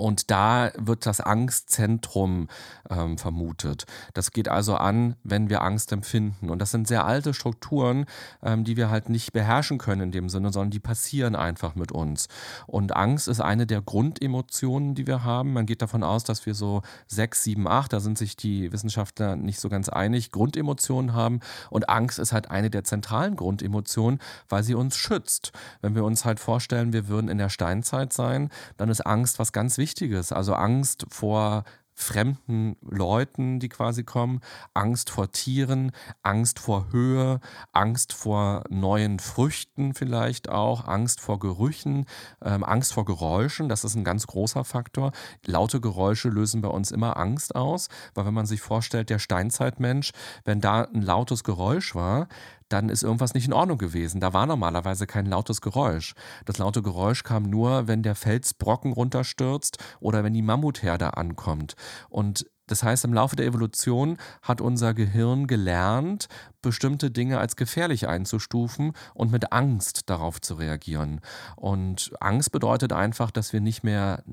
Und 0.01 0.31
da 0.31 0.71
wird 0.79 1.05
das 1.05 1.21
Angstzentrum 1.21 2.47
ähm, 2.89 3.19
vermutet. 3.19 3.85
Das 4.15 4.31
geht 4.31 4.49
also 4.49 4.73
an, 4.75 5.15
wenn 5.23 5.51
wir 5.51 5.61
Angst 5.61 5.91
empfinden. 5.91 6.49
Und 6.49 6.57
das 6.57 6.71
sind 6.71 6.87
sehr 6.87 7.05
alte 7.05 7.35
Strukturen, 7.35 8.05
ähm, 8.41 8.63
die 8.63 8.77
wir 8.77 8.89
halt 8.89 9.09
nicht 9.09 9.31
beherrschen 9.31 9.77
können 9.77 10.01
in 10.01 10.11
dem 10.11 10.27
Sinne, 10.27 10.51
sondern 10.51 10.71
die 10.71 10.79
passieren 10.79 11.35
einfach 11.35 11.75
mit 11.75 11.91
uns. 11.91 12.29
Und 12.65 12.95
Angst 12.95 13.27
ist 13.27 13.41
eine 13.41 13.67
der 13.67 13.83
Grundemotionen, 13.83 14.95
die 14.95 15.05
wir 15.05 15.23
haben. 15.23 15.53
Man 15.53 15.67
geht 15.67 15.83
davon 15.83 16.01
aus, 16.01 16.23
dass 16.23 16.47
wir 16.47 16.55
so 16.55 16.81
sechs, 17.05 17.43
sieben, 17.43 17.67
acht, 17.67 17.93
da 17.93 17.99
sind 17.99 18.17
sich 18.17 18.35
die 18.35 18.71
Wissenschaftler 18.71 19.35
nicht 19.35 19.59
so 19.59 19.69
ganz 19.69 19.87
einig, 19.87 20.31
Grundemotionen 20.31 21.13
haben. 21.13 21.41
Und 21.69 21.89
Angst 21.89 22.17
ist 22.17 22.33
halt 22.33 22.49
eine 22.49 22.71
der 22.71 22.83
zentralen 22.83 23.35
Grundemotionen, 23.35 24.19
weil 24.49 24.63
sie 24.63 24.73
uns 24.73 24.97
schützt. 24.97 25.51
Wenn 25.81 25.93
wir 25.93 26.05
uns 26.05 26.25
halt 26.25 26.39
vorstellen, 26.39 26.91
wir 26.91 27.07
würden 27.07 27.29
in 27.29 27.37
der 27.37 27.49
Steinzeit 27.49 28.13
sein, 28.13 28.49
dann 28.77 28.89
ist 28.89 29.01
Angst 29.01 29.37
was 29.37 29.51
ganz 29.51 29.77
Wichtiges 29.77 29.90
Wichtiges. 29.91 30.31
Also 30.31 30.53
Angst 30.53 31.05
vor 31.09 31.65
fremden 31.93 32.77
Leuten, 32.81 33.59
die 33.59 33.67
quasi 33.67 34.03
kommen, 34.03 34.39
Angst 34.73 35.09
vor 35.09 35.31
Tieren, 35.31 35.91
Angst 36.23 36.59
vor 36.59 36.87
Höhe, 36.91 37.41
Angst 37.73 38.13
vor 38.13 38.63
neuen 38.69 39.19
Früchten 39.19 39.93
vielleicht 39.93 40.49
auch, 40.49 40.87
Angst 40.87 41.19
vor 41.19 41.39
Gerüchen, 41.39 42.05
ähm, 42.41 42.63
Angst 42.63 42.93
vor 42.93 43.03
Geräuschen, 43.03 43.67
das 43.67 43.83
ist 43.83 43.95
ein 43.95 44.05
ganz 44.05 44.25
großer 44.25 44.63
Faktor. 44.63 45.11
Laute 45.45 45.81
Geräusche 45.81 46.29
lösen 46.29 46.61
bei 46.61 46.69
uns 46.69 46.91
immer 46.91 47.17
Angst 47.17 47.53
aus, 47.53 47.89
weil 48.15 48.25
wenn 48.25 48.33
man 48.33 48.45
sich 48.45 48.61
vorstellt, 48.61 49.09
der 49.09 49.19
Steinzeitmensch, 49.19 50.11
wenn 50.45 50.61
da 50.61 50.85
ein 50.85 51.01
lautes 51.01 51.43
Geräusch 51.43 51.93
war, 51.93 52.29
dann 52.71 52.89
ist 52.89 53.03
irgendwas 53.03 53.33
nicht 53.33 53.47
in 53.47 53.53
Ordnung 53.53 53.77
gewesen. 53.77 54.19
Da 54.19 54.33
war 54.33 54.45
normalerweise 54.45 55.07
kein 55.07 55.25
lautes 55.25 55.61
Geräusch. 55.61 56.13
Das 56.45 56.57
laute 56.57 56.81
Geräusch 56.81 57.23
kam 57.23 57.43
nur, 57.43 57.87
wenn 57.87 58.03
der 58.03 58.15
Felsbrocken 58.15 58.93
runterstürzt 58.93 59.77
oder 59.99 60.23
wenn 60.23 60.33
die 60.33 60.41
Mammutherde 60.41 61.17
ankommt. 61.17 61.75
Und 62.09 62.45
das 62.71 62.83
heißt, 62.83 63.05
im 63.05 63.13
Laufe 63.13 63.35
der 63.35 63.45
Evolution 63.45 64.17
hat 64.41 64.61
unser 64.61 64.93
Gehirn 64.93 65.47
gelernt, 65.47 66.27
bestimmte 66.61 67.11
Dinge 67.11 67.39
als 67.39 67.55
gefährlich 67.55 68.07
einzustufen 68.07 68.93
und 69.13 69.31
mit 69.31 69.51
Angst 69.51 70.09
darauf 70.09 70.39
zu 70.39 70.53
reagieren. 70.55 71.21
Und 71.55 72.11
Angst 72.19 72.51
bedeutet 72.51 72.93
einfach, 72.93 73.31
dass 73.31 73.51
wir 73.51 73.61
nicht 73.61 73.83
mehr, 73.83 74.23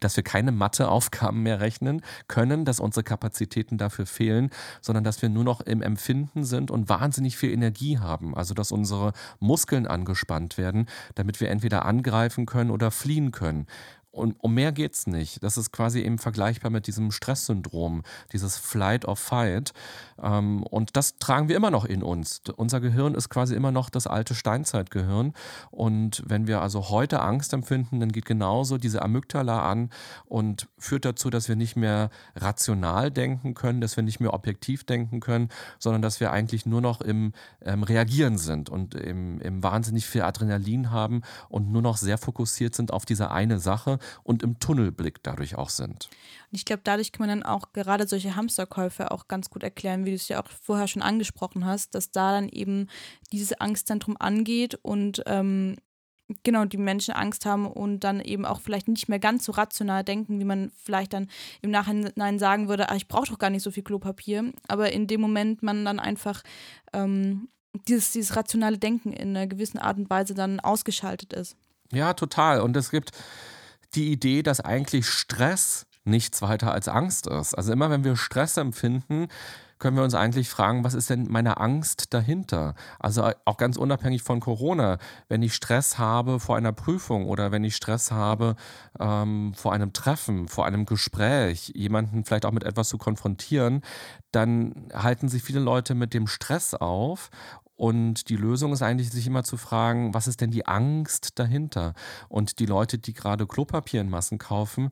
dass 0.00 0.16
wir 0.16 0.24
keine 0.24 0.52
Matheaufgaben 0.52 1.42
mehr 1.42 1.60
rechnen 1.60 2.02
können, 2.28 2.64
dass 2.64 2.80
unsere 2.80 3.04
Kapazitäten 3.04 3.78
dafür 3.78 4.06
fehlen, 4.06 4.50
sondern 4.80 5.04
dass 5.04 5.20
wir 5.22 5.28
nur 5.28 5.44
noch 5.44 5.60
im 5.60 5.82
Empfinden 5.82 6.44
sind 6.44 6.70
und 6.70 6.88
wahnsinnig 6.88 7.36
viel 7.36 7.50
Energie 7.52 7.98
haben. 7.98 8.34
Also, 8.34 8.54
dass 8.54 8.72
unsere 8.72 9.12
Muskeln 9.40 9.86
angespannt 9.86 10.56
werden, 10.56 10.86
damit 11.14 11.40
wir 11.40 11.50
entweder 11.50 11.84
angreifen 11.84 12.46
können 12.46 12.70
oder 12.70 12.90
fliehen 12.90 13.32
können. 13.32 13.66
Und 14.12 14.36
um 14.40 14.52
mehr 14.52 14.72
geht 14.72 14.92
es 14.92 15.06
nicht. 15.06 15.42
Das 15.42 15.56
ist 15.56 15.72
quasi 15.72 16.00
eben 16.00 16.18
vergleichbar 16.18 16.70
mit 16.70 16.86
diesem 16.86 17.10
Stresssyndrom, 17.10 18.02
dieses 18.32 18.58
Flight 18.58 19.06
or 19.08 19.16
Fight. 19.16 19.72
Ähm, 20.22 20.62
und 20.64 20.96
das 20.98 21.16
tragen 21.16 21.48
wir 21.48 21.56
immer 21.56 21.70
noch 21.70 21.86
in 21.86 22.02
uns. 22.02 22.42
Unser 22.56 22.80
Gehirn 22.80 23.14
ist 23.14 23.30
quasi 23.30 23.54
immer 23.54 23.72
noch 23.72 23.88
das 23.88 24.06
alte 24.06 24.34
Steinzeitgehirn. 24.34 25.32
Und 25.70 26.22
wenn 26.26 26.46
wir 26.46 26.60
also 26.60 26.90
heute 26.90 27.20
Angst 27.22 27.54
empfinden, 27.54 28.00
dann 28.00 28.12
geht 28.12 28.26
genauso 28.26 28.76
diese 28.76 29.00
Amygdala 29.00 29.62
an 29.62 29.88
und 30.26 30.68
führt 30.76 31.06
dazu, 31.06 31.30
dass 31.30 31.48
wir 31.48 31.56
nicht 31.56 31.76
mehr 31.76 32.10
rational 32.36 33.10
denken 33.10 33.54
können, 33.54 33.80
dass 33.80 33.96
wir 33.96 34.04
nicht 34.04 34.20
mehr 34.20 34.34
objektiv 34.34 34.84
denken 34.84 35.20
können, 35.20 35.48
sondern 35.78 36.02
dass 36.02 36.20
wir 36.20 36.32
eigentlich 36.32 36.66
nur 36.66 36.82
noch 36.82 37.00
im 37.00 37.32
ähm, 37.62 37.82
Reagieren 37.82 38.36
sind 38.36 38.68
und 38.68 38.94
im, 38.94 39.40
im 39.40 39.62
wahnsinnig 39.62 40.04
viel 40.04 40.20
Adrenalin 40.20 40.90
haben 40.90 41.22
und 41.48 41.72
nur 41.72 41.80
noch 41.80 41.96
sehr 41.96 42.18
fokussiert 42.18 42.74
sind 42.74 42.92
auf 42.92 43.06
diese 43.06 43.30
eine 43.30 43.58
Sache 43.58 43.98
und 44.22 44.42
im 44.42 44.58
Tunnelblick 44.58 45.22
dadurch 45.22 45.56
auch 45.56 45.70
sind. 45.70 46.08
Und 46.50 46.56
ich 46.56 46.64
glaube, 46.64 46.82
dadurch 46.84 47.12
kann 47.12 47.26
man 47.26 47.40
dann 47.40 47.48
auch 47.48 47.72
gerade 47.72 48.06
solche 48.06 48.36
Hamsterkäufe 48.36 49.10
auch 49.10 49.28
ganz 49.28 49.50
gut 49.50 49.62
erklären, 49.62 50.04
wie 50.04 50.10
du 50.10 50.16
es 50.16 50.28
ja 50.28 50.42
auch 50.42 50.48
vorher 50.48 50.88
schon 50.88 51.02
angesprochen 51.02 51.64
hast, 51.66 51.94
dass 51.94 52.10
da 52.10 52.32
dann 52.32 52.48
eben 52.48 52.88
dieses 53.32 53.52
Angstzentrum 53.52 54.16
angeht 54.18 54.78
und 54.82 55.22
ähm, 55.26 55.76
genau 56.42 56.64
die 56.64 56.78
Menschen 56.78 57.14
Angst 57.14 57.46
haben 57.46 57.66
und 57.66 58.00
dann 58.00 58.20
eben 58.20 58.44
auch 58.44 58.60
vielleicht 58.60 58.88
nicht 58.88 59.08
mehr 59.08 59.18
ganz 59.18 59.44
so 59.44 59.52
rational 59.52 60.04
denken, 60.04 60.40
wie 60.40 60.44
man 60.44 60.70
vielleicht 60.82 61.12
dann 61.12 61.28
im 61.60 61.70
Nachhinein 61.70 62.38
sagen 62.38 62.68
würde, 62.68 62.88
ah, 62.90 62.96
ich 62.96 63.08
brauche 63.08 63.26
doch 63.26 63.38
gar 63.38 63.50
nicht 63.50 63.62
so 63.62 63.70
viel 63.70 63.82
Klopapier. 63.82 64.52
Aber 64.68 64.92
in 64.92 65.06
dem 65.06 65.20
Moment 65.20 65.62
man 65.62 65.84
dann 65.84 65.98
einfach 65.98 66.42
ähm, 66.92 67.48
dieses, 67.88 68.12
dieses 68.12 68.36
rationale 68.36 68.78
Denken 68.78 69.12
in 69.12 69.36
einer 69.36 69.46
gewissen 69.46 69.78
Art 69.78 69.98
und 69.98 70.10
Weise 70.10 70.34
dann 70.34 70.60
ausgeschaltet 70.60 71.32
ist. 71.32 71.56
Ja, 71.92 72.14
total. 72.14 72.60
Und 72.60 72.76
es 72.76 72.90
gibt 72.90 73.10
die 73.94 74.12
Idee, 74.12 74.42
dass 74.42 74.60
eigentlich 74.60 75.06
Stress 75.06 75.86
nichts 76.04 76.42
weiter 76.42 76.72
als 76.72 76.88
Angst 76.88 77.26
ist. 77.26 77.54
Also 77.54 77.72
immer 77.72 77.90
wenn 77.90 78.04
wir 78.04 78.16
Stress 78.16 78.56
empfinden, 78.56 79.28
können 79.82 79.96
wir 79.96 80.04
uns 80.04 80.14
eigentlich 80.14 80.48
fragen, 80.48 80.84
was 80.84 80.94
ist 80.94 81.10
denn 81.10 81.26
meine 81.28 81.56
Angst 81.56 82.14
dahinter? 82.14 82.74
Also 83.00 83.28
auch 83.44 83.56
ganz 83.56 83.76
unabhängig 83.76 84.22
von 84.22 84.38
Corona, 84.38 84.98
wenn 85.28 85.42
ich 85.42 85.54
Stress 85.54 85.98
habe 85.98 86.38
vor 86.38 86.56
einer 86.56 86.72
Prüfung 86.72 87.26
oder 87.26 87.50
wenn 87.50 87.64
ich 87.64 87.74
Stress 87.74 88.12
habe 88.12 88.54
ähm, 89.00 89.54
vor 89.56 89.72
einem 89.72 89.92
Treffen, 89.92 90.46
vor 90.46 90.66
einem 90.66 90.86
Gespräch, 90.86 91.72
jemanden 91.74 92.24
vielleicht 92.24 92.46
auch 92.46 92.52
mit 92.52 92.62
etwas 92.62 92.90
zu 92.90 92.96
konfrontieren, 92.96 93.82
dann 94.30 94.86
halten 94.94 95.28
sich 95.28 95.42
viele 95.42 95.58
Leute 95.58 95.96
mit 95.96 96.14
dem 96.14 96.28
Stress 96.28 96.74
auf 96.74 97.30
und 97.82 98.28
die 98.28 98.36
Lösung 98.36 98.72
ist 98.72 98.82
eigentlich, 98.82 99.10
sich 99.10 99.26
immer 99.26 99.42
zu 99.42 99.56
fragen, 99.56 100.14
was 100.14 100.28
ist 100.28 100.40
denn 100.40 100.52
die 100.52 100.66
Angst 100.68 101.40
dahinter? 101.40 101.94
Und 102.28 102.60
die 102.60 102.66
Leute, 102.66 102.96
die 102.96 103.12
gerade 103.12 103.44
Klopapier 103.44 104.02
in 104.02 104.08
Massen 104.08 104.38
kaufen, 104.38 104.90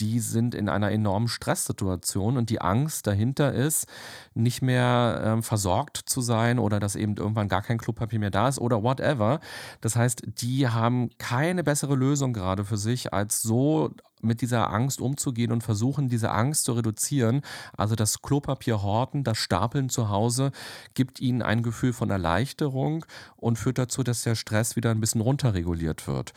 die 0.00 0.20
sind 0.20 0.54
in 0.54 0.68
einer 0.68 0.90
enormen 0.90 1.28
Stresssituation 1.28 2.36
und 2.36 2.50
die 2.50 2.60
Angst 2.60 3.06
dahinter 3.06 3.52
ist, 3.52 3.86
nicht 4.34 4.62
mehr 4.62 5.38
äh, 5.38 5.42
versorgt 5.42 5.98
zu 5.98 6.20
sein 6.20 6.58
oder 6.58 6.80
dass 6.80 6.96
eben 6.96 7.16
irgendwann 7.16 7.48
gar 7.48 7.62
kein 7.62 7.78
Klopapier 7.78 8.18
mehr 8.18 8.30
da 8.30 8.48
ist 8.48 8.58
oder 8.58 8.82
whatever. 8.82 9.40
Das 9.80 9.96
heißt, 9.96 10.22
die 10.40 10.68
haben 10.68 11.10
keine 11.18 11.62
bessere 11.62 11.94
Lösung 11.94 12.32
gerade 12.32 12.64
für 12.64 12.78
sich, 12.78 13.12
als 13.12 13.42
so 13.42 13.90
mit 14.22 14.42
dieser 14.42 14.70
Angst 14.70 15.00
umzugehen 15.00 15.52
und 15.52 15.62
versuchen, 15.62 16.08
diese 16.08 16.30
Angst 16.30 16.64
zu 16.64 16.72
reduzieren. 16.72 17.42
Also 17.76 17.94
das 17.94 18.22
Klopapier 18.22 18.82
horten, 18.82 19.24
das 19.24 19.38
Stapeln 19.38 19.88
zu 19.88 20.08
Hause 20.08 20.52
gibt 20.94 21.20
ihnen 21.20 21.42
ein 21.42 21.62
Gefühl 21.62 21.92
von 21.92 22.10
Erleichterung 22.10 23.04
und 23.36 23.58
führt 23.58 23.78
dazu, 23.78 24.02
dass 24.02 24.22
der 24.22 24.34
Stress 24.34 24.76
wieder 24.76 24.90
ein 24.90 25.00
bisschen 25.00 25.20
runterreguliert 25.20 26.06
wird. 26.06 26.32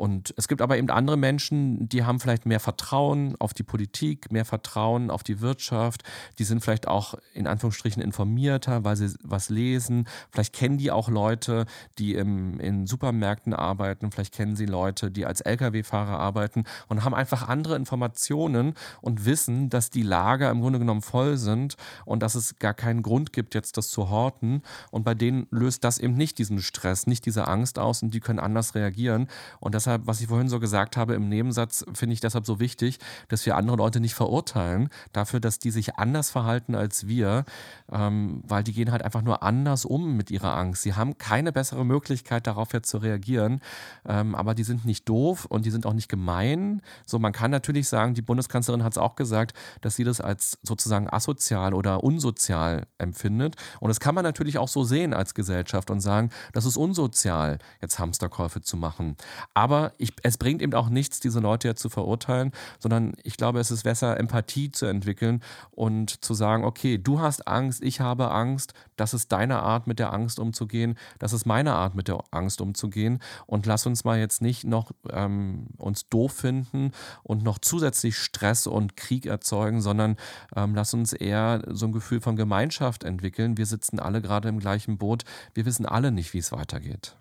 Und 0.00 0.32
es 0.38 0.48
gibt 0.48 0.62
aber 0.62 0.78
eben 0.78 0.88
andere 0.88 1.18
Menschen, 1.18 1.86
die 1.86 2.04
haben 2.04 2.20
vielleicht 2.20 2.46
mehr 2.46 2.58
Vertrauen 2.58 3.36
auf 3.38 3.52
die 3.52 3.62
Politik, 3.62 4.32
mehr 4.32 4.46
Vertrauen 4.46 5.10
auf 5.10 5.22
die 5.22 5.42
Wirtschaft. 5.42 6.04
Die 6.38 6.44
sind 6.44 6.64
vielleicht 6.64 6.88
auch 6.88 7.16
in 7.34 7.46
Anführungsstrichen 7.46 8.02
informierter, 8.02 8.82
weil 8.82 8.96
sie 8.96 9.12
was 9.22 9.50
lesen. 9.50 10.08
Vielleicht 10.30 10.54
kennen 10.54 10.78
die 10.78 10.90
auch 10.90 11.10
Leute, 11.10 11.66
die 11.98 12.14
im, 12.14 12.58
in 12.60 12.86
Supermärkten 12.86 13.52
arbeiten. 13.52 14.10
Vielleicht 14.10 14.32
kennen 14.32 14.56
sie 14.56 14.64
Leute, 14.64 15.10
die 15.10 15.26
als 15.26 15.42
Lkw-Fahrer 15.42 16.18
arbeiten 16.18 16.64
und 16.88 17.04
haben 17.04 17.14
einfach 17.14 17.46
andere 17.46 17.76
Informationen 17.76 18.72
und 19.02 19.26
wissen, 19.26 19.68
dass 19.68 19.90
die 19.90 20.02
Lager 20.02 20.50
im 20.50 20.62
Grunde 20.62 20.78
genommen 20.78 21.02
voll 21.02 21.36
sind 21.36 21.76
und 22.06 22.22
dass 22.22 22.36
es 22.36 22.58
gar 22.58 22.72
keinen 22.72 23.02
Grund 23.02 23.34
gibt, 23.34 23.54
jetzt 23.54 23.76
das 23.76 23.90
zu 23.90 24.08
horten. 24.08 24.62
Und 24.90 25.04
bei 25.04 25.12
denen 25.12 25.46
löst 25.50 25.84
das 25.84 25.98
eben 25.98 26.14
nicht 26.14 26.38
diesen 26.38 26.62
Stress, 26.62 27.06
nicht 27.06 27.26
diese 27.26 27.48
Angst 27.48 27.78
aus 27.78 28.02
und 28.02 28.14
die 28.14 28.20
können 28.20 28.38
anders 28.38 28.74
reagieren. 28.74 29.28
Und 29.58 29.74
deshalb 29.74 29.89
deshalb, 29.90 30.06
was 30.06 30.20
ich 30.20 30.28
vorhin 30.28 30.48
so 30.48 30.60
gesagt 30.60 30.96
habe 30.96 31.14
im 31.14 31.28
Nebensatz, 31.28 31.84
finde 31.94 32.12
ich 32.12 32.20
deshalb 32.20 32.46
so 32.46 32.60
wichtig, 32.60 32.98
dass 33.28 33.44
wir 33.44 33.56
andere 33.56 33.76
Leute 33.76 34.00
nicht 34.00 34.14
verurteilen 34.14 34.88
dafür, 35.12 35.40
dass 35.40 35.58
die 35.58 35.70
sich 35.70 35.96
anders 35.96 36.30
verhalten 36.30 36.74
als 36.74 37.08
wir, 37.08 37.44
ähm, 37.90 38.42
weil 38.46 38.62
die 38.62 38.72
gehen 38.72 38.92
halt 38.92 39.02
einfach 39.02 39.22
nur 39.22 39.42
anders 39.42 39.84
um 39.84 40.16
mit 40.16 40.30
ihrer 40.30 40.56
Angst. 40.56 40.82
Sie 40.82 40.94
haben 40.94 41.18
keine 41.18 41.52
bessere 41.52 41.84
Möglichkeit, 41.84 42.46
darauf 42.46 42.72
jetzt 42.72 42.88
zu 42.88 42.98
reagieren, 42.98 43.60
ähm, 44.06 44.34
aber 44.34 44.54
die 44.54 44.62
sind 44.62 44.84
nicht 44.84 45.08
doof 45.08 45.46
und 45.46 45.66
die 45.66 45.70
sind 45.70 45.86
auch 45.86 45.94
nicht 45.94 46.08
gemein. 46.08 46.82
So, 47.04 47.18
man 47.18 47.32
kann 47.32 47.50
natürlich 47.50 47.88
sagen, 47.88 48.14
die 48.14 48.22
Bundeskanzlerin 48.22 48.84
hat 48.84 48.92
es 48.92 48.98
auch 48.98 49.16
gesagt, 49.16 49.56
dass 49.80 49.96
sie 49.96 50.04
das 50.04 50.20
als 50.20 50.58
sozusagen 50.62 51.10
asozial 51.10 51.74
oder 51.74 52.04
unsozial 52.04 52.86
empfindet. 52.98 53.56
Und 53.80 53.88
das 53.88 53.98
kann 53.98 54.14
man 54.14 54.22
natürlich 54.22 54.58
auch 54.58 54.68
so 54.68 54.84
sehen 54.84 55.14
als 55.14 55.34
Gesellschaft 55.34 55.90
und 55.90 56.00
sagen, 56.00 56.30
das 56.52 56.64
ist 56.64 56.76
unsozial, 56.76 57.58
jetzt 57.82 57.98
Hamsterkäufe 57.98 58.60
zu 58.60 58.76
machen. 58.76 59.16
Aber 59.54 59.79
aber 59.80 59.94
ich, 59.98 60.12
es 60.22 60.36
bringt 60.36 60.60
eben 60.62 60.74
auch 60.74 60.90
nichts, 60.90 61.20
diese 61.20 61.40
Leute 61.40 61.68
ja 61.68 61.74
zu 61.74 61.88
verurteilen, 61.88 62.52
sondern 62.78 63.14
ich 63.22 63.36
glaube, 63.36 63.60
es 63.60 63.70
ist 63.70 63.84
besser, 63.84 64.18
Empathie 64.18 64.70
zu 64.70 64.86
entwickeln 64.86 65.42
und 65.70 66.22
zu 66.22 66.34
sagen, 66.34 66.64
okay, 66.64 66.98
du 66.98 67.20
hast 67.20 67.48
Angst, 67.48 67.82
ich 67.82 68.00
habe 68.00 68.30
Angst, 68.30 68.74
das 68.96 69.14
ist 69.14 69.32
deine 69.32 69.62
Art, 69.62 69.86
mit 69.86 69.98
der 69.98 70.12
Angst 70.12 70.38
umzugehen, 70.38 70.98
das 71.18 71.32
ist 71.32 71.46
meine 71.46 71.72
Art, 71.74 71.94
mit 71.94 72.08
der 72.08 72.22
Angst 72.30 72.60
umzugehen 72.60 73.20
und 73.46 73.66
lass 73.66 73.86
uns 73.86 74.04
mal 74.04 74.18
jetzt 74.18 74.42
nicht 74.42 74.64
noch 74.64 74.92
ähm, 75.10 75.68
uns 75.78 76.08
doof 76.08 76.32
finden 76.32 76.92
und 77.22 77.42
noch 77.42 77.58
zusätzlich 77.58 78.18
Stress 78.18 78.66
und 78.66 78.96
Krieg 78.96 79.24
erzeugen, 79.24 79.80
sondern 79.80 80.16
ähm, 80.54 80.74
lass 80.74 80.92
uns 80.92 81.12
eher 81.12 81.62
so 81.68 81.86
ein 81.86 81.92
Gefühl 81.92 82.20
von 82.20 82.36
Gemeinschaft 82.36 83.04
entwickeln. 83.04 83.56
Wir 83.56 83.66
sitzen 83.66 83.98
alle 83.98 84.20
gerade 84.20 84.48
im 84.48 84.58
gleichen 84.58 84.98
Boot, 84.98 85.24
wir 85.54 85.64
wissen 85.64 85.86
alle 85.86 86.12
nicht, 86.12 86.34
wie 86.34 86.38
es 86.38 86.52
weitergeht. 86.52 87.16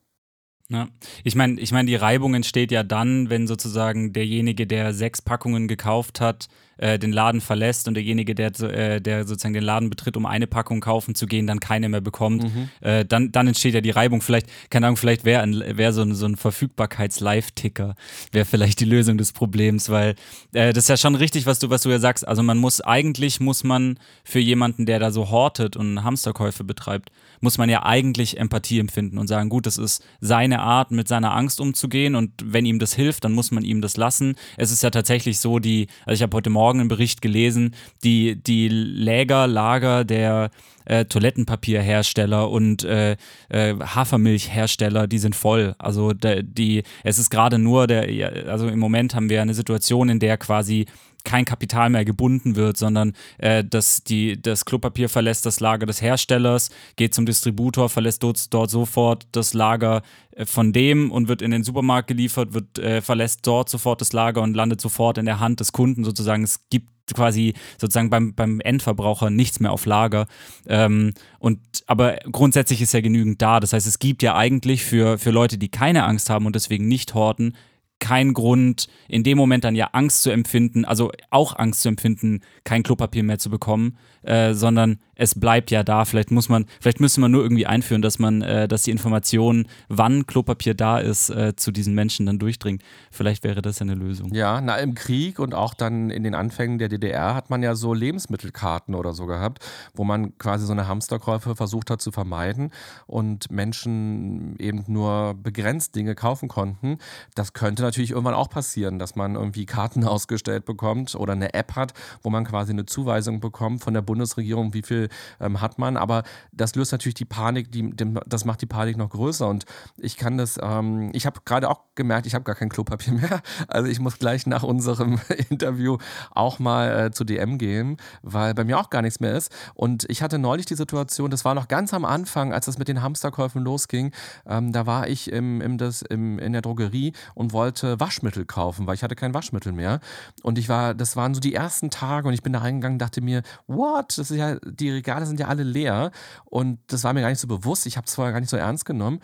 Ja. 0.71 0.87
Ich 1.23 1.35
meine, 1.35 1.59
ich 1.59 1.71
mein, 1.71 1.87
die 1.87 1.95
Reibung 1.95 2.35
entsteht 2.35 2.71
ja 2.71 2.83
dann, 2.83 3.29
wenn 3.29 3.47
sozusagen 3.47 4.13
derjenige, 4.13 4.67
der 4.67 4.93
sechs 4.93 5.21
Packungen 5.21 5.67
gekauft 5.67 6.21
hat, 6.21 6.47
äh, 6.79 6.97
den 6.97 7.11
Laden 7.11 7.41
verlässt 7.41 7.87
und 7.87 7.93
derjenige, 7.93 8.35
der, 8.35 8.57
äh, 8.61 9.01
der 9.01 9.27
sozusagen 9.27 9.53
den 9.53 9.63
Laden 9.63 9.89
betritt, 9.89 10.17
um 10.17 10.25
eine 10.25 10.47
Packung 10.47 10.79
kaufen 10.79 11.13
zu 11.13 11.25
gehen, 11.25 11.45
dann 11.45 11.59
keine 11.59 11.89
mehr 11.89 12.01
bekommt, 12.01 12.43
mhm. 12.43 12.69
äh, 12.81 13.05
dann, 13.05 13.31
dann 13.31 13.47
entsteht 13.47 13.73
ja 13.73 13.81
die 13.81 13.89
Reibung. 13.89 14.21
Vielleicht, 14.21 14.47
keine 14.69 14.87
Ahnung, 14.87 14.97
vielleicht 14.97 15.25
wäre 15.25 15.45
wär 15.77 15.93
so 15.93 16.01
ein, 16.01 16.15
so 16.15 16.25
ein 16.25 16.35
Verfügbarkeits-Live-Ticker, 16.35 17.95
wäre 18.31 18.45
vielleicht 18.45 18.79
die 18.79 18.85
Lösung 18.85 19.17
des 19.17 19.33
Problems, 19.33 19.89
weil 19.89 20.15
äh, 20.53 20.73
das 20.73 20.85
ist 20.85 20.89
ja 20.89 20.97
schon 20.97 21.15
richtig, 21.15 21.45
was 21.45 21.59
du, 21.59 21.69
was 21.69 21.81
du 21.81 21.89
ja 21.89 21.99
sagst. 21.99 22.27
Also 22.27 22.43
man 22.43 22.57
muss, 22.57 22.81
eigentlich 22.81 23.39
muss 23.39 23.63
man 23.63 23.99
für 24.23 24.39
jemanden, 24.39 24.85
der 24.85 24.99
da 24.99 25.11
so 25.11 25.29
hortet 25.29 25.75
und 25.75 26.03
Hamsterkäufe 26.03 26.63
betreibt, 26.63 27.11
muss 27.41 27.57
man 27.57 27.69
ja 27.69 27.83
eigentlich 27.83 28.37
Empathie 28.37 28.79
empfinden 28.79 29.17
und 29.17 29.27
sagen, 29.27 29.49
gut, 29.49 29.65
das 29.65 29.77
ist 29.77 30.03
seine 30.19 30.59
Art, 30.59 30.91
mit 30.91 31.07
seiner 31.07 31.33
Angst 31.35 31.59
umzugehen 31.59 32.15
und 32.15 32.31
wenn 32.43 32.65
ihm 32.65 32.79
das 32.79 32.93
hilft, 32.93 33.23
dann 33.23 33.33
muss 33.33 33.51
man 33.51 33.63
ihm 33.63 33.81
das 33.81 33.97
lassen. 33.97 34.35
Es 34.57 34.71
ist 34.71 34.83
ja 34.83 34.89
tatsächlich 34.89 35.39
so, 35.39 35.59
die, 35.59 35.87
also 36.05 36.15
ich 36.17 36.21
habe 36.21 36.35
heute 36.35 36.49
Morgen 36.49 36.68
Morgen 36.69 36.81
einen 36.81 36.89
Bericht 36.89 37.23
gelesen, 37.23 37.73
die, 38.03 38.35
die 38.35 38.67
Läger, 38.67 39.47
Lager 39.47 40.05
der 40.05 40.51
äh, 40.85 41.05
Toilettenpapierhersteller 41.05 42.47
und 42.47 42.83
äh, 42.83 43.17
äh, 43.49 43.73
Hafermilchhersteller, 43.73 45.07
die 45.07 45.17
sind 45.17 45.35
voll. 45.35 45.73
Also 45.79 46.13
die, 46.13 46.83
es 47.03 47.17
ist 47.17 47.31
gerade 47.31 47.57
nur 47.57 47.87
der, 47.87 48.47
also 48.47 48.67
im 48.67 48.77
Moment 48.77 49.15
haben 49.15 49.29
wir 49.31 49.41
eine 49.41 49.55
Situation, 49.55 50.09
in 50.09 50.19
der 50.19 50.37
quasi 50.37 50.85
kein 51.23 51.45
Kapital 51.45 51.89
mehr 51.89 52.05
gebunden 52.05 52.55
wird, 52.55 52.77
sondern 52.77 53.13
äh, 53.37 53.63
dass 53.63 54.03
die, 54.03 54.41
das 54.41 54.65
Klopapier 54.65 55.09
verlässt 55.09 55.45
das 55.45 55.59
Lager 55.59 55.85
des 55.85 56.01
Herstellers, 56.01 56.69
geht 56.95 57.13
zum 57.13 57.25
Distributor, 57.25 57.89
verlässt 57.89 58.23
dort, 58.23 58.53
dort 58.53 58.69
sofort 58.69 59.27
das 59.31 59.53
Lager 59.53 60.01
äh, 60.31 60.45
von 60.45 60.73
dem 60.73 61.11
und 61.11 61.27
wird 61.27 61.41
in 61.41 61.51
den 61.51 61.63
Supermarkt 61.63 62.07
geliefert, 62.07 62.53
wird, 62.53 62.79
äh, 62.79 63.01
verlässt 63.01 63.45
dort 63.45 63.69
sofort 63.69 64.01
das 64.01 64.13
Lager 64.13 64.41
und 64.41 64.53
landet 64.53 64.81
sofort 64.81 65.17
in 65.17 65.25
der 65.25 65.39
Hand 65.39 65.59
des 65.59 65.71
Kunden 65.71 66.03
sozusagen. 66.03 66.43
Es 66.43 66.61
gibt 66.69 66.89
quasi 67.13 67.53
sozusagen 67.77 68.09
beim, 68.09 68.33
beim 68.33 68.59
Endverbraucher 68.59 69.29
nichts 69.29 69.59
mehr 69.59 69.71
auf 69.71 69.85
Lager. 69.85 70.27
Ähm, 70.67 71.13
und 71.39 71.59
aber 71.87 72.17
grundsätzlich 72.31 72.81
ist 72.81 72.93
ja 72.93 73.01
genügend 73.01 73.41
da. 73.41 73.59
Das 73.59 73.73
heißt, 73.73 73.87
es 73.87 73.99
gibt 73.99 74.23
ja 74.23 74.35
eigentlich 74.35 74.83
für, 74.83 75.17
für 75.17 75.31
Leute, 75.31 75.57
die 75.57 75.69
keine 75.69 76.03
Angst 76.03 76.29
haben 76.29 76.45
und 76.45 76.55
deswegen 76.55 76.87
nicht 76.87 77.13
horten, 77.13 77.55
kein 77.99 78.33
Grund, 78.33 78.87
in 79.07 79.23
dem 79.23 79.37
Moment 79.37 79.63
dann 79.63 79.75
ja 79.75 79.89
Angst 79.91 80.23
zu 80.23 80.31
empfinden, 80.31 80.85
also 80.85 81.11
auch 81.29 81.57
Angst 81.57 81.81
zu 81.81 81.89
empfinden, 81.89 82.41
kein 82.63 82.83
Klopapier 82.83 83.23
mehr 83.23 83.39
zu 83.39 83.49
bekommen, 83.49 83.97
äh, 84.23 84.53
sondern 84.53 84.99
es 85.19 85.37
bleibt 85.37 85.69
ja 85.69 85.83
da. 85.83 86.05
Vielleicht 86.05 86.31
muss 86.31 86.47
man, 86.47 86.65
vielleicht 86.79 87.01
müsste 87.01 87.19
man 87.19 87.29
nur 87.29 87.43
irgendwie 87.43 87.65
einführen, 87.65 88.01
dass 88.01 88.19
man, 88.19 88.41
äh, 88.41 88.69
dass 88.69 88.83
die 88.83 88.91
Information, 88.91 89.67
wann 89.89 90.25
Klopapier 90.25 90.73
da 90.73 90.97
ist, 90.97 91.29
äh, 91.29 91.57
zu 91.57 91.71
diesen 91.71 91.93
Menschen 91.93 92.25
dann 92.25 92.39
durchdringt. 92.39 92.81
Vielleicht 93.11 93.43
wäre 93.43 93.61
das 93.61 93.79
ja 93.79 93.83
eine 93.83 93.95
Lösung. 93.95 94.33
Ja, 94.33 94.61
na 94.61 94.77
im 94.77 94.95
Krieg 94.95 95.39
und 95.39 95.53
auch 95.53 95.73
dann 95.73 96.09
in 96.09 96.23
den 96.23 96.35
Anfängen 96.35 96.79
der 96.79 96.87
DDR 96.87 97.35
hat 97.35 97.49
man 97.49 97.61
ja 97.61 97.75
so 97.75 97.93
Lebensmittelkarten 97.93 98.95
oder 98.95 99.11
so 99.11 99.25
gehabt, 99.25 99.59
wo 99.93 100.05
man 100.05 100.37
quasi 100.37 100.65
so 100.65 100.71
eine 100.71 100.87
Hamsterkäufe 100.87 101.53
versucht 101.53 101.89
hat 101.89 102.01
zu 102.01 102.11
vermeiden 102.11 102.71
und 103.05 103.51
Menschen 103.51 104.55
eben 104.57 104.85
nur 104.87 105.33
begrenzt 105.33 105.95
Dinge 105.95 106.15
kaufen 106.15 106.47
konnten. 106.47 106.97
Das 107.35 107.51
könnte 107.51 107.83
natürlich 107.83 108.11
irgendwann 108.11 108.35
auch 108.35 108.49
passieren, 108.49 108.99
dass 108.99 109.17
man 109.17 109.35
irgendwie 109.35 109.65
Karten 109.65 110.03
ausgestellt 110.05 110.63
bekommt 110.63 111.13
oder 111.15 111.33
eine 111.33 111.53
App 111.53 111.75
hat, 111.75 111.93
wo 112.23 112.29
man 112.29 112.45
quasi 112.45 112.71
eine 112.71 112.85
Zuweisung 112.85 113.41
bekommt 113.41 113.83
von 113.83 113.93
der 113.93 114.01
Bundesregierung, 114.01 114.73
wie 114.73 114.81
viel 114.81 115.08
ähm, 115.39 115.61
hat 115.61 115.79
man. 115.79 115.97
Aber 115.97 116.23
das 116.51 116.75
löst 116.75 116.91
natürlich 116.91 117.15
die 117.15 117.25
Panik, 117.25 117.71
die, 117.71 117.89
dem, 117.89 118.19
das 118.25 118.45
macht 118.45 118.61
die 118.61 118.65
Panik 118.65 118.97
noch 118.97 119.09
größer. 119.09 119.47
Und 119.47 119.65
ich 119.97 120.17
kann 120.17 120.37
das, 120.37 120.59
ähm, 120.61 121.11
ich 121.13 121.25
habe 121.25 121.39
gerade 121.45 121.69
auch 121.69 121.81
gemerkt, 121.95 122.25
ich 122.25 122.35
habe 122.35 122.43
gar 122.43 122.55
kein 122.55 122.69
Klopapier 122.69 123.13
mehr. 123.19 123.41
Also 123.67 123.89
ich 123.89 123.99
muss 123.99 124.19
gleich 124.19 124.47
nach 124.47 124.63
unserem 124.63 125.19
Interview 125.49 125.97
auch 126.31 126.59
mal 126.59 127.07
äh, 127.07 127.11
zu 127.11 127.23
DM 127.23 127.57
gehen, 127.57 127.97
weil 128.21 128.53
bei 128.53 128.63
mir 128.63 128.79
auch 128.79 128.89
gar 128.89 129.01
nichts 129.01 129.19
mehr 129.19 129.35
ist. 129.35 129.51
Und 129.75 130.05
ich 130.09 130.21
hatte 130.21 130.39
neulich 130.39 130.65
die 130.65 130.75
Situation, 130.75 131.31
das 131.31 131.45
war 131.45 131.55
noch 131.55 131.67
ganz 131.67 131.93
am 131.93 132.05
Anfang, 132.05 132.53
als 132.53 132.65
das 132.65 132.77
mit 132.77 132.87
den 132.87 133.01
Hamsterkäufen 133.01 133.63
losging. 133.63 134.11
Ähm, 134.45 134.71
da 134.71 134.85
war 134.85 135.07
ich 135.07 135.31
im, 135.31 135.61
im, 135.61 135.77
das, 135.77 136.01
im, 136.01 136.39
in 136.39 136.53
der 136.53 136.61
Drogerie 136.61 137.13
und 137.35 137.53
wollte 137.53 137.99
Waschmittel 137.99 138.45
kaufen, 138.45 138.87
weil 138.87 138.95
ich 138.95 139.03
hatte 139.03 139.15
kein 139.15 139.33
Waschmittel 139.33 139.71
mehr. 139.71 139.99
Und 140.43 140.57
ich 140.57 140.69
war, 140.69 140.93
das 140.93 141.15
waren 141.15 141.33
so 141.33 141.39
die 141.39 141.53
ersten 141.53 141.89
Tage 141.89 142.27
und 142.27 142.33
ich 142.33 142.43
bin 142.43 142.53
da 142.53 142.59
reingegangen, 142.59 142.99
dachte 142.99 143.21
mir, 143.21 143.43
what? 143.67 144.17
Das 144.17 144.31
ist 144.31 144.37
ja, 144.37 144.55
die 144.65 144.98
Regale 144.99 145.25
sind 145.25 145.39
ja 145.39 145.47
alle 145.47 145.63
leer. 145.63 146.11
Und 146.45 146.79
das 146.87 147.03
war 147.03 147.13
mir 147.13 147.21
gar 147.21 147.29
nicht 147.29 147.39
so 147.39 147.47
bewusst. 147.47 147.85
Ich 147.85 147.97
habe 147.97 148.05
es 148.05 148.15
vorher 148.15 148.33
gar 148.33 148.39
nicht 148.39 148.49
so 148.49 148.57
ernst 148.57 148.85
genommen. 148.85 149.19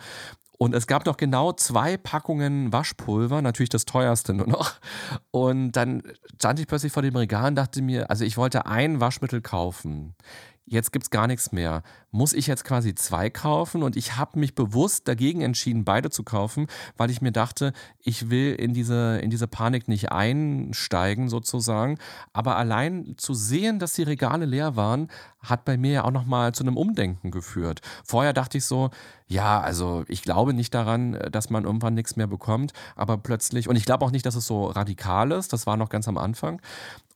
Und 0.58 0.74
es 0.74 0.86
gab 0.86 1.04
noch 1.04 1.16
genau 1.16 1.52
zwei 1.52 1.96
Packungen 1.96 2.72
Waschpulver, 2.72 3.42
natürlich 3.42 3.68
das 3.68 3.84
teuerste 3.84 4.32
nur 4.32 4.46
noch. 4.46 4.74
Und 5.30 5.72
dann 5.72 6.02
stand 6.38 6.58
ich 6.60 6.66
plötzlich 6.66 6.92
vor 6.92 7.02
dem 7.02 7.14
Regal 7.14 7.48
und 7.48 7.56
dachte 7.56 7.82
mir, 7.82 8.10
also 8.10 8.24
ich 8.24 8.36
wollte 8.36 8.66
ein 8.66 9.00
Waschmittel 9.00 9.42
kaufen 9.42 10.14
jetzt 10.66 10.92
gibt 10.92 11.04
es 11.04 11.10
gar 11.10 11.26
nichts 11.26 11.52
mehr. 11.52 11.82
Muss 12.10 12.32
ich 12.32 12.46
jetzt 12.46 12.64
quasi 12.64 12.94
zwei 12.94 13.30
kaufen? 13.30 13.82
Und 13.82 13.96
ich 13.96 14.16
habe 14.16 14.38
mich 14.38 14.54
bewusst 14.54 15.06
dagegen 15.06 15.40
entschieden, 15.40 15.84
beide 15.84 16.10
zu 16.10 16.24
kaufen, 16.24 16.66
weil 16.96 17.10
ich 17.10 17.22
mir 17.22 17.32
dachte, 17.32 17.72
ich 18.00 18.30
will 18.30 18.54
in 18.54 18.74
diese, 18.74 19.18
in 19.18 19.30
diese 19.30 19.46
Panik 19.46 19.86
nicht 19.86 20.10
einsteigen 20.10 21.28
sozusagen. 21.28 21.98
Aber 22.32 22.56
allein 22.56 23.14
zu 23.16 23.32
sehen, 23.32 23.78
dass 23.78 23.92
die 23.92 24.02
Regale 24.02 24.44
leer 24.44 24.76
waren, 24.76 25.08
hat 25.40 25.64
bei 25.64 25.76
mir 25.76 25.92
ja 25.92 26.04
auch 26.04 26.10
nochmal 26.10 26.52
zu 26.52 26.64
einem 26.64 26.76
Umdenken 26.76 27.30
geführt. 27.30 27.80
Vorher 28.04 28.32
dachte 28.32 28.58
ich 28.58 28.64
so, 28.64 28.90
ja, 29.28 29.60
also 29.60 30.04
ich 30.08 30.22
glaube 30.22 30.52
nicht 30.52 30.74
daran, 30.74 31.18
dass 31.30 31.48
man 31.48 31.64
irgendwann 31.64 31.94
nichts 31.94 32.16
mehr 32.16 32.26
bekommt, 32.26 32.72
aber 32.96 33.18
plötzlich, 33.18 33.68
und 33.68 33.76
ich 33.76 33.84
glaube 33.84 34.04
auch 34.04 34.10
nicht, 34.10 34.26
dass 34.26 34.34
es 34.34 34.46
so 34.46 34.66
radikal 34.66 35.30
ist, 35.30 35.52
das 35.52 35.66
war 35.66 35.76
noch 35.76 35.88
ganz 35.90 36.08
am 36.08 36.18
Anfang. 36.18 36.60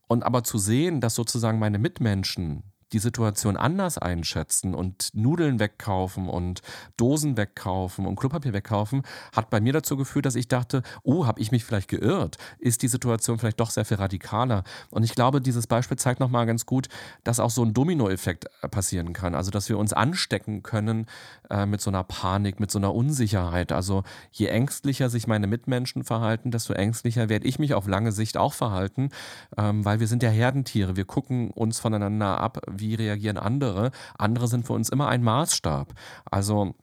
Und 0.07 0.23
aber 0.23 0.43
zu 0.43 0.57
sehen, 0.57 1.01
dass 1.01 1.15
sozusagen 1.15 1.59
meine 1.59 1.79
Mitmenschen 1.79 2.63
die 2.93 2.99
Situation 2.99 3.57
anders 3.57 3.97
einschätzen 3.97 4.73
und 4.73 5.09
Nudeln 5.13 5.59
wegkaufen 5.59 6.27
und 6.27 6.61
Dosen 6.97 7.37
wegkaufen 7.37 8.05
und 8.05 8.15
Klopapier 8.15 8.53
wegkaufen, 8.53 9.03
hat 9.35 9.49
bei 9.49 9.61
mir 9.61 9.73
dazu 9.73 9.97
geführt, 9.97 10.25
dass 10.25 10.35
ich 10.35 10.47
dachte, 10.47 10.83
oh, 11.03 11.25
habe 11.25 11.39
ich 11.39 11.51
mich 11.51 11.63
vielleicht 11.63 11.87
geirrt? 11.87 12.37
Ist 12.59 12.81
die 12.81 12.87
Situation 12.87 13.39
vielleicht 13.39 13.59
doch 13.59 13.69
sehr 13.69 13.85
viel 13.85 13.97
radikaler? 13.97 14.63
Und 14.89 15.03
ich 15.03 15.15
glaube, 15.15 15.41
dieses 15.41 15.67
Beispiel 15.67 15.97
zeigt 15.97 16.19
nochmal 16.19 16.45
ganz 16.45 16.65
gut, 16.65 16.87
dass 17.23 17.39
auch 17.39 17.49
so 17.49 17.63
ein 17.63 17.73
Dominoeffekt 17.73 18.45
äh, 18.61 18.67
passieren 18.67 19.13
kann. 19.13 19.35
Also, 19.35 19.51
dass 19.51 19.69
wir 19.69 19.77
uns 19.77 19.93
anstecken 19.93 20.63
können 20.63 21.05
äh, 21.49 21.65
mit 21.65 21.81
so 21.81 21.89
einer 21.89 22.03
Panik, 22.03 22.59
mit 22.59 22.71
so 22.71 22.79
einer 22.79 22.93
Unsicherheit. 22.93 23.71
Also, 23.71 24.03
je 24.31 24.47
ängstlicher 24.47 25.09
sich 25.09 25.27
meine 25.27 25.47
Mitmenschen 25.47 26.03
verhalten, 26.03 26.51
desto 26.51 26.73
ängstlicher 26.73 27.29
werde 27.29 27.47
ich 27.47 27.59
mich 27.59 27.73
auf 27.73 27.87
lange 27.87 28.11
Sicht 28.11 28.37
auch 28.37 28.53
verhalten, 28.53 29.09
ähm, 29.57 29.85
weil 29.85 29.99
wir 29.99 30.07
sind 30.07 30.23
ja 30.23 30.29
Herdentiere. 30.29 30.95
Wir 30.95 31.05
gucken 31.05 31.51
uns 31.51 31.79
voneinander 31.79 32.39
ab, 32.39 32.61
wie 32.81 32.95
reagieren 32.95 33.37
andere. 33.37 33.91
Andere 34.17 34.47
sind 34.47 34.67
für 34.67 34.73
uns 34.73 34.89
immer 34.89 35.07
ein 35.07 35.23
Maßstab. 35.23 35.93
Also 36.25 36.75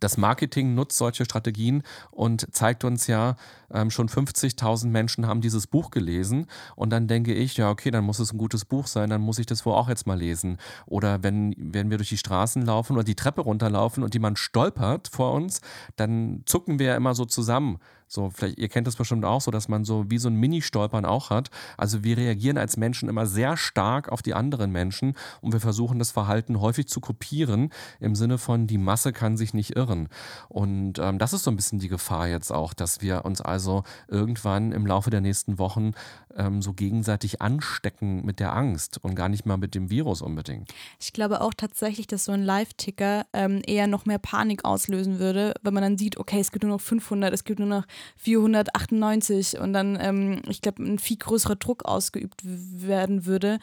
das 0.00 0.16
Marketing 0.16 0.74
nutzt 0.74 0.98
solche 0.98 1.24
Strategien 1.24 1.82
und 2.10 2.52
zeigt 2.52 2.84
uns 2.84 3.06
ja, 3.06 3.36
ähm, 3.72 3.90
schon 3.90 4.08
50.000 4.08 4.86
Menschen 4.88 5.26
haben 5.26 5.40
dieses 5.40 5.66
Buch 5.66 5.90
gelesen. 5.90 6.46
Und 6.76 6.90
dann 6.90 7.08
denke 7.08 7.34
ich, 7.34 7.56
ja, 7.56 7.70
okay, 7.70 7.90
dann 7.90 8.04
muss 8.04 8.18
es 8.18 8.32
ein 8.32 8.38
gutes 8.38 8.64
Buch 8.64 8.86
sein, 8.86 9.10
dann 9.10 9.20
muss 9.20 9.38
ich 9.38 9.46
das 9.46 9.64
wohl 9.66 9.74
auch 9.74 9.88
jetzt 9.88 10.06
mal 10.06 10.18
lesen. 10.18 10.58
Oder 10.86 11.22
wenn, 11.22 11.54
wenn 11.56 11.90
wir 11.90 11.98
durch 11.98 12.10
die 12.10 12.18
Straßen 12.18 12.64
laufen 12.64 12.94
oder 12.94 13.04
die 13.04 13.14
Treppe 13.14 13.42
runterlaufen 13.42 14.02
und 14.02 14.14
jemand 14.14 14.38
stolpert 14.38 15.08
vor 15.08 15.32
uns, 15.32 15.60
dann 15.96 16.42
zucken 16.46 16.78
wir 16.78 16.86
ja 16.86 16.96
immer 16.96 17.14
so 17.14 17.24
zusammen. 17.24 17.78
So, 18.12 18.28
vielleicht, 18.28 18.58
ihr 18.58 18.68
kennt 18.68 18.86
das 18.86 18.96
bestimmt 18.96 19.24
auch 19.24 19.40
so, 19.40 19.50
dass 19.50 19.68
man 19.68 19.86
so 19.86 20.10
wie 20.10 20.18
so 20.18 20.28
ein 20.28 20.34
Mini-Stolpern 20.34 21.06
auch 21.06 21.30
hat. 21.30 21.48
Also 21.78 22.04
wir 22.04 22.18
reagieren 22.18 22.58
als 22.58 22.76
Menschen 22.76 23.08
immer 23.08 23.24
sehr 23.24 23.56
stark 23.56 24.12
auf 24.12 24.20
die 24.20 24.34
anderen 24.34 24.70
Menschen 24.70 25.14
und 25.40 25.54
wir 25.54 25.60
versuchen 25.60 25.98
das 25.98 26.10
Verhalten 26.10 26.60
häufig 26.60 26.88
zu 26.88 27.00
kopieren, 27.00 27.70
im 28.00 28.14
Sinne 28.14 28.36
von, 28.36 28.66
die 28.66 28.76
Masse 28.76 29.14
kann 29.14 29.38
sich 29.38 29.54
nicht 29.54 29.76
irren. 29.76 30.10
Und 30.50 30.98
ähm, 30.98 31.18
das 31.18 31.32
ist 31.32 31.44
so 31.44 31.50
ein 31.50 31.56
bisschen 31.56 31.78
die 31.78 31.88
Gefahr 31.88 32.28
jetzt 32.28 32.52
auch, 32.52 32.74
dass 32.74 33.00
wir 33.00 33.24
uns 33.24 33.40
also 33.40 33.61
irgendwann 34.08 34.72
im 34.72 34.86
Laufe 34.86 35.10
der 35.10 35.20
nächsten 35.20 35.58
Wochen 35.58 35.92
ähm, 36.36 36.62
so 36.62 36.72
gegenseitig 36.72 37.42
anstecken 37.42 38.24
mit 38.24 38.40
der 38.40 38.54
Angst 38.54 38.98
und 39.02 39.14
gar 39.14 39.28
nicht 39.28 39.46
mal 39.46 39.56
mit 39.56 39.74
dem 39.74 39.90
Virus 39.90 40.22
unbedingt. 40.22 40.72
Ich 40.98 41.12
glaube 41.12 41.40
auch 41.40 41.54
tatsächlich, 41.54 42.06
dass 42.06 42.24
so 42.24 42.32
ein 42.32 42.42
Live-Ticker 42.42 43.26
ähm, 43.32 43.62
eher 43.66 43.86
noch 43.86 44.06
mehr 44.06 44.18
Panik 44.18 44.64
auslösen 44.64 45.18
würde, 45.18 45.54
wenn 45.62 45.74
man 45.74 45.82
dann 45.82 45.98
sieht, 45.98 46.16
okay, 46.16 46.40
es 46.40 46.52
gibt 46.52 46.64
nur 46.64 46.72
noch 46.72 46.80
500, 46.80 47.32
es 47.32 47.44
gibt 47.44 47.58
nur 47.58 47.68
noch 47.68 47.84
498 48.16 49.58
und 49.58 49.72
dann, 49.72 49.98
ähm, 50.00 50.42
ich 50.48 50.62
glaube, 50.62 50.82
ein 50.82 50.98
viel 50.98 51.16
größerer 51.16 51.56
Druck 51.56 51.84
ausgeübt 51.84 52.40
werden 52.44 53.26
würde. 53.26 53.58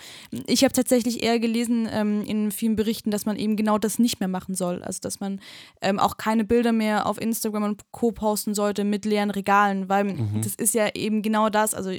Ich 0.47 0.63
habe 0.63 0.73
tatsächlich 0.73 1.23
eher 1.23 1.39
gelesen 1.39 1.87
ähm, 1.91 2.23
in 2.23 2.51
vielen 2.51 2.75
Berichten, 2.75 3.11
dass 3.11 3.25
man 3.25 3.35
eben 3.35 3.55
genau 3.55 3.77
das 3.77 3.99
nicht 3.99 4.19
mehr 4.19 4.29
machen 4.29 4.55
soll. 4.55 4.83
Also, 4.83 4.99
dass 5.01 5.19
man 5.19 5.39
ähm, 5.81 5.99
auch 5.99 6.17
keine 6.17 6.43
Bilder 6.43 6.71
mehr 6.71 7.05
auf 7.05 7.19
Instagram 7.19 7.63
und 7.63 7.91
Co. 7.91 8.11
posten 8.11 8.53
sollte 8.53 8.83
mit 8.83 9.05
leeren 9.05 9.31
Regalen, 9.31 9.88
weil 9.89 10.05
mhm. 10.05 10.41
das 10.41 10.55
ist 10.55 10.73
ja 10.73 10.89
eben 10.95 11.21
genau 11.21 11.49
das. 11.49 11.73
Also, 11.73 11.91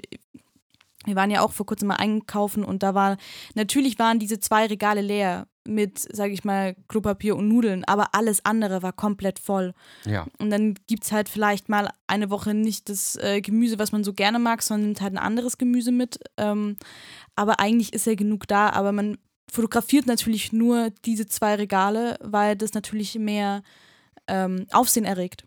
wir 1.04 1.16
waren 1.16 1.30
ja 1.30 1.42
auch 1.42 1.52
vor 1.52 1.66
kurzem 1.66 1.88
mal 1.88 1.96
einkaufen 1.96 2.64
und 2.64 2.82
da 2.82 2.94
war, 2.94 3.16
natürlich 3.54 3.98
waren 3.98 4.18
diese 4.18 4.38
zwei 4.38 4.66
Regale 4.66 5.00
leer 5.00 5.46
mit, 5.66 5.98
sage 5.98 6.32
ich 6.32 6.44
mal, 6.44 6.74
Klopapier 6.88 7.36
und 7.36 7.48
Nudeln, 7.48 7.84
aber 7.84 8.14
alles 8.14 8.44
andere 8.44 8.82
war 8.82 8.92
komplett 8.92 9.38
voll. 9.38 9.72
Ja. 10.04 10.26
Und 10.38 10.50
dann 10.50 10.74
gibt 10.86 11.04
es 11.04 11.12
halt 11.12 11.28
vielleicht 11.28 11.68
mal 11.68 11.90
eine 12.06 12.30
Woche 12.30 12.54
nicht 12.54 12.88
das 12.88 13.16
äh, 13.16 13.40
Gemüse, 13.40 13.78
was 13.78 13.92
man 13.92 14.04
so 14.04 14.12
gerne 14.12 14.38
mag, 14.38 14.62
sondern 14.62 14.88
nimmt 14.88 15.00
halt 15.00 15.14
ein 15.14 15.18
anderes 15.18 15.58
Gemüse 15.58 15.92
mit. 15.92 16.18
Ähm, 16.36 16.76
aber 17.36 17.60
eigentlich 17.60 17.92
ist 17.92 18.06
ja 18.06 18.14
genug 18.14 18.46
da, 18.48 18.70
aber 18.70 18.92
man 18.92 19.18
fotografiert 19.50 20.06
natürlich 20.06 20.52
nur 20.52 20.90
diese 21.04 21.26
zwei 21.26 21.54
Regale, 21.56 22.16
weil 22.20 22.56
das 22.56 22.72
natürlich 22.72 23.18
mehr 23.18 23.62
ähm, 24.26 24.66
Aufsehen 24.70 25.04
erregt. 25.04 25.46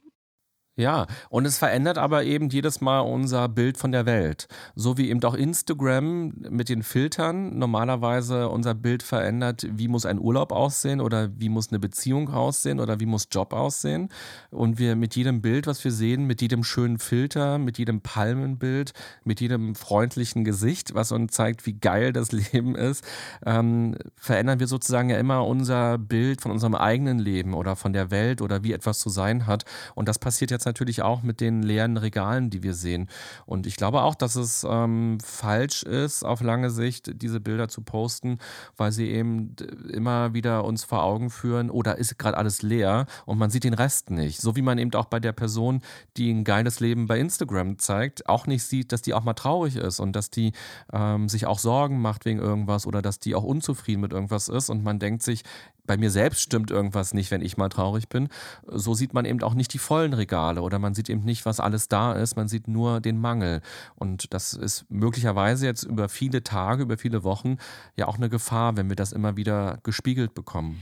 Ja, 0.76 1.06
und 1.30 1.46
es 1.46 1.60
verändert 1.60 2.00
aber 2.00 2.24
eben 2.24 2.50
jedes 2.50 2.82
Mal 2.82 3.02
unser 3.02 3.48
Bild 3.48 3.78
von 3.78 3.92
der 3.92 4.08
Welt. 4.08 4.48
So 4.74 4.98
wie 4.98 5.12
eben 5.12 5.24
auch 5.24 5.36
Instagram 5.36 6.34
mit 6.50 6.68
den 6.68 6.82
Filtern 6.82 7.60
normalerweise 7.60 8.50
unser 8.50 8.74
Bild 8.74 9.04
verändert, 9.04 9.68
wie 9.70 9.88
muss 9.88 10.08
ein 10.08 10.18
Urlaub 10.18 10.52
aussehen 10.52 11.00
oder 11.00 11.30
wie 11.38 11.50
muss 11.50 11.70
eine 11.70 11.78
Beziehung 11.78 12.28
aussehen 12.34 12.80
oder 12.80 13.00
wie 13.00 13.06
muss 13.06 13.28
Job 13.32 13.54
aussehen. 13.54 14.10
Und 14.50 14.80
wir 14.80 14.96
mit 14.96 15.16
jedem 15.16 15.44
Bild, 15.44 15.68
was 15.68 15.84
wir 15.84 15.92
sehen, 15.92 16.26
mit 16.26 16.42
jedem 16.42 16.64
schönen 16.64 16.98
Filter, 16.98 17.60
mit 17.60 17.78
jedem 17.78 18.02
Palmenbild, 18.02 18.94
mit 19.24 19.42
jedem 19.42 19.76
freundlichen 19.76 20.44
Gesicht, 20.44 20.96
was 20.96 21.12
uns 21.12 21.34
zeigt, 21.34 21.68
wie 21.68 21.74
geil 21.74 22.14
das 22.14 22.32
Leben 22.54 22.74
ist, 22.74 23.06
ähm, 23.46 23.96
verändern 24.16 24.60
wir 24.60 24.68
sozusagen 24.68 25.12
ja 25.12 25.20
immer 25.20 25.46
unser 25.46 26.00
Bild 26.00 26.42
von 26.42 26.50
unserem 26.50 26.74
eigenen 26.74 27.20
Leben 27.20 27.54
oder 27.54 27.76
von 27.76 27.94
der 27.94 28.10
Welt 28.10 28.42
oder 28.42 28.64
wie 28.64 28.74
etwas 28.74 28.98
zu 28.98 29.10
sein 29.10 29.46
hat. 29.46 29.66
Und 29.94 30.08
das 30.08 30.18
passiert 30.18 30.50
jetzt 30.50 30.63
jetzt 30.64 30.66
natürlich 30.66 31.02
auch 31.02 31.24
mit 31.24 31.42
den 31.42 31.62
leeren 31.62 31.98
Regalen, 31.98 32.50
die 32.50 32.64
wir 32.64 32.74
sehen. 32.74 33.10
Und 33.46 33.68
ich 33.68 33.76
glaube 33.76 34.02
auch, 34.02 34.16
dass 34.16 34.36
es 34.36 34.66
ähm, 34.70 35.18
falsch 35.24 35.84
ist, 35.84 36.24
auf 36.24 36.42
lange 36.42 36.70
Sicht 36.70 37.22
diese 37.22 37.40
Bilder 37.40 37.68
zu 37.68 37.82
posten, 37.82 38.40
weil 38.78 38.92
sie 38.92 39.10
eben 39.10 39.56
immer 39.92 40.34
wieder 40.34 40.64
uns 40.64 40.84
vor 40.84 41.04
Augen 41.04 41.30
führen, 41.30 41.70
oder 41.70 41.96
oh, 41.96 42.00
ist 42.00 42.18
gerade 42.18 42.38
alles 42.38 42.62
leer 42.62 43.06
und 43.26 43.38
man 43.38 43.50
sieht 43.50 43.64
den 43.64 43.74
Rest 43.74 44.10
nicht. 44.10 44.40
So 44.40 44.56
wie 44.56 44.62
man 44.62 44.78
eben 44.78 44.94
auch 44.94 45.06
bei 45.06 45.20
der 45.20 45.34
Person, 45.34 45.82
die 46.18 46.32
ein 46.32 46.44
geiles 46.44 46.80
Leben 46.80 47.08
bei 47.08 47.20
Instagram 47.20 47.80
zeigt, 47.80 48.30
auch 48.30 48.48
nicht 48.48 48.64
sieht, 48.64 48.92
dass 48.92 49.02
die 49.02 49.14
auch 49.14 49.24
mal 49.24 49.34
traurig 49.34 49.76
ist 49.76 50.00
und 50.00 50.16
dass 50.16 50.30
die 50.30 50.54
ähm, 50.92 51.28
sich 51.30 51.46
auch 51.46 51.60
Sorgen 51.60 52.02
macht 52.02 52.26
wegen 52.26 52.40
irgendwas 52.40 52.88
oder 52.88 53.02
dass 53.02 53.20
die 53.20 53.36
auch 53.36 53.44
unzufrieden 53.44 54.02
mit 54.02 54.14
irgendwas 54.14 54.48
ist 54.48 54.70
und 54.70 54.84
man 54.84 55.00
denkt 55.00 55.24
sich, 55.24 55.44
bei 55.86 55.98
mir 55.98 56.10
selbst 56.10 56.42
stimmt 56.42 56.72
irgendwas 56.72 57.14
nicht, 57.14 57.32
wenn 57.32 57.42
ich 57.42 57.58
mal 57.58 57.70
traurig 57.70 58.08
bin. 58.08 58.30
So 58.68 58.94
sieht 58.94 59.14
man 59.14 59.26
eben 59.26 59.42
auch 59.44 59.54
nicht 59.54 59.74
die 59.74 59.80
vollen 59.80 60.14
Regale 60.14 60.62
oder 60.62 60.80
man 60.80 60.94
sieht 60.94 61.10
eben 61.10 61.24
nicht, 61.24 61.46
was 61.46 61.60
alles 61.60 61.88
da 61.88 62.14
ist, 62.14 62.36
man 62.36 62.48
sieht 62.48 62.68
nur 62.68 63.02
den 63.02 63.20
Mangel. 63.20 63.62
Und 63.96 64.34
das 64.34 64.54
ist 64.54 64.86
möglicherweise 64.90 65.66
jetzt 65.66 65.84
über 65.84 66.10
viele 66.10 66.44
Tage, 66.44 66.84
über 66.84 66.98
viele 66.98 67.24
Wochen 67.24 67.58
ja 67.96 68.08
auch 68.08 68.18
eine 68.18 68.30
Gefahr, 68.30 68.78
wenn 68.78 68.90
wir 68.90 68.96
das 68.96 69.12
immer 69.12 69.36
wieder 69.36 69.80
gespiegelt 69.84 70.34
bekommen. 70.34 70.82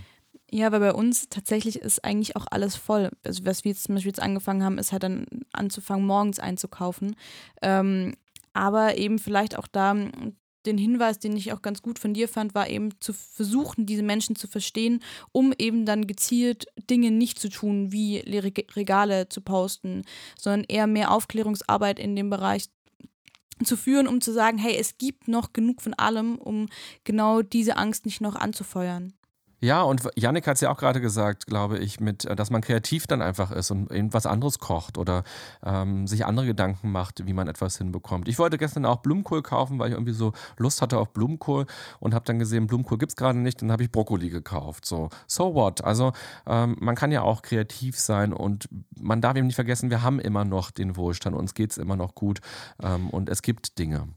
Ja, 0.53 0.71
weil 0.73 0.81
bei 0.81 0.93
uns 0.93 1.29
tatsächlich 1.29 1.79
ist 1.79 2.03
eigentlich 2.03 2.35
auch 2.35 2.45
alles 2.51 2.75
voll. 2.75 3.09
Also 3.25 3.45
was 3.45 3.63
wir 3.63 3.71
jetzt 3.71 3.83
zum 3.83 3.95
Beispiel 3.95 4.09
jetzt 4.09 4.21
angefangen 4.21 4.63
haben, 4.63 4.77
ist 4.77 4.91
halt 4.91 5.03
dann 5.03 5.25
anzufangen, 5.53 6.05
morgens 6.05 6.39
einzukaufen. 6.39 7.15
Ähm, 7.61 8.15
aber 8.53 8.97
eben 8.97 9.17
vielleicht 9.17 9.57
auch 9.57 9.67
da 9.67 9.95
den 10.65 10.77
Hinweis, 10.77 11.19
den 11.19 11.35
ich 11.35 11.53
auch 11.53 11.61
ganz 11.61 11.81
gut 11.81 11.99
von 11.99 12.13
dir 12.13 12.27
fand, 12.27 12.55
war 12.55 12.69
eben 12.69 12.89
zu 12.99 13.13
versuchen, 13.13 13.85
diese 13.85 14.03
Menschen 14.03 14.35
zu 14.35 14.47
verstehen, 14.47 15.01
um 15.31 15.53
eben 15.57 15.85
dann 15.85 16.07
gezielt 16.07 16.67
Dinge 16.89 17.11
nicht 17.11 17.39
zu 17.39 17.49
tun, 17.49 17.91
wie 17.91 18.17
Regale 18.19 19.29
zu 19.29 19.41
posten, 19.41 20.03
sondern 20.37 20.65
eher 20.67 20.87
mehr 20.87 21.11
Aufklärungsarbeit 21.11 21.99
in 21.99 22.15
dem 22.15 22.29
Bereich 22.29 22.69
zu 23.63 23.77
führen, 23.77 24.07
um 24.07 24.21
zu 24.21 24.33
sagen, 24.33 24.57
hey, 24.57 24.75
es 24.75 24.97
gibt 24.97 25.27
noch 25.27 25.53
genug 25.53 25.81
von 25.81 25.93
allem, 25.93 26.37
um 26.37 26.67
genau 27.03 27.41
diese 27.41 27.77
Angst 27.77 28.05
nicht 28.05 28.21
noch 28.21 28.35
anzufeuern. 28.35 29.13
Ja, 29.63 29.83
und 29.83 30.09
Yannick 30.15 30.47
hat 30.47 30.55
es 30.55 30.61
ja 30.61 30.71
auch 30.71 30.77
gerade 30.77 30.99
gesagt, 31.01 31.45
glaube 31.45 31.77
ich, 31.77 31.99
mit, 31.99 32.25
äh, 32.25 32.35
dass 32.35 32.49
man 32.49 32.61
kreativ 32.61 33.05
dann 33.05 33.21
einfach 33.21 33.51
ist 33.51 33.69
und 33.69 33.91
irgendwas 33.91 34.25
anderes 34.25 34.57
kocht 34.57 34.97
oder 34.97 35.23
ähm, 35.63 36.07
sich 36.07 36.25
andere 36.25 36.47
Gedanken 36.47 36.91
macht, 36.91 37.27
wie 37.27 37.33
man 37.33 37.47
etwas 37.47 37.77
hinbekommt. 37.77 38.27
Ich 38.27 38.39
wollte 38.39 38.57
gestern 38.57 38.85
auch 38.85 38.97
Blumenkohl 38.97 39.43
kaufen, 39.43 39.77
weil 39.77 39.89
ich 39.89 39.93
irgendwie 39.93 40.13
so 40.13 40.33
Lust 40.57 40.81
hatte 40.81 40.97
auf 40.97 41.13
Blumenkohl 41.13 41.67
und 41.99 42.15
habe 42.15 42.25
dann 42.25 42.39
gesehen, 42.39 42.65
Blumenkohl 42.65 42.97
gibt 42.97 43.11
es 43.11 43.15
gerade 43.15 43.37
nicht, 43.37 43.61
dann 43.61 43.71
habe 43.71 43.83
ich 43.83 43.91
Brokkoli 43.91 44.29
gekauft. 44.31 44.85
So, 44.85 45.09
so 45.27 45.53
what? 45.53 45.83
Also 45.83 46.11
ähm, 46.47 46.75
man 46.79 46.95
kann 46.95 47.11
ja 47.11 47.21
auch 47.21 47.43
kreativ 47.43 47.99
sein 47.99 48.33
und 48.33 48.67
man 48.99 49.21
darf 49.21 49.37
eben 49.37 49.45
nicht 49.45 49.55
vergessen, 49.55 49.91
wir 49.91 50.01
haben 50.01 50.19
immer 50.19 50.43
noch 50.43 50.71
den 50.71 50.95
Wohlstand, 50.95 51.35
uns 51.35 51.53
geht 51.53 51.69
es 51.69 51.77
immer 51.77 51.95
noch 51.95 52.15
gut 52.15 52.39
ähm, 52.81 53.11
und 53.11 53.29
es 53.29 53.43
gibt 53.43 53.77
Dinge. 53.77 54.07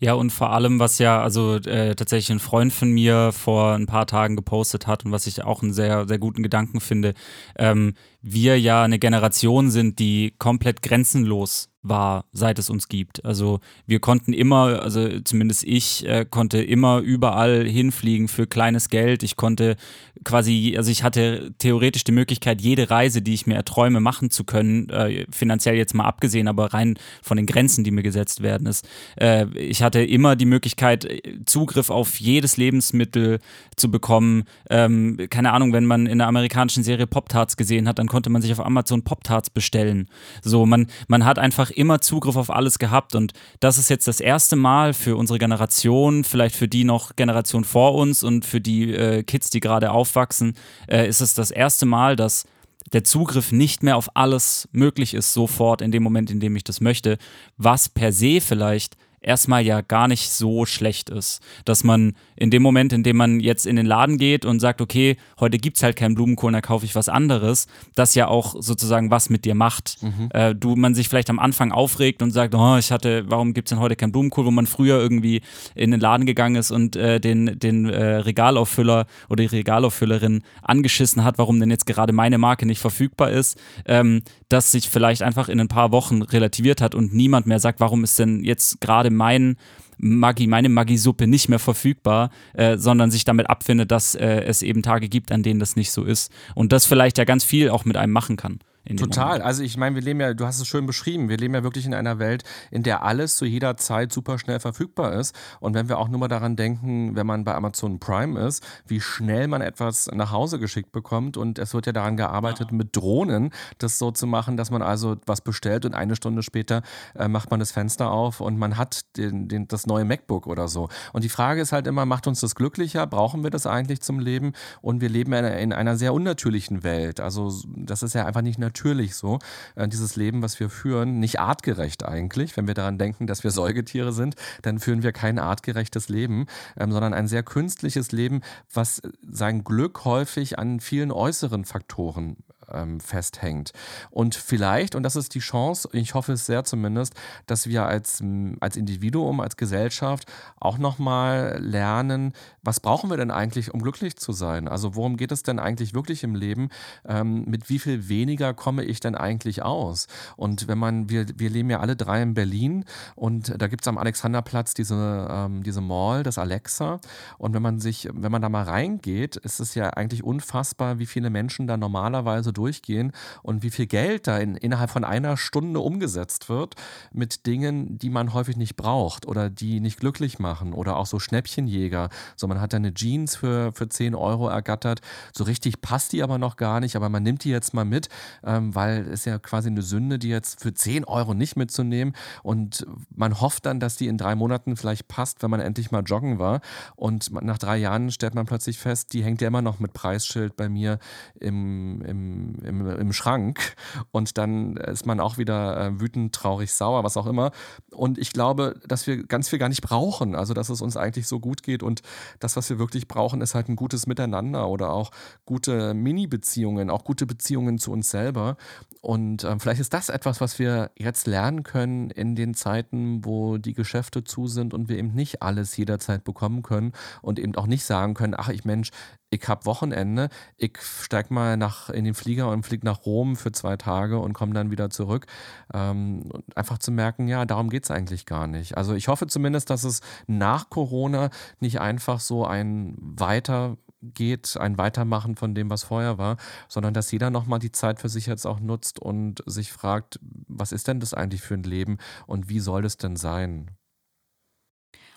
Ja, 0.00 0.14
und 0.14 0.30
vor 0.30 0.50
allem, 0.50 0.78
was 0.78 0.98
ja 0.98 1.20
also 1.22 1.56
äh, 1.56 1.94
tatsächlich 1.94 2.30
ein 2.30 2.38
Freund 2.40 2.72
von 2.72 2.90
mir 2.90 3.32
vor 3.32 3.74
ein 3.74 3.86
paar 3.86 4.06
Tagen 4.06 4.36
gepostet 4.36 4.86
hat 4.86 5.04
und 5.04 5.12
was 5.12 5.26
ich 5.26 5.44
auch 5.44 5.62
einen 5.62 5.72
sehr, 5.72 6.06
sehr 6.06 6.18
guten 6.18 6.42
Gedanken 6.42 6.80
finde, 6.80 7.14
ähm, 7.56 7.94
wir 8.20 8.58
ja 8.58 8.82
eine 8.82 8.98
Generation 8.98 9.70
sind, 9.70 9.98
die 9.98 10.34
komplett 10.38 10.82
grenzenlos 10.82 11.70
war, 11.82 12.24
seit 12.32 12.58
es 12.58 12.70
uns 12.70 12.88
gibt. 12.88 13.24
Also 13.24 13.60
wir 13.86 14.00
konnten 14.00 14.32
immer, 14.32 14.82
also 14.82 15.20
zumindest 15.20 15.64
ich 15.64 16.06
äh, 16.06 16.26
konnte 16.28 16.60
immer 16.62 16.98
überall 16.98 17.66
hinfliegen 17.66 18.28
für 18.28 18.46
kleines 18.46 18.88
Geld. 18.88 19.22
Ich 19.22 19.36
konnte 19.36 19.76
quasi, 20.24 20.74
also 20.76 20.90
ich 20.90 21.04
hatte 21.04 21.52
theoretisch 21.58 22.04
die 22.04 22.12
Möglichkeit, 22.12 22.60
jede 22.60 22.90
Reise, 22.90 23.22
die 23.22 23.34
ich 23.34 23.46
mir 23.46 23.54
erträume, 23.54 24.00
machen 24.00 24.30
zu 24.30 24.42
können, 24.44 24.90
äh, 24.90 25.24
finanziell 25.30 25.76
jetzt 25.76 25.94
mal 25.94 26.04
abgesehen, 26.04 26.48
aber 26.48 26.74
rein 26.74 26.98
von 27.22 27.36
den 27.36 27.46
Grenzen, 27.46 27.84
die 27.84 27.92
mir 27.92 28.02
gesetzt 28.02 28.42
werden 28.42 28.66
ist. 28.66 28.86
Äh, 29.16 29.46
ich 29.56 29.82
hatte 29.82 30.02
immer 30.02 30.34
die 30.34 30.46
Möglichkeit, 30.46 31.06
Zugriff 31.46 31.90
auf 31.90 32.18
jedes 32.18 32.56
Lebensmittel 32.56 33.38
zu 33.76 33.90
bekommen. 33.90 34.44
Ähm, 34.68 35.16
keine 35.30 35.52
Ahnung, 35.52 35.72
wenn 35.72 35.86
man 35.86 36.06
in 36.06 36.18
der 36.18 36.26
amerikanischen 36.26 36.82
Serie 36.82 37.06
Pop-Tarts 37.06 37.56
gesehen 37.56 37.86
hat, 37.86 38.00
dann 38.00 38.07
konnte 38.08 38.30
man 38.30 38.42
sich 38.42 38.52
auf 38.52 38.64
Amazon 38.64 39.02
Pop-Tarts 39.02 39.50
bestellen. 39.50 40.08
So, 40.42 40.66
man, 40.66 40.88
man 41.06 41.24
hat 41.24 41.38
einfach 41.38 41.70
immer 41.70 42.00
Zugriff 42.00 42.36
auf 42.36 42.50
alles 42.50 42.78
gehabt 42.78 43.14
und 43.14 43.32
das 43.60 43.78
ist 43.78 43.90
jetzt 43.90 44.08
das 44.08 44.20
erste 44.20 44.56
Mal 44.56 44.94
für 44.94 45.16
unsere 45.16 45.38
Generation, 45.38 46.24
vielleicht 46.24 46.56
für 46.56 46.68
die 46.68 46.84
noch 46.84 47.16
Generation 47.16 47.64
vor 47.64 47.94
uns 47.94 48.22
und 48.22 48.44
für 48.44 48.60
die 48.60 48.92
äh, 48.92 49.22
Kids, 49.22 49.50
die 49.50 49.60
gerade 49.60 49.90
aufwachsen, 49.90 50.54
äh, 50.88 51.08
ist 51.08 51.20
es 51.20 51.34
das 51.34 51.50
erste 51.50 51.86
Mal, 51.86 52.16
dass 52.16 52.44
der 52.92 53.04
Zugriff 53.04 53.52
nicht 53.52 53.82
mehr 53.82 53.96
auf 53.96 54.16
alles 54.16 54.68
möglich 54.72 55.14
ist, 55.14 55.32
sofort 55.32 55.82
in 55.82 55.92
dem 55.92 56.02
Moment, 56.02 56.30
in 56.30 56.40
dem 56.40 56.56
ich 56.56 56.64
das 56.64 56.80
möchte, 56.80 57.18
was 57.56 57.88
per 57.88 58.12
se 58.12 58.40
vielleicht 58.40 58.96
erstmal 59.20 59.62
ja 59.62 59.80
gar 59.80 60.08
nicht 60.08 60.30
so 60.30 60.66
schlecht 60.66 61.10
ist. 61.10 61.40
Dass 61.64 61.84
man 61.84 62.14
in 62.36 62.50
dem 62.50 62.62
Moment, 62.62 62.92
in 62.92 63.02
dem 63.02 63.16
man 63.16 63.40
jetzt 63.40 63.66
in 63.66 63.76
den 63.76 63.86
Laden 63.86 64.18
geht 64.18 64.44
und 64.44 64.60
sagt, 64.60 64.80
okay, 64.80 65.16
heute 65.40 65.58
gibt 65.58 65.76
es 65.76 65.82
halt 65.82 65.96
keinen 65.96 66.14
Blumenkohl, 66.14 66.52
da 66.52 66.60
kaufe 66.60 66.84
ich 66.84 66.94
was 66.94 67.08
anderes, 67.08 67.66
das 67.94 68.14
ja 68.14 68.28
auch 68.28 68.56
sozusagen 68.58 69.10
was 69.10 69.30
mit 69.30 69.44
dir 69.44 69.54
macht. 69.54 69.96
Mhm. 70.02 70.28
Äh, 70.32 70.54
du, 70.54 70.76
man 70.76 70.94
sich 70.94 71.08
vielleicht 71.08 71.30
am 71.30 71.38
Anfang 71.38 71.72
aufregt 71.72 72.22
und 72.22 72.30
sagt, 72.30 72.54
oh, 72.54 72.76
ich 72.76 72.90
hatte, 72.90 73.24
warum 73.28 73.54
gibt 73.54 73.68
es 73.68 73.70
denn 73.70 73.80
heute 73.80 73.96
keinen 73.96 74.12
Blumenkohl, 74.12 74.44
wo 74.46 74.50
man 74.50 74.66
früher 74.66 74.98
irgendwie 74.98 75.42
in 75.74 75.90
den 75.90 76.00
Laden 76.00 76.26
gegangen 76.26 76.56
ist 76.56 76.70
und 76.70 76.96
äh, 76.96 77.20
den, 77.20 77.58
den 77.58 77.88
äh, 77.88 78.16
Regalauffüller 78.16 79.06
oder 79.28 79.42
die 79.42 79.56
Regalauffüllerin 79.56 80.42
angeschissen 80.62 81.24
hat, 81.24 81.38
warum 81.38 81.60
denn 81.60 81.70
jetzt 81.70 81.86
gerade 81.86 82.12
meine 82.12 82.38
Marke 82.38 82.66
nicht 82.66 82.80
verfügbar 82.80 83.30
ist, 83.30 83.58
ähm, 83.86 84.22
dass 84.48 84.72
sich 84.72 84.88
vielleicht 84.88 85.22
einfach 85.22 85.48
in 85.48 85.60
ein 85.60 85.68
paar 85.68 85.92
Wochen 85.92 86.22
relativiert 86.22 86.80
hat 86.80 86.94
und 86.94 87.14
niemand 87.14 87.46
mehr 87.46 87.60
sagt, 87.60 87.80
warum 87.80 88.04
ist 88.04 88.18
denn 88.18 88.44
jetzt 88.44 88.80
gerade 88.80 89.07
mein 89.10 89.56
Maggi, 89.98 90.46
meine 90.46 90.68
Maggi-Suppe 90.68 91.26
nicht 91.26 91.48
mehr 91.48 91.58
verfügbar, 91.58 92.30
äh, 92.54 92.76
sondern 92.78 93.10
sich 93.10 93.24
damit 93.24 93.50
abfindet, 93.50 93.90
dass 93.90 94.14
äh, 94.14 94.42
es 94.44 94.62
eben 94.62 94.82
Tage 94.82 95.08
gibt, 95.08 95.32
an 95.32 95.42
denen 95.42 95.60
das 95.60 95.76
nicht 95.76 95.90
so 95.90 96.04
ist. 96.04 96.32
Und 96.54 96.72
das 96.72 96.86
vielleicht 96.86 97.18
ja 97.18 97.24
ganz 97.24 97.44
viel 97.44 97.70
auch 97.70 97.84
mit 97.84 97.96
einem 97.96 98.12
machen 98.12 98.36
kann. 98.36 98.60
Total. 98.96 99.42
Also 99.42 99.62
ich 99.62 99.76
meine, 99.76 99.94
wir 99.94 100.02
leben 100.02 100.20
ja, 100.20 100.32
du 100.32 100.46
hast 100.46 100.60
es 100.60 100.66
schön 100.66 100.86
beschrieben, 100.86 101.28
wir 101.28 101.36
leben 101.36 101.54
ja 101.54 101.62
wirklich 101.62 101.84
in 101.84 101.94
einer 101.94 102.18
Welt, 102.18 102.44
in 102.70 102.82
der 102.82 103.02
alles 103.02 103.36
zu 103.36 103.44
jeder 103.44 103.76
Zeit 103.76 104.12
super 104.12 104.38
schnell 104.38 104.60
verfügbar 104.60 105.12
ist. 105.14 105.34
Und 105.60 105.74
wenn 105.74 105.88
wir 105.88 105.98
auch 105.98 106.08
nur 106.08 106.20
mal 106.20 106.28
daran 106.28 106.56
denken, 106.56 107.14
wenn 107.14 107.26
man 107.26 107.44
bei 107.44 107.54
Amazon 107.54 108.00
Prime 108.00 108.40
ist, 108.40 108.64
wie 108.86 109.00
schnell 109.00 109.48
man 109.48 109.60
etwas 109.60 110.08
nach 110.12 110.32
Hause 110.32 110.58
geschickt 110.58 110.92
bekommt. 110.92 111.36
Und 111.36 111.58
es 111.58 111.74
wird 111.74 111.86
ja 111.86 111.92
daran 111.92 112.16
gearbeitet, 112.16 112.72
mit 112.72 112.96
Drohnen 112.96 113.50
das 113.78 113.98
so 113.98 114.10
zu 114.10 114.26
machen, 114.26 114.56
dass 114.56 114.70
man 114.70 114.82
also 114.82 115.16
was 115.26 115.42
bestellt 115.42 115.84
und 115.84 115.94
eine 115.94 116.16
Stunde 116.16 116.42
später 116.42 116.82
äh, 117.14 117.28
macht 117.28 117.50
man 117.50 117.60
das 117.60 117.72
Fenster 117.72 118.10
auf 118.10 118.40
und 118.40 118.58
man 118.58 118.76
hat 118.76 119.16
den, 119.16 119.48
den, 119.48 119.68
das 119.68 119.86
neue 119.86 120.04
MacBook 120.04 120.46
oder 120.46 120.68
so. 120.68 120.88
Und 121.12 121.24
die 121.24 121.28
Frage 121.28 121.60
ist 121.60 121.72
halt 121.72 121.86
immer, 121.86 122.06
macht 122.06 122.26
uns 122.26 122.40
das 122.40 122.54
glücklicher? 122.54 123.06
Brauchen 123.06 123.42
wir 123.42 123.50
das 123.50 123.66
eigentlich 123.66 124.00
zum 124.00 124.18
Leben? 124.18 124.52
Und 124.80 125.00
wir 125.00 125.08
leben 125.08 125.32
in, 125.32 125.44
in 125.44 125.72
einer 125.72 125.96
sehr 125.96 126.14
unnatürlichen 126.14 126.82
Welt. 126.84 127.20
Also 127.20 127.52
das 127.76 128.02
ist 128.02 128.14
ja 128.14 128.24
einfach 128.24 128.42
nicht 128.42 128.58
natürlich 128.58 128.77
natürlich 128.78 129.16
so, 129.16 129.40
äh, 129.74 129.88
dieses 129.88 130.14
Leben, 130.14 130.40
was 130.42 130.60
wir 130.60 130.70
führen, 130.70 131.18
nicht 131.18 131.40
artgerecht 131.40 132.04
eigentlich. 132.04 132.56
Wenn 132.56 132.68
wir 132.68 132.74
daran 132.74 132.96
denken, 132.96 133.26
dass 133.26 133.42
wir 133.42 133.50
Säugetiere 133.50 134.12
sind, 134.12 134.36
dann 134.62 134.78
führen 134.78 135.02
wir 135.02 135.12
kein 135.12 135.38
artgerechtes 135.38 136.08
Leben, 136.08 136.46
ähm, 136.78 136.92
sondern 136.92 137.12
ein 137.12 137.26
sehr 137.26 137.42
künstliches 137.42 138.12
Leben, 138.12 138.42
was 138.72 139.02
sein 139.28 139.64
Glück 139.64 140.04
häufig 140.04 140.58
an 140.58 140.78
vielen 140.78 141.10
äußeren 141.10 141.64
Faktoren 141.64 142.36
ähm, 142.72 143.00
festhängt. 143.00 143.72
Und 144.10 144.34
vielleicht, 144.34 144.94
und 144.94 145.02
das 145.02 145.16
ist 145.16 145.34
die 145.34 145.40
Chance, 145.40 145.88
ich 145.92 146.14
hoffe 146.14 146.32
es 146.32 146.46
sehr 146.46 146.64
zumindest, 146.64 147.14
dass 147.46 147.66
wir 147.66 147.86
als, 147.86 148.22
als 148.60 148.76
Individuum, 148.76 149.40
als 149.40 149.56
Gesellschaft 149.56 150.30
auch 150.60 150.78
nochmal 150.78 151.58
lernen, 151.60 152.32
was 152.68 152.80
brauchen 152.80 153.08
wir 153.08 153.16
denn 153.16 153.30
eigentlich, 153.30 153.72
um 153.72 153.80
glücklich 153.80 154.16
zu 154.16 154.32
sein? 154.32 154.68
Also 154.68 154.94
worum 154.94 155.16
geht 155.16 155.32
es 155.32 155.42
denn 155.42 155.58
eigentlich 155.58 155.94
wirklich 155.94 156.22
im 156.22 156.34
Leben? 156.34 156.68
Ähm, 157.06 157.46
mit 157.46 157.70
wie 157.70 157.78
viel 157.78 158.10
weniger 158.10 158.52
komme 158.52 158.84
ich 158.84 159.00
denn 159.00 159.14
eigentlich 159.14 159.62
aus? 159.62 160.06
Und 160.36 160.68
wenn 160.68 160.76
man, 160.76 161.08
wir, 161.08 161.24
wir 161.34 161.48
leben 161.48 161.70
ja 161.70 161.80
alle 161.80 161.96
drei 161.96 162.20
in 162.20 162.34
Berlin 162.34 162.84
und 163.16 163.54
da 163.56 163.68
gibt 163.68 163.84
es 163.84 163.88
am 163.88 163.96
Alexanderplatz 163.96 164.74
diese, 164.74 165.28
ähm, 165.30 165.62
diese 165.62 165.80
Mall, 165.80 166.22
das 166.22 166.36
Alexa. 166.36 167.00
Und 167.38 167.54
wenn 167.54 167.62
man 167.62 167.80
sich, 167.80 168.06
wenn 168.12 168.30
man 168.30 168.42
da 168.42 168.50
mal 168.50 168.64
reingeht, 168.64 169.36
ist 169.36 169.60
es 169.60 169.74
ja 169.74 169.88
eigentlich 169.88 170.22
unfassbar, 170.22 170.98
wie 170.98 171.06
viele 171.06 171.30
Menschen 171.30 171.68
da 171.68 171.78
normalerweise 171.78 172.52
durchgehen 172.52 173.12
und 173.42 173.62
wie 173.62 173.70
viel 173.70 173.86
Geld 173.86 174.26
da 174.26 174.36
in, 174.36 174.56
innerhalb 174.56 174.90
von 174.90 175.04
einer 175.04 175.38
Stunde 175.38 175.80
umgesetzt 175.80 176.50
wird 176.50 176.74
mit 177.14 177.46
Dingen, 177.46 177.96
die 177.96 178.10
man 178.10 178.34
häufig 178.34 178.58
nicht 178.58 178.76
braucht 178.76 179.24
oder 179.24 179.48
die 179.48 179.80
nicht 179.80 180.00
glücklich 180.00 180.38
machen 180.38 180.74
oder 180.74 180.98
auch 180.98 181.06
so 181.06 181.18
Schnäppchenjäger. 181.18 182.10
So, 182.36 182.46
man 182.46 182.57
hat 182.60 182.72
da 182.72 182.76
eine 182.76 182.94
Jeans 182.94 183.36
für, 183.36 183.72
für 183.72 183.88
10 183.88 184.14
Euro 184.14 184.48
ergattert. 184.48 185.00
So 185.32 185.44
richtig 185.44 185.80
passt 185.80 186.12
die 186.12 186.22
aber 186.22 186.38
noch 186.38 186.56
gar 186.56 186.80
nicht, 186.80 186.96
aber 186.96 187.08
man 187.08 187.22
nimmt 187.22 187.44
die 187.44 187.50
jetzt 187.50 187.74
mal 187.74 187.84
mit, 187.84 188.08
ähm, 188.44 188.74
weil 188.74 189.08
es 189.08 189.24
ja 189.24 189.38
quasi 189.38 189.68
eine 189.68 189.82
Sünde, 189.82 190.18
die 190.18 190.28
jetzt 190.28 190.60
für 190.60 190.72
10 190.72 191.04
Euro 191.04 191.34
nicht 191.34 191.56
mitzunehmen 191.56 192.14
und 192.42 192.86
man 193.14 193.40
hofft 193.40 193.66
dann, 193.66 193.80
dass 193.80 193.96
die 193.96 194.06
in 194.08 194.18
drei 194.18 194.34
Monaten 194.34 194.76
vielleicht 194.76 195.08
passt, 195.08 195.42
wenn 195.42 195.50
man 195.50 195.60
endlich 195.60 195.90
mal 195.90 196.02
joggen 196.02 196.38
war 196.38 196.60
und 196.96 197.32
nach 197.42 197.58
drei 197.58 197.76
Jahren 197.76 198.10
stellt 198.10 198.34
man 198.34 198.46
plötzlich 198.46 198.78
fest, 198.78 199.12
die 199.12 199.22
hängt 199.22 199.40
ja 199.40 199.48
immer 199.48 199.62
noch 199.62 199.78
mit 199.78 199.92
Preisschild 199.92 200.56
bei 200.56 200.68
mir 200.68 200.98
im, 201.40 202.02
im 202.02 202.58
im, 202.64 202.86
im, 202.86 203.12
Schrank 203.12 203.74
und 204.10 204.38
dann 204.38 204.76
ist 204.76 205.06
man 205.06 205.20
auch 205.20 205.38
wieder 205.38 205.80
äh, 205.80 206.00
wütend, 206.00 206.34
traurig, 206.34 206.72
sauer, 206.72 207.04
was 207.04 207.16
auch 207.16 207.26
immer. 207.26 207.50
Und 207.90 208.18
ich 208.18 208.32
glaube, 208.32 208.80
dass 208.86 209.06
wir 209.06 209.24
ganz 209.24 209.48
viel 209.48 209.58
gar 209.58 209.68
nicht 209.68 209.82
brauchen. 209.82 210.34
Also, 210.34 210.54
dass 210.54 210.68
es 210.68 210.80
uns 210.80 210.96
eigentlich 210.96 211.26
so 211.26 211.40
gut 211.40 211.62
geht 211.62 211.82
und 211.82 212.02
das, 212.48 212.56
was 212.56 212.70
wir 212.70 212.78
wirklich 212.78 213.08
brauchen, 213.08 213.42
ist 213.42 213.54
halt 213.54 213.68
ein 213.68 213.76
gutes 213.76 214.06
Miteinander 214.06 214.68
oder 214.68 214.90
auch 214.90 215.10
gute 215.44 215.92
Mini-Beziehungen, 215.92 216.88
auch 216.88 217.04
gute 217.04 217.26
Beziehungen 217.26 217.78
zu 217.78 217.92
uns 217.92 218.10
selber. 218.10 218.56
Und 219.02 219.44
äh, 219.44 219.58
vielleicht 219.58 219.80
ist 219.80 219.92
das 219.92 220.08
etwas, 220.08 220.40
was 220.40 220.58
wir 220.58 220.90
jetzt 220.96 221.26
lernen 221.26 221.62
können 221.62 222.10
in 222.10 222.34
den 222.34 222.54
Zeiten, 222.54 223.24
wo 223.24 223.58
die 223.58 223.74
Geschäfte 223.74 224.24
zu 224.24 224.46
sind 224.46 224.72
und 224.72 224.88
wir 224.88 224.96
eben 224.96 225.14
nicht 225.14 225.42
alles 225.42 225.76
jederzeit 225.76 226.24
bekommen 226.24 226.62
können 226.62 226.92
und 227.20 227.38
eben 227.38 227.54
auch 227.56 227.66
nicht 227.66 227.84
sagen 227.84 228.14
können, 228.14 228.34
ach 228.36 228.48
ich 228.48 228.64
Mensch, 228.64 228.90
ich 229.30 229.46
habe 229.46 229.66
Wochenende, 229.66 230.30
ich 230.56 230.78
steig 230.80 231.30
mal 231.30 231.56
nach, 231.56 231.90
in 231.90 232.04
den 232.04 232.14
Flieger 232.14 232.50
und 232.50 232.64
fliege 232.64 232.86
nach 232.86 233.04
Rom 233.04 233.36
für 233.36 233.52
zwei 233.52 233.76
Tage 233.76 234.18
und 234.18 234.32
komme 234.32 234.54
dann 234.54 234.70
wieder 234.70 234.88
zurück. 234.90 235.26
Ähm, 235.74 236.30
einfach 236.54 236.78
zu 236.78 236.90
merken, 236.90 237.28
ja, 237.28 237.44
darum 237.44 237.68
geht 237.68 237.84
es 237.84 237.90
eigentlich 237.90 238.24
gar 238.24 238.46
nicht. 238.46 238.76
Also 238.76 238.94
ich 238.94 239.08
hoffe 239.08 239.26
zumindest, 239.26 239.70
dass 239.70 239.84
es 239.84 240.00
nach 240.26 240.70
Corona 240.70 241.30
nicht 241.60 241.80
einfach 241.80 242.20
so 242.20 242.46
ein 242.46 242.96
Weitergeht, 242.98 244.56
ein 244.58 244.78
Weitermachen 244.78 245.36
von 245.36 245.54
dem, 245.54 245.68
was 245.68 245.84
vorher 245.84 246.16
war, 246.16 246.38
sondern 246.68 246.94
dass 246.94 247.12
jeder 247.12 247.30
nochmal 247.30 247.58
die 247.58 247.72
Zeit 247.72 248.00
für 248.00 248.08
sich 248.08 248.26
jetzt 248.26 248.46
auch 248.46 248.60
nutzt 248.60 248.98
und 248.98 249.42
sich 249.44 249.72
fragt, 249.72 250.18
was 250.22 250.72
ist 250.72 250.88
denn 250.88 251.00
das 251.00 251.12
eigentlich 251.12 251.42
für 251.42 251.54
ein 251.54 251.64
Leben 251.64 251.98
und 252.26 252.48
wie 252.48 252.60
soll 252.60 252.86
es 252.86 252.96
denn 252.96 253.16
sein? 253.16 253.72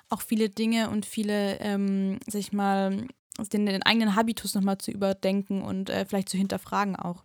Auch 0.09 0.21
viele 0.21 0.49
Dinge 0.49 0.89
und 0.89 1.05
viele, 1.05 1.57
ähm, 1.61 2.19
sag 2.27 2.41
ich 2.41 2.51
mal, 2.51 3.07
den, 3.53 3.65
den 3.65 3.83
eigenen 3.83 4.15
Habitus 4.15 4.55
nochmal 4.55 4.77
zu 4.77 4.91
überdenken 4.91 5.61
und 5.61 5.89
äh, 5.89 6.05
vielleicht 6.05 6.29
zu 6.29 6.37
hinterfragen 6.37 6.95
auch. 6.95 7.23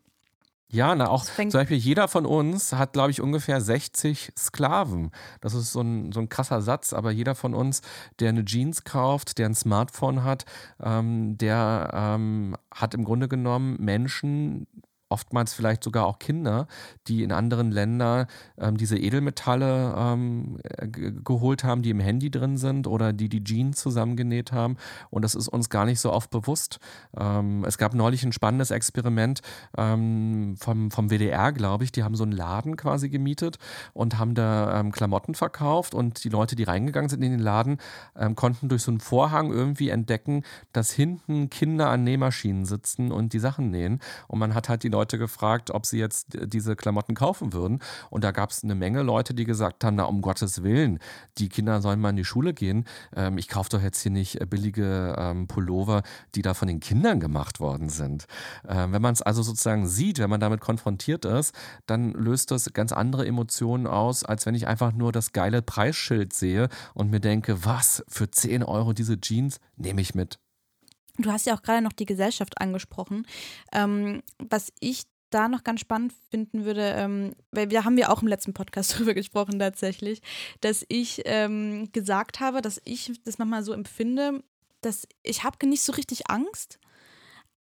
Ja, 0.69 0.97
na 0.97 1.09
auch 1.09 1.25
zum 1.25 1.51
Beispiel 1.51 1.77
jeder 1.77 2.09
von 2.09 2.27
uns 2.27 2.73
hat, 2.73 2.93
glaube 2.93 3.13
ich, 3.13 3.21
ungefähr 3.21 3.61
60 3.61 4.33
Sklaven. 4.37 5.13
Das 5.41 5.55
ist 5.55 5.73
so 5.73 5.81
ein, 5.81 6.11
so 6.11 6.19
ein 6.19 6.29
krasser 6.29 6.61
Satz, 6.61 6.93
aber 6.93 7.13
jeder 7.13 7.37
von 7.37 7.55
uns, 7.55 7.83
der 8.19 8.31
eine 8.31 8.45
Jeans 8.45 8.83
kauft, 8.83 9.39
der 9.39 9.47
ein 9.47 9.55
Smartphone 9.55 10.25
hat, 10.25 10.45
ähm, 10.83 11.39
der 11.39 11.91
ähm, 11.95 12.57
hat 12.75 12.95
im 12.95 13.05
Grunde 13.05 13.29
genommen 13.29 13.77
Menschen, 13.79 14.67
oftmals 15.09 15.55
vielleicht 15.55 15.85
sogar 15.85 16.07
auch 16.07 16.19
Kinder, 16.19 16.67
die 17.07 17.23
in 17.23 17.33
anderen 17.33 17.71
Ländern 17.71 18.27
ähm, 18.59 18.77
diese 18.77 18.99
Edelmetalle 18.99 19.95
ähm, 19.97 20.59
geholt 21.25 21.65
haben, 21.65 21.83
die 21.83 21.91
im 21.91 22.01
Handy 22.01 22.31
drin 22.31 22.57
sind 22.57 22.87
oder 22.87 23.13
die 23.13 23.29
die 23.29 23.45
Jeans 23.45 23.79
zusammengenäht 23.79 24.53
haben. 24.53 24.77
Und 25.11 25.23
das 25.23 25.35
ist 25.35 25.49
uns 25.49 25.69
gar 25.71 25.85
nicht 25.85 26.01
so 26.01 26.13
oft 26.13 26.31
bewusst. 26.31 26.79
Ähm, 27.17 27.65
es 27.65 27.79
gab 27.79 27.95
neulich 27.95 28.25
ein 28.25 28.33
spannendes 28.33 28.71
Experiment 28.71 29.41
ähm, 29.77 30.57
vom, 30.59 30.91
vom 30.91 31.11
WDR, 31.11 31.53
glaube 31.53 31.85
ich. 31.85 31.93
Die 31.93 32.03
haben 32.03 32.17
so 32.17 32.25
einen 32.25 32.33
Laden 32.33 32.77
quasi 32.77 33.09
gemietet 33.09 33.59
und 33.93 34.19
haben 34.19 34.35
da 34.35 34.81
ähm, 34.81 34.93
Klamotten 34.93 35.35
verkauft. 35.35 35.95
Und 35.95 36.25
die 36.25 36.29
Leute, 36.29 36.57
die 36.57 36.65
reingegangen 36.65 37.09
sind 37.09 37.23
in 37.23 37.31
den 37.31 37.41
Laden, 37.41 37.79
ähm, 38.17 38.35
konnten 38.35 38.69
durch 38.69 38.83
so 38.83 38.91
einen 38.91 39.01
Vorhang 39.01 39.53
irgendwie 39.53 39.91
entdecken, 39.91 40.43
dass 40.73 40.91
hinten 40.91 41.49
Kinder 41.51 41.91
an 41.91 42.03
Nähmaschinen 42.03 42.65
sitzen 42.65 43.13
und 43.13 43.33
die 43.33 43.39
Sachen 43.39 43.71
nähen. 43.71 44.01
Und 44.27 44.39
man 44.39 44.55
hat 44.55 44.69
halt 44.69 44.83
die 44.83 44.96
Leute 44.97 45.19
gefragt, 45.19 45.71
ob 45.71 45.85
sie 45.85 45.99
jetzt 45.99 46.39
diese 46.47 46.75
Klamotten 46.75 47.15
kaufen 47.15 47.53
würden. 47.53 47.81
Und 48.09 48.25
da 48.25 48.31
gab 48.31 48.51
es 48.51 48.65
eine 48.65 48.75
Menge 48.75 49.03
Leute, 49.03 49.35
die 49.35 49.45
gesagt 49.45 49.85
haben, 49.85 49.97
na 49.97 50.05
um 50.05 50.23
Gottes 50.23 50.63
Willen, 50.63 51.01
die 51.37 51.51
Kinder 51.51 51.83
sollen 51.83 52.01
mal 52.01 52.11
in 52.11 52.17
die 52.17 52.25
Schule 52.25 52.55
gehen. 52.55 52.87
Ähm, 53.15 53.37
ich 53.37 53.49
kaufe 53.49 53.69
doch 53.69 53.83
jetzt 53.83 54.01
hier 54.01 54.11
nicht 54.11 54.41
äh, 54.41 54.47
billige 54.47 55.15
ähm, 55.19 55.49
Pullover, 55.49 56.03
die 56.35 56.41
da 56.41 56.55
von 56.55 56.67
den 56.67 56.81
Kindern 56.81 57.21
gemacht 57.21 57.61
worden 57.61 57.91
sind. 57.91 58.25
Ähm, 58.67 58.93
wenn 58.93 59.03
man 59.03 59.13
es 59.13 59.21
also 59.21 59.43
sozusagen 59.43 59.87
sieht, 59.87 60.19
wenn 60.19 60.31
man 60.31 60.41
damit 60.41 60.61
konfrontiert 60.61 61.27
ist, 61.27 61.55
dann 61.85 62.13
löst 62.13 62.51
das 62.51 62.73
ganz 62.73 62.93
andere 62.93 63.27
Emotionen 63.27 63.87
aus, 63.87 64.25
als 64.25 64.47
wenn 64.47 64.55
ich 64.55 64.67
einfach 64.67 64.93
nur 64.93 65.13
das 65.13 65.33
geile 65.33 65.61
Preisschild 65.61 66.33
sehe 66.33 66.71
und 66.95 67.11
mir 67.11 67.21
denke, 67.21 67.67
was, 67.67 68.03
für 68.09 68.31
10 68.31 68.63
Euro 68.63 68.95
diese 68.95 69.21
Jeans 69.21 69.61
nehme 69.77 70.01
ich 70.01 70.15
mit. 70.15 70.39
Du 71.19 71.31
hast 71.31 71.47
ja 71.47 71.55
auch 71.55 71.63
gerade 71.63 71.83
noch 71.83 71.93
die 71.93 72.07
Gesellschaft 72.07 72.61
angesprochen. 72.61 73.27
Ähm, 73.73 74.23
was 74.39 74.73
ich 74.81 75.05
da 75.31 75.49
noch 75.49 75.65
ganz 75.65 75.81
spannend 75.81 76.15
finden 76.31 76.65
würde, 76.65 76.95
ähm, 76.97 77.35
weil 77.51 77.67
da 77.67 77.85
haben 77.85 77.97
wir 77.97 78.11
auch 78.11 78.23
im 78.23 78.29
letzten 78.29 78.55
Podcast 78.55 78.93
drüber 78.99 79.15
gesprochen 79.15 79.59
tatsächlich, 79.59 80.23
dass 80.61 80.85
ich 80.89 81.23
ähm, 81.25 81.91
gesagt 81.93 82.41
habe, 82.41 82.63
dass 82.63 82.81
ich 82.85 83.13
das 83.25 83.39
manchmal 83.39 83.63
so 83.63 83.73
empfinde, 83.73 84.43
dass 84.81 85.07
ich 85.23 85.43
habe 85.43 85.67
nicht 85.67 85.83
so 85.83 85.93
richtig 85.93 86.31
Angst, 86.31 86.79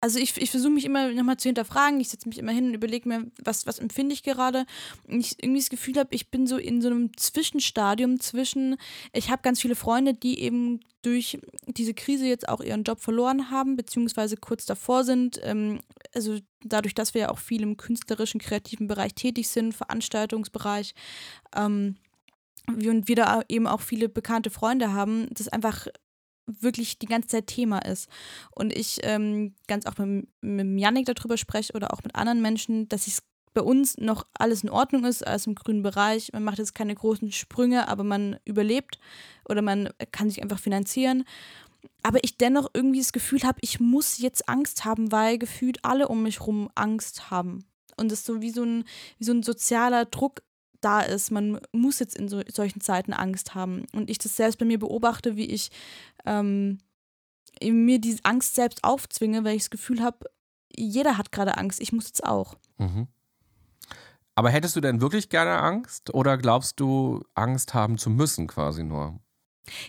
also 0.05 0.18
ich, 0.18 0.36
ich 0.36 0.50
versuche 0.50 0.70
mich 0.70 0.84
immer 0.84 1.11
nochmal 1.12 1.38
zu 1.38 1.48
hinterfragen. 1.48 1.98
Ich 1.98 2.11
setze 2.11 2.28
mich 2.28 2.38
immer 2.38 2.52
hin 2.52 2.66
und 2.66 2.74
überlege 2.74 3.09
mir, 3.09 3.24
was, 3.42 3.66
was 3.66 3.78
empfinde 3.78 4.12
ich 4.12 4.22
gerade. 4.22 4.66
Und 5.09 5.18
ich 5.18 5.42
irgendwie 5.42 5.61
das 5.61 5.70
Gefühl 5.70 5.96
habe, 5.96 6.14
ich 6.14 6.30
bin 6.30 6.46
so 6.46 6.59
in 6.59 6.82
so 6.82 6.88
einem 6.88 7.16
Zwischenstadium 7.16 8.20
zwischen, 8.20 8.76
ich 9.14 9.30
habe 9.30 9.40
ganz 9.40 9.62
viele 9.62 9.74
Freunde, 9.74 10.12
die 10.12 10.40
eben 10.40 10.80
durch 11.00 11.38
diese 11.66 11.94
Krise 11.94 12.26
jetzt 12.26 12.50
auch 12.50 12.61
ihren 12.61 12.82
Job 12.82 13.00
verloren 13.00 13.50
haben, 13.50 13.76
beziehungsweise 13.76 14.36
kurz 14.36 14.66
davor 14.66 15.05
sind. 15.05 15.40
Ähm, 15.42 15.80
also 16.14 16.38
dadurch, 16.62 16.94
dass 16.94 17.14
wir 17.14 17.22
ja 17.22 17.28
auch 17.30 17.38
viel 17.38 17.62
im 17.62 17.78
künstlerischen, 17.78 18.42
kreativen 18.42 18.86
Bereich 18.86 19.14
tätig 19.14 19.48
sind, 19.48 19.72
Veranstaltungsbereich. 19.72 20.94
Ähm, 21.57 21.96
und 22.68 23.09
wir 23.09 23.16
da 23.16 23.40
eben 23.48 23.66
auch 23.66 23.80
viele 23.80 24.11
bekannte 24.11 24.50
Freunde 24.50 24.92
haben, 24.92 25.28
das 25.30 25.48
einfach 25.48 25.86
wirklich 26.47 26.99
die 26.99 27.07
ganze 27.07 27.28
Zeit 27.28 27.47
Thema 27.47 27.78
ist. 27.78 28.09
Und 28.51 28.76
ich 28.76 29.01
ähm, 29.03 29.55
ganz 29.66 29.86
auch 29.86 29.97
mit, 29.99 30.28
mit 30.40 30.80
Yannick 30.80 31.07
darüber 31.07 31.36
spreche 31.36 31.72
oder 31.72 31.92
auch 31.92 32.03
mit 32.03 32.14
anderen 32.14 32.42
Menschen, 32.42 32.88
dass 32.88 33.07
es 33.07 33.22
bei 33.55 33.62
uns 33.62 33.97
noch 33.99 34.26
alles 34.34 34.64
in 34.64 34.70
Ordnung 34.70 35.05
ist, 35.05 35.26
alles 35.26 35.47
im 35.47 35.55
grünen 35.55 35.82
Bereich. 35.82 36.32
Man 36.32 36.45
macht 36.45 36.59
jetzt 36.59 36.74
keine 36.74 36.95
großen 36.95 37.30
Sprünge, 37.32 37.88
aber 37.88 38.05
man 38.05 38.36
überlebt 38.45 38.99
oder 39.49 39.62
man 39.62 39.90
kann 40.11 40.28
sich 40.28 40.42
einfach 40.42 40.59
finanzieren. 40.59 41.24
Aber 42.03 42.18
ich 42.22 42.36
dennoch 42.36 42.68
irgendwie 42.74 42.99
das 42.99 43.12
Gefühl 43.12 43.42
habe, 43.45 43.59
ich 43.62 43.80
muss 43.80 44.18
jetzt 44.18 44.49
Angst 44.49 44.84
haben, 44.84 45.12
weil 45.12 45.38
gefühlt 45.38 45.84
alle 45.84 46.09
um 46.09 46.22
mich 46.22 46.40
herum 46.40 46.68
Angst 46.74 47.30
haben. 47.30 47.64
Und 47.97 48.11
das 48.11 48.24
so 48.24 48.40
wie 48.40 48.51
so 48.51 48.64
ein, 48.64 48.84
wie 49.18 49.24
so 49.24 49.32
ein 49.32 49.42
sozialer 49.42 50.05
Druck 50.05 50.42
da 50.85 51.01
ist. 51.01 51.30
Man 51.30 51.61
muss 51.72 51.99
jetzt 51.99 52.16
in 52.16 52.28
so, 52.28 52.43
solchen 52.53 52.80
Zeiten 52.80 53.12
Angst 53.12 53.55
haben. 53.55 53.87
Und 53.93 54.11
ich 54.11 54.18
das 54.18 54.37
selbst 54.37 54.59
bei 54.59 54.64
mir 54.64 54.78
beobachte, 54.78 55.37
wie 55.37 55.47
ich 55.47 55.70
ähm, 56.24 56.78
mir 57.62 58.01
diese 58.01 58.24
Angst 58.24 58.55
selbst 58.55 58.85
aufzwinge, 58.85 59.45
weil 59.45 59.57
ich 59.57 59.62
das 59.62 59.70
Gefühl 59.70 60.03
habe, 60.03 60.26
jeder 60.76 61.16
hat 61.16 61.32
gerade 61.32 61.57
Angst, 61.57 61.80
ich 61.80 61.93
muss 61.93 62.07
jetzt 62.07 62.24
auch. 62.24 62.57
Mhm. 62.78 63.09
Aber 64.35 64.51
hättest 64.51 64.74
du 64.74 64.80
denn 64.80 65.01
wirklich 65.01 65.28
gerne 65.28 65.61
Angst 65.61 66.12
oder 66.12 66.37
glaubst 66.37 66.80
du, 66.80 67.22
Angst 67.35 67.72
haben 67.72 67.99
zu 67.99 68.11
müssen 68.11 68.49
quasi 68.49 68.82
nur? 68.82 69.20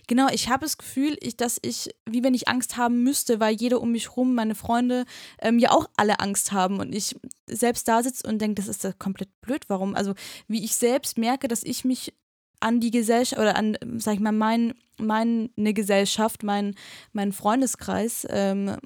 Genau, 0.07 0.27
ich 0.31 0.49
habe 0.49 0.65
das 0.65 0.77
Gefühl, 0.77 1.17
ich, 1.21 1.37
dass 1.37 1.59
ich, 1.61 1.89
wie 2.05 2.23
wenn 2.23 2.33
ich 2.33 2.47
Angst 2.47 2.77
haben 2.77 3.03
müsste, 3.03 3.39
weil 3.39 3.55
jeder 3.55 3.81
um 3.81 3.91
mich 3.91 4.15
rum, 4.15 4.33
meine 4.33 4.55
Freunde, 4.55 5.05
ähm, 5.39 5.59
ja 5.59 5.71
auch 5.71 5.89
alle 5.97 6.19
Angst 6.19 6.51
haben 6.51 6.79
und 6.79 6.93
ich 6.93 7.15
selbst 7.47 7.87
da 7.87 8.01
sitze 8.01 8.27
und 8.27 8.39
denke, 8.39 8.55
das 8.55 8.67
ist 8.67 8.83
ja 8.83 8.91
komplett 8.93 9.29
blöd. 9.41 9.65
Warum? 9.67 9.95
Also, 9.95 10.13
wie 10.47 10.63
ich 10.63 10.75
selbst 10.75 11.17
merke, 11.17 11.47
dass 11.47 11.63
ich 11.63 11.85
mich 11.85 12.13
an 12.59 12.79
die 12.79 12.91
Gesellschaft 12.91 13.39
oder 13.39 13.55
an, 13.55 13.77
sag 13.97 14.15
ich 14.15 14.19
mal, 14.19 14.31
mein, 14.31 14.73
meine 14.97 15.73
Gesellschaft, 15.73 16.43
mein, 16.43 16.75
mein 17.11 17.33
Freundeskreis, 17.33 18.25
ähm, 18.29 18.77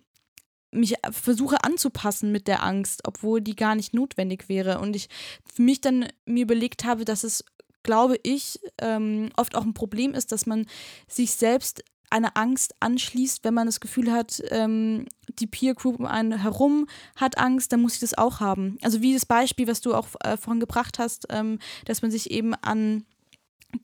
mich 0.71 0.95
versuche 1.11 1.63
anzupassen 1.63 2.31
mit 2.31 2.47
der 2.47 2.63
Angst, 2.63 3.01
obwohl 3.07 3.41
die 3.41 3.55
gar 3.55 3.75
nicht 3.75 3.93
notwendig 3.93 4.49
wäre. 4.49 4.79
Und 4.79 4.95
ich 4.95 5.09
für 5.51 5.61
mich 5.61 5.81
dann 5.81 6.07
mir 6.25 6.43
überlegt 6.43 6.83
habe, 6.83 7.05
dass 7.05 7.23
es 7.23 7.43
glaube 7.83 8.17
ich, 8.23 8.59
ähm, 8.79 9.29
oft 9.37 9.55
auch 9.55 9.63
ein 9.63 9.73
Problem 9.73 10.13
ist, 10.13 10.31
dass 10.31 10.45
man 10.45 10.65
sich 11.07 11.33
selbst 11.33 11.83
eine 12.09 12.35
Angst 12.35 12.73
anschließt, 12.79 13.43
wenn 13.43 13.53
man 13.53 13.67
das 13.67 13.79
Gefühl 13.79 14.11
hat, 14.11 14.41
ähm, 14.49 15.05
die 15.39 15.47
Peer 15.47 15.75
Group 15.75 15.99
um 15.99 16.05
einen 16.05 16.39
herum 16.39 16.87
hat 17.15 17.37
Angst, 17.37 17.71
dann 17.71 17.81
muss 17.81 17.95
ich 17.95 17.99
das 17.99 18.17
auch 18.17 18.39
haben. 18.39 18.77
Also 18.81 19.01
wie 19.01 19.13
das 19.13 19.25
Beispiel, 19.25 19.67
was 19.67 19.81
du 19.81 19.93
auch 19.93 20.07
äh, 20.23 20.37
vorhin 20.37 20.59
gebracht 20.59 20.97
hast, 20.99 21.27
ähm, 21.29 21.59
dass 21.85 22.01
man 22.01 22.11
sich 22.11 22.31
eben 22.31 22.55
an 22.55 23.05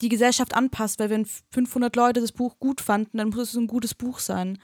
die 0.02 0.10
Gesellschaft 0.10 0.56
anpasst, 0.56 1.00
weil 1.00 1.12
wenn 1.12 1.28
500 1.52 1.96
Leute 1.96 2.22
das 2.22 2.32
Buch 2.32 2.58
gut 2.60 2.82
fanden, 2.82 3.20
dann 3.20 3.30
muss 3.30 3.50
es 3.50 3.56
ein 3.56 3.68
gutes 3.68 3.94
Buch 3.94 4.18
sein. 4.18 4.58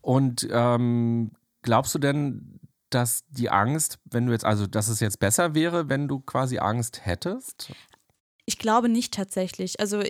Und 0.00 0.48
ähm, 0.50 1.32
glaubst 1.62 1.94
du 1.94 1.98
denn, 1.98 2.60
dass 2.88 3.24
die 3.28 3.50
Angst, 3.50 3.98
wenn 4.04 4.26
du 4.26 4.32
jetzt, 4.32 4.44
also 4.44 4.66
dass 4.66 4.88
es 4.88 5.00
jetzt 5.00 5.18
besser 5.18 5.54
wäre, 5.54 5.88
wenn 5.88 6.08
du 6.08 6.20
quasi 6.20 6.58
Angst 6.58 7.04
hättest? 7.04 7.72
Ich 8.46 8.58
glaube 8.58 8.88
nicht 8.88 9.14
tatsächlich. 9.14 9.80
Also 9.80 10.02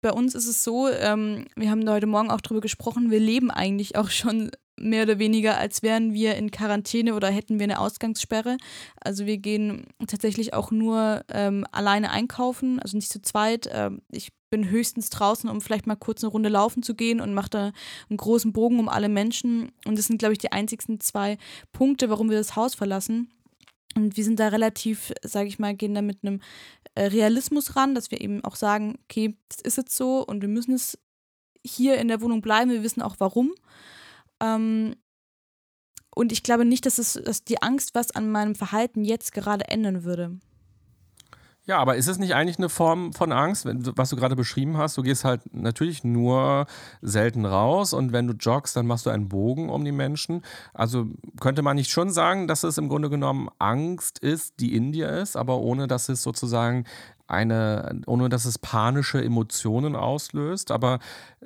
bei 0.00 0.12
uns 0.12 0.34
ist 0.34 0.46
es 0.46 0.62
so, 0.62 0.88
ähm, 0.88 1.46
wir 1.56 1.70
haben 1.70 1.88
heute 1.88 2.06
Morgen 2.06 2.30
auch 2.30 2.40
darüber 2.40 2.60
gesprochen, 2.60 3.10
wir 3.10 3.20
leben 3.20 3.50
eigentlich 3.50 3.96
auch 3.96 4.10
schon 4.10 4.50
mehr 4.76 5.04
oder 5.04 5.18
weniger, 5.18 5.56
als 5.56 5.82
wären 5.82 6.12
wir 6.12 6.34
in 6.34 6.50
Quarantäne 6.50 7.14
oder 7.14 7.30
hätten 7.30 7.58
wir 7.58 7.64
eine 7.64 7.78
Ausgangssperre. 7.78 8.56
Also 9.00 9.24
wir 9.26 9.38
gehen 9.38 9.86
tatsächlich 10.06 10.52
auch 10.52 10.70
nur 10.70 11.24
ähm, 11.28 11.64
alleine 11.70 12.10
einkaufen, 12.10 12.80
also 12.80 12.96
nicht 12.96 13.10
zu 13.10 13.22
zweit. 13.22 13.68
Ähm, 13.72 14.02
ich 14.10 14.32
bin 14.50 14.68
höchstens 14.68 15.10
draußen, 15.10 15.48
um 15.48 15.60
vielleicht 15.60 15.86
mal 15.86 15.96
kurz 15.96 16.22
eine 16.22 16.30
Runde 16.30 16.48
laufen 16.48 16.82
zu 16.82 16.94
gehen 16.94 17.20
und 17.20 17.34
mache 17.34 17.50
da 17.50 17.72
einen 18.08 18.16
großen 18.16 18.52
Bogen 18.52 18.78
um 18.78 18.88
alle 18.88 19.08
Menschen. 19.08 19.72
Und 19.86 19.98
das 19.98 20.06
sind, 20.06 20.18
glaube 20.18 20.32
ich, 20.32 20.38
die 20.38 20.52
einzigsten 20.52 21.00
zwei 21.00 21.38
Punkte, 21.72 22.10
warum 22.10 22.30
wir 22.30 22.38
das 22.38 22.56
Haus 22.56 22.74
verlassen. 22.74 23.30
Und 23.96 24.16
wir 24.16 24.24
sind 24.24 24.40
da 24.40 24.48
relativ, 24.48 25.12
sage 25.22 25.48
ich 25.48 25.58
mal, 25.58 25.74
gehen 25.74 25.94
da 25.94 26.02
mit 26.02 26.18
einem 26.22 26.40
äh, 26.94 27.04
Realismus 27.04 27.76
ran, 27.76 27.94
dass 27.94 28.10
wir 28.10 28.20
eben 28.20 28.44
auch 28.44 28.56
sagen, 28.56 28.98
okay, 29.04 29.36
das 29.48 29.60
ist 29.60 29.76
jetzt 29.76 29.96
so 29.96 30.24
und 30.24 30.40
wir 30.40 30.48
müssen 30.48 30.74
es 30.74 30.98
hier 31.64 31.98
in 31.98 32.08
der 32.08 32.20
Wohnung 32.20 32.42
bleiben, 32.42 32.70
wir 32.70 32.82
wissen 32.82 33.02
auch 33.02 33.16
warum. 33.18 33.54
Ähm, 34.40 34.96
und 36.14 36.32
ich 36.32 36.42
glaube 36.42 36.64
nicht, 36.64 36.86
dass, 36.86 36.98
es, 36.98 37.14
dass 37.14 37.44
die 37.44 37.62
Angst 37.62 37.94
was 37.94 38.10
an 38.12 38.30
meinem 38.30 38.54
Verhalten 38.54 39.04
jetzt 39.04 39.32
gerade 39.32 39.68
ändern 39.68 40.04
würde. 40.04 40.38
Ja, 41.66 41.78
aber 41.78 41.96
ist 41.96 42.08
es 42.08 42.18
nicht 42.18 42.34
eigentlich 42.34 42.58
eine 42.58 42.68
Form 42.68 43.14
von 43.14 43.32
Angst, 43.32 43.66
was 43.96 44.10
du 44.10 44.16
gerade 44.16 44.36
beschrieben 44.36 44.76
hast? 44.76 44.98
Du 44.98 45.02
gehst 45.02 45.24
halt 45.24 45.40
natürlich 45.54 46.04
nur 46.04 46.66
selten 47.00 47.46
raus 47.46 47.94
und 47.94 48.12
wenn 48.12 48.26
du 48.26 48.34
joggst, 48.34 48.76
dann 48.76 48.86
machst 48.86 49.06
du 49.06 49.10
einen 49.10 49.30
Bogen 49.30 49.70
um 49.70 49.82
die 49.82 49.92
Menschen. 49.92 50.42
Also 50.74 51.06
könnte 51.40 51.62
man 51.62 51.76
nicht 51.76 51.90
schon 51.90 52.10
sagen, 52.10 52.48
dass 52.48 52.64
es 52.64 52.76
im 52.76 52.90
Grunde 52.90 53.08
genommen 53.08 53.48
Angst 53.58 54.18
ist, 54.18 54.60
die 54.60 54.76
in 54.76 54.92
dir 54.92 55.08
ist, 55.08 55.36
aber 55.36 55.58
ohne 55.58 55.86
dass 55.86 56.10
es 56.10 56.22
sozusagen 56.22 56.84
eine, 57.26 58.02
ohne 58.06 58.28
dass 58.28 58.44
es 58.44 58.58
panische 58.58 59.24
Emotionen 59.24 59.96
auslöst. 59.96 60.70
Aber 60.70 60.98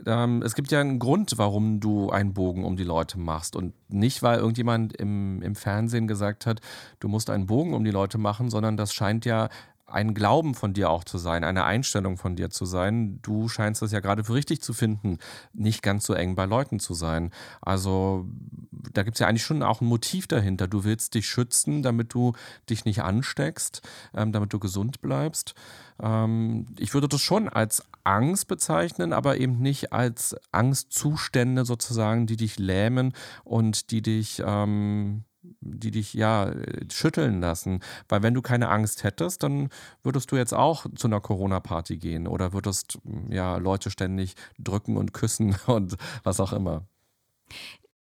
ähm, 0.04 0.42
es 0.42 0.56
gibt 0.56 0.72
ja 0.72 0.80
einen 0.80 0.98
Grund, 0.98 1.34
warum 1.36 1.78
du 1.78 2.10
einen 2.10 2.34
Bogen 2.34 2.64
um 2.64 2.76
die 2.76 2.82
Leute 2.82 3.20
machst. 3.20 3.54
Und 3.54 3.72
nicht, 3.88 4.24
weil 4.24 4.40
irgendjemand 4.40 4.96
im, 4.96 5.40
im 5.42 5.54
Fernsehen 5.54 6.08
gesagt 6.08 6.46
hat, 6.46 6.60
du 6.98 7.06
musst 7.06 7.30
einen 7.30 7.46
Bogen 7.46 7.74
um 7.74 7.84
die 7.84 7.92
Leute 7.92 8.18
machen, 8.18 8.50
sondern 8.50 8.76
das 8.76 8.92
scheint 8.92 9.24
ja 9.24 9.48
ein 9.90 10.14
Glauben 10.14 10.54
von 10.54 10.74
dir 10.74 10.90
auch 10.90 11.02
zu 11.02 11.18
sein, 11.18 11.44
eine 11.44 11.64
Einstellung 11.64 12.16
von 12.16 12.36
dir 12.36 12.50
zu 12.50 12.66
sein. 12.66 13.20
Du 13.22 13.48
scheinst 13.48 13.82
es 13.82 13.90
ja 13.90 14.00
gerade 14.00 14.22
für 14.24 14.34
richtig 14.34 14.60
zu 14.60 14.72
finden, 14.74 15.18
nicht 15.54 15.82
ganz 15.82 16.04
so 16.04 16.12
eng 16.12 16.34
bei 16.34 16.44
Leuten 16.44 16.78
zu 16.78 16.94
sein. 16.94 17.32
Also 17.62 18.26
da 18.70 19.02
gibt 19.02 19.16
es 19.16 19.20
ja 19.20 19.26
eigentlich 19.26 19.44
schon 19.44 19.62
auch 19.62 19.80
ein 19.80 19.86
Motiv 19.86 20.26
dahinter. 20.26 20.68
Du 20.68 20.84
willst 20.84 21.14
dich 21.14 21.26
schützen, 21.26 21.82
damit 21.82 22.12
du 22.12 22.34
dich 22.68 22.84
nicht 22.84 23.02
ansteckst, 23.02 23.82
ähm, 24.14 24.32
damit 24.32 24.52
du 24.52 24.58
gesund 24.58 25.00
bleibst. 25.00 25.54
Ähm, 26.00 26.66
ich 26.78 26.92
würde 26.92 27.08
das 27.08 27.22
schon 27.22 27.48
als 27.48 27.82
Angst 28.04 28.46
bezeichnen, 28.46 29.12
aber 29.12 29.38
eben 29.38 29.58
nicht 29.58 29.92
als 29.92 30.36
Angstzustände 30.52 31.64
sozusagen, 31.64 32.26
die 32.26 32.36
dich 32.36 32.58
lähmen 32.58 33.14
und 33.44 33.90
die 33.90 34.02
dich... 34.02 34.42
Ähm, 34.44 35.24
die 35.60 35.90
dich 35.90 36.14
ja 36.14 36.52
schütteln 36.92 37.40
lassen. 37.40 37.80
Weil 38.08 38.22
wenn 38.22 38.34
du 38.34 38.42
keine 38.42 38.68
Angst 38.68 39.04
hättest, 39.04 39.42
dann 39.42 39.68
würdest 40.02 40.32
du 40.32 40.36
jetzt 40.36 40.54
auch 40.54 40.86
zu 40.94 41.06
einer 41.06 41.20
Corona-Party 41.20 41.96
gehen 41.98 42.26
oder 42.26 42.52
würdest 42.52 42.98
ja 43.28 43.56
Leute 43.56 43.90
ständig 43.90 44.34
drücken 44.58 44.96
und 44.96 45.12
küssen 45.12 45.56
und 45.66 45.96
was 46.22 46.40
auch 46.40 46.52
immer. 46.52 46.86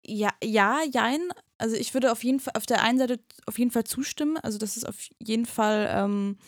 Ja, 0.04 0.30
ja, 0.42 0.78
jein. 0.90 1.20
Also 1.58 1.76
ich 1.76 1.92
würde 1.92 2.12
auf 2.12 2.24
jeden 2.24 2.40
Fall 2.40 2.54
auf 2.56 2.66
der 2.66 2.82
einen 2.82 2.98
Seite 2.98 3.20
auf 3.46 3.58
jeden 3.58 3.70
Fall 3.70 3.84
zustimmen. 3.84 4.36
Also 4.38 4.58
das 4.58 4.76
ist 4.76 4.88
auf 4.88 4.96
jeden 5.18 5.44
Fall 5.44 5.88
ähm, 5.92 6.38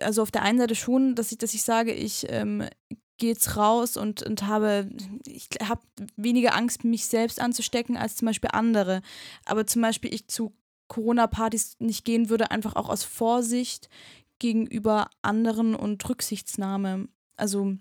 also 0.00 0.22
auf 0.22 0.30
der 0.30 0.42
einen 0.42 0.58
Seite 0.58 0.74
schon, 0.74 1.14
dass 1.14 1.32
ich, 1.32 1.38
dass 1.38 1.54
ich 1.54 1.62
sage, 1.62 1.92
ich 1.92 2.26
ähm, 2.28 2.68
geht's 3.18 3.56
raus 3.56 3.96
und, 3.96 4.22
und 4.22 4.46
habe, 4.46 4.90
ich 5.26 5.48
habe 5.62 5.80
weniger 6.16 6.54
Angst, 6.54 6.84
mich 6.84 7.06
selbst 7.06 7.40
anzustecken 7.40 7.96
als 7.96 8.16
zum 8.16 8.26
Beispiel 8.26 8.50
andere. 8.52 9.02
Aber 9.44 9.66
zum 9.66 9.82
Beispiel 9.82 10.12
ich 10.12 10.28
zu 10.28 10.52
Corona-Partys 10.88 11.76
nicht 11.78 12.04
gehen 12.04 12.28
würde, 12.28 12.50
einfach 12.50 12.76
auch 12.76 12.88
aus 12.88 13.04
Vorsicht 13.04 13.88
gegenüber 14.38 15.10
anderen 15.22 15.74
und 15.74 16.06
Rücksichtsnahme. 16.08 17.08
Also, 17.36 17.76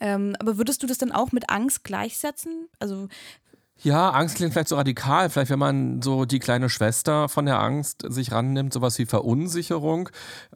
ähm, 0.00 0.36
aber 0.38 0.56
würdest 0.56 0.82
du 0.82 0.86
das 0.86 0.98
dann 0.98 1.12
auch 1.12 1.32
mit 1.32 1.50
Angst 1.50 1.84
gleichsetzen? 1.84 2.68
Also 2.78 3.08
ja, 3.82 4.10
Angst 4.10 4.36
klingt 4.36 4.52
vielleicht 4.52 4.68
so 4.68 4.76
radikal. 4.76 5.28
Vielleicht, 5.28 5.50
wenn 5.50 5.58
man 5.58 6.00
so 6.00 6.24
die 6.24 6.38
kleine 6.38 6.70
Schwester 6.70 7.28
von 7.28 7.44
der 7.44 7.60
Angst 7.60 8.02
sich 8.08 8.32
rannimmt, 8.32 8.72
sowas 8.72 8.98
wie 8.98 9.04
Verunsicherung, 9.04 10.08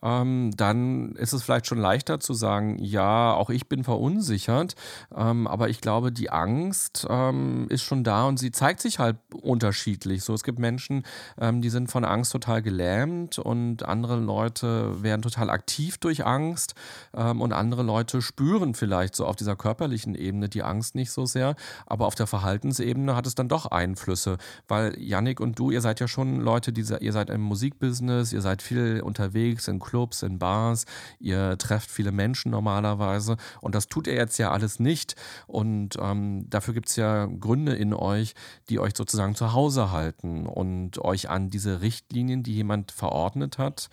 ähm, 0.02 0.52
dann 0.56 1.12
ist 1.16 1.32
es 1.32 1.42
vielleicht 1.42 1.66
schon 1.66 1.78
leichter 1.78 2.20
zu 2.20 2.32
sagen, 2.32 2.78
ja, 2.78 3.34
auch 3.34 3.50
ich 3.50 3.68
bin 3.68 3.84
verunsichert. 3.84 4.76
Ähm, 5.14 5.46
aber 5.46 5.68
ich 5.68 5.80
glaube, 5.80 6.10
die 6.10 6.30
Angst 6.30 7.06
ähm, 7.10 7.66
ist 7.68 7.82
schon 7.82 8.04
da 8.04 8.24
und 8.26 8.38
sie 8.38 8.50
zeigt 8.50 8.80
sich 8.80 8.98
halt 8.98 9.16
unterschiedlich. 9.34 10.22
So, 10.22 10.32
es 10.32 10.44
gibt 10.44 10.58
Menschen, 10.58 11.04
ähm, 11.38 11.60
die 11.60 11.70
sind 11.70 11.90
von 11.90 12.04
Angst 12.04 12.32
total 12.32 12.62
gelähmt 12.62 13.38
und 13.38 13.82
andere 13.82 14.16
Leute 14.16 15.02
werden 15.02 15.22
total 15.22 15.50
aktiv 15.50 15.98
durch 15.98 16.24
Angst 16.24 16.74
ähm, 17.14 17.42
und 17.42 17.52
andere 17.52 17.82
Leute 17.82 18.22
spüren 18.22 18.74
vielleicht 18.74 19.14
so 19.16 19.26
auf 19.26 19.36
dieser 19.36 19.56
körperlichen 19.56 20.14
Ebene 20.14 20.48
die 20.48 20.62
Angst 20.62 20.94
nicht 20.94 21.10
so 21.10 21.26
sehr, 21.26 21.56
aber 21.84 22.06
auf 22.06 22.14
der 22.14 22.26
Verhaltensebene 22.26 23.07
hat 23.14 23.26
es 23.26 23.34
dann 23.34 23.48
doch 23.48 23.66
Einflüsse, 23.66 24.38
weil 24.66 24.98
Yannick 24.98 25.40
und 25.40 25.59
du, 25.59 25.70
ihr 25.70 25.80
seid 25.80 26.00
ja 26.00 26.09
schon 26.09 26.40
Leute, 26.40 26.72
die, 26.72 26.84
ihr 27.00 27.12
seid 27.12 27.30
im 27.30 27.40
Musikbusiness, 27.42 28.32
ihr 28.32 28.40
seid 28.40 28.62
viel 28.62 29.00
unterwegs 29.02 29.68
in 29.68 29.78
Clubs, 29.78 30.22
in 30.22 30.38
Bars, 30.38 30.84
ihr 31.18 31.56
trefft 31.59 31.90
viele 31.90 32.12
Menschen 32.12 32.50
normalerweise 32.50 33.36
und 33.61 33.74
das 33.74 33.86
tut 33.86 34.06
ihr 34.06 34.14
jetzt 34.14 34.38
ja 34.38 34.50
alles 34.50 34.80
nicht 34.80 35.14
und 35.46 35.96
ähm, 36.00 36.48
dafür 36.48 36.74
gibt 36.74 36.88
es 36.88 36.96
ja 36.96 37.26
Gründe 37.26 37.74
in 37.74 37.94
euch, 37.94 38.34
die 38.68 38.78
euch 38.78 38.96
sozusagen 38.96 39.34
zu 39.34 39.52
Hause 39.52 39.90
halten 39.90 40.46
und 40.46 40.98
euch 40.98 41.30
an 41.30 41.50
diese 41.50 41.80
Richtlinien, 41.80 42.42
die 42.42 42.54
jemand 42.54 42.92
verordnet 42.92 43.59
hat, 43.59 43.88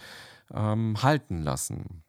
ähm, 0.54 1.02
halten 1.02 1.42
lassen. 1.42 2.05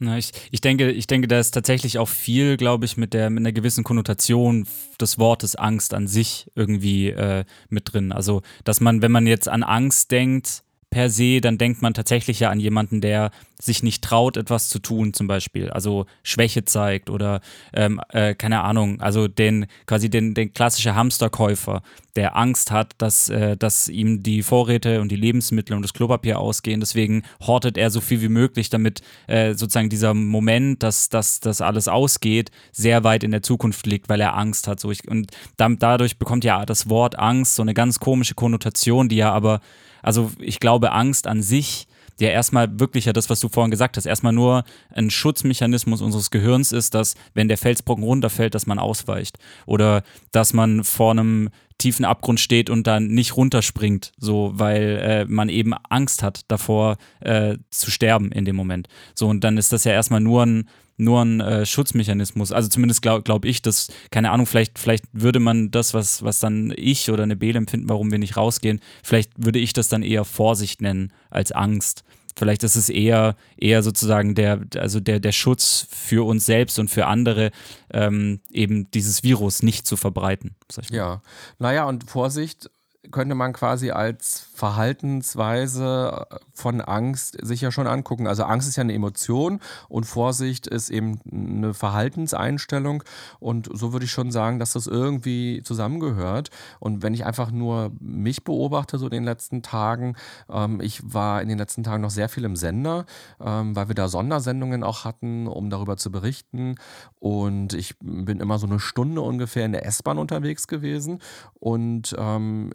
Na, 0.00 0.16
ich, 0.16 0.30
ich, 0.52 0.60
denke, 0.60 0.92
ich 0.92 1.08
denke, 1.08 1.26
da 1.26 1.40
ist 1.40 1.50
tatsächlich 1.50 1.98
auch 1.98 2.08
viel, 2.08 2.56
glaube 2.56 2.84
ich, 2.84 2.96
mit, 2.96 3.14
der, 3.14 3.30
mit 3.30 3.40
einer 3.40 3.52
gewissen 3.52 3.82
Konnotation 3.82 4.64
des 5.00 5.18
Wortes 5.18 5.56
Angst 5.56 5.92
an 5.92 6.06
sich 6.06 6.48
irgendwie 6.54 7.08
äh, 7.08 7.44
mit 7.68 7.92
drin. 7.92 8.12
Also, 8.12 8.42
dass 8.62 8.80
man, 8.80 9.02
wenn 9.02 9.10
man 9.10 9.26
jetzt 9.26 9.48
an 9.48 9.64
Angst 9.64 10.12
denkt, 10.12 10.62
per 10.90 11.10
se, 11.10 11.40
dann 11.40 11.58
denkt 11.58 11.82
man 11.82 11.94
tatsächlich 11.94 12.40
ja 12.40 12.50
an 12.50 12.60
jemanden, 12.60 13.00
der 13.00 13.30
sich 13.60 13.82
nicht 13.82 14.02
traut, 14.04 14.36
etwas 14.36 14.68
zu 14.68 14.78
tun, 14.78 15.12
zum 15.12 15.26
Beispiel. 15.26 15.68
Also 15.70 16.06
Schwäche 16.22 16.64
zeigt 16.64 17.10
oder 17.10 17.40
ähm, 17.74 18.00
äh, 18.10 18.34
keine 18.34 18.62
Ahnung, 18.62 19.00
also 19.00 19.28
den 19.28 19.66
quasi 19.86 20.08
den, 20.08 20.34
den 20.34 20.52
klassische 20.52 20.94
Hamsterkäufer, 20.94 21.82
der 22.14 22.36
Angst 22.36 22.70
hat, 22.70 22.94
dass, 22.98 23.28
äh, 23.28 23.56
dass 23.56 23.88
ihm 23.88 24.22
die 24.22 24.42
Vorräte 24.42 25.00
und 25.00 25.10
die 25.10 25.16
Lebensmittel 25.16 25.76
und 25.76 25.82
das 25.82 25.92
Klopapier 25.92 26.38
ausgehen. 26.38 26.80
Deswegen 26.80 27.22
hortet 27.40 27.76
er 27.76 27.90
so 27.90 28.00
viel 28.00 28.22
wie 28.22 28.28
möglich, 28.28 28.70
damit 28.70 29.02
äh, 29.26 29.54
sozusagen 29.54 29.88
dieser 29.88 30.14
Moment, 30.14 30.82
dass, 30.82 31.08
dass 31.08 31.40
das 31.40 31.60
alles 31.60 31.88
ausgeht, 31.88 32.50
sehr 32.72 33.04
weit 33.04 33.24
in 33.24 33.32
der 33.32 33.42
Zukunft 33.42 33.86
liegt, 33.86 34.08
weil 34.08 34.20
er 34.20 34.36
Angst 34.36 34.68
hat. 34.68 34.80
So 34.80 34.90
ich, 34.90 35.06
und 35.08 35.32
dann, 35.56 35.78
dadurch 35.78 36.18
bekommt 36.18 36.44
ja 36.44 36.64
das 36.64 36.88
Wort 36.88 37.18
Angst 37.18 37.56
so 37.56 37.62
eine 37.62 37.74
ganz 37.74 37.98
komische 37.98 38.34
Konnotation, 38.34 39.08
die 39.08 39.16
ja 39.16 39.32
aber 39.32 39.60
also 40.02 40.30
ich 40.38 40.60
glaube, 40.60 40.92
Angst 40.92 41.26
an 41.26 41.42
sich 41.42 41.86
ja 42.20 42.30
erstmal 42.30 42.80
wirklich 42.80 43.04
ja 43.04 43.12
das, 43.12 43.30
was 43.30 43.40
du 43.40 43.48
vorhin 43.48 43.70
gesagt 43.70 43.96
hast, 43.96 44.06
erstmal 44.06 44.32
nur 44.32 44.64
ein 44.92 45.10
Schutzmechanismus 45.10 46.02
unseres 46.02 46.30
Gehirns 46.30 46.72
ist, 46.72 46.94
dass 46.94 47.14
wenn 47.34 47.48
der 47.48 47.58
Felsbrocken 47.58 48.04
runterfällt, 48.04 48.54
dass 48.54 48.66
man 48.66 48.78
ausweicht. 48.78 49.38
Oder 49.66 50.02
dass 50.32 50.52
man 50.52 50.84
vor 50.84 51.12
einem 51.12 51.50
tiefen 51.78 52.04
Abgrund 52.04 52.40
steht 52.40 52.70
und 52.70 52.86
dann 52.86 53.08
nicht 53.08 53.36
runterspringt, 53.36 54.12
so 54.18 54.52
weil 54.54 54.98
äh, 55.02 55.24
man 55.26 55.48
eben 55.48 55.72
Angst 55.88 56.22
hat 56.22 56.42
davor 56.48 56.96
äh, 57.20 57.56
zu 57.70 57.90
sterben 57.90 58.32
in 58.32 58.44
dem 58.44 58.56
Moment. 58.56 58.88
So 59.14 59.28
und 59.28 59.44
dann 59.44 59.56
ist 59.56 59.72
das 59.72 59.84
ja 59.84 59.92
erstmal 59.92 60.20
nur 60.20 60.44
ein 60.44 60.68
nur 60.98 61.24
ein 61.24 61.40
äh, 61.40 61.64
Schutzmechanismus. 61.64 62.52
Also 62.52 62.68
zumindest 62.68 63.02
glaube 63.02 63.22
glaub 63.22 63.44
ich, 63.44 63.62
dass, 63.62 63.88
keine 64.10 64.32
Ahnung, 64.32 64.46
vielleicht, 64.46 64.78
vielleicht 64.78 65.04
würde 65.12 65.38
man 65.38 65.70
das, 65.70 65.94
was, 65.94 66.22
was 66.22 66.40
dann 66.40 66.72
ich 66.76 67.10
oder 67.10 67.22
eine 67.22 67.36
Bele 67.36 67.56
empfinden, 67.56 67.88
warum 67.88 68.10
wir 68.10 68.18
nicht 68.18 68.36
rausgehen, 68.36 68.80
vielleicht 69.02 69.30
würde 69.36 69.60
ich 69.60 69.72
das 69.72 69.88
dann 69.88 70.02
eher 70.02 70.24
Vorsicht 70.24 70.82
nennen 70.82 71.12
als 71.30 71.52
Angst. 71.52 72.02
Vielleicht 72.38 72.62
ist 72.62 72.76
es 72.76 72.88
eher, 72.88 73.36
eher 73.56 73.82
sozusagen 73.82 74.36
der, 74.36 74.60
also 74.76 75.00
der, 75.00 75.18
der 75.18 75.32
Schutz 75.32 75.88
für 75.90 76.24
uns 76.24 76.46
selbst 76.46 76.78
und 76.78 76.88
für 76.88 77.06
andere, 77.06 77.50
ähm, 77.92 78.40
eben 78.50 78.88
dieses 78.92 79.24
Virus 79.24 79.64
nicht 79.64 79.88
zu 79.88 79.96
verbreiten. 79.96 80.54
Ja, 80.90 81.20
naja, 81.58 81.84
und 81.84 82.08
Vorsicht 82.08 82.70
könnte 83.10 83.34
man 83.34 83.52
quasi 83.52 83.90
als 83.90 84.47
Verhaltensweise 84.58 86.26
von 86.52 86.80
Angst 86.80 87.38
sich 87.46 87.60
ja 87.60 87.70
schon 87.70 87.86
angucken. 87.86 88.26
Also 88.26 88.42
Angst 88.42 88.68
ist 88.68 88.74
ja 88.74 88.82
eine 88.82 88.92
Emotion 88.92 89.60
und 89.88 90.04
Vorsicht 90.04 90.66
ist 90.66 90.90
eben 90.90 91.20
eine 91.30 91.74
Verhaltenseinstellung. 91.74 93.04
Und 93.38 93.68
so 93.72 93.92
würde 93.92 94.04
ich 94.04 94.10
schon 94.10 94.32
sagen, 94.32 94.58
dass 94.58 94.72
das 94.72 94.88
irgendwie 94.88 95.62
zusammengehört. 95.62 96.50
Und 96.80 97.04
wenn 97.04 97.14
ich 97.14 97.24
einfach 97.24 97.52
nur 97.52 97.92
mich 98.00 98.42
beobachte, 98.42 98.98
so 98.98 99.06
in 99.06 99.12
den 99.12 99.24
letzten 99.24 99.62
Tagen, 99.62 100.16
ähm, 100.50 100.80
ich 100.80 101.00
war 101.04 101.40
in 101.40 101.48
den 101.48 101.58
letzten 101.58 101.84
Tagen 101.84 102.02
noch 102.02 102.10
sehr 102.10 102.28
viel 102.28 102.44
im 102.44 102.56
Sender, 102.56 103.06
ähm, 103.40 103.76
weil 103.76 103.86
wir 103.86 103.94
da 103.94 104.08
Sondersendungen 104.08 104.82
auch 104.82 105.04
hatten, 105.04 105.46
um 105.46 105.70
darüber 105.70 105.96
zu 105.96 106.10
berichten. 106.10 106.74
Und 107.20 107.74
ich 107.74 107.94
bin 108.00 108.40
immer 108.40 108.58
so 108.58 108.66
eine 108.66 108.80
Stunde 108.80 109.20
ungefähr 109.20 109.66
in 109.66 109.72
der 109.72 109.86
S-Bahn 109.86 110.18
unterwegs 110.18 110.66
gewesen. 110.66 111.20
Und 111.60 112.16
ähm, 112.18 112.72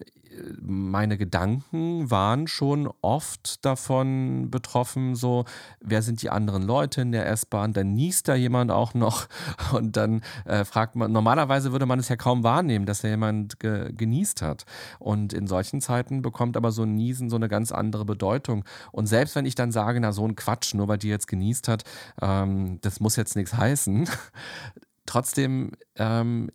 meine 0.61 1.17
Gedanken 1.17 2.09
waren 2.09 2.47
schon 2.47 2.89
oft 3.01 3.63
davon 3.65 4.49
betroffen, 4.49 5.15
so, 5.15 5.45
wer 5.79 6.01
sind 6.01 6.21
die 6.21 6.29
anderen 6.29 6.63
Leute 6.63 7.01
in 7.01 7.11
der 7.11 7.27
S-Bahn? 7.27 7.73
Dann 7.73 7.93
niest 7.93 8.27
da 8.27 8.36
jemand 8.36 8.71
auch 8.71 8.93
noch 8.93 9.27
und 9.73 9.97
dann 9.97 10.21
äh, 10.45 10.65
fragt 10.65 10.95
man, 10.95 11.11
normalerweise 11.11 11.71
würde 11.71 11.86
man 11.86 11.99
es 11.99 12.09
ja 12.09 12.15
kaum 12.15 12.43
wahrnehmen, 12.43 12.86
dass 12.86 13.01
da 13.01 13.07
jemand 13.07 13.59
ge 13.59 13.91
genießt 13.93 14.41
hat. 14.41 14.65
Und 14.99 15.34
in 15.34 15.47
solchen 15.47 15.81
Zeiten 15.81 16.21
bekommt 16.21 16.57
aber 16.57 16.71
so 16.71 16.84
ein 16.84 16.95
Niesen 16.95 17.29
so 17.29 17.36
eine 17.36 17.49
ganz 17.49 17.71
andere 17.71 18.05
Bedeutung. 18.05 18.63
Und 18.91 19.07
selbst 19.07 19.36
wenn 19.36 19.45
ich 19.45 19.55
dann 19.55 19.71
sage, 19.71 19.99
na 19.99 20.11
so 20.11 20.25
ein 20.25 20.36
Quatsch, 20.36 20.73
nur 20.73 20.88
weil 20.88 20.97
die 20.97 21.09
jetzt 21.09 21.27
genießt 21.27 21.67
hat, 21.67 21.84
ähm, 22.21 22.79
das 22.81 22.99
muss 22.99 23.15
jetzt 23.15 23.36
nichts 23.36 23.53
heißen, 23.53 24.09
trotzdem 25.05 25.71
ähm, 25.95 26.49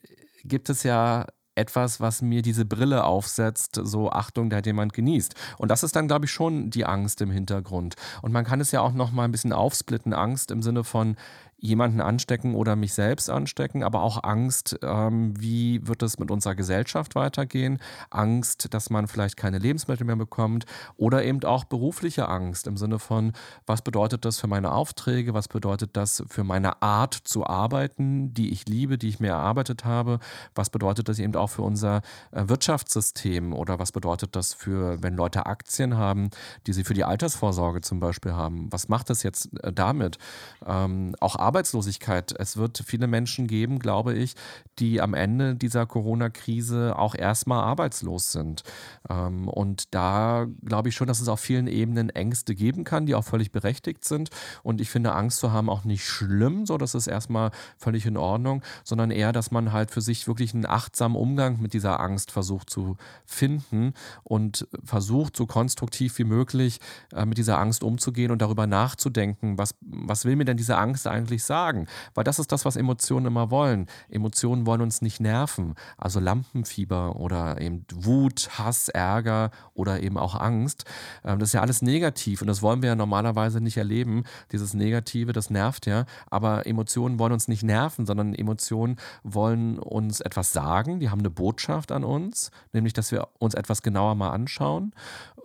gibt 0.45 0.71
es 0.71 0.83
ja 0.83 1.27
etwas, 1.59 2.01
was 2.01 2.23
mir 2.23 2.43
diese 2.43 2.65
Brille 2.65 3.05
aufsetzt, 3.05 3.81
so 3.83 4.11
Achtung, 4.11 4.49
da 4.49 4.57
hat 4.57 4.67
jemand 4.67 4.93
genießt. 4.93 5.35
Und 5.59 5.71
das 5.71 5.83
ist 5.83 5.97
dann, 5.97 6.09
glaube 6.09 6.25
ich, 6.25 6.31
schon 6.31 6.71
die 6.71 6.87
Angst 6.87 7.21
im 7.21 7.31
Hintergrund. 7.31 7.97
Und 8.23 8.33
man 8.33 8.45
kann 8.45 8.61
es 8.61 8.71
ja 8.71 8.81
auch 8.81 8.93
noch 8.93 9.11
mal 9.11 9.25
ein 9.25 9.33
bisschen 9.33 9.53
aufsplitten. 9.53 10.13
Angst 10.13 10.51
im 10.51 10.63
Sinne 10.63 10.85
von, 10.85 11.17
jemanden 11.61 12.01
anstecken 12.01 12.55
oder 12.55 12.77
mich 12.77 12.95
selbst 12.95 13.29
anstecken, 13.29 13.83
aber 13.83 14.03
auch 14.03 14.23
Angst, 14.23 14.79
ähm, 14.83 15.35
wie 15.39 15.87
wird 15.87 16.03
es 16.03 16.19
mit 16.19 16.31
unserer 16.31 16.55
Gesellschaft 16.55 17.17
weitergehen, 17.17 17.79
Angst, 18.11 18.73
dass 18.73 18.91
man 18.91 19.09
vielleicht 19.09 19.37
keine 19.37 19.59
Lebensmittel 19.59 20.07
mehr 20.07 20.17
bekommt 20.17 20.67
oder 20.97 21.25
eben 21.25 21.43
auch 21.45 21.65
berufliche 21.65 22.29
Angst 22.29 22.69
im 22.69 22.77
Sinne 22.77 23.01
von, 23.01 23.33
was 23.67 23.83
bedeutet 23.83 24.25
das 24.25 24.39
für 24.39 24.47
meine 24.47 24.73
Aufträge, 24.73 25.35
was 25.35 25.49
bedeutet 25.49 25.97
das 25.97 26.23
für 26.29 26.45
meine 26.45 26.81
Art 26.81 27.15
zu 27.15 27.45
arbeiten, 27.45 28.33
die 28.35 28.51
ich 28.51 28.67
liebe, 28.67 28.97
die 28.97 29.09
ich 29.09 29.19
mir 29.19 29.31
erarbeitet 29.31 29.85
habe, 29.85 30.21
was 30.55 30.71
bedeutet 30.71 31.09
das 31.09 31.19
eben 31.19 31.35
auch 31.35 31.51
für 31.51 31.63
unser 31.63 32.03
äh, 32.31 32.45
Wirtschaftssystem 32.47 33.53
oder 33.53 33.81
was 33.81 33.91
bedeutet 33.91 34.37
das 34.37 34.55
für, 34.55 35.03
wenn 35.03 35.15
Leute 35.15 35.47
Aktien 35.47 35.97
haben, 35.97 36.31
die 36.69 36.73
sie 36.73 36.85
für 36.85 36.95
die 36.95 37.05
Altersvorsorge 37.05 37.81
zum 37.81 37.99
Beispiel 37.99 38.33
haben, 38.33 38.71
was 38.71 38.89
macht 38.89 39.11
das 39.11 39.25
jetzt 39.25 39.59
äh, 39.65 39.73
damit? 39.73 40.19
Ähm, 40.65 41.17
auch 41.21 41.37
Arbeitslosigkeit. 41.49 42.35
Es 42.39 42.59
wird 42.59 42.83
viele 42.85 43.07
Menschen 43.07 43.47
geben, 43.47 43.79
glaube 43.79 44.13
ich, 44.13 44.35
die 44.79 45.01
am 45.01 45.15
Ende 45.15 45.55
dieser 45.55 45.87
Corona-Krise 45.87 46.95
auch 46.99 47.15
erstmal 47.15 47.63
arbeitslos 47.65 48.33
sind. 48.33 48.65
Ähm, 49.09 49.49
und 49.49 49.95
da 49.95 50.47
glaube 50.63 50.91
ich 50.91 50.95
schon, 50.95 51.09
dass 51.09 51.21
es 51.21 51.29
auf 51.29 51.41
vielen 51.41 51.67
Ebenen 51.67 52.11
Ängste 52.11 52.55
geben 52.55 52.85
kann, 52.85 53.07
die 53.07 53.15
auch 53.15 53.25
völlig 53.25 53.51
berechtigt 53.51 54.05
sind. 54.05 54.29
Und 54.63 54.83
ich 54.83 54.91
finde, 54.91 55.15
Angst 55.15 55.39
zu 55.39 55.51
haben 55.51 55.71
auch 55.71 55.85
nicht 55.85 56.05
schlimm, 56.05 56.67
so 56.67 56.77
das 56.77 56.95
ist 56.95 57.07
erstmal 57.07 57.51
völlig 57.79 58.05
in 58.05 58.19
Ordnung, 58.19 58.63
sondern 58.85 59.11
eher, 59.11 59.33
dass 59.33 59.51
man 59.51 59.73
halt 59.73 59.91
für 59.91 60.03
sich 60.03 60.29
wirklich 60.29 60.53
einen 60.53 60.67
achtsamen 60.67 61.17
Umgang 61.17 61.63
mit 61.63 61.73
dieser 61.73 61.99
Angst 62.01 62.31
versucht 62.31 62.69
zu 62.69 62.99
finden 63.25 63.95
und 64.23 64.69
versucht, 64.85 65.35
so 65.35 65.47
konstruktiv 65.47 66.19
wie 66.19 66.25
möglich 66.25 66.79
äh, 67.15 67.25
mit 67.25 67.39
dieser 67.39 67.59
Angst 67.59 67.83
umzugehen 67.83 68.31
und 68.31 68.43
darüber 68.43 68.67
nachzudenken, 68.67 69.57
was, 69.57 69.75
was 69.81 70.27
will 70.27 70.37
mir 70.37 70.45
denn 70.45 70.59
diese 70.59 70.77
Angst 70.77 71.07
eigentlich 71.07 71.38
wirklich 71.39 71.45
sagen. 71.45 71.87
Weil 72.15 72.25
das 72.25 72.39
ist 72.39 72.53
das, 72.53 72.65
was 72.65 72.77
Emotionen 72.77 73.27
immer 73.27 73.51
wollen. 73.51 73.87
Emotionen 74.11 74.67
wollen 74.67 74.81
uns 74.81 75.03
nicht 75.03 75.21
nerven. 75.21 75.75
Also 75.97 76.21
Lampenfieber 76.21 77.17
oder 77.17 77.61
eben 77.61 77.85
Wut, 77.95 78.51
Hass, 78.59 78.89
Ärger 78.89 79.51
oder 79.75 80.03
eben 80.03 80.19
auch 80.19 80.35
Angst. 80.35 80.85
Ähm, 81.25 81.39
das 81.39 81.51
ist 81.51 81.53
ja 81.55 81.61
alles 81.61 81.83
negativ 81.83 82.41
und 82.43 82.49
das 82.49 82.63
wollen 82.63 82.83
wir 82.83 82.91
ja 82.91 82.97
normalerweise 82.97 83.61
nicht 83.61 83.77
erleben. 83.77 84.25
Dieses 84.53 84.75
Negative, 84.75 85.33
das 85.33 85.51
nervt 85.51 85.87
ja. 85.87 86.05
Aber 86.31 86.67
Emotionen 86.67 87.19
wollen 87.19 87.33
uns 87.33 87.49
nicht 87.49 87.63
nerven, 87.63 88.07
sondern 88.07 88.35
Emotionen 88.35 88.97
wollen 89.23 89.79
uns 89.79 90.21
etwas 90.21 90.53
sagen. 90.53 91.01
Die 91.01 91.11
haben 91.11 91.21
eine 91.21 91.31
Botschaft 91.31 91.93
an 91.93 92.05
uns, 92.05 92.51
nämlich, 92.73 92.93
dass 92.93 93.13
wir 93.13 93.29
uns 93.39 93.55
etwas 93.55 93.83
genauer 93.83 94.15
mal 94.15 94.31
anschauen 94.31 94.93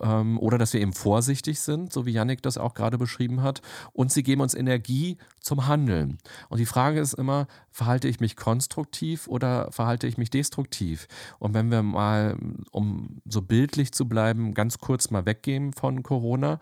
ähm, 0.02 0.40
oder 0.40 0.58
dass 0.58 0.74
wir 0.74 0.82
eben 0.82 0.94
vorsichtig 0.94 1.60
sind, 1.60 1.92
so 1.92 2.06
wie 2.06 2.12
Yannick 2.12 2.42
das 2.42 2.58
auch 2.58 2.74
gerade 2.74 2.98
beschrieben 2.98 3.42
hat. 3.42 3.62
Und 3.92 4.12
sie 4.12 4.24
geben 4.24 4.42
uns 4.42 4.54
Energie 4.54 5.18
zum 5.40 5.68
Handeln. 5.68 6.18
Und 6.50 6.60
die 6.60 6.66
Frage 6.66 7.00
ist 7.00 7.14
immer, 7.14 7.48
verhalte 7.70 8.08
ich 8.08 8.20
mich 8.20 8.36
konstruktiv 8.36 9.28
oder 9.28 9.72
verhalte 9.72 10.08
ich 10.08 10.18
mich 10.18 10.30
destruktiv? 10.30 11.08
Und 11.40 11.54
wenn 11.54 11.72
wir 11.72 11.84
mal, 11.84 12.38
um 12.72 13.22
so 13.26 13.42
bildlich 13.42 13.92
zu 13.92 14.08
bleiben, 14.08 14.54
ganz 14.54 14.78
kurz 14.78 15.10
mal 15.10 15.26
weggehen 15.26 15.74
von 15.74 16.04
Corona 16.04 16.60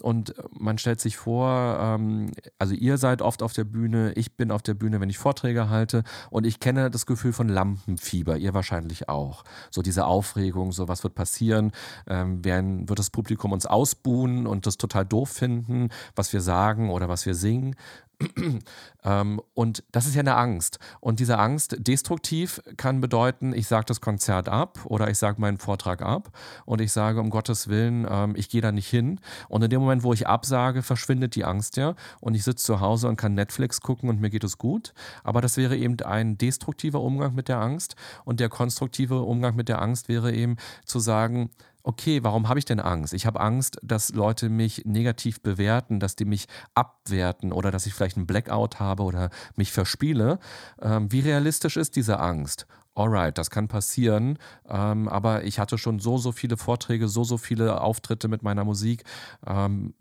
und 0.00 0.34
man 0.58 0.78
stellt 0.78 1.00
sich 1.00 1.16
vor, 1.16 1.78
ähm, 1.80 2.30
also 2.58 2.74
ihr 2.74 2.96
seid 2.96 3.22
oft 3.22 3.42
auf 3.42 3.52
der 3.52 3.64
Bühne, 3.64 4.12
ich 4.14 4.36
bin 4.36 4.50
auf 4.50 4.62
der 4.62 4.74
Bühne, 4.74 5.00
wenn 5.00 5.10
ich 5.10 5.18
Vorträge 5.18 5.68
halte 5.68 6.04
und 6.30 6.46
ich 6.46 6.60
kenne 6.60 6.90
das 6.90 7.06
Gefühl 7.06 7.32
von 7.32 7.48
Lampenfieber, 7.48 8.36
ihr 8.38 8.54
wahrscheinlich 8.54 9.08
auch. 9.08 9.44
So 9.70 9.82
diese 9.82 10.06
Aufregung, 10.06 10.72
so 10.72 10.88
was 10.88 11.02
wird 11.02 11.14
passieren, 11.14 11.72
ähm, 12.06 12.44
werden, 12.44 12.71
wird 12.88 12.98
das 12.98 13.10
Publikum 13.10 13.52
uns 13.52 13.66
ausbuhen 13.66 14.46
und 14.46 14.66
das 14.66 14.76
total 14.76 15.04
doof 15.04 15.30
finden, 15.30 15.90
was 16.16 16.32
wir 16.32 16.40
sagen 16.40 16.90
oder 16.90 17.08
was 17.08 17.26
wir 17.26 17.34
singen. 17.34 17.76
Ähm, 19.04 19.40
und 19.54 19.82
das 19.90 20.06
ist 20.06 20.14
ja 20.14 20.20
eine 20.20 20.36
Angst. 20.36 20.78
Und 21.00 21.18
diese 21.18 21.36
Angst 21.36 21.74
destruktiv 21.80 22.62
kann 22.76 23.00
bedeuten, 23.00 23.52
ich 23.52 23.66
sage 23.66 23.86
das 23.86 24.00
Konzert 24.00 24.48
ab 24.48 24.78
oder 24.84 25.10
ich 25.10 25.18
sage 25.18 25.40
meinen 25.40 25.58
Vortrag 25.58 26.02
ab 26.02 26.30
und 26.66 26.80
ich 26.80 26.92
sage, 26.92 27.18
um 27.18 27.28
Gottes 27.28 27.66
Willen, 27.66 28.06
ähm, 28.08 28.34
ich 28.36 28.48
gehe 28.48 28.60
da 28.60 28.70
nicht 28.70 28.88
hin. 28.88 29.18
Und 29.48 29.64
in 29.64 29.70
dem 29.70 29.80
Moment, 29.80 30.04
wo 30.04 30.12
ich 30.12 30.28
absage, 30.28 30.82
verschwindet 30.82 31.34
die 31.34 31.44
Angst 31.44 31.76
ja 31.76 31.96
und 32.20 32.36
ich 32.36 32.44
sitze 32.44 32.64
zu 32.64 32.78
Hause 32.78 33.08
und 33.08 33.16
kann 33.16 33.34
Netflix 33.34 33.80
gucken 33.80 34.08
und 34.08 34.20
mir 34.20 34.30
geht 34.30 34.44
es 34.44 34.56
gut. 34.56 34.94
Aber 35.24 35.40
das 35.40 35.56
wäre 35.56 35.76
eben 35.76 36.00
ein 36.02 36.38
destruktiver 36.38 37.00
Umgang 37.00 37.34
mit 37.34 37.48
der 37.48 37.58
Angst. 37.58 37.96
Und 38.24 38.38
der 38.38 38.50
konstruktive 38.50 39.22
Umgang 39.22 39.56
mit 39.56 39.68
der 39.68 39.82
Angst 39.82 40.08
wäre 40.08 40.32
eben 40.32 40.58
zu 40.84 41.00
sagen, 41.00 41.50
okay, 41.82 42.22
warum 42.22 42.48
habe 42.48 42.58
ich 42.58 42.64
denn 42.64 42.80
Angst? 42.80 43.12
Ich 43.12 43.26
habe 43.26 43.40
Angst, 43.40 43.78
dass 43.82 44.10
Leute 44.14 44.48
mich 44.48 44.84
negativ 44.84 45.42
bewerten, 45.42 46.00
dass 46.00 46.16
die 46.16 46.24
mich 46.24 46.46
abwerten 46.74 47.52
oder 47.52 47.70
dass 47.70 47.86
ich 47.86 47.94
vielleicht 47.94 48.16
einen 48.16 48.26
Blackout 48.26 48.80
habe 48.80 49.02
oder 49.02 49.30
mich 49.56 49.72
verspiele. 49.72 50.38
Ähm, 50.80 51.10
wie 51.10 51.20
realistisch 51.20 51.76
ist 51.76 51.96
diese 51.96 52.20
Angst? 52.20 52.66
Alright, 52.94 53.38
das 53.38 53.50
kann 53.50 53.68
passieren, 53.68 54.38
ähm, 54.68 55.08
aber 55.08 55.44
ich 55.44 55.58
hatte 55.58 55.78
schon 55.78 55.98
so, 55.98 56.18
so 56.18 56.30
viele 56.30 56.58
Vorträge, 56.58 57.08
so, 57.08 57.24
so 57.24 57.38
viele 57.38 57.80
Auftritte 57.80 58.28
mit 58.28 58.42
meiner 58.42 58.64
Musik. 58.64 59.04
Ähm, 59.46 59.94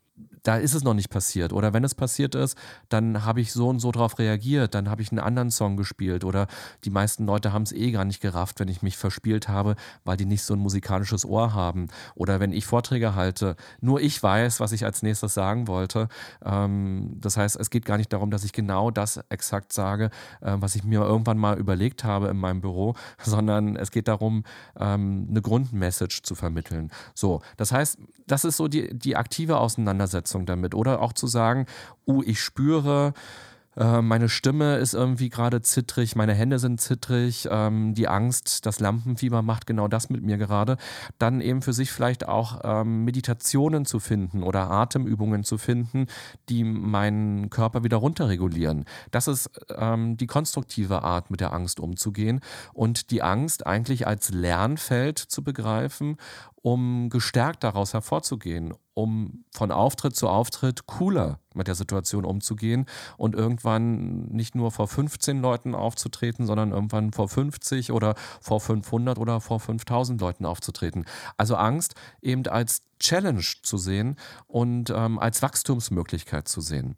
da 0.44 0.56
ist 0.58 0.74
es 0.74 0.84
noch 0.84 0.94
nicht 0.94 1.10
passiert. 1.10 1.54
Oder 1.54 1.74
wenn 1.74 1.84
es 1.84 1.96
passiert 1.96 2.36
ist, 2.36 2.58
dann 2.90 3.26
habe 3.26 3.42
ich 3.42 3.52
so 3.52 3.70
und 3.70 3.80
so 3.80 3.92
darauf 3.92 4.18
reagiert, 4.20 4.74
dann 4.74 4.90
habe 4.90 5.02
ich 5.02 5.12
einen 5.12 5.20
anderen 5.20 5.52
Song 5.52 5.78
gespielt. 5.78 6.24
Oder 6.24 6.48
die 6.84 6.90
meisten 6.90 7.26
Leute 7.26 7.54
haben 7.54 7.64
es 7.64 7.72
eh 7.72 7.92
gar 7.92 8.06
nicht 8.06 8.22
gerafft, 8.22 8.60
wenn 8.60 8.68
ich 8.68 8.82
mich 8.82 8.98
verspielt 8.98 9.48
habe, 9.48 9.76
weil 10.04 10.18
die 10.18 10.26
nicht 10.26 10.44
so 10.44 10.54
ein 10.54 10.60
musikalisches 10.60 11.26
Ohr 11.26 11.54
haben. 11.54 11.88
Oder 12.16 12.40
wenn 12.40 12.54
ich 12.54 12.66
Vorträge 12.66 13.16
halte, 13.16 13.56
nur 13.82 14.02
ich 14.02 14.22
weiß, 14.22 14.60
was 14.60 14.72
ich 14.72 14.84
als 14.86 15.04
nächstes 15.04 15.34
sagen 15.34 15.68
wollte. 15.68 16.08
Ähm, 16.44 17.18
das 17.20 17.38
heißt, 17.38 17.60
es 17.60 17.70
geht 17.70 17.86
gar 17.86 17.98
nicht 17.98 18.12
darum, 18.12 18.32
dass 18.32 18.44
ich 18.44 18.54
genau 18.54 18.92
das 18.92 19.20
exakt 19.30 19.74
sage, 19.74 20.10
äh, 20.42 20.56
was 20.56 20.76
ich 20.76 20.84
mir 20.84 21.02
irgendwann 21.02 21.38
mal 21.38 21.58
überlegt 21.58 22.04
habe 22.04 22.30
in 22.30 22.38
meinem 22.38 22.62
Büro, 22.62 22.96
sondern 23.24 23.76
es 23.76 23.92
geht 23.92 24.08
darum, 24.08 24.44
ähm, 24.80 25.28
eine 25.30 25.42
Grundmessage 25.42 26.22
zu 26.24 26.36
vermitteln. 26.36 26.92
So, 27.14 27.42
das 27.58 27.72
heißt, 27.72 28.00
das 28.28 28.46
ist 28.46 28.58
so 28.58 28.68
die, 28.68 28.98
die 28.98 29.16
aktive 29.16 29.58
Auseinandersetzung 29.58 30.31
Auseinandersetzung 30.32 30.46
damit. 30.46 30.76
Oder 30.76 31.02
auch 31.02 31.14
zu 31.14 31.28
sagen, 31.28 31.66
uh, 32.08 32.24
ich 32.24 32.40
spüre, 32.40 33.14
äh, 33.78 34.02
meine 34.02 34.28
Stimme 34.28 34.78
ist 34.78 34.94
irgendwie 34.94 35.30
gerade 35.30 35.62
zittrig, 35.62 36.16
meine 36.16 36.34
Hände 36.34 36.60
sind 36.60 36.82
zittrig, 36.82 37.48
ähm, 37.50 37.94
die 37.94 38.10
Angst, 38.10 38.66
das 38.66 38.82
Lampenfieber 38.82 39.42
macht 39.42 39.66
genau 39.66 39.88
das 39.88 40.10
mit 40.10 40.24
mir 40.24 40.38
gerade. 40.38 40.76
Dann 41.20 41.40
eben 41.40 41.62
für 41.62 41.72
sich 41.72 41.92
vielleicht 41.92 42.28
auch 42.28 42.60
ähm, 42.64 43.06
Meditationen 43.06 43.86
zu 43.86 44.00
finden 44.00 44.44
oder 44.44 44.70
Atemübungen 44.70 45.46
zu 45.46 45.58
finden, 45.58 46.08
die 46.50 46.66
meinen 46.66 47.50
Körper 47.50 47.84
wieder 47.84 47.98
runterregulieren. 47.98 48.86
Das 49.12 49.30
ist 49.30 49.50
ähm, 49.70 50.18
die 50.18 50.28
konstruktive 50.28 51.04
Art, 51.04 51.32
mit 51.32 51.40
der 51.40 51.54
Angst 51.54 51.80
umzugehen 51.80 52.42
und 52.74 53.10
die 53.10 53.22
Angst 53.24 53.66
eigentlich 53.66 54.06
als 54.06 54.32
Lernfeld 54.32 55.18
zu 55.18 55.44
begreifen 55.44 56.18
um 56.62 57.10
gestärkt 57.10 57.64
daraus 57.64 57.94
hervorzugehen, 57.94 58.74
um 58.94 59.46
von 59.52 59.72
Auftritt 59.72 60.16
zu 60.16 60.28
Auftritt 60.30 60.86
cooler 60.86 61.40
mit 61.56 61.68
der 61.68 61.76
Situation 61.76 62.24
umzugehen 62.24 62.86
und 63.18 63.36
irgendwann 63.36 64.26
nicht 64.28 64.54
nur 64.54 64.72
vor 64.72 64.88
15 64.88 65.42
Leuten 65.42 65.74
aufzutreten, 65.74 66.46
sondern 66.46 66.72
irgendwann 66.72 67.14
vor 67.14 67.28
50 67.28 67.92
oder 67.92 68.16
vor 68.40 68.62
500 68.62 69.18
oder 69.18 69.42
vor 69.42 69.60
5000 69.60 70.22
Leuten 70.22 70.46
aufzutreten. 70.46 71.06
Also 71.38 71.56
Angst 71.56 71.96
eben 72.22 72.46
als 72.48 72.84
Challenge 73.00 73.44
zu 73.64 73.78
sehen 73.78 74.18
und 74.48 74.92
ähm, 74.92 75.18
als 75.18 75.42
Wachstumsmöglichkeit 75.42 76.48
zu 76.48 76.62
sehen. 76.62 76.96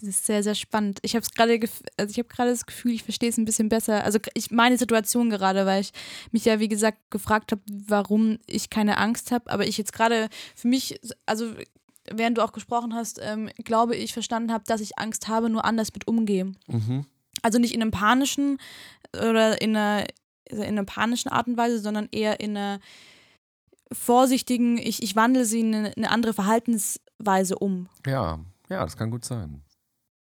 Das 0.00 0.08
ist 0.08 0.24
sehr, 0.24 0.42
sehr 0.42 0.54
spannend. 0.54 0.98
Ich 1.02 1.14
habe 1.14 1.26
gerade, 1.34 1.60
also 1.98 2.10
ich 2.10 2.18
habe 2.18 2.28
gerade 2.28 2.50
das 2.50 2.64
Gefühl, 2.64 2.92
ich 2.92 3.02
verstehe 3.02 3.28
es 3.28 3.36
ein 3.36 3.44
bisschen 3.44 3.68
besser. 3.68 4.02
Also 4.02 4.18
ich 4.32 4.50
meine 4.50 4.78
Situation 4.78 5.28
gerade, 5.28 5.66
weil 5.66 5.82
ich 5.82 5.92
mich 6.32 6.46
ja 6.46 6.58
wie 6.58 6.68
gesagt 6.68 6.98
gefragt 7.10 7.52
habe, 7.52 7.60
warum 7.86 8.38
ich 8.46 8.70
keine 8.70 8.96
Angst 8.96 9.30
habe. 9.30 9.50
Aber 9.50 9.66
ich 9.66 9.76
jetzt 9.76 9.92
gerade 9.92 10.30
für 10.56 10.68
mich, 10.68 10.98
also 11.26 11.52
während 12.10 12.38
du 12.38 12.42
auch 12.42 12.52
gesprochen 12.52 12.94
hast, 12.94 13.20
ähm, 13.22 13.50
glaube 13.62 13.94
ich 13.94 14.14
verstanden 14.14 14.52
habe, 14.52 14.64
dass 14.66 14.80
ich 14.80 14.98
Angst 14.98 15.28
habe, 15.28 15.50
nur 15.50 15.66
anders 15.66 15.92
mit 15.92 16.08
umgehe. 16.08 16.46
Mhm. 16.66 17.04
Also 17.42 17.58
nicht 17.58 17.74
in 17.74 17.82
einem 17.82 17.90
panischen 17.90 18.56
oder 19.12 19.60
in 19.60 19.76
einer, 19.76 20.06
in 20.46 20.62
einer 20.62 20.84
panischen 20.84 21.30
Art 21.30 21.46
und 21.46 21.58
Weise, 21.58 21.78
sondern 21.78 22.08
eher 22.10 22.40
in 22.40 22.56
einer 22.56 22.80
vorsichtigen, 23.92 24.78
ich, 24.78 25.02
ich 25.02 25.14
wandle 25.14 25.44
sie 25.44 25.60
in 25.60 25.74
eine, 25.74 25.92
eine 25.94 26.10
andere 26.10 26.32
Verhaltensweise 26.32 27.58
um. 27.58 27.88
Ja, 28.06 28.38
ja, 28.70 28.82
das 28.82 28.96
kann 28.96 29.10
gut 29.10 29.24
sein. 29.24 29.62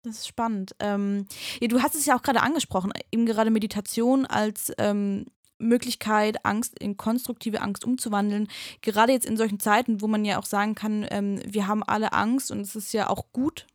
Das 0.02 0.18
ist 0.18 0.28
spannend. 0.28 0.74
Ähm, 0.78 1.26
ja, 1.60 1.68
du 1.68 1.82
hast 1.82 1.94
es 1.94 2.06
ja 2.06 2.16
auch 2.16 2.22
gerade 2.22 2.40
angesprochen, 2.40 2.92
eben 3.12 3.26
gerade 3.26 3.50
Meditation 3.50 4.24
als 4.24 4.72
ähm, 4.78 5.26
Möglichkeit, 5.58 6.44
Angst 6.44 6.78
in 6.78 6.96
konstruktive 6.96 7.60
Angst 7.60 7.84
umzuwandeln. 7.84 8.48
Gerade 8.80 9.12
jetzt 9.12 9.26
in 9.26 9.36
solchen 9.36 9.60
Zeiten, 9.60 10.00
wo 10.00 10.06
man 10.06 10.24
ja 10.24 10.38
auch 10.38 10.46
sagen 10.46 10.74
kann, 10.74 11.06
ähm, 11.10 11.40
wir 11.46 11.66
haben 11.66 11.82
alle 11.82 12.12
Angst 12.12 12.50
und 12.50 12.60
es 12.60 12.74
ist 12.74 12.92
ja 12.92 13.10
auch 13.10 13.26
gut, 13.32 13.66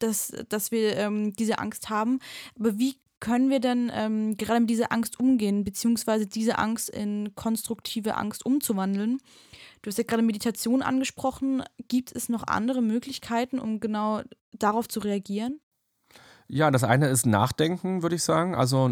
dass, 0.00 0.32
dass 0.48 0.70
wir 0.72 0.96
ähm, 0.96 1.32
diese 1.34 1.58
Angst 1.58 1.90
haben. 1.90 2.18
Aber 2.58 2.78
wie 2.78 2.96
können 3.20 3.50
wir 3.50 3.60
denn 3.60 3.90
ähm, 3.94 4.36
gerade 4.36 4.60
mit 4.60 4.70
dieser 4.70 4.92
Angst 4.92 5.18
umgehen, 5.18 5.64
beziehungsweise 5.64 6.26
diese 6.26 6.58
Angst 6.58 6.88
in 6.88 7.34
konstruktive 7.34 8.16
Angst 8.16 8.44
umzuwandeln? 8.44 9.18
Du 9.82 9.90
hast 9.90 9.98
ja 9.98 10.04
gerade 10.04 10.22
Meditation 10.22 10.82
angesprochen. 10.82 11.62
Gibt 11.88 12.14
es 12.14 12.28
noch 12.28 12.46
andere 12.46 12.82
Möglichkeiten, 12.82 13.58
um 13.58 13.80
genau 13.80 14.22
darauf 14.52 14.88
zu 14.88 15.00
reagieren? 15.00 15.60
Ja, 16.50 16.70
das 16.70 16.82
eine 16.82 17.08
ist 17.08 17.26
Nachdenken, 17.26 18.02
würde 18.02 18.16
ich 18.16 18.22
sagen. 18.22 18.54
Also 18.54 18.90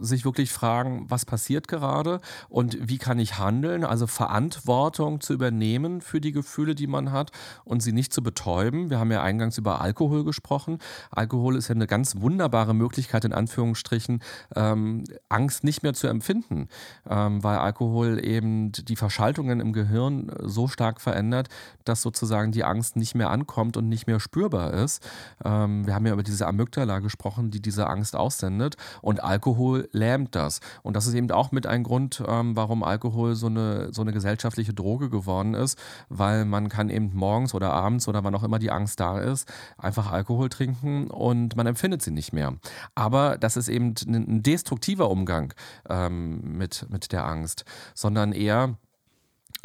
sich 0.00 0.26
wirklich 0.26 0.52
fragen, 0.52 1.06
was 1.08 1.24
passiert 1.24 1.66
gerade 1.66 2.20
und 2.50 2.76
wie 2.86 2.98
kann 2.98 3.18
ich 3.18 3.38
handeln? 3.38 3.82
Also 3.82 4.06
Verantwortung 4.06 5.22
zu 5.22 5.32
übernehmen 5.32 6.02
für 6.02 6.20
die 6.20 6.32
Gefühle, 6.32 6.74
die 6.74 6.86
man 6.86 7.10
hat 7.10 7.30
und 7.64 7.82
sie 7.82 7.92
nicht 7.92 8.12
zu 8.12 8.22
betäuben. 8.22 8.90
Wir 8.90 8.98
haben 8.98 9.10
ja 9.10 9.22
eingangs 9.22 9.56
über 9.56 9.80
Alkohol 9.80 10.22
gesprochen. 10.22 10.80
Alkohol 11.10 11.56
ist 11.56 11.68
ja 11.68 11.74
eine 11.74 11.86
ganz 11.86 12.20
wunderbare 12.20 12.74
Möglichkeit, 12.74 13.24
in 13.24 13.32
Anführungsstrichen, 13.32 14.22
ähm, 14.54 15.04
Angst 15.30 15.64
nicht 15.64 15.82
mehr 15.82 15.94
zu 15.94 16.08
empfinden, 16.08 16.68
ähm, 17.08 17.42
weil 17.42 17.56
Alkohol 17.56 18.22
eben 18.22 18.70
die 18.72 18.96
Verschaltungen 18.96 19.60
im 19.60 19.72
Gehirn 19.72 20.30
so 20.42 20.68
stark 20.68 21.00
verändert, 21.00 21.48
dass 21.86 22.02
sozusagen 22.02 22.52
die 22.52 22.64
Angst 22.64 22.96
nicht 22.96 23.14
mehr 23.14 23.30
ankommt 23.30 23.78
und 23.78 23.88
nicht 23.88 24.06
mehr 24.06 24.20
spürbar 24.20 24.74
ist. 24.74 25.02
Ähm, 25.42 25.86
wir 25.86 25.94
haben 25.94 26.04
ja 26.04 26.12
über 26.12 26.22
diese 26.22 26.46
Amygdala 26.46 26.97
gesprochen, 27.00 27.50
die 27.50 27.60
diese 27.60 27.86
Angst 27.86 28.16
aussendet. 28.16 28.76
Und 29.02 29.22
Alkohol 29.22 29.88
lähmt 29.92 30.34
das. 30.34 30.60
Und 30.82 30.96
das 30.96 31.06
ist 31.06 31.14
eben 31.14 31.30
auch 31.30 31.52
mit 31.52 31.66
ein 31.66 31.82
Grund, 31.82 32.22
ähm, 32.26 32.56
warum 32.56 32.82
Alkohol 32.82 33.34
so 33.34 33.46
eine, 33.46 33.92
so 33.92 34.02
eine 34.02 34.12
gesellschaftliche 34.12 34.74
Droge 34.74 35.10
geworden 35.10 35.54
ist, 35.54 35.78
weil 36.08 36.44
man 36.44 36.68
kann 36.68 36.90
eben 36.90 37.10
morgens 37.14 37.54
oder 37.54 37.72
abends 37.72 38.08
oder 38.08 38.24
wann 38.24 38.34
auch 38.34 38.44
immer 38.44 38.58
die 38.58 38.70
Angst 38.70 39.00
da 39.00 39.18
ist, 39.18 39.50
einfach 39.76 40.10
Alkohol 40.10 40.48
trinken 40.48 41.08
und 41.08 41.56
man 41.56 41.66
empfindet 41.66 42.02
sie 42.02 42.10
nicht 42.10 42.32
mehr. 42.32 42.54
Aber 42.94 43.38
das 43.38 43.56
ist 43.56 43.68
eben 43.68 43.94
ein 44.06 44.42
destruktiver 44.42 45.10
Umgang 45.10 45.54
ähm, 45.88 46.58
mit, 46.58 46.86
mit 46.90 47.12
der 47.12 47.26
Angst, 47.26 47.64
sondern 47.94 48.32
eher 48.32 48.76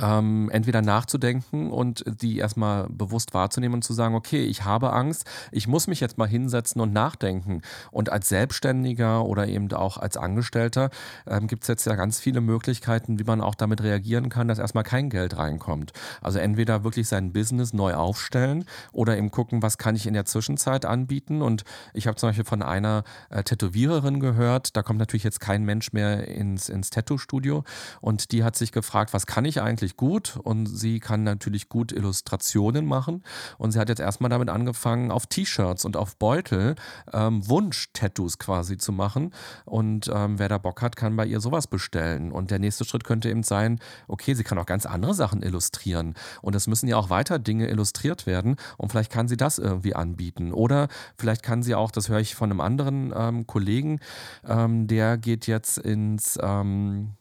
ähm, 0.01 0.49
entweder 0.51 0.81
nachzudenken 0.81 1.71
und 1.71 2.03
die 2.21 2.37
erstmal 2.37 2.87
bewusst 2.89 3.33
wahrzunehmen 3.33 3.75
und 3.75 3.83
zu 3.83 3.93
sagen, 3.93 4.15
okay, 4.15 4.43
ich 4.43 4.65
habe 4.65 4.91
Angst, 4.91 5.25
ich 5.51 5.67
muss 5.67 5.87
mich 5.87 5.99
jetzt 5.99 6.17
mal 6.17 6.27
hinsetzen 6.27 6.81
und 6.81 6.93
nachdenken. 6.93 7.61
Und 7.91 8.11
als 8.11 8.29
Selbstständiger 8.29 9.25
oder 9.25 9.47
eben 9.47 9.71
auch 9.73 9.97
als 9.97 10.17
Angestellter 10.17 10.89
ähm, 11.27 11.47
gibt 11.47 11.63
es 11.63 11.67
jetzt 11.67 11.85
ja 11.85 11.95
ganz 11.95 12.19
viele 12.19 12.41
Möglichkeiten, 12.41 13.19
wie 13.19 13.23
man 13.23 13.41
auch 13.41 13.55
damit 13.55 13.83
reagieren 13.83 14.29
kann, 14.29 14.47
dass 14.47 14.57
erstmal 14.57 14.83
kein 14.83 15.09
Geld 15.09 15.37
reinkommt. 15.37 15.93
Also 16.21 16.39
entweder 16.39 16.83
wirklich 16.83 17.07
sein 17.07 17.31
Business 17.31 17.71
neu 17.73 17.93
aufstellen 17.93 18.65
oder 18.91 19.15
eben 19.17 19.29
gucken, 19.29 19.61
was 19.61 19.77
kann 19.77 19.95
ich 19.95 20.07
in 20.07 20.15
der 20.15 20.25
Zwischenzeit 20.25 20.85
anbieten. 20.85 21.43
Und 21.43 21.63
ich 21.93 22.07
habe 22.07 22.17
zum 22.17 22.29
Beispiel 22.29 22.45
von 22.45 22.63
einer 22.63 23.03
äh, 23.29 23.43
Tätowiererin 23.43 24.19
gehört, 24.19 24.75
da 24.75 24.81
kommt 24.81 24.97
natürlich 24.97 25.23
jetzt 25.23 25.39
kein 25.39 25.63
Mensch 25.63 25.93
mehr 25.93 26.27
ins, 26.27 26.67
ins 26.67 26.89
Tattoo-Studio 26.89 27.63
und 28.01 28.31
die 28.31 28.43
hat 28.43 28.55
sich 28.55 28.71
gefragt, 28.71 29.13
was 29.13 29.27
kann 29.27 29.45
ich 29.45 29.61
eigentlich 29.61 29.72
wirklich 29.73 29.97
gut 29.97 30.37
und 30.37 30.67
sie 30.67 30.99
kann 30.99 31.23
natürlich 31.23 31.67
gut 31.67 31.91
Illustrationen 31.91 32.85
machen. 32.85 33.23
Und 33.57 33.71
sie 33.71 33.79
hat 33.79 33.89
jetzt 33.89 33.99
erstmal 33.99 34.29
damit 34.29 34.49
angefangen, 34.49 35.11
auf 35.11 35.25
T-Shirts 35.27 35.83
und 35.83 35.97
auf 35.97 36.15
Beutel 36.17 36.75
ähm, 37.11 37.47
Wunsch-Tattoos 37.47 38.37
quasi 38.37 38.77
zu 38.77 38.91
machen. 38.91 39.33
Und 39.65 40.09
ähm, 40.13 40.39
wer 40.39 40.47
da 40.47 40.57
Bock 40.57 40.81
hat, 40.81 40.95
kann 40.95 41.15
bei 41.15 41.25
ihr 41.25 41.39
sowas 41.39 41.67
bestellen. 41.67 42.31
Und 42.31 42.51
der 42.51 42.59
nächste 42.59 42.85
Schritt 42.85 43.03
könnte 43.03 43.29
eben 43.29 43.43
sein, 43.43 43.79
okay, 44.07 44.33
sie 44.35 44.43
kann 44.43 44.57
auch 44.57 44.65
ganz 44.65 44.85
andere 44.85 45.13
Sachen 45.13 45.41
illustrieren. 45.41 46.13
Und 46.41 46.55
es 46.55 46.67
müssen 46.67 46.87
ja 46.87 46.97
auch 46.97 47.09
weiter 47.09 47.39
Dinge 47.39 47.67
illustriert 47.67 48.25
werden. 48.25 48.55
Und 48.77 48.91
vielleicht 48.91 49.11
kann 49.11 49.27
sie 49.27 49.37
das 49.37 49.57
irgendwie 49.57 49.95
anbieten. 49.95 50.53
Oder 50.53 50.87
vielleicht 51.17 51.43
kann 51.43 51.63
sie 51.63 51.75
auch, 51.75 51.91
das 51.91 52.09
höre 52.09 52.19
ich 52.19 52.35
von 52.35 52.51
einem 52.51 52.61
anderen 52.61 53.13
ähm, 53.15 53.47
Kollegen, 53.47 53.99
ähm, 54.47 54.87
der 54.87 55.17
geht 55.17 55.47
jetzt 55.47 55.77
ins 55.79 56.37
ähm, 56.41 57.13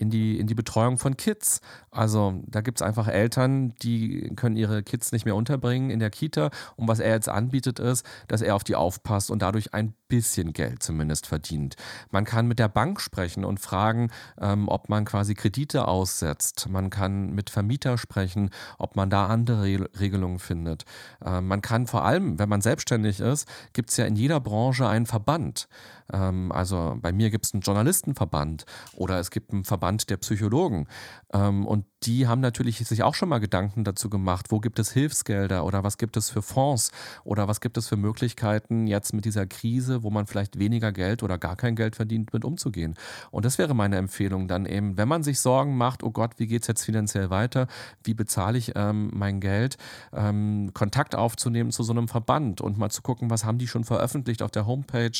in 0.00 0.08
die, 0.10 0.38
in 0.38 0.46
die 0.46 0.54
Betreuung 0.54 0.96
von 0.98 1.16
Kids. 1.16 1.60
Also 1.90 2.42
da 2.46 2.62
gibt 2.62 2.80
es 2.80 2.82
einfach 2.82 3.06
Eltern, 3.06 3.74
die 3.82 4.32
können 4.34 4.56
ihre 4.56 4.82
Kids 4.82 5.12
nicht 5.12 5.26
mehr 5.26 5.36
unterbringen 5.36 5.90
in 5.90 5.98
der 5.98 6.10
Kita. 6.10 6.50
Und 6.76 6.88
was 6.88 7.00
er 7.00 7.12
jetzt 7.14 7.28
anbietet, 7.28 7.78
ist, 7.78 8.06
dass 8.26 8.40
er 8.40 8.56
auf 8.56 8.64
die 8.64 8.76
aufpasst 8.76 9.30
und 9.30 9.42
dadurch 9.42 9.74
ein 9.74 9.94
bisschen 10.08 10.52
Geld 10.54 10.82
zumindest 10.82 11.26
verdient. 11.26 11.76
Man 12.10 12.24
kann 12.24 12.48
mit 12.48 12.58
der 12.58 12.68
Bank 12.68 13.00
sprechen 13.00 13.44
und 13.44 13.60
fragen, 13.60 14.10
ähm, 14.40 14.68
ob 14.68 14.88
man 14.88 15.04
quasi 15.04 15.34
Kredite 15.34 15.86
aussetzt. 15.86 16.68
Man 16.70 16.88
kann 16.90 17.30
mit 17.34 17.50
Vermieter 17.50 17.98
sprechen, 17.98 18.50
ob 18.78 18.96
man 18.96 19.10
da 19.10 19.26
andere 19.26 19.64
Re 19.64 19.90
Regelungen 19.98 20.38
findet. 20.38 20.84
Ähm, 21.24 21.46
man 21.46 21.60
kann 21.60 21.86
vor 21.86 22.04
allem, 22.04 22.38
wenn 22.38 22.48
man 22.48 22.62
selbstständig 22.62 23.20
ist, 23.20 23.46
gibt 23.72 23.90
es 23.90 23.96
ja 23.98 24.06
in 24.06 24.16
jeder 24.16 24.40
Branche 24.40 24.88
einen 24.88 25.06
Verband. 25.06 25.68
Ähm, 26.12 26.52
also 26.52 26.96
bei 27.00 27.12
mir 27.12 27.30
gibt 27.30 27.46
es 27.46 27.54
einen 27.54 27.62
Journalistenverband 27.62 28.64
oder 28.94 29.18
es 29.18 29.30
gibt 29.30 29.52
einen 29.52 29.64
Verband 29.64 30.10
der 30.10 30.16
Psychologen. 30.18 30.86
Ähm, 31.32 31.66
und 31.66 31.84
die 32.02 32.26
haben 32.26 32.40
natürlich 32.40 32.78
sich 32.78 33.02
auch 33.02 33.14
schon 33.14 33.28
mal 33.28 33.40
Gedanken 33.40 33.84
dazu 33.84 34.08
gemacht, 34.08 34.46
wo 34.50 34.58
gibt 34.58 34.78
es 34.78 34.90
Hilfsgelder 34.92 35.64
oder 35.64 35.84
was 35.84 35.98
gibt 35.98 36.16
es 36.16 36.30
für 36.30 36.40
Fonds 36.40 36.92
oder 37.24 37.46
was 37.46 37.60
gibt 37.60 37.76
es 37.76 37.88
für 37.88 37.96
Möglichkeiten, 37.96 38.86
jetzt 38.86 39.12
mit 39.12 39.24
dieser 39.24 39.46
Krise, 39.46 40.02
wo 40.02 40.10
man 40.10 40.26
vielleicht 40.26 40.58
weniger 40.58 40.92
Geld 40.92 41.22
oder 41.22 41.36
gar 41.36 41.56
kein 41.56 41.76
Geld 41.76 41.96
verdient, 41.96 42.32
mit 42.32 42.44
umzugehen. 42.44 42.94
Und 43.30 43.44
das 43.44 43.58
wäre 43.58 43.74
meine 43.74 43.96
Empfehlung 43.96 44.48
dann 44.48 44.64
eben, 44.64 44.96
wenn 44.96 45.08
man 45.08 45.22
sich 45.22 45.40
Sorgen 45.40 45.76
macht, 45.76 46.02
oh 46.02 46.10
Gott, 46.10 46.32
wie 46.38 46.46
geht 46.46 46.62
es 46.62 46.68
jetzt 46.68 46.84
finanziell 46.84 47.28
weiter, 47.28 47.66
wie 48.02 48.14
bezahle 48.14 48.56
ich 48.56 48.72
ähm, 48.76 49.10
mein 49.12 49.40
Geld, 49.40 49.76
ähm, 50.14 50.70
Kontakt 50.72 51.14
aufzunehmen 51.14 51.70
zu 51.70 51.82
so 51.82 51.92
einem 51.92 52.08
Verband 52.08 52.60
und 52.62 52.78
mal 52.78 52.90
zu 52.90 53.02
gucken, 53.02 53.28
was 53.28 53.44
haben 53.44 53.58
die 53.58 53.68
schon 53.68 53.84
veröffentlicht 53.84 54.42
auf 54.42 54.50
der 54.50 54.66
Homepage 54.66 55.10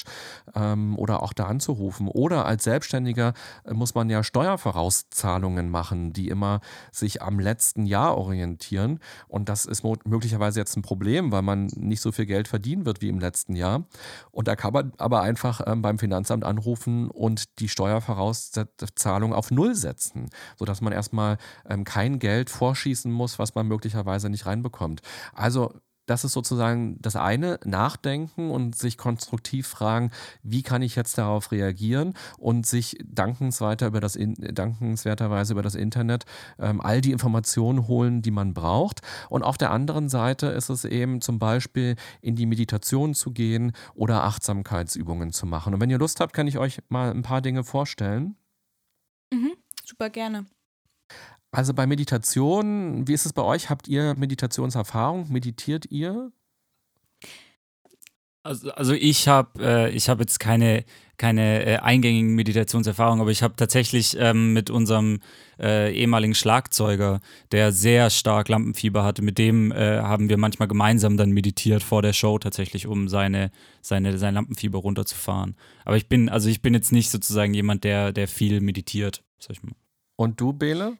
ähm, 0.54 0.79
oder 0.96 1.22
auch 1.22 1.32
da 1.32 1.46
anzurufen. 1.46 2.08
Oder 2.08 2.46
als 2.46 2.64
Selbstständiger 2.64 3.34
äh, 3.64 3.72
muss 3.72 3.94
man 3.94 4.10
ja 4.10 4.22
Steuervorauszahlungen 4.22 5.70
machen, 5.70 6.12
die 6.12 6.28
immer 6.28 6.60
sich 6.92 7.22
am 7.22 7.38
letzten 7.38 7.86
Jahr 7.86 8.16
orientieren. 8.16 9.00
Und 9.28 9.48
das 9.48 9.66
ist 9.66 9.84
möglicherweise 9.84 10.60
jetzt 10.60 10.76
ein 10.76 10.82
Problem, 10.82 11.32
weil 11.32 11.42
man 11.42 11.66
nicht 11.76 12.00
so 12.00 12.12
viel 12.12 12.26
Geld 12.26 12.48
verdienen 12.48 12.86
wird 12.86 13.00
wie 13.00 13.08
im 13.08 13.18
letzten 13.18 13.56
Jahr. 13.56 13.84
Und 14.30 14.48
da 14.48 14.56
kann 14.56 14.72
man 14.72 14.92
aber 14.98 15.22
einfach 15.22 15.60
ähm, 15.66 15.82
beim 15.82 15.98
Finanzamt 15.98 16.44
anrufen 16.44 17.10
und 17.10 17.58
die 17.60 17.68
Steuervorauszahlung 17.68 19.32
auf 19.32 19.50
Null 19.50 19.74
setzen, 19.74 20.30
sodass 20.56 20.80
man 20.80 20.92
erstmal 20.92 21.38
ähm, 21.68 21.84
kein 21.84 22.18
Geld 22.18 22.50
vorschießen 22.50 23.10
muss, 23.10 23.38
was 23.38 23.54
man 23.54 23.66
möglicherweise 23.66 24.30
nicht 24.30 24.46
reinbekommt. 24.46 25.02
Also 25.32 25.74
das 26.10 26.24
ist 26.24 26.32
sozusagen 26.32 26.98
das 27.00 27.14
eine, 27.14 27.60
nachdenken 27.64 28.50
und 28.50 28.74
sich 28.74 28.98
konstruktiv 28.98 29.68
fragen, 29.68 30.10
wie 30.42 30.62
kann 30.62 30.82
ich 30.82 30.96
jetzt 30.96 31.16
darauf 31.18 31.52
reagieren 31.52 32.14
und 32.36 32.66
sich 32.66 32.98
dankensweiter 33.04 33.86
über 33.86 34.00
das, 34.00 34.18
dankenswerterweise 34.18 35.52
über 35.52 35.62
das 35.62 35.76
Internet 35.76 36.24
ähm, 36.58 36.80
all 36.80 37.00
die 37.00 37.12
Informationen 37.12 37.86
holen, 37.86 38.22
die 38.22 38.32
man 38.32 38.54
braucht. 38.54 39.02
Und 39.28 39.44
auf 39.44 39.56
der 39.56 39.70
anderen 39.70 40.08
Seite 40.08 40.48
ist 40.48 40.68
es 40.68 40.84
eben 40.84 41.20
zum 41.20 41.38
Beispiel 41.38 41.94
in 42.20 42.34
die 42.34 42.46
Meditation 42.46 43.14
zu 43.14 43.30
gehen 43.30 43.72
oder 43.94 44.24
Achtsamkeitsübungen 44.24 45.32
zu 45.32 45.46
machen. 45.46 45.74
Und 45.74 45.80
wenn 45.80 45.90
ihr 45.90 45.98
Lust 45.98 46.18
habt, 46.18 46.32
kann 46.32 46.48
ich 46.48 46.58
euch 46.58 46.80
mal 46.88 47.10
ein 47.12 47.22
paar 47.22 47.40
Dinge 47.40 47.62
vorstellen. 47.62 48.34
Mhm, 49.32 49.52
super 49.84 50.10
gerne. 50.10 50.46
Also 51.52 51.74
bei 51.74 51.86
Meditation, 51.86 53.08
wie 53.08 53.12
ist 53.12 53.26
es 53.26 53.32
bei 53.32 53.42
euch? 53.42 53.70
Habt 53.70 53.88
ihr 53.88 54.14
Meditationserfahrung? 54.16 55.30
Meditiert 55.30 55.86
ihr? 55.90 56.32
Also, 58.42 58.70
also 58.70 58.94
ich 58.94 59.28
habe 59.28 59.62
äh, 59.62 59.98
hab 59.98 60.20
jetzt 60.20 60.40
keine, 60.40 60.84
keine 61.18 61.64
äh, 61.66 61.76
eingängigen 61.76 62.34
Meditationserfahrungen, 62.36 63.20
aber 63.20 63.30
ich 63.30 63.42
habe 63.42 63.54
tatsächlich 63.56 64.16
ähm, 64.18 64.54
mit 64.54 64.70
unserem 64.70 65.20
äh, 65.58 65.92
ehemaligen 65.94 66.34
Schlagzeuger, 66.34 67.20
der 67.52 67.70
sehr 67.72 68.08
stark 68.08 68.48
Lampenfieber 68.48 69.04
hatte, 69.04 69.20
mit 69.20 69.36
dem 69.36 69.72
äh, 69.72 69.98
haben 69.98 70.30
wir 70.30 70.38
manchmal 70.38 70.68
gemeinsam 70.68 71.18
dann 71.18 71.32
meditiert 71.32 71.82
vor 71.82 72.00
der 72.00 72.14
Show 72.14 72.38
tatsächlich, 72.38 72.86
um 72.86 73.08
seine, 73.08 73.50
seine, 73.82 74.16
sein 74.16 74.34
Lampenfieber 74.34 74.78
runterzufahren. 74.78 75.54
Aber 75.84 75.98
ich 75.98 76.08
bin, 76.08 76.30
also 76.30 76.48
ich 76.48 76.62
bin 76.62 76.72
jetzt 76.72 76.92
nicht 76.92 77.10
sozusagen 77.10 77.52
jemand, 77.52 77.84
der, 77.84 78.12
der 78.12 78.26
viel 78.26 78.62
meditiert, 78.62 79.22
sag 79.38 79.56
ich 79.56 79.62
mal. 79.62 79.74
Und 80.16 80.40
du, 80.40 80.54
Bele? 80.54 80.96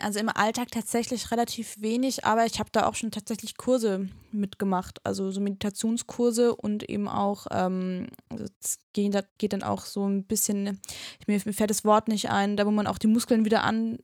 Also 0.00 0.18
im 0.18 0.28
Alltag 0.28 0.70
tatsächlich 0.70 1.30
relativ 1.30 1.80
wenig, 1.80 2.24
aber 2.24 2.46
ich 2.46 2.58
habe 2.58 2.70
da 2.72 2.86
auch 2.86 2.94
schon 2.94 3.10
tatsächlich 3.10 3.56
Kurse 3.56 4.08
mitgemacht, 4.30 5.00
also 5.04 5.30
so 5.30 5.40
Meditationskurse 5.40 6.54
und 6.54 6.88
eben 6.88 7.08
auch, 7.08 7.46
ähm, 7.50 8.08
also 8.28 8.44
es 8.60 8.78
geht, 8.92 9.16
geht, 9.38 9.52
dann 9.52 9.62
auch 9.62 9.84
so 9.84 10.06
ein 10.08 10.24
bisschen, 10.24 10.80
mir, 11.26 11.40
mir 11.44 11.52
fällt 11.52 11.70
das 11.70 11.84
Wort 11.84 12.08
nicht 12.08 12.30
ein, 12.30 12.56
da 12.56 12.66
wo 12.66 12.70
man 12.70 12.86
auch 12.86 12.98
die 12.98 13.06
Muskeln 13.06 13.44
wieder 13.44 13.64
an 13.64 13.98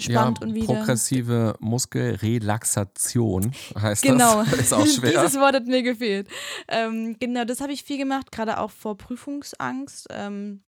ja, 0.00 0.26
und 0.26 0.54
wieder. 0.54 0.74
Progressive 0.74 1.54
Muskelrelaxation 1.60 3.52
heißt 3.78 4.02
genau. 4.02 4.42
das. 4.44 4.52
Ist 4.60 4.74
auch 4.74 4.86
schwer. 4.86 5.22
Dieses 5.22 5.38
Wort 5.38 5.54
hat 5.54 5.66
mir 5.66 5.82
gefehlt. 5.82 6.28
Ähm, 6.68 7.16
genau, 7.20 7.44
das 7.44 7.60
habe 7.60 7.72
ich 7.72 7.84
viel 7.84 7.98
gemacht, 7.98 8.32
gerade 8.32 8.58
auch 8.58 8.70
vor 8.70 8.96
Prüfungsangst. 8.96 10.08
Ähm, 10.10 10.62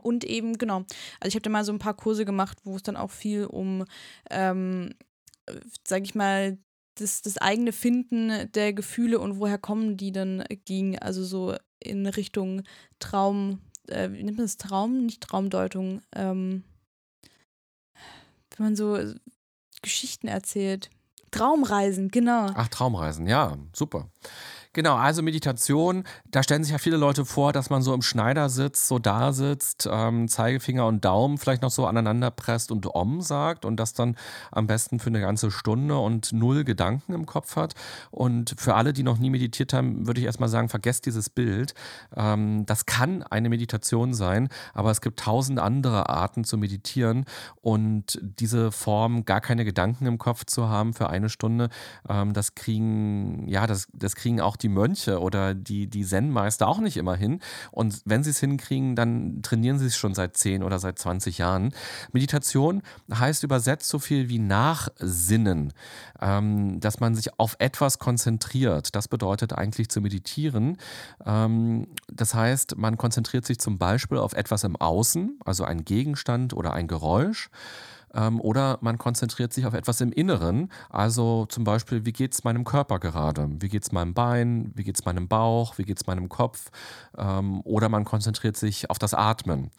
und 0.00 0.24
eben, 0.24 0.58
genau, 0.58 0.84
also 1.20 1.28
ich 1.28 1.34
habe 1.34 1.42
da 1.42 1.50
mal 1.50 1.64
so 1.64 1.72
ein 1.72 1.78
paar 1.78 1.94
Kurse 1.94 2.24
gemacht, 2.24 2.58
wo 2.64 2.76
es 2.76 2.82
dann 2.82 2.96
auch 2.96 3.10
viel 3.10 3.44
um, 3.44 3.84
ähm, 4.30 4.94
sag 5.86 6.02
ich 6.04 6.14
mal, 6.14 6.58
das, 6.96 7.22
das 7.22 7.38
eigene 7.38 7.72
Finden 7.72 8.50
der 8.52 8.72
Gefühle 8.72 9.18
und 9.18 9.38
woher 9.38 9.58
kommen 9.58 9.96
die 9.96 10.12
dann 10.12 10.44
ging. 10.64 10.98
Also 10.98 11.24
so 11.24 11.56
in 11.78 12.06
Richtung 12.06 12.62
Traum, 12.98 13.60
äh, 13.88 14.10
wie 14.12 14.22
nennt 14.22 14.36
man 14.36 14.46
das 14.46 14.58
Traum, 14.58 15.06
nicht 15.06 15.22
Traumdeutung, 15.22 16.02
ähm, 16.14 16.64
wenn 18.56 18.66
man 18.66 18.76
so 18.76 18.98
Geschichten 19.80 20.28
erzählt. 20.28 20.90
Traumreisen, 21.30 22.10
genau. 22.10 22.50
Ach, 22.54 22.68
Traumreisen, 22.68 23.26
ja, 23.26 23.56
super. 23.72 24.10
Genau, 24.74 24.96
also 24.96 25.20
Meditation, 25.20 26.04
da 26.30 26.42
stellen 26.42 26.64
sich 26.64 26.72
ja 26.72 26.78
viele 26.78 26.96
Leute 26.96 27.26
vor, 27.26 27.52
dass 27.52 27.68
man 27.68 27.82
so 27.82 27.92
im 27.92 28.00
Schneidersitz 28.00 28.88
so 28.88 28.98
da 28.98 29.34
sitzt, 29.34 29.86
ähm, 29.90 30.28
Zeigefinger 30.28 30.86
und 30.86 31.04
Daumen 31.04 31.36
vielleicht 31.36 31.60
noch 31.60 31.70
so 31.70 31.84
aneinander 31.84 32.30
presst 32.30 32.72
und 32.72 32.94
Om 32.94 33.20
sagt 33.20 33.66
und 33.66 33.76
das 33.76 33.92
dann 33.92 34.16
am 34.50 34.66
besten 34.66 34.98
für 34.98 35.08
eine 35.08 35.20
ganze 35.20 35.50
Stunde 35.50 35.98
und 35.98 36.32
null 36.32 36.64
Gedanken 36.64 37.12
im 37.12 37.26
Kopf 37.26 37.56
hat. 37.56 37.74
Und 38.10 38.54
für 38.56 38.74
alle, 38.74 38.94
die 38.94 39.02
noch 39.02 39.18
nie 39.18 39.28
meditiert 39.28 39.74
haben, 39.74 40.06
würde 40.06 40.20
ich 40.20 40.26
erstmal 40.26 40.48
sagen, 40.48 40.70
vergesst 40.70 41.04
dieses 41.04 41.28
Bild. 41.28 41.74
Ähm, 42.16 42.64
das 42.64 42.86
kann 42.86 43.22
eine 43.24 43.50
Meditation 43.50 44.14
sein, 44.14 44.48
aber 44.72 44.90
es 44.90 45.02
gibt 45.02 45.20
tausend 45.20 45.58
andere 45.58 46.08
Arten 46.08 46.44
zu 46.44 46.56
meditieren 46.56 47.26
und 47.60 48.18
diese 48.22 48.72
Form, 48.72 49.26
gar 49.26 49.42
keine 49.42 49.66
Gedanken 49.66 50.06
im 50.06 50.16
Kopf 50.16 50.46
zu 50.46 50.70
haben 50.70 50.94
für 50.94 51.10
eine 51.10 51.28
Stunde, 51.28 51.68
ähm, 52.08 52.32
das 52.32 52.54
kriegen, 52.54 53.46
ja, 53.48 53.66
das, 53.66 53.88
das 53.92 54.16
kriegen 54.16 54.40
auch 54.40 54.56
die 54.62 54.68
Mönche 54.68 55.20
oder 55.20 55.54
die, 55.54 55.86
die 55.86 56.04
Zen-Meister 56.04 56.68
auch 56.68 56.78
nicht 56.78 56.96
immer 56.96 57.16
hin. 57.16 57.40
Und 57.70 58.02
wenn 58.04 58.22
sie 58.22 58.30
es 58.30 58.40
hinkriegen, 58.40 58.96
dann 58.96 59.42
trainieren 59.42 59.78
sie 59.78 59.86
es 59.86 59.96
schon 59.96 60.14
seit 60.14 60.36
10 60.36 60.62
oder 60.62 60.78
seit 60.78 60.98
20 60.98 61.38
Jahren. 61.38 61.74
Meditation 62.12 62.82
heißt 63.12 63.42
übersetzt 63.44 63.88
so 63.88 63.98
viel 63.98 64.28
wie 64.28 64.38
Nachsinnen, 64.38 65.72
ähm, 66.20 66.80
dass 66.80 67.00
man 67.00 67.14
sich 67.14 67.38
auf 67.38 67.56
etwas 67.58 67.98
konzentriert. 67.98 68.94
Das 68.94 69.08
bedeutet 69.08 69.52
eigentlich 69.52 69.88
zu 69.88 70.00
meditieren. 70.00 70.78
Ähm, 71.24 71.88
das 72.10 72.34
heißt, 72.34 72.76
man 72.76 72.96
konzentriert 72.96 73.46
sich 73.46 73.58
zum 73.58 73.78
Beispiel 73.78 74.18
auf 74.18 74.32
etwas 74.32 74.64
im 74.64 74.76
Außen, 74.76 75.38
also 75.44 75.64
ein 75.64 75.84
Gegenstand 75.84 76.54
oder 76.54 76.72
ein 76.72 76.88
Geräusch. 76.88 77.50
Ähm, 78.14 78.40
oder 78.40 78.78
man 78.80 78.98
konzentriert 78.98 79.52
sich 79.52 79.66
auf 79.66 79.74
etwas 79.74 80.00
im 80.00 80.12
Inneren, 80.12 80.70
also 80.90 81.46
zum 81.46 81.64
Beispiel, 81.64 82.04
wie 82.04 82.12
geht 82.12 82.34
es 82.34 82.44
meinem 82.44 82.64
Körper 82.64 82.98
gerade? 82.98 83.48
Wie 83.58 83.68
geht 83.68 83.82
es 83.82 83.92
meinem 83.92 84.14
Bein? 84.14 84.72
Wie 84.74 84.84
geht 84.84 84.96
es 84.96 85.04
meinem 85.04 85.28
Bauch? 85.28 85.78
Wie 85.78 85.84
geht 85.84 85.98
es 85.98 86.06
meinem 86.06 86.28
Kopf? 86.28 86.70
Ähm, 87.16 87.60
oder 87.62 87.88
man 87.88 88.04
konzentriert 88.04 88.56
sich 88.56 88.90
auf 88.90 88.98
das 88.98 89.14
Atmen. 89.14 89.70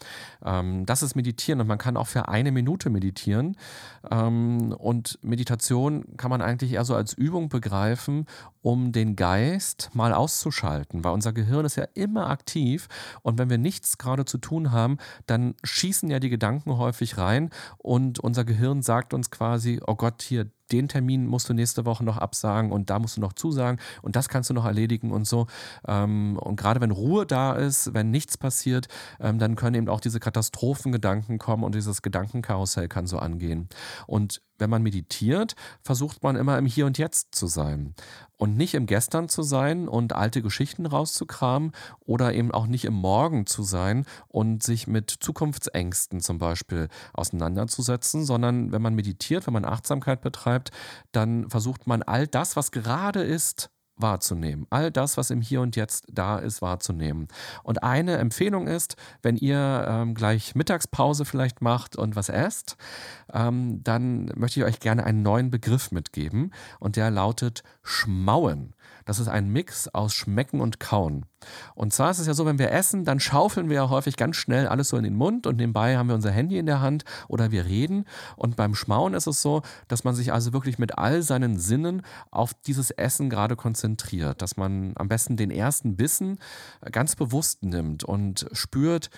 Ähm, 0.44 0.86
das 0.86 1.02
ist 1.02 1.14
Meditieren 1.14 1.60
und 1.60 1.66
man 1.66 1.78
kann 1.78 1.96
auch 1.96 2.06
für 2.06 2.28
eine 2.28 2.52
Minute 2.52 2.90
meditieren. 2.90 3.56
Und 4.02 5.18
Meditation 5.22 6.16
kann 6.16 6.30
man 6.30 6.42
eigentlich 6.42 6.72
eher 6.72 6.84
so 6.84 6.94
als 6.94 7.14
Übung 7.14 7.48
begreifen, 7.48 8.26
um 8.64 8.92
den 8.92 9.14
Geist 9.14 9.90
mal 9.92 10.14
auszuschalten, 10.14 11.04
weil 11.04 11.12
unser 11.12 11.34
Gehirn 11.34 11.66
ist 11.66 11.76
ja 11.76 11.84
immer 11.92 12.30
aktiv 12.30 12.88
und 13.22 13.38
wenn 13.38 13.50
wir 13.50 13.58
nichts 13.58 13.98
gerade 13.98 14.24
zu 14.24 14.38
tun 14.38 14.72
haben, 14.72 14.96
dann 15.26 15.54
schießen 15.62 16.10
ja 16.10 16.18
die 16.18 16.30
Gedanken 16.30 16.78
häufig 16.78 17.18
rein 17.18 17.50
und 17.76 18.20
unser 18.24 18.44
Gehirn 18.44 18.80
sagt 18.80 19.12
uns 19.12 19.30
quasi, 19.30 19.80
oh 19.86 19.96
Gott, 19.96 20.22
hier, 20.22 20.50
den 20.72 20.88
Termin 20.88 21.26
musst 21.26 21.48
du 21.48 21.54
nächste 21.54 21.84
Woche 21.84 22.04
noch 22.04 22.18
absagen 22.18 22.72
und 22.72 22.90
da 22.90 22.98
musst 22.98 23.16
du 23.16 23.20
noch 23.20 23.32
zusagen 23.32 23.78
und 24.02 24.16
das 24.16 24.28
kannst 24.28 24.50
du 24.50 24.54
noch 24.54 24.64
erledigen 24.64 25.12
und 25.12 25.26
so. 25.26 25.46
Ähm, 25.86 26.38
und 26.40 26.56
gerade 26.56 26.80
wenn 26.80 26.90
Ruhe 26.90 27.26
da 27.26 27.54
ist, 27.54 27.94
wenn 27.94 28.10
nichts 28.10 28.38
passiert, 28.38 28.88
ähm, 29.20 29.38
dann 29.38 29.56
können 29.56 29.76
eben 29.76 29.88
auch 29.88 30.00
diese 30.00 30.20
Katastrophengedanken 30.20 31.38
kommen 31.38 31.64
und 31.64 31.74
dieses 31.74 32.02
Gedankenkarussell 32.02 32.88
kann 32.88 33.06
so 33.06 33.18
angehen. 33.18 33.68
Und 34.06 34.42
wenn 34.58 34.70
man 34.70 34.82
meditiert, 34.82 35.56
versucht 35.82 36.22
man 36.22 36.36
immer 36.36 36.58
im 36.58 36.66
Hier 36.66 36.86
und 36.86 36.96
Jetzt 36.98 37.34
zu 37.34 37.46
sein 37.46 37.94
und 38.36 38.56
nicht 38.56 38.74
im 38.74 38.86
Gestern 38.86 39.28
zu 39.28 39.42
sein 39.42 39.88
und 39.88 40.12
alte 40.12 40.42
Geschichten 40.42 40.86
rauszukramen 40.86 41.72
oder 42.00 42.34
eben 42.34 42.52
auch 42.52 42.66
nicht 42.66 42.84
im 42.84 42.94
Morgen 42.94 43.46
zu 43.46 43.62
sein 43.62 44.06
und 44.28 44.62
sich 44.62 44.86
mit 44.86 45.10
Zukunftsängsten 45.10 46.20
zum 46.20 46.38
Beispiel 46.38 46.88
auseinanderzusetzen, 47.12 48.24
sondern 48.24 48.70
wenn 48.70 48.82
man 48.82 48.94
meditiert, 48.94 49.46
wenn 49.46 49.54
man 49.54 49.64
Achtsamkeit 49.64 50.20
betreibt, 50.20 50.53
dann 51.12 51.48
versucht 51.50 51.86
man 51.86 52.02
all 52.02 52.26
das, 52.26 52.56
was 52.56 52.70
gerade 52.70 53.22
ist, 53.22 53.70
wahrzunehmen. 53.96 54.66
All 54.70 54.90
das, 54.90 55.16
was 55.16 55.30
im 55.30 55.40
Hier 55.40 55.60
und 55.60 55.76
Jetzt 55.76 56.06
da 56.10 56.38
ist, 56.38 56.62
wahrzunehmen. 56.62 57.28
Und 57.62 57.82
eine 57.82 58.16
Empfehlung 58.16 58.66
ist, 58.66 58.96
wenn 59.22 59.36
ihr 59.36 59.86
ähm, 59.88 60.14
gleich 60.14 60.54
Mittagspause 60.54 61.24
vielleicht 61.24 61.62
macht 61.62 61.96
und 61.96 62.16
was 62.16 62.28
esst, 62.28 62.76
ähm, 63.32 63.82
dann 63.84 64.32
möchte 64.34 64.60
ich 64.60 64.66
euch 64.66 64.80
gerne 64.80 65.04
einen 65.04 65.22
neuen 65.22 65.50
Begriff 65.50 65.92
mitgeben 65.92 66.52
und 66.80 66.96
der 66.96 67.10
lautet 67.10 67.62
Schmauen. 67.82 68.74
Das 69.04 69.18
ist 69.18 69.28
ein 69.28 69.50
Mix 69.50 69.88
aus 69.88 70.14
Schmecken 70.14 70.60
und 70.60 70.80
Kauen. 70.80 71.26
Und 71.74 71.92
zwar 71.92 72.10
ist 72.10 72.18
es 72.18 72.26
ja 72.26 72.34
so, 72.34 72.46
wenn 72.46 72.58
wir 72.58 72.70
essen, 72.70 73.04
dann 73.04 73.20
schaufeln 73.20 73.68
wir 73.68 73.76
ja 73.76 73.88
häufig 73.90 74.16
ganz 74.16 74.36
schnell 74.36 74.66
alles 74.66 74.88
so 74.88 74.96
in 74.96 75.04
den 75.04 75.14
Mund 75.14 75.46
und 75.46 75.56
nebenbei 75.56 75.96
haben 75.96 76.08
wir 76.08 76.14
unser 76.14 76.30
Handy 76.30 76.58
in 76.58 76.66
der 76.66 76.80
Hand 76.80 77.04
oder 77.28 77.50
wir 77.50 77.66
reden. 77.66 78.06
Und 78.36 78.56
beim 78.56 78.74
Schmauen 78.74 79.14
ist 79.14 79.26
es 79.26 79.42
so, 79.42 79.62
dass 79.88 80.04
man 80.04 80.14
sich 80.14 80.32
also 80.32 80.52
wirklich 80.52 80.78
mit 80.78 80.98
all 80.98 81.22
seinen 81.22 81.58
Sinnen 81.58 82.02
auf 82.30 82.54
dieses 82.54 82.90
Essen 82.90 83.30
gerade 83.30 83.56
konzentriert, 83.56 84.40
dass 84.40 84.56
man 84.56 84.92
am 84.96 85.08
besten 85.08 85.36
den 85.36 85.50
ersten 85.50 85.96
Bissen 85.96 86.38
ganz 86.90 87.16
bewusst 87.16 87.62
nimmt 87.62 88.04
und 88.04 88.46
spürt, 88.52 89.10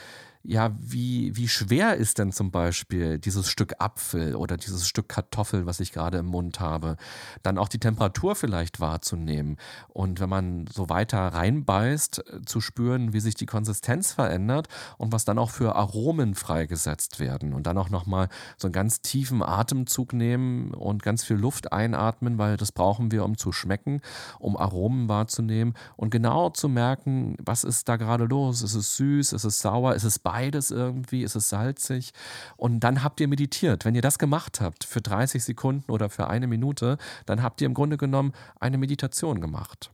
ja, 0.49 0.71
wie, 0.79 1.37
wie 1.37 1.49
schwer 1.49 1.97
ist 1.97 2.19
denn 2.19 2.31
zum 2.31 2.53
Beispiel 2.53 3.19
dieses 3.19 3.49
Stück 3.49 3.75
Apfel 3.81 4.37
oder 4.37 4.57
dieses 4.57 4.87
Stück 4.87 5.09
Kartoffel, 5.09 5.67
was 5.67 5.81
ich 5.81 5.93
gerade 5.93 6.19
im 6.19 6.27
Mund 6.27 6.61
habe? 6.61 6.97
Dann 7.43 7.59
auch 7.59 7.69
die 7.69 7.81
Temperatur 7.81 8.37
vielleicht 8.37 8.79
wahrzunehmen. 8.79 9.57
Und 9.89 10.21
wenn 10.21 10.29
man 10.29 10.67
so 10.73 10.89
weiter 10.89 11.19
reinbeißt, 11.19 12.19
äh, 12.19 12.43
zu 12.47 12.61
spüren, 12.61 13.13
wie 13.13 13.19
sich 13.21 13.35
die 13.35 13.47
Konsistenz 13.47 14.13
verändert 14.13 14.69
und 14.99 15.13
was 15.13 15.25
dann 15.25 15.39
auch 15.39 15.51
für 15.51 15.75
Aromen 15.75 16.37
freigesetzt 16.37 17.19
werden. 17.19 17.53
Und 17.53 17.67
dann 17.67 17.77
auch 17.77 17.91
nochmal 17.91 18.29
so 18.57 18.69
einen 18.69 18.73
ganz 18.73 19.01
tiefen 19.03 19.43
Atemzug 19.43 20.13
nehmen 20.13 20.75
und 20.75 21.03
ganz 21.03 21.25
viel 21.25 21.37
Luft 21.37 21.73
einatmen, 21.73 22.39
weil 22.39 22.57
das 22.57 22.71
brauchen 22.71 23.11
wir, 23.11 23.25
um 23.25 23.37
zu 23.37 23.51
schmecken, 23.51 24.01
um 24.39 24.57
Aromen 24.57 25.09
wahrzunehmen 25.09 25.75
und 25.97 26.11
genau 26.11 26.51
zu 26.51 26.69
merken, 26.69 27.37
was 27.45 27.65
ist 27.65 27.89
da 27.89 27.97
gerade 27.97 28.25
los? 28.25 28.63
Ist 28.63 28.75
es 28.75 28.97
süß? 28.97 29.33
Ist 29.33 29.45
es 29.45 29.59
sauer? 29.59 29.95
Ist 29.95 30.05
es 30.05 30.21
beides 30.21 30.36
irgendwie? 30.71 31.23
Ist 31.23 31.37
es 31.37 31.49
salzig? 31.49 32.13
Und 32.57 32.81
dann 32.81 33.03
habt 33.03 33.21
ihr 33.21 33.29
meditiert. 33.29 33.85
Wenn 33.85 33.95
ihr 33.95 34.03
das 34.03 34.19
gemacht 34.19 34.61
habt 34.61 34.85
für 34.85 35.01
30 35.01 35.43
Sekunden 35.43 35.91
oder 35.91 36.09
für 36.09 36.29
eine 36.29 36.47
Minute, 36.47 36.99
dann 37.27 37.43
habt 37.43 37.61
ihr 37.61 37.67
im 37.67 37.75
Grunde 37.75 37.97
genommen 37.97 38.33
eine 38.61 38.79
Meditation 38.79 39.41
gemacht. 39.41 39.91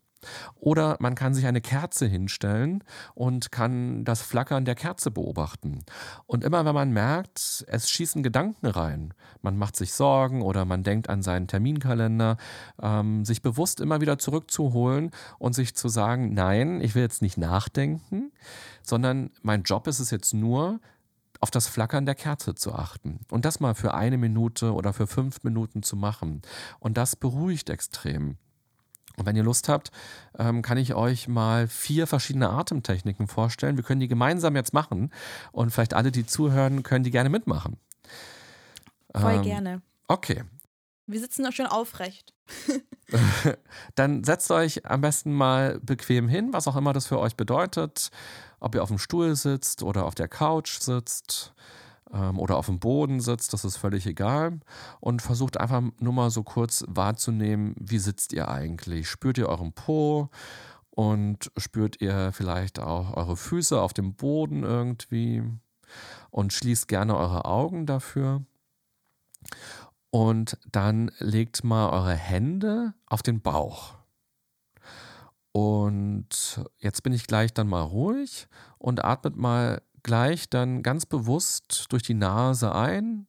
Oder 0.54 0.96
man 1.00 1.14
kann 1.14 1.34
sich 1.34 1.46
eine 1.46 1.60
Kerze 1.60 2.06
hinstellen 2.06 2.84
und 3.14 3.52
kann 3.52 4.04
das 4.04 4.22
Flackern 4.22 4.64
der 4.64 4.74
Kerze 4.74 5.10
beobachten. 5.10 5.84
Und 6.26 6.44
immer 6.44 6.64
wenn 6.64 6.74
man 6.74 6.92
merkt, 6.92 7.64
es 7.68 7.90
schießen 7.90 8.22
Gedanken 8.22 8.66
rein, 8.66 9.14
man 9.40 9.56
macht 9.56 9.76
sich 9.76 9.92
Sorgen 9.92 10.42
oder 10.42 10.64
man 10.64 10.82
denkt 10.82 11.08
an 11.08 11.22
seinen 11.22 11.48
Terminkalender, 11.48 12.36
ähm, 12.80 13.24
sich 13.24 13.42
bewusst 13.42 13.80
immer 13.80 14.00
wieder 14.00 14.18
zurückzuholen 14.18 15.10
und 15.38 15.54
sich 15.54 15.74
zu 15.74 15.88
sagen, 15.88 16.34
nein, 16.34 16.80
ich 16.80 16.94
will 16.94 17.02
jetzt 17.02 17.22
nicht 17.22 17.38
nachdenken, 17.38 18.32
sondern 18.82 19.30
mein 19.42 19.62
Job 19.62 19.86
ist 19.86 20.00
es 20.00 20.10
jetzt 20.10 20.34
nur, 20.34 20.80
auf 21.42 21.50
das 21.50 21.66
Flackern 21.66 22.06
der 22.06 22.14
Kerze 22.14 22.54
zu 22.54 22.72
achten 22.72 23.18
und 23.28 23.44
das 23.44 23.58
mal 23.58 23.74
für 23.74 23.94
eine 23.94 24.16
Minute 24.16 24.72
oder 24.72 24.92
für 24.92 25.08
fünf 25.08 25.42
Minuten 25.42 25.82
zu 25.82 25.96
machen. 25.96 26.40
Und 26.78 26.96
das 26.96 27.16
beruhigt 27.16 27.68
extrem. 27.68 28.36
Und 29.16 29.26
wenn 29.26 29.36
ihr 29.36 29.42
Lust 29.42 29.68
habt, 29.68 29.90
ähm, 30.38 30.62
kann 30.62 30.78
ich 30.78 30.94
euch 30.94 31.28
mal 31.28 31.68
vier 31.68 32.06
verschiedene 32.06 32.50
Atemtechniken 32.50 33.28
vorstellen. 33.28 33.76
Wir 33.76 33.84
können 33.84 34.00
die 34.00 34.08
gemeinsam 34.08 34.56
jetzt 34.56 34.72
machen 34.72 35.10
und 35.52 35.70
vielleicht 35.70 35.94
alle, 35.94 36.12
die 36.12 36.26
zuhören, 36.26 36.82
können 36.82 37.04
die 37.04 37.10
gerne 37.10 37.28
mitmachen. 37.28 37.76
Voll 39.14 39.34
ähm, 39.34 39.42
gerne. 39.42 39.82
Okay. 40.08 40.44
Wir 41.06 41.20
sitzen 41.20 41.42
noch 41.42 41.52
schön 41.52 41.66
aufrecht. 41.66 42.32
Dann 43.94 44.24
setzt 44.24 44.50
euch 44.50 44.86
am 44.86 45.00
besten 45.00 45.32
mal 45.32 45.78
bequem 45.80 46.28
hin, 46.28 46.52
was 46.52 46.68
auch 46.68 46.76
immer 46.76 46.92
das 46.92 47.06
für 47.06 47.18
euch 47.18 47.36
bedeutet. 47.36 48.10
Ob 48.60 48.74
ihr 48.74 48.82
auf 48.82 48.88
dem 48.88 48.98
Stuhl 48.98 49.34
sitzt 49.34 49.82
oder 49.82 50.06
auf 50.06 50.14
der 50.14 50.28
Couch 50.28 50.78
sitzt 50.78 51.52
ähm, 52.12 52.38
oder 52.38 52.56
auf 52.56 52.66
dem 52.66 52.78
Boden 52.78 53.20
sitzt, 53.20 53.52
das 53.52 53.64
ist 53.64 53.76
völlig 53.76 54.06
egal. 54.06 54.60
Und 55.00 55.22
versucht 55.22 55.58
einfach 55.58 55.82
nur 55.98 56.12
mal 56.12 56.30
so 56.30 56.42
kurz 56.42 56.84
wahrzunehmen, 56.88 57.74
wie 57.78 57.98
sitzt 57.98 58.32
ihr 58.32 58.48
eigentlich? 58.48 59.08
Spürt 59.08 59.38
ihr 59.38 59.48
euren 59.48 59.72
Po? 59.72 60.30
Und 60.90 61.50
spürt 61.56 62.02
ihr 62.02 62.32
vielleicht 62.32 62.78
auch 62.78 63.16
eure 63.16 63.36
Füße 63.36 63.80
auf 63.80 63.94
dem 63.94 64.14
Boden 64.14 64.62
irgendwie? 64.62 65.42
Und 66.30 66.52
schließt 66.52 66.88
gerne 66.88 67.16
eure 67.16 67.44
Augen 67.46 67.86
dafür. 67.86 68.44
Und 70.10 70.58
dann 70.70 71.10
legt 71.18 71.64
mal 71.64 71.88
eure 71.88 72.14
Hände 72.14 72.92
auf 73.06 73.22
den 73.22 73.40
Bauch. 73.40 73.94
Und 75.52 76.60
jetzt 76.78 77.02
bin 77.02 77.12
ich 77.12 77.26
gleich 77.26 77.52
dann 77.52 77.68
mal 77.68 77.82
ruhig 77.82 78.48
und 78.78 79.04
atmet 79.04 79.36
mal 79.36 79.82
gleich 80.02 80.48
dann 80.48 80.82
ganz 80.82 81.06
bewusst 81.06 81.86
durch 81.90 82.02
die 82.02 82.14
Nase 82.14 82.74
ein 82.74 83.26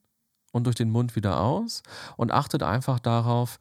und 0.52 0.66
durch 0.66 0.76
den 0.76 0.90
Mund 0.90 1.16
wieder 1.16 1.40
aus 1.42 1.84
und 2.18 2.32
achtet 2.32 2.64
einfach 2.64 3.00
darauf, 3.00 3.60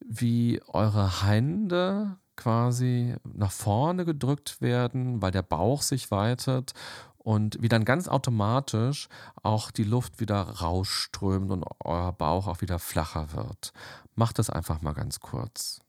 wie 0.00 0.60
eure 0.66 1.24
Hände 1.24 2.16
quasi 2.36 3.14
nach 3.24 3.52
vorne 3.52 4.04
gedrückt 4.04 4.60
werden, 4.60 5.22
weil 5.22 5.30
der 5.30 5.42
Bauch 5.42 5.82
sich 5.82 6.10
weitet 6.10 6.72
und 7.18 7.60
wie 7.60 7.68
dann 7.68 7.84
ganz 7.84 8.08
automatisch 8.08 9.08
auch 9.42 9.70
die 9.70 9.84
Luft 9.84 10.20
wieder 10.20 10.40
rausströmt 10.42 11.50
und 11.50 11.64
euer 11.84 12.12
Bauch 12.12 12.48
auch 12.48 12.60
wieder 12.60 12.78
flacher 12.78 13.32
wird. 13.32 13.72
Macht 14.14 14.38
das 14.38 14.50
einfach 14.50 14.82
mal 14.82 14.94
ganz 14.94 15.20
kurz. 15.20 15.80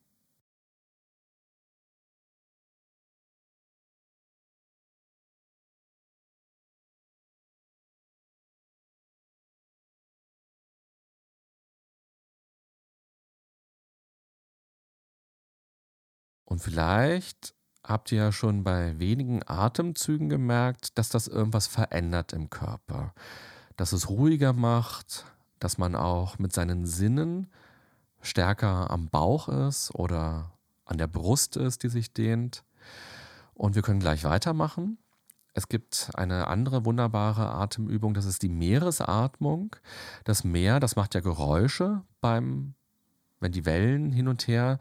Und 16.54 16.60
vielleicht 16.60 17.56
habt 17.84 18.12
ihr 18.12 18.26
ja 18.26 18.32
schon 18.32 18.64
bei 18.64 19.00
wenigen 19.00 19.42
Atemzügen 19.44 20.30
gemerkt, 20.30 20.96
dass 21.00 21.10
das 21.10 21.28
irgendwas 21.28 21.66
verändert 21.66 22.32
im 22.32 22.52
Körper. 22.52 23.16
Dass 23.76 23.92
es 23.92 24.08
ruhiger 24.08 24.54
macht, 24.54 25.26
dass 25.58 25.80
man 25.80 25.96
auch 25.96 26.38
mit 26.38 26.54
seinen 26.54 26.86
Sinnen 26.86 27.48
stärker 28.22 28.92
am 28.92 29.08
Bauch 29.08 29.50
ist 29.50 29.96
oder 29.96 30.52
an 30.86 31.00
der 31.00 31.08
Brust 31.08 31.58
ist, 31.58 31.82
die 31.82 31.90
sich 31.90 32.14
dehnt. 32.14 32.64
Und 33.56 33.74
wir 33.74 33.82
können 33.82 34.00
gleich 34.00 34.24
weitermachen. 34.24 35.00
Es 35.56 35.68
gibt 35.68 36.12
eine 36.14 36.46
andere 36.50 36.86
wunderbare 36.86 37.50
Atemübung, 37.50 38.14
das 38.14 38.26
ist 38.26 38.44
die 38.44 38.50
Meeresatmung. 38.50 39.76
Das 40.24 40.44
Meer, 40.44 40.80
das 40.80 40.96
macht 40.96 41.16
ja 41.16 41.22
Geräusche 41.22 42.04
beim, 42.22 42.76
wenn 43.40 43.54
die 43.54 43.66
Wellen 43.66 44.12
hin 44.12 44.28
und 44.28 44.48
her 44.48 44.78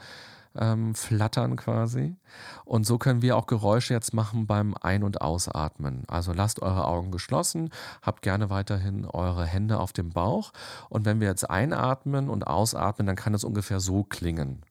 ähm, 0.59 0.95
flattern 0.95 1.57
quasi. 1.57 2.17
Und 2.65 2.87
so 2.87 2.99
können 2.99 3.23
wir 3.23 3.37
auch 3.37 3.47
Geräusche 3.47 3.95
jetzt 3.95 4.15
machen 4.15 4.47
beim 4.47 4.75
Ein- 4.81 5.05
und 5.05 5.21
Ausatmen. 5.21 6.05
Also 6.09 6.33
lasst 6.33 6.63
eure 6.63 6.87
Augen 6.87 7.11
geschlossen, 7.11 7.71
habt 8.03 8.23
gerne 8.23 8.51
weiterhin 8.51 9.05
eure 9.07 9.47
Hände 9.47 9.79
auf 9.79 9.93
dem 9.93 10.11
Bauch. 10.11 10.53
Und 10.89 11.05
wenn 11.05 11.21
wir 11.21 11.29
jetzt 11.29 11.49
einatmen 11.49 12.29
und 12.29 12.47
ausatmen, 12.47 13.07
dann 13.07 13.17
kann 13.17 13.35
es 13.35 13.45
ungefähr 13.45 13.81
so 13.81 14.05
klingen. 14.05 14.63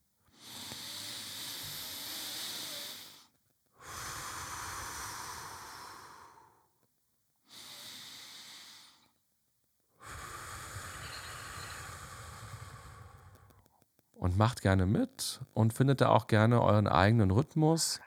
Und 14.21 14.37
macht 14.37 14.61
gerne 14.61 14.85
mit 14.85 15.41
und 15.55 15.73
findet 15.73 15.99
da 15.99 16.09
auch 16.09 16.27
gerne 16.27 16.61
euren 16.61 16.87
eigenen 16.87 17.31
Rhythmus. 17.31 17.99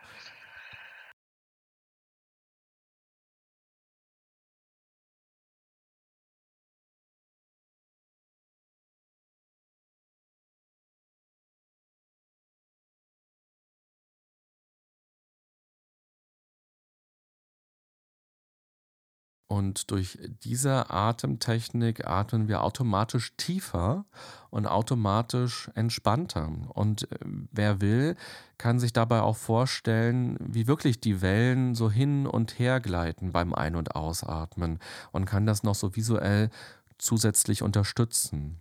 Und 19.55 19.90
durch 19.93 20.18
diese 20.43 20.90
Atemtechnik 20.90 22.09
atmen 22.09 22.48
wir 22.48 22.64
automatisch 22.64 23.36
tiefer 23.36 24.05
und 24.51 24.66
automatisch 24.66 25.70
entspannter. 25.76 26.51
Und 26.70 27.09
äh, 27.12 27.18
wer 27.52 27.81
will, 27.81 28.16
kann 28.59 28.81
sich 28.81 28.93
dabei 28.93 29.20
auch 29.20 29.36
vorstellen, 29.36 30.36
wie 30.40 30.66
wirklich 30.66 30.98
die 30.98 31.22
Wellen 31.22 31.76
so 31.76 31.89
hin 31.89 32.26
und 32.26 32.59
her 32.59 32.81
gleiten 32.81 33.31
beim 33.31 33.55
Ein- 33.55 33.76
und 33.76 33.94
Ausatmen 33.94 34.81
und 35.12 35.24
kann 35.24 35.47
das 35.47 35.62
noch 35.62 35.76
so 35.76 35.94
visuell 35.94 36.51
zusätzlich 36.98 37.62
unterstützen. 37.62 38.59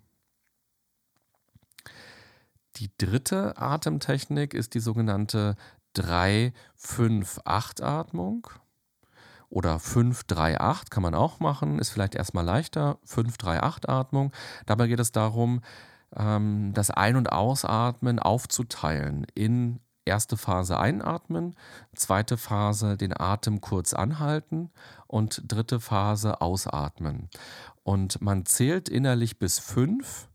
Die 2.76 2.92
dritte 3.00 3.58
Atemtechnik 3.58 4.54
ist 4.54 4.76
die 4.76 4.80
sogenannte 4.80 5.56
3-5-8-Atmung. 5.96 8.48
Oder 9.54 9.76
5-3-8 9.76 10.90
kann 10.90 11.04
man 11.04 11.14
auch 11.14 11.40
machen, 11.40 11.78
ist 11.78 11.92
vielleicht 11.92 12.16
erstmal 12.16 12.44
leichter. 12.44 12.98
5-3-8-Atmung. 13.08 14.32
Dabei 14.66 14.88
geht 14.88 15.00
es 15.00 15.12
darum, 15.12 15.62
ähm, 16.16 16.72
das 16.74 16.90
Ein- 16.90 17.18
und 17.18 17.32
Ausatmen 17.32 18.18
aufzuteilen 18.18 19.28
in 19.36 19.80
erste 20.06 20.38
Phase 20.38 20.80
einatmen, 20.80 21.56
zweite 21.94 22.38
Phase 22.38 22.98
den 22.98 23.16
Atem 23.16 23.62
kurz 23.62 23.94
anhalten 23.94 24.72
und 25.06 25.44
dritte 25.46 25.80
Phase 25.80 26.42
ausatmen. 26.42 27.30
Und 27.84 28.24
man 28.24 28.48
zählt 28.48 28.90
innerlich 28.90 29.38
bis 29.38 29.60
fünf 29.60 30.30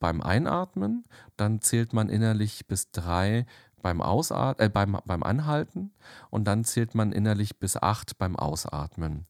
beim 0.00 0.20
Einatmen, 0.20 1.04
dann 1.36 1.60
zählt 1.60 1.92
man 1.92 2.08
innerlich 2.08 2.66
bis 2.66 2.90
drei 2.90 3.46
beim, 3.86 4.02
Ausat 4.02 4.58
äh, 4.58 4.68
beim, 4.68 4.98
beim 5.04 5.22
Anhalten 5.22 5.92
und 6.30 6.42
dann 6.48 6.64
zählt 6.64 6.96
man 6.96 7.12
innerlich 7.12 7.60
bis 7.60 7.76
acht 7.76 8.18
beim 8.18 8.34
Ausatmen. 8.34 9.26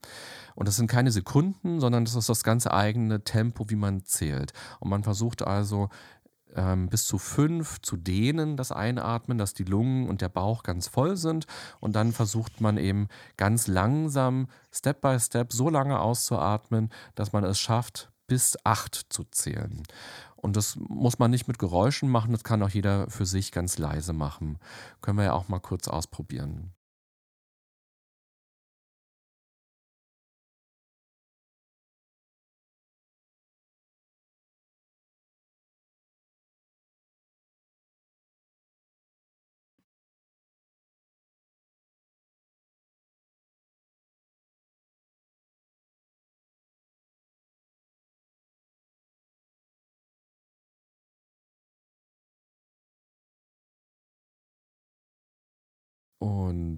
Und 0.55 0.67
das 0.67 0.77
sind 0.77 0.87
keine 0.87 1.11
Sekunden, 1.11 1.79
sondern 1.79 2.07
das 2.07 2.15
ist 2.15 2.31
das 2.31 2.43
ganz 2.43 2.67
eigene 2.67 3.23
Tempo, 3.23 3.69
wie 3.69 3.77
man 3.77 4.07
zählt. 4.07 4.55
Und 4.81 4.89
man 4.89 5.03
versucht 5.03 5.47
also 5.47 5.91
ähm, 6.55 6.89
bis 6.89 7.05
zu 7.05 7.19
fünf 7.19 7.83
zu 7.83 7.99
dehnen, 7.99 8.57
das 8.57 8.73
Einatmen, 8.73 9.37
dass 9.37 9.53
die 9.53 9.65
Lungen 9.65 10.09
und 10.09 10.23
der 10.23 10.31
Bauch 10.31 10.63
ganz 10.63 10.89
voll 10.89 11.19
sind. 11.19 11.47
Und 11.79 11.95
dann 11.95 12.13
versucht 12.13 12.63
man 12.63 12.79
eben 12.79 13.09
ganz 13.37 13.67
langsam, 13.67 14.49
Step 14.73 15.03
by 15.03 15.21
Step, 15.21 15.53
so 15.53 15.69
lange 15.69 16.01
auszuatmen, 16.01 16.89
dass 17.15 17.35
man 17.35 17.45
es 17.45 17.59
schafft, 17.59 18.11
bis 18.27 18.57
acht 18.65 19.07
zu 19.09 19.25
zählen. 19.25 19.83
Und 20.37 20.57
das 20.57 20.77
muss 20.77 21.19
man 21.19 21.31
nicht 21.31 21.49
mit 21.49 21.59
Geräuschen 21.59 22.09
machen, 22.09 22.33
das 22.33 22.45
kann 22.45 22.63
auch 22.63 22.69
jeder 22.69 23.11
für 23.11 23.27
sich 23.27 23.53
ganz 23.53 23.79
leise 23.79 24.13
machen. 24.13 24.59
Können 25.01 25.19
wir 25.19 25.25
ja 25.25 25.33
auch 25.33 25.49
mal 25.49 25.61
kurz 25.61 25.89
ausprobieren. 25.89 26.76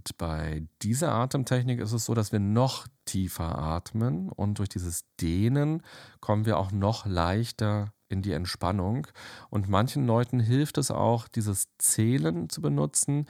Und 0.09 0.17
bei 0.17 0.67
dieser 0.83 1.13
Atemtechnik 1.13 1.81
ist 1.81 1.93
es 1.93 2.07
so, 2.07 2.15
dass 2.15 2.33
wir 2.33 2.41
noch 2.41 2.87
tiefer 3.05 3.59
atmen 3.59 4.31
und 4.31 4.59
durch 4.59 4.69
dieses 4.69 5.05
Dehnen 5.21 5.83
kommen 6.21 6.47
wir 6.47 6.59
auch 6.59 6.73
noch 6.73 7.07
leichter 7.07 7.93
in 8.09 8.23
die 8.23 8.33
Entspannung. 8.33 9.07
Und 9.51 9.69
manchen 9.69 10.07
Leuten 10.07 10.41
hilft 10.41 10.79
es 10.79 10.91
auch, 10.91 11.29
dieses 11.29 11.69
Zählen 11.79 12.49
zu 12.49 12.63
benutzen, 12.63 13.27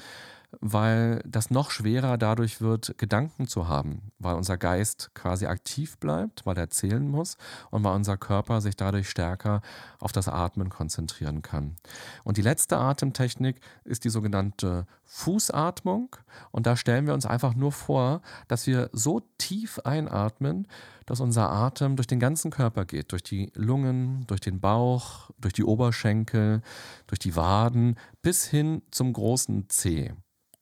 weil 0.61 1.23
das 1.27 1.51
noch 1.51 1.71
schwerer 1.71 2.17
dadurch 2.17 2.61
wird, 2.61 2.97
Gedanken 2.97 3.47
zu 3.49 3.69
haben, 3.69 4.13
weil 4.19 4.35
unser 4.35 4.57
Geist 4.57 5.11
quasi 5.15 5.47
aktiv 5.47 5.99
bleibt, 5.99 6.47
weil 6.47 6.57
er 6.57 6.71
zählen 6.71 7.07
muss 7.09 7.37
und 7.71 7.85
weil 7.85 7.95
unser 7.95 8.17
Körper 8.17 8.61
sich 8.61 8.75
dadurch 8.75 9.11
stärker 9.11 9.61
auf 9.99 10.13
das 10.13 10.29
Atmen 10.29 10.71
konzentrieren 10.71 11.43
kann. 11.43 11.77
Und 12.25 12.39
die 12.39 12.43
letzte 12.43 12.79
Atemtechnik 12.79 13.61
ist 13.85 14.05
die 14.05 14.11
sogenannte 14.11 14.87
Fußatmung 15.05 16.17
und 16.51 16.67
da 16.67 16.77
stellen 16.77 17.07
wir 17.07 17.15
uns 17.15 17.27
einfach 17.27 17.55
nur 17.55 17.73
vor, 17.73 18.23
dass 18.47 18.67
wir 18.67 18.89
so 18.93 19.21
tief 19.37 19.79
einatmen, 19.81 20.67
dass 21.05 21.21
unser 21.21 21.51
Atem 21.51 21.97
durch 21.97 22.07
den 22.07 22.21
ganzen 22.21 22.51
Körper 22.51 22.85
geht, 22.85 23.13
durch 23.13 23.23
die 23.23 23.51
Lungen, 23.55 24.27
durch 24.27 24.41
den 24.41 24.61
Bauch, 24.61 25.31
durch 25.39 25.55
die 25.55 25.65
Oberschenkel, 25.65 26.63
durch 27.07 27.19
die 27.19 27.37
Waden 27.37 27.97
bis 28.23 28.47
hin 28.47 28.83
zum 28.91 29.13
großen 29.13 29.69
Zeh. 29.69 30.13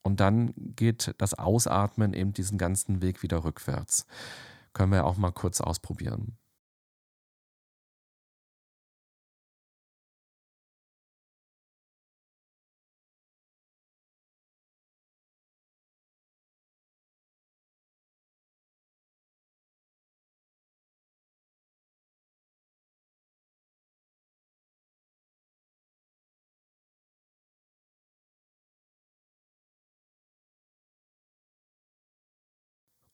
Und 0.07 0.21
dann 0.21 0.55
geht 0.57 1.17
das 1.19 1.35
Ausatmen 1.35 2.15
eben 2.15 2.33
diesen 2.33 2.59
ganzen 2.59 3.03
Weg 3.03 3.25
wieder 3.25 3.43
rückwärts. 3.43 4.07
Können 4.73 4.93
wir 4.93 5.05
auch 5.05 5.17
mal 5.17 5.33
kurz 5.33 5.61
ausprobieren. 5.61 6.37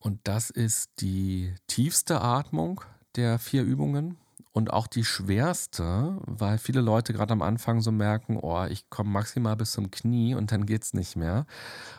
Und 0.02 0.18
das 0.24 0.50
ist 0.50 1.00
die 1.00 1.54
tiefste 1.68 2.22
Atmung 2.22 2.80
der 3.14 3.38
vier 3.38 3.62
Übungen 3.62 4.16
und 4.50 4.72
auch 4.72 4.88
die 4.88 5.04
schwerste, 5.04 6.18
weil 6.26 6.58
viele 6.58 6.80
Leute 6.80 7.12
gerade 7.12 7.32
am 7.32 7.40
Anfang 7.40 7.80
so 7.80 7.92
merken, 7.92 8.36
oh, 8.36 8.64
ich 8.64 8.90
komme 8.90 9.10
maximal 9.10 9.54
bis 9.54 9.70
zum 9.70 9.92
Knie 9.92 10.34
und 10.34 10.50
dann 10.50 10.66
geht 10.66 10.82
es 10.82 10.92
nicht 10.92 11.14
mehr. 11.14 11.46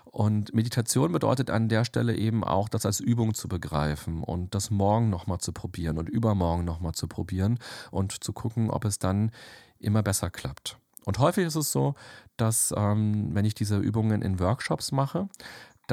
Und 0.04 0.54
Meditation 0.54 1.14
bedeutet 1.14 1.50
an 1.50 1.70
der 1.70 1.86
Stelle 1.86 2.18
eben 2.18 2.44
auch, 2.44 2.68
das 2.68 2.86
als 2.86 3.00
Übung 3.00 3.36
zu 3.36 3.48
begreifen 3.48 4.22
und 4.22 4.54
das 4.54 4.70
morgen 4.70 5.10
nochmal 5.10 5.40
zu 5.40 5.54
probieren 5.54 5.98
und 5.98 6.10
übermorgen 6.10 6.66
nochmal 6.66 6.94
zu 6.94 7.08
probieren 7.08 7.58
und 7.90 8.22
zu 8.22 8.34
gucken, 8.34 8.70
ob 8.70 8.84
es 8.84 9.00
dann 9.00 9.32
immer 9.80 10.04
besser 10.04 10.30
klappt. 10.30 10.78
Und 11.06 11.20
häufig 11.20 11.46
ist 11.46 11.56
es 11.56 11.72
so, 11.72 11.96
dass 12.38 12.74
ähm, 12.76 13.34
wenn 13.34 13.46
ich 13.46 13.56
diese 13.56 13.78
Übungen 13.78 14.22
in 14.22 14.40
Workshops 14.40 14.92
mache, 14.92 15.30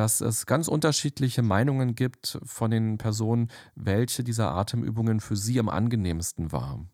dass 0.00 0.22
es 0.22 0.46
ganz 0.46 0.66
unterschiedliche 0.66 1.42
Meinungen 1.42 1.94
gibt 1.94 2.38
von 2.42 2.70
den 2.70 2.96
Personen, 2.96 3.48
welche 3.74 4.24
dieser 4.24 4.50
Atemübungen 4.54 5.20
für 5.20 5.36
sie 5.36 5.60
am 5.60 5.68
angenehmsten 5.68 6.52
war. 6.52 6.86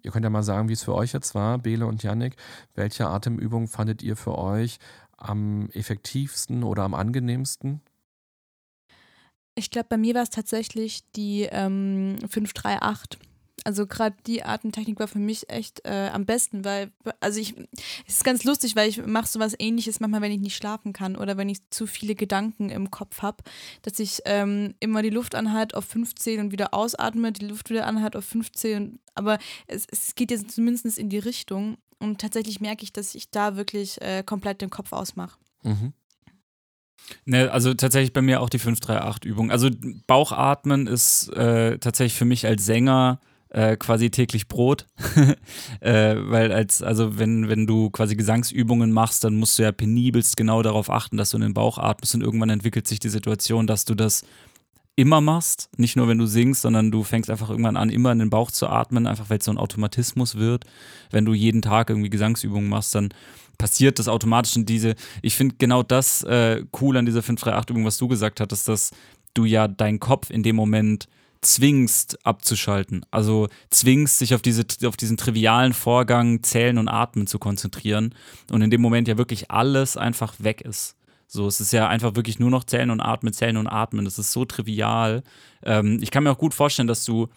Ihr 0.00 0.12
könnt 0.12 0.22
ja 0.22 0.30
mal 0.30 0.44
sagen, 0.44 0.68
wie 0.68 0.74
es 0.74 0.84
für 0.84 0.94
euch 0.94 1.12
jetzt 1.12 1.34
war, 1.34 1.58
Bele 1.58 1.86
und 1.86 2.04
Yannick. 2.04 2.36
Welche 2.76 3.08
Atemübung 3.08 3.66
fandet 3.66 4.04
ihr 4.04 4.14
für 4.14 4.38
euch 4.38 4.78
am 5.16 5.70
effektivsten 5.70 6.62
oder 6.62 6.84
am 6.84 6.94
angenehmsten? 6.94 7.80
Ich 9.56 9.72
glaube, 9.72 9.88
bei 9.88 9.96
mir 9.96 10.14
war 10.14 10.22
es 10.22 10.30
tatsächlich 10.30 11.10
die 11.16 11.48
ähm, 11.50 12.16
538 12.28 13.18
also 13.64 13.86
gerade 13.86 14.16
die 14.26 14.42
Atemtechnik 14.42 14.98
war 14.98 15.08
für 15.08 15.18
mich 15.18 15.50
echt 15.50 15.84
äh, 15.84 16.10
am 16.12 16.24
besten, 16.24 16.64
weil, 16.64 16.90
also 17.20 17.40
ich, 17.40 17.54
es 18.06 18.16
ist 18.16 18.24
ganz 18.24 18.44
lustig, 18.44 18.76
weil 18.76 18.88
ich 18.88 19.04
mache 19.04 19.26
sowas 19.26 19.54
ähnliches 19.58 20.00
manchmal, 20.00 20.22
wenn 20.22 20.32
ich 20.32 20.40
nicht 20.40 20.56
schlafen 20.56 20.92
kann 20.92 21.16
oder 21.16 21.36
wenn 21.36 21.48
ich 21.48 21.58
zu 21.70 21.86
viele 21.86 22.14
Gedanken 22.14 22.70
im 22.70 22.90
Kopf 22.90 23.22
habe, 23.22 23.42
dass 23.82 23.98
ich 23.98 24.20
ähm, 24.24 24.74
immer 24.80 25.02
die 25.02 25.10
Luft 25.10 25.34
anhalte 25.34 25.76
auf 25.76 25.84
15 25.84 26.40
und 26.40 26.52
wieder 26.52 26.74
ausatme, 26.74 27.32
die 27.32 27.46
Luft 27.46 27.70
wieder 27.70 27.86
anhalte 27.86 28.18
auf 28.18 28.24
15, 28.24 28.98
aber 29.14 29.38
es, 29.66 29.86
es 29.90 30.14
geht 30.14 30.30
jetzt 30.30 30.50
zumindest 30.50 30.98
in 30.98 31.08
die 31.08 31.18
Richtung 31.18 31.76
und 31.98 32.20
tatsächlich 32.20 32.60
merke 32.60 32.82
ich, 32.82 32.92
dass 32.92 33.14
ich 33.14 33.30
da 33.30 33.56
wirklich 33.56 34.00
äh, 34.00 34.22
komplett 34.24 34.62
den 34.62 34.70
Kopf 34.70 34.92
ausmache. 34.92 35.38
Mhm. 35.62 35.92
Ne, 37.24 37.50
also 37.50 37.74
tatsächlich 37.74 38.12
bei 38.12 38.22
mir 38.22 38.40
auch 38.40 38.48
die 38.48 38.60
538-Übung. 38.60 39.50
Also 39.50 39.68
Bauchatmen 40.06 40.86
ist 40.86 41.28
äh, 41.30 41.78
tatsächlich 41.78 42.14
für 42.14 42.24
mich 42.24 42.46
als 42.46 42.64
Sänger 42.64 43.20
äh, 43.50 43.76
quasi 43.76 44.10
täglich 44.10 44.48
Brot. 44.48 44.86
äh, 45.80 46.14
weil 46.16 46.52
als, 46.52 46.82
also 46.82 47.18
wenn, 47.18 47.48
wenn 47.48 47.66
du 47.66 47.90
quasi 47.90 48.16
Gesangsübungen 48.16 48.92
machst, 48.92 49.24
dann 49.24 49.36
musst 49.36 49.58
du 49.58 49.62
ja 49.62 49.72
penibelst 49.72 50.36
genau 50.36 50.62
darauf 50.62 50.90
achten, 50.90 51.16
dass 51.16 51.30
du 51.30 51.36
in 51.36 51.42
den 51.42 51.54
Bauch 51.54 51.78
atmest 51.78 52.14
und 52.14 52.22
irgendwann 52.22 52.50
entwickelt 52.50 52.86
sich 52.86 53.00
die 53.00 53.08
Situation, 53.08 53.66
dass 53.66 53.84
du 53.84 53.94
das 53.94 54.22
immer 54.96 55.20
machst, 55.20 55.70
nicht 55.76 55.96
nur 55.96 56.08
wenn 56.08 56.18
du 56.18 56.26
singst, 56.26 56.62
sondern 56.62 56.90
du 56.90 57.02
fängst 57.04 57.30
einfach 57.30 57.48
irgendwann 57.48 57.76
an, 57.76 57.90
immer 57.90 58.12
in 58.12 58.18
den 58.18 58.30
Bauch 58.30 58.50
zu 58.50 58.68
atmen, 58.68 59.06
einfach 59.06 59.30
weil 59.30 59.38
es 59.38 59.44
so 59.44 59.50
ein 59.50 59.58
Automatismus 59.58 60.36
wird. 60.36 60.64
Wenn 61.10 61.24
du 61.24 61.32
jeden 61.32 61.62
Tag 61.62 61.90
irgendwie 61.90 62.10
Gesangsübungen 62.10 62.68
machst, 62.68 62.94
dann 62.94 63.08
passiert 63.56 63.98
das 63.98 64.08
automatisch 64.08 64.56
in 64.56 64.66
diese, 64.66 64.94
ich 65.22 65.36
finde 65.36 65.56
genau 65.58 65.82
das 65.82 66.22
äh, 66.24 66.64
cool 66.80 66.96
an 66.96 67.06
dieser 67.06 67.20
538-Übung, 67.20 67.84
was 67.84 67.98
du 67.98 68.08
gesagt 68.08 68.40
hattest, 68.40 68.68
dass 68.68 68.90
du 69.34 69.44
ja 69.44 69.68
deinen 69.68 70.00
Kopf 70.00 70.30
in 70.30 70.42
dem 70.42 70.56
Moment 70.56 71.08
zwingst 71.42 72.24
abzuschalten. 72.26 73.04
Also 73.10 73.48
zwingst 73.70 74.18
sich 74.18 74.34
auf, 74.34 74.42
diese, 74.42 74.64
auf 74.84 74.96
diesen 74.96 75.16
trivialen 75.16 75.72
Vorgang 75.72 76.42
Zählen 76.42 76.78
und 76.78 76.88
Atmen 76.88 77.26
zu 77.26 77.38
konzentrieren 77.38 78.14
und 78.50 78.62
in 78.62 78.70
dem 78.70 78.80
Moment 78.80 79.08
ja 79.08 79.16
wirklich 79.16 79.50
alles 79.50 79.96
einfach 79.96 80.34
weg 80.38 80.60
ist. 80.60 80.96
So, 81.26 81.46
es 81.46 81.60
ist 81.60 81.72
ja 81.72 81.88
einfach 81.88 82.16
wirklich 82.16 82.40
nur 82.40 82.50
noch 82.50 82.64
Zählen 82.64 82.90
und 82.90 83.00
Atmen, 83.00 83.32
Zählen 83.32 83.56
und 83.56 83.68
Atmen. 83.68 84.04
Das 84.04 84.18
ist 84.18 84.32
so 84.32 84.44
trivial. 84.44 85.22
Ähm, 85.62 86.00
ich 86.02 86.10
kann 86.10 86.24
mir 86.24 86.32
auch 86.32 86.38
gut 86.38 86.54
vorstellen, 86.54 86.88
dass 86.88 87.04
du 87.04 87.28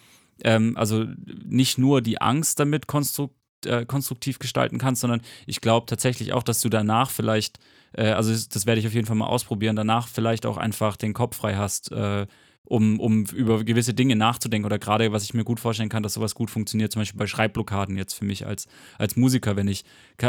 ähm, 0.43 0.75
also 0.75 1.05
nicht 1.45 1.77
nur 1.77 2.01
die 2.01 2.19
Angst 2.19 2.59
damit 2.59 2.87
konstrukt, 2.87 3.35
äh, 3.65 3.85
konstruktiv 3.85 4.39
gestalten 4.39 4.77
kannst, 4.77 5.01
sondern 5.01 5.21
ich 5.45 5.61
glaube 5.61 5.85
tatsächlich 5.85 6.33
auch, 6.33 6.43
dass 6.43 6.61
du 6.61 6.69
danach 6.69 7.11
vielleicht, 7.11 7.59
äh, 7.93 8.09
also 8.09 8.31
das, 8.31 8.49
das 8.49 8.65
werde 8.65 8.81
ich 8.81 8.87
auf 8.87 8.93
jeden 8.93 9.05
Fall 9.05 9.15
mal 9.15 9.27
ausprobieren, 9.27 9.75
danach 9.75 10.07
vielleicht 10.07 10.45
auch 10.45 10.57
einfach 10.57 10.97
den 10.97 11.13
Kopf 11.13 11.37
frei 11.37 11.55
hast, 11.55 11.91
äh, 11.91 12.25
um, 12.65 12.99
um 12.99 13.25
über 13.25 13.63
gewisse 13.63 13.93
Dinge 13.93 14.15
nachzudenken. 14.15 14.65
Oder 14.65 14.79
gerade, 14.79 15.11
was 15.11 15.23
ich 15.23 15.33
mir 15.33 15.43
gut 15.43 15.59
vorstellen 15.59 15.89
kann, 15.89 16.03
dass 16.03 16.13
sowas 16.13 16.35
gut 16.35 16.49
funktioniert, 16.49 16.91
zum 16.91 17.01
Beispiel 17.01 17.19
bei 17.19 17.27
Schreibblockaden 17.27 17.97
jetzt 17.97 18.13
für 18.13 18.25
mich 18.25 18.47
als, 18.47 18.67
als 18.97 19.15
Musiker, 19.15 19.55
wenn 19.55 19.67
ich 19.67 19.83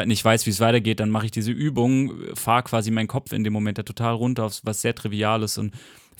nicht 0.06 0.24
weiß, 0.24 0.46
wie 0.46 0.50
es 0.50 0.60
weitergeht, 0.60 1.00
dann 1.00 1.10
mache 1.10 1.26
ich 1.26 1.30
diese 1.30 1.52
Übung, 1.52 2.12
fahre 2.34 2.64
quasi 2.64 2.90
meinen 2.90 3.08
Kopf 3.08 3.32
in 3.32 3.44
dem 3.44 3.52
Moment 3.52 3.78
ja 3.78 3.84
total 3.84 4.14
runter 4.14 4.44
auf 4.44 4.60
was 4.64 4.82
sehr 4.82 4.94
Triviales 4.94 5.58
und 5.58 5.74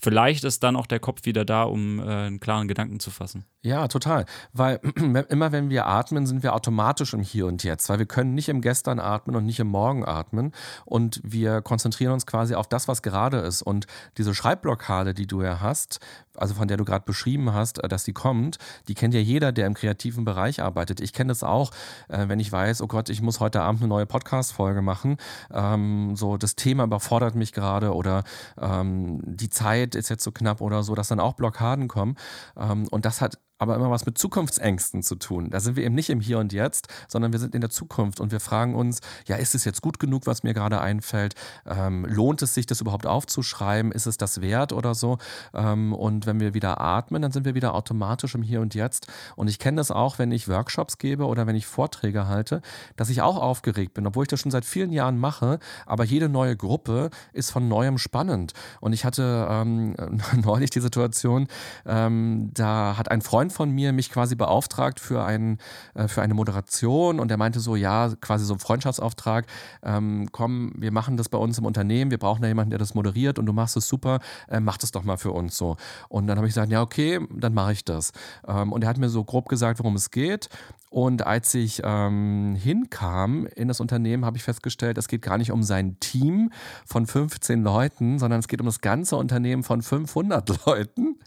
vielleicht 0.05 0.45
ist 0.45 0.63
dann 0.63 0.77
auch 0.77 0.87
der 0.87 1.01
Kopf 1.01 1.25
wieder 1.25 1.45
da, 1.45 1.65
um 1.65 1.99
äh, 1.99 2.03
einen 2.03 2.41
klaren 2.41 2.69
Gedanken 2.69 3.01
zu 3.01 3.11
fassen. 3.11 3.45
Ja, 3.63 3.89
total. 3.89 4.27
Weil 4.53 4.81
immer 5.29 5.51
wenn 5.51 5.71
wir 5.71 5.87
atmen, 5.87 6.27
sind 6.27 6.43
wir 6.43 6.55
automatisch 6.55 7.15
im 7.15 7.23
Hier 7.23 7.47
und 7.47 7.65
Jetzt, 7.65 7.89
weil 7.89 7.99
wir 7.99 8.07
können 8.07 8.35
nicht 8.35 8.49
im 8.49 8.61
Gestern 8.61 9.01
atmen 9.01 9.35
und 9.35 9.47
nicht 9.47 9.59
im 9.59 9.69
Morgen 9.69 10.05
atmen. 10.05 10.53
Und 10.85 11.21
wir 11.25 11.63
konzentrieren 11.63 12.13
uns 12.13 12.27
quasi 12.27 12.55
auf 12.55 12.69
das, 12.69 12.87
was 12.87 13.03
gerade 13.03 13.39
ist. 13.39 13.63
Und 13.63 13.87
diese 14.19 14.35
Schreibblockade, 14.35 15.15
die 15.15 15.27
du 15.27 15.43
ja 15.43 15.61
hast, 15.61 16.01
also 16.37 16.55
von 16.55 16.69
der 16.69 16.77
du 16.77 16.85
gerade 16.85 17.05
beschrieben 17.05 17.53
hast, 17.53 17.83
äh, 17.83 17.89
dass 17.89 18.05
die 18.05 18.13
kommt, 18.13 18.59
die 18.89 18.95
kennt 18.95 19.15
ja 19.15 19.21
jeder, 19.21 19.53
der 19.53 19.67
im 19.67 19.75
kreativen 19.75 20.25
Bereich 20.25 20.63
arbeitet. 20.63 21.01
Ich 21.01 21.13
kenne 21.13 21.29
das 21.29 21.43
auch, 21.43 21.71
äh, 22.09 22.29
wenn 22.29 22.41
ich 22.41 22.51
weiß, 22.51 22.83
oh 22.83 22.87
Gott, 22.87 23.09
ich 23.09 23.23
muss 23.23 23.41
heute 23.41 23.63
Abend 23.63 23.83
eine 23.83 23.89
neue 23.89 24.07
Podcast-Folge 24.07 24.83
machen. 24.83 25.17
Ähm, 25.53 26.17
so, 26.17 26.37
das 26.37 26.57
Thema 26.57 26.85
überfordert 26.85 27.35
mich 27.35 27.53
gerade 27.53 27.95
oder 27.95 28.25
ähm, 28.61 29.21
die 29.25 29.51
Zeit 29.51 29.95
ist 29.95 30.09
jetzt 30.09 30.25
so 30.25 30.33
knapp 30.33 30.61
oder 30.61 30.83
so, 30.83 30.95
dass 30.95 31.09
dann 31.09 31.21
auch 31.21 31.35
Blockaden 31.35 31.89
kommen. 31.89 32.17
Ähm, 32.57 32.87
und 32.91 33.05
das 33.05 33.21
hat 33.21 33.39
aber 33.65 33.75
immer 33.75 33.91
was 33.91 34.07
mit 34.07 34.19
Zukunftsängsten 34.19 35.03
zu 35.03 35.17
tun. 35.17 35.51
Da 35.51 35.59
sind 35.59 35.77
wir 35.77 35.85
eben 35.85 35.95
nicht 35.95 36.11
im 36.11 36.21
Hier 36.21 36.39
und 36.39 36.53
Jetzt, 36.53 36.89
sondern 37.09 37.33
wir 37.33 37.39
sind 37.41 37.55
in 37.55 37.63
der 37.63 37.71
Zukunft 37.71 38.21
und 38.21 38.31
wir 38.31 38.41
fragen 38.41 38.75
uns, 38.75 39.01
ja, 39.27 39.37
ist 39.37 39.55
es 39.55 39.65
jetzt 39.65 39.81
gut 39.83 39.99
genug, 39.99 40.27
was 40.27 40.43
mir 40.43 40.55
gerade 40.55 40.81
einfällt? 40.81 41.35
Ähm, 41.67 42.05
lohnt 42.05 42.43
es 42.43 42.55
sich, 42.55 42.67
das 42.67 42.81
überhaupt 42.81 43.07
aufzuschreiben? 43.07 43.91
Ist 43.91 44.07
es 44.07 44.19
das 44.19 44.41
wert 44.41 44.73
oder 44.73 44.95
so? 44.95 45.19
Ähm, 45.55 45.95
und 45.95 46.27
wenn 46.27 46.41
wir 46.41 46.53
wieder 46.55 46.81
atmen, 46.81 47.23
dann 47.23 47.33
sind 47.33 47.47
wir 47.47 47.55
wieder 47.55 47.75
automatisch 47.75 48.35
im 48.35 48.43
Hier 48.43 48.61
und 48.61 48.75
Jetzt. 48.75 49.07
Und 49.35 49.49
ich 49.49 49.59
kenne 49.59 49.79
das 49.79 49.91
auch, 49.91 50.19
wenn 50.19 50.31
ich 50.31 50.47
Workshops 50.47 50.99
gebe 50.99 51.25
oder 51.25 51.47
wenn 51.47 51.57
ich 51.57 51.67
Vorträge 51.67 52.29
halte, 52.29 52.61
dass 52.97 53.09
ich 53.09 53.23
auch 53.23 53.39
aufgeregt 53.39 53.95
bin, 53.95 54.07
obwohl 54.07 54.25
ich 54.25 54.29
das 54.29 54.41
schon 54.41 54.51
seit 54.51 54.67
vielen 54.67 54.93
Jahren 54.93 55.19
mache. 55.19 55.59
Aber 55.87 56.05
jede 56.05 56.29
neue 56.29 56.57
Gruppe 56.57 57.09
ist 57.33 57.51
von 57.51 57.67
neuem 57.67 57.97
spannend. 57.97 58.53
Und 58.81 58.93
ich 58.93 59.07
hatte 59.07 59.47
ähm, 59.51 59.97
neulich 60.45 60.69
die 60.69 60.81
Situation, 60.81 61.49
ähm, 61.87 62.51
da 62.53 62.99
hat 62.99 63.11
ein 63.11 63.23
Freund 63.23 63.54
von 63.55 63.71
mir 63.71 63.93
mich 63.93 64.11
quasi 64.11 64.35
beauftragt 64.35 65.01
für, 65.01 65.25
ein, 65.25 65.59
äh, 65.95 66.09
für 66.09 66.23
eine 66.23 66.35
Moderation. 66.35 67.21
Und 67.21 67.31
er 67.31 67.37
meinte 67.37 67.61
so, 67.61 67.77
ja, 67.77 68.13
quasi 68.21 68.45
so 68.45 68.55
ein 68.55 68.61
Freundschaftsauftrag, 68.61 69.47
ähm, 69.83 70.29
komm, 70.33 70.73
wir 70.77 70.93
machen 70.93 71.17
das 71.17 71.29
bei 71.29 71.39
uns 71.39 71.59
im 71.59 71.65
Unternehmen, 71.65 72.11
wir 72.11 72.19
brauchen 72.19 72.43
da 72.43 72.49
jemanden, 72.49 72.71
der 72.71 72.79
das 72.79 72.95
moderiert 72.95 73.39
und 73.39 73.47
du 73.47 73.53
machst 73.53 73.77
es 73.77 73.89
super, 73.89 74.21
äh, 74.49 74.61
mach 74.61 74.77
das 74.77 74.91
doch 74.91 75.05
mal 75.05 75.17
für 75.17 75.33
uns 75.33 75.57
so. 75.57 75.77
Und 76.09 76.27
dann 76.27 76.37
habe 76.37 76.47
ich 76.47 76.55
gesagt, 76.55 76.71
ja, 76.71 76.83
okay, 76.83 77.21
dann 77.31 77.55
mache 77.55 77.73
ich 77.73 77.85
das. 77.85 78.13
Ähm, 78.47 78.73
und 78.73 78.83
er 78.83 78.91
hat 78.91 78.99
mir 78.99 79.09
so 79.09 79.25
grob 79.25 79.49
gesagt, 79.49 79.79
worum 79.79 79.97
es 79.97 80.11
geht 80.11 80.49
und 80.95 81.27
als 81.27 81.53
ich 81.55 81.83
ähm, 81.83 82.55
hinkam 82.55 83.49
in 83.57 83.67
das 83.67 83.81
Unternehmen, 83.81 84.25
habe 84.25 84.37
ich 84.37 84.45
festgestellt, 84.45 84.97
es 84.97 85.09
geht 85.09 85.23
gar 85.23 85.39
nicht 85.39 85.51
um 85.51 85.65
sein 85.65 85.99
Team 85.99 86.53
von 86.87 87.05
15 87.05 87.65
Leuten, 87.65 88.21
sondern 88.21 88.39
es 88.39 88.47
geht 88.47 88.61
um 88.61 88.67
das 88.67 88.81
ganze 88.81 89.17
Unternehmen 89.17 89.65
von 89.65 89.83
500 89.83 90.65
Leuten. 90.67 91.19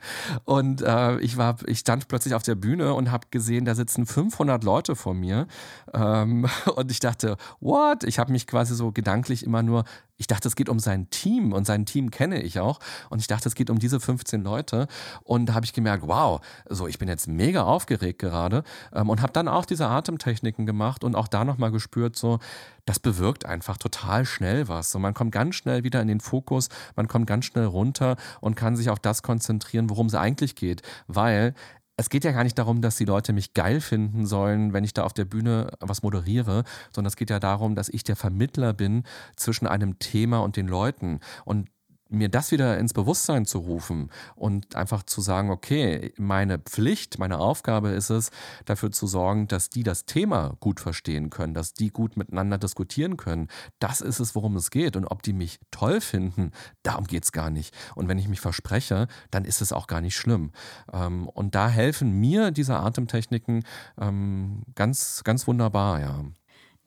Und 0.45 0.83
äh, 0.83 1.19
ich, 1.19 1.35
war, 1.35 1.57
ich 1.65 1.79
stand 1.79 2.07
plötzlich 2.07 2.33
auf 2.33 2.43
der 2.43 2.55
Bühne 2.55 2.93
und 2.93 3.11
habe 3.11 3.27
gesehen, 3.29 3.65
da 3.65 3.75
sitzen 3.75 4.05
500 4.05 4.63
Leute 4.63 4.95
vor 4.95 5.13
mir. 5.13 5.47
Ähm, 5.93 6.47
und 6.77 6.89
ich 6.89 7.01
dachte, 7.01 7.35
what? 7.59 8.05
Ich 8.05 8.19
habe 8.19 8.31
mich 8.31 8.47
quasi 8.47 8.73
so 8.73 8.93
gedanklich 8.93 9.43
immer 9.45 9.63
nur 9.63 9.83
ich 10.17 10.27
dachte, 10.27 10.47
es 10.47 10.55
geht 10.55 10.69
um 10.69 10.79
sein 10.79 11.09
Team 11.09 11.53
und 11.53 11.65
sein 11.65 11.85
Team 11.85 12.11
kenne 12.11 12.41
ich 12.41 12.59
auch. 12.59 12.79
Und 13.09 13.19
ich 13.19 13.27
dachte, 13.27 13.47
es 13.47 13.55
geht 13.55 13.69
um 13.69 13.79
diese 13.79 13.99
15 13.99 14.43
Leute. 14.43 14.87
Und 15.23 15.47
da 15.47 15.53
habe 15.53 15.65
ich 15.65 15.73
gemerkt, 15.73 16.07
wow, 16.07 16.41
so 16.67 16.87
ich 16.87 16.97
bin 16.97 17.07
jetzt 17.07 17.27
mega 17.27 17.63
aufgeregt 17.63 18.19
gerade 18.19 18.63
ähm, 18.93 19.09
und 19.09 19.21
habe 19.21 19.33
dann 19.33 19.47
auch 19.47 19.65
diese 19.65 19.87
Atemtechniken 19.87 20.65
gemacht 20.65 21.03
und 21.03 21.15
auch 21.15 21.27
da 21.27 21.45
nochmal 21.45 21.71
gespürt, 21.71 22.15
so, 22.15 22.39
das 22.85 22.99
bewirkt 22.99 23.45
einfach 23.45 23.77
total 23.77 24.25
schnell 24.25 24.67
was. 24.67 24.91
So, 24.91 24.99
man 24.99 25.13
kommt 25.13 25.31
ganz 25.31 25.55
schnell 25.55 25.83
wieder 25.83 26.01
in 26.01 26.07
den 26.07 26.19
Fokus, 26.19 26.69
man 26.95 27.07
kommt 27.07 27.27
ganz 27.27 27.45
schnell 27.45 27.65
runter 27.65 28.15
und 28.41 28.55
kann 28.55 28.75
sich 28.75 28.89
auf 28.89 28.99
das 28.99 29.21
konzentrieren, 29.21 29.89
worum 29.89 30.07
es 30.07 30.15
eigentlich 30.15 30.55
geht. 30.55 30.81
Weil 31.07 31.53
es 31.97 32.09
geht 32.09 32.23
ja 32.23 32.31
gar 32.31 32.43
nicht 32.43 32.57
darum, 32.57 32.81
dass 32.81 32.95
die 32.95 33.05
Leute 33.05 33.33
mich 33.33 33.53
geil 33.53 33.81
finden 33.81 34.27
sollen, 34.27 34.71
wenn 34.71 34.83
ich 34.83 34.93
da 34.93 35.03
auf 35.03 35.13
der 35.13 35.25
Bühne 35.25 35.71
was 35.79 36.03
moderiere, 36.03 36.63
sondern 36.91 37.07
es 37.07 37.15
geht 37.15 37.31
ja 37.31 37.39
darum, 37.39 37.73
dass 37.73 37.89
ich 37.89 38.03
der 38.03 38.15
Vermittler 38.15 38.73
bin 38.73 39.03
zwischen 39.35 39.65
einem 39.65 39.97
Thema 39.97 40.39
und 40.39 40.57
den 40.57 40.67
Leuten. 40.67 41.19
Und 41.43 41.69
mir 42.09 42.29
das 42.29 42.51
wieder 42.51 42.77
ins 42.77 42.93
Bewusstsein 42.93 43.45
zu 43.45 43.59
rufen 43.59 44.09
und 44.35 44.75
einfach 44.75 45.03
zu 45.03 45.21
sagen, 45.21 45.49
okay, 45.49 46.13
meine 46.17 46.59
Pflicht, 46.59 47.19
meine 47.19 47.39
Aufgabe 47.39 47.89
ist 47.89 48.09
es, 48.09 48.31
dafür 48.65 48.91
zu 48.91 49.07
sorgen, 49.07 49.47
dass 49.47 49.69
die 49.69 49.83
das 49.83 50.05
Thema 50.05 50.55
gut 50.59 50.79
verstehen 50.79 51.29
können, 51.29 51.53
dass 51.53 51.73
die 51.73 51.89
gut 51.89 52.17
miteinander 52.17 52.57
diskutieren 52.57 53.17
können. 53.17 53.47
Das 53.79 54.01
ist 54.01 54.19
es, 54.19 54.35
worum 54.35 54.55
es 54.55 54.71
geht. 54.71 54.95
Und 54.95 55.05
ob 55.05 55.23
die 55.23 55.33
mich 55.33 55.59
toll 55.71 56.01
finden, 56.01 56.51
darum 56.83 57.05
geht 57.05 57.23
es 57.23 57.31
gar 57.31 57.49
nicht. 57.49 57.73
Und 57.95 58.07
wenn 58.07 58.17
ich 58.17 58.27
mich 58.27 58.41
verspreche, 58.41 59.07
dann 59.31 59.45
ist 59.45 59.61
es 59.61 59.71
auch 59.71 59.87
gar 59.87 60.01
nicht 60.01 60.15
schlimm. 60.15 60.51
Ähm, 60.91 61.27
und 61.27 61.55
da 61.55 61.69
helfen 61.69 62.11
mir 62.19 62.51
diese 62.51 62.77
Atemtechniken 62.77 63.63
ähm, 63.99 64.63
ganz, 64.75 65.23
ganz 65.23 65.47
wunderbar, 65.47 65.99
ja. 65.99 66.25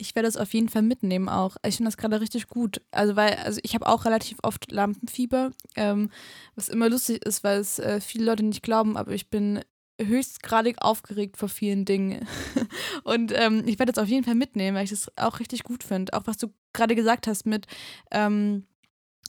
Ich 0.00 0.14
werde 0.14 0.28
es 0.28 0.36
auf 0.36 0.54
jeden 0.54 0.68
Fall 0.68 0.82
mitnehmen 0.82 1.28
auch. 1.28 1.56
Ich 1.64 1.76
finde 1.76 1.88
das 1.88 1.96
gerade 1.96 2.20
richtig 2.20 2.48
gut. 2.48 2.80
Also, 2.90 3.16
weil, 3.16 3.34
also 3.34 3.60
ich 3.62 3.74
habe 3.74 3.86
auch 3.86 4.04
relativ 4.04 4.38
oft 4.42 4.72
Lampenfieber, 4.72 5.50
ähm, 5.76 6.10
was 6.54 6.68
immer 6.68 6.88
lustig 6.88 7.24
ist, 7.24 7.44
weil 7.44 7.60
es 7.60 7.78
äh, 7.78 8.00
viele 8.00 8.24
Leute 8.24 8.42
nicht 8.42 8.62
glauben, 8.62 8.96
aber 8.96 9.12
ich 9.12 9.28
bin 9.28 9.60
höchstgradig 10.00 10.80
aufgeregt 10.80 11.36
vor 11.36 11.48
vielen 11.48 11.84
Dingen. 11.84 12.26
Und 13.04 13.32
ähm, 13.36 13.62
ich 13.66 13.78
werde 13.78 13.92
es 13.92 13.98
auf 13.98 14.08
jeden 14.08 14.24
Fall 14.24 14.34
mitnehmen, 14.34 14.76
weil 14.76 14.84
ich 14.84 14.90
das 14.90 15.12
auch 15.16 15.40
richtig 15.40 15.64
gut 15.64 15.84
finde. 15.84 16.14
Auch 16.14 16.22
was 16.24 16.38
du 16.38 16.48
gerade 16.72 16.94
gesagt 16.94 17.26
hast 17.26 17.44
mit 17.44 17.66
ähm, 18.10 18.66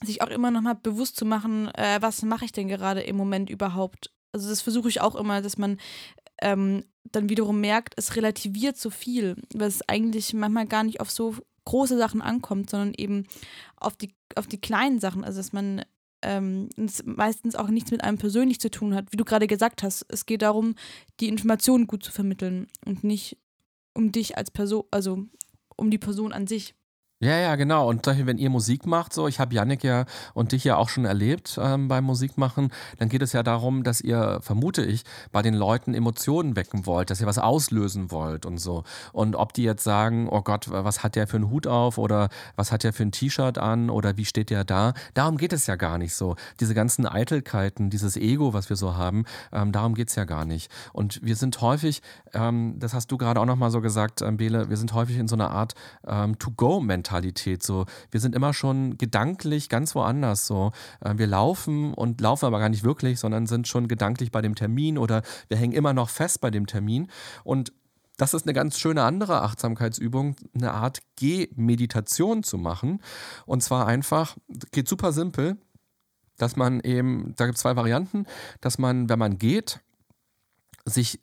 sich 0.02 0.22
auch 0.22 0.28
immer 0.28 0.50
nochmal 0.50 0.76
bewusst 0.76 1.16
zu 1.16 1.24
machen, 1.24 1.68
äh, 1.74 2.00
was 2.00 2.22
mache 2.22 2.44
ich 2.46 2.52
denn 2.52 2.68
gerade 2.68 3.02
im 3.02 3.16
Moment 3.16 3.50
überhaupt. 3.50 4.10
Also 4.32 4.48
das 4.48 4.62
versuche 4.62 4.88
ich 4.88 5.02
auch 5.02 5.14
immer, 5.14 5.42
dass 5.42 5.58
man 5.58 5.78
ähm, 6.42 6.84
dann 7.04 7.28
wiederum 7.28 7.60
merkt, 7.60 7.94
es 7.96 8.16
relativiert 8.16 8.76
so 8.76 8.90
viel, 8.90 9.36
weil 9.54 9.68
es 9.68 9.88
eigentlich 9.88 10.34
manchmal 10.34 10.66
gar 10.66 10.84
nicht 10.84 11.00
auf 11.00 11.10
so 11.10 11.36
große 11.64 11.96
Sachen 11.96 12.20
ankommt, 12.20 12.70
sondern 12.70 12.92
eben 12.94 13.26
auf 13.76 13.96
die, 13.96 14.14
auf 14.34 14.46
die 14.46 14.60
kleinen 14.60 15.00
Sachen. 15.00 15.24
Also 15.24 15.38
dass 15.38 15.52
man 15.52 15.82
ähm, 16.22 16.68
meistens 17.04 17.54
auch 17.54 17.68
nichts 17.68 17.90
mit 17.90 18.02
einem 18.04 18.18
persönlich 18.18 18.60
zu 18.60 18.70
tun 18.70 18.94
hat. 18.94 19.12
Wie 19.12 19.16
du 19.16 19.24
gerade 19.24 19.46
gesagt 19.46 19.82
hast, 19.82 20.04
es 20.08 20.26
geht 20.26 20.42
darum, 20.42 20.74
die 21.20 21.28
Informationen 21.28 21.86
gut 21.86 22.04
zu 22.04 22.12
vermitteln 22.12 22.68
und 22.84 23.04
nicht 23.04 23.38
um 23.94 24.12
dich 24.12 24.36
als 24.36 24.50
Person, 24.50 24.84
also 24.90 25.24
um 25.76 25.90
die 25.90 25.98
Person 25.98 26.32
an 26.32 26.46
sich. 26.46 26.74
Ja, 27.22 27.38
ja, 27.38 27.54
genau. 27.54 27.88
Und 27.88 28.04
wenn 28.04 28.36
ihr 28.36 28.50
Musik 28.50 28.84
macht, 28.84 29.12
so, 29.12 29.28
ich 29.28 29.38
habe 29.38 29.54
Yannick 29.54 29.84
ja 29.84 30.06
und 30.34 30.50
dich 30.50 30.64
ja 30.64 30.76
auch 30.76 30.88
schon 30.88 31.04
erlebt 31.04 31.56
ähm, 31.62 31.86
beim 31.86 32.02
Musikmachen, 32.02 32.72
dann 32.98 33.08
geht 33.08 33.22
es 33.22 33.32
ja 33.32 33.44
darum, 33.44 33.84
dass 33.84 34.00
ihr, 34.00 34.40
vermute 34.42 34.82
ich, 34.84 35.04
bei 35.30 35.40
den 35.40 35.54
Leuten 35.54 35.94
Emotionen 35.94 36.56
wecken 36.56 36.84
wollt, 36.84 37.10
dass 37.10 37.20
ihr 37.20 37.28
was 37.28 37.38
auslösen 37.38 38.10
wollt 38.10 38.44
und 38.44 38.58
so. 38.58 38.82
Und 39.12 39.36
ob 39.36 39.52
die 39.52 39.62
jetzt 39.62 39.84
sagen, 39.84 40.28
oh 40.28 40.42
Gott, 40.42 40.66
was 40.68 41.04
hat 41.04 41.14
der 41.14 41.28
für 41.28 41.36
einen 41.36 41.48
Hut 41.48 41.68
auf 41.68 41.96
oder 41.96 42.28
was 42.56 42.72
hat 42.72 42.82
der 42.82 42.92
für 42.92 43.04
ein 43.04 43.12
T-Shirt 43.12 43.56
an 43.56 43.88
oder 43.88 44.16
wie 44.16 44.24
steht 44.24 44.50
der 44.50 44.64
da, 44.64 44.92
darum 45.14 45.36
geht 45.36 45.52
es 45.52 45.68
ja 45.68 45.76
gar 45.76 45.98
nicht 45.98 46.14
so. 46.14 46.34
Diese 46.58 46.74
ganzen 46.74 47.06
Eitelkeiten, 47.06 47.88
dieses 47.88 48.16
Ego, 48.16 48.52
was 48.52 48.68
wir 48.68 48.76
so 48.76 48.96
haben, 48.96 49.26
ähm, 49.52 49.70
darum 49.70 49.94
geht's 49.94 50.16
ja 50.16 50.24
gar 50.24 50.44
nicht. 50.44 50.72
Und 50.92 51.20
wir 51.22 51.36
sind 51.36 51.60
häufig, 51.60 52.02
ähm, 52.34 52.80
das 52.80 52.94
hast 52.94 53.12
du 53.12 53.16
gerade 53.16 53.38
auch 53.38 53.46
nochmal 53.46 53.70
so 53.70 53.80
gesagt, 53.80 54.22
ähm, 54.22 54.38
Bele, 54.38 54.68
wir 54.70 54.76
sind 54.76 54.92
häufig 54.92 55.18
in 55.18 55.28
so 55.28 55.36
einer 55.36 55.52
Art 55.52 55.74
ähm, 56.04 56.36
To-Go-Mentalität 56.40 57.11
Mentalität. 57.12 57.62
So, 57.62 57.84
wir 58.10 58.20
sind 58.20 58.34
immer 58.34 58.54
schon 58.54 58.96
gedanklich 58.96 59.68
ganz 59.68 59.94
woanders. 59.94 60.46
So, 60.46 60.72
äh, 61.00 61.14
wir 61.16 61.26
laufen 61.26 61.92
und 61.94 62.20
laufen 62.20 62.46
aber 62.46 62.58
gar 62.58 62.68
nicht 62.68 62.84
wirklich, 62.84 63.20
sondern 63.20 63.46
sind 63.46 63.68
schon 63.68 63.86
gedanklich 63.88 64.32
bei 64.32 64.40
dem 64.40 64.54
Termin 64.54 64.98
oder 64.98 65.22
wir 65.48 65.56
hängen 65.56 65.74
immer 65.74 65.92
noch 65.92 66.08
fest 66.08 66.40
bei 66.40 66.50
dem 66.50 66.66
Termin. 66.66 67.08
Und 67.44 67.72
das 68.16 68.34
ist 68.34 68.46
eine 68.46 68.54
ganz 68.54 68.78
schöne 68.78 69.02
andere 69.02 69.42
Achtsamkeitsübung, 69.42 70.36
eine 70.54 70.72
Art 70.72 71.00
Gehmeditation 71.16 72.42
zu 72.42 72.56
machen. 72.58 73.02
Und 73.46 73.62
zwar 73.62 73.86
einfach, 73.86 74.36
geht 74.70 74.88
super 74.88 75.12
simpel, 75.12 75.56
dass 76.38 76.56
man 76.56 76.80
eben, 76.80 77.34
da 77.36 77.46
gibt 77.46 77.56
es 77.56 77.62
zwei 77.62 77.76
Varianten, 77.76 78.26
dass 78.60 78.78
man, 78.78 79.08
wenn 79.08 79.18
man 79.18 79.38
geht, 79.38 79.80
sich 80.84 81.20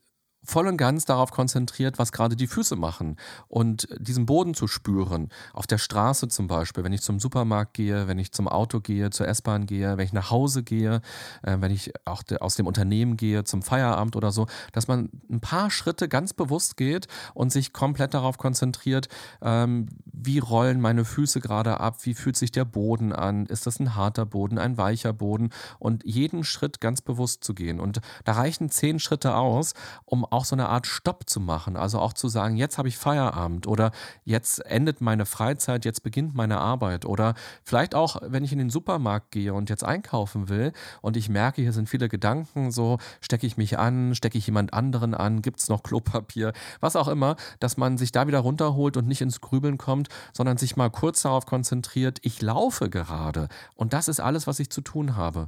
voll 0.49 0.67
und 0.67 0.77
ganz 0.77 1.05
darauf 1.05 1.31
konzentriert, 1.31 1.99
was 1.99 2.11
gerade 2.11 2.35
die 2.35 2.47
Füße 2.47 2.75
machen 2.75 3.17
und 3.47 3.87
diesen 3.99 4.25
Boden 4.25 4.53
zu 4.53 4.67
spüren. 4.67 5.29
Auf 5.53 5.67
der 5.67 5.77
Straße 5.77 6.27
zum 6.27 6.47
Beispiel, 6.47 6.83
wenn 6.83 6.93
ich 6.93 7.01
zum 7.01 7.19
Supermarkt 7.19 7.73
gehe, 7.75 8.07
wenn 8.07 8.17
ich 8.17 8.31
zum 8.31 8.47
Auto 8.47 8.79
gehe, 8.79 9.11
zur 9.11 9.27
S-Bahn 9.27 9.67
gehe, 9.67 9.97
wenn 9.97 10.05
ich 10.05 10.13
nach 10.13 10.31
Hause 10.31 10.63
gehe, 10.63 11.01
äh, 11.43 11.57
wenn 11.59 11.71
ich 11.71 11.93
auch 12.05 12.23
de 12.23 12.39
aus 12.39 12.55
dem 12.55 12.67
Unternehmen 12.67 13.15
gehe, 13.15 13.43
zum 13.43 13.61
Feierabend 13.61 14.15
oder 14.15 14.31
so, 14.31 14.47
dass 14.73 14.87
man 14.87 15.09
ein 15.29 15.39
paar 15.39 15.69
Schritte 15.69 16.07
ganz 16.07 16.33
bewusst 16.33 16.77
geht 16.77 17.07
und 17.33 17.51
sich 17.51 17.71
komplett 17.71 18.13
darauf 18.13 18.37
konzentriert, 18.37 19.07
ähm, 19.41 19.87
wie 20.05 20.39
rollen 20.39 20.81
meine 20.81 21.05
Füße 21.05 21.39
gerade 21.39 21.79
ab, 21.79 21.97
wie 22.03 22.13
fühlt 22.13 22.35
sich 22.35 22.51
der 22.51 22.65
Boden 22.65 23.13
an, 23.13 23.45
ist 23.45 23.67
das 23.67 23.79
ein 23.79 23.95
harter 23.95 24.25
Boden, 24.25 24.57
ein 24.57 24.77
weicher 24.77 25.13
Boden 25.13 25.49
und 25.77 26.03
jeden 26.05 26.43
Schritt 26.43 26.81
ganz 26.81 27.01
bewusst 27.01 27.43
zu 27.43 27.53
gehen. 27.53 27.79
Und 27.79 28.01
da 28.23 28.33
reichen 28.33 28.69
zehn 28.69 28.99
Schritte 28.99 29.35
aus, 29.35 29.73
um 30.05 30.25
auch 30.25 30.38
so 30.45 30.55
eine 30.55 30.69
Art 30.69 30.87
Stopp 30.87 31.29
zu 31.29 31.39
machen. 31.39 31.75
Also 31.77 31.99
auch 31.99 32.13
zu 32.13 32.27
sagen, 32.27 32.57
jetzt 32.57 32.77
habe 32.77 32.87
ich 32.87 32.97
Feierabend 32.97 33.67
oder 33.67 33.91
jetzt 34.23 34.65
endet 34.65 35.01
meine 35.01 35.25
Freizeit, 35.25 35.85
jetzt 35.85 36.03
beginnt 36.03 36.35
meine 36.35 36.59
Arbeit. 36.59 37.05
Oder 37.05 37.33
vielleicht 37.63 37.95
auch, 37.95 38.17
wenn 38.21 38.43
ich 38.43 38.51
in 38.51 38.59
den 38.59 38.69
Supermarkt 38.69 39.31
gehe 39.31 39.53
und 39.53 39.69
jetzt 39.69 39.83
einkaufen 39.83 40.49
will 40.49 40.71
und 41.01 41.17
ich 41.17 41.29
merke, 41.29 41.61
hier 41.61 41.73
sind 41.73 41.89
viele 41.89 42.09
Gedanken, 42.09 42.71
so 42.71 42.97
stecke 43.21 43.47
ich 43.47 43.57
mich 43.57 43.77
an, 43.77 44.15
stecke 44.15 44.37
ich 44.37 44.45
jemand 44.47 44.73
anderen 44.73 45.13
an, 45.13 45.41
gibt 45.41 45.59
es 45.59 45.69
noch 45.69 45.83
Klopapier, 45.83 46.53
was 46.79 46.95
auch 46.95 47.07
immer, 47.07 47.35
dass 47.59 47.77
man 47.77 47.97
sich 47.97 48.11
da 48.11 48.27
wieder 48.27 48.39
runterholt 48.39 48.97
und 48.97 49.07
nicht 49.07 49.21
ins 49.21 49.41
Grübeln 49.41 49.77
kommt, 49.77 50.09
sondern 50.33 50.57
sich 50.57 50.75
mal 50.75 50.89
kurz 50.89 51.21
darauf 51.21 51.45
konzentriert, 51.45 52.19
ich 52.21 52.41
laufe 52.41 52.89
gerade. 52.89 53.47
Und 53.75 53.93
das 53.93 54.07
ist 54.07 54.19
alles, 54.19 54.47
was 54.47 54.59
ich 54.59 54.69
zu 54.69 54.81
tun 54.81 55.15
habe. 55.15 55.47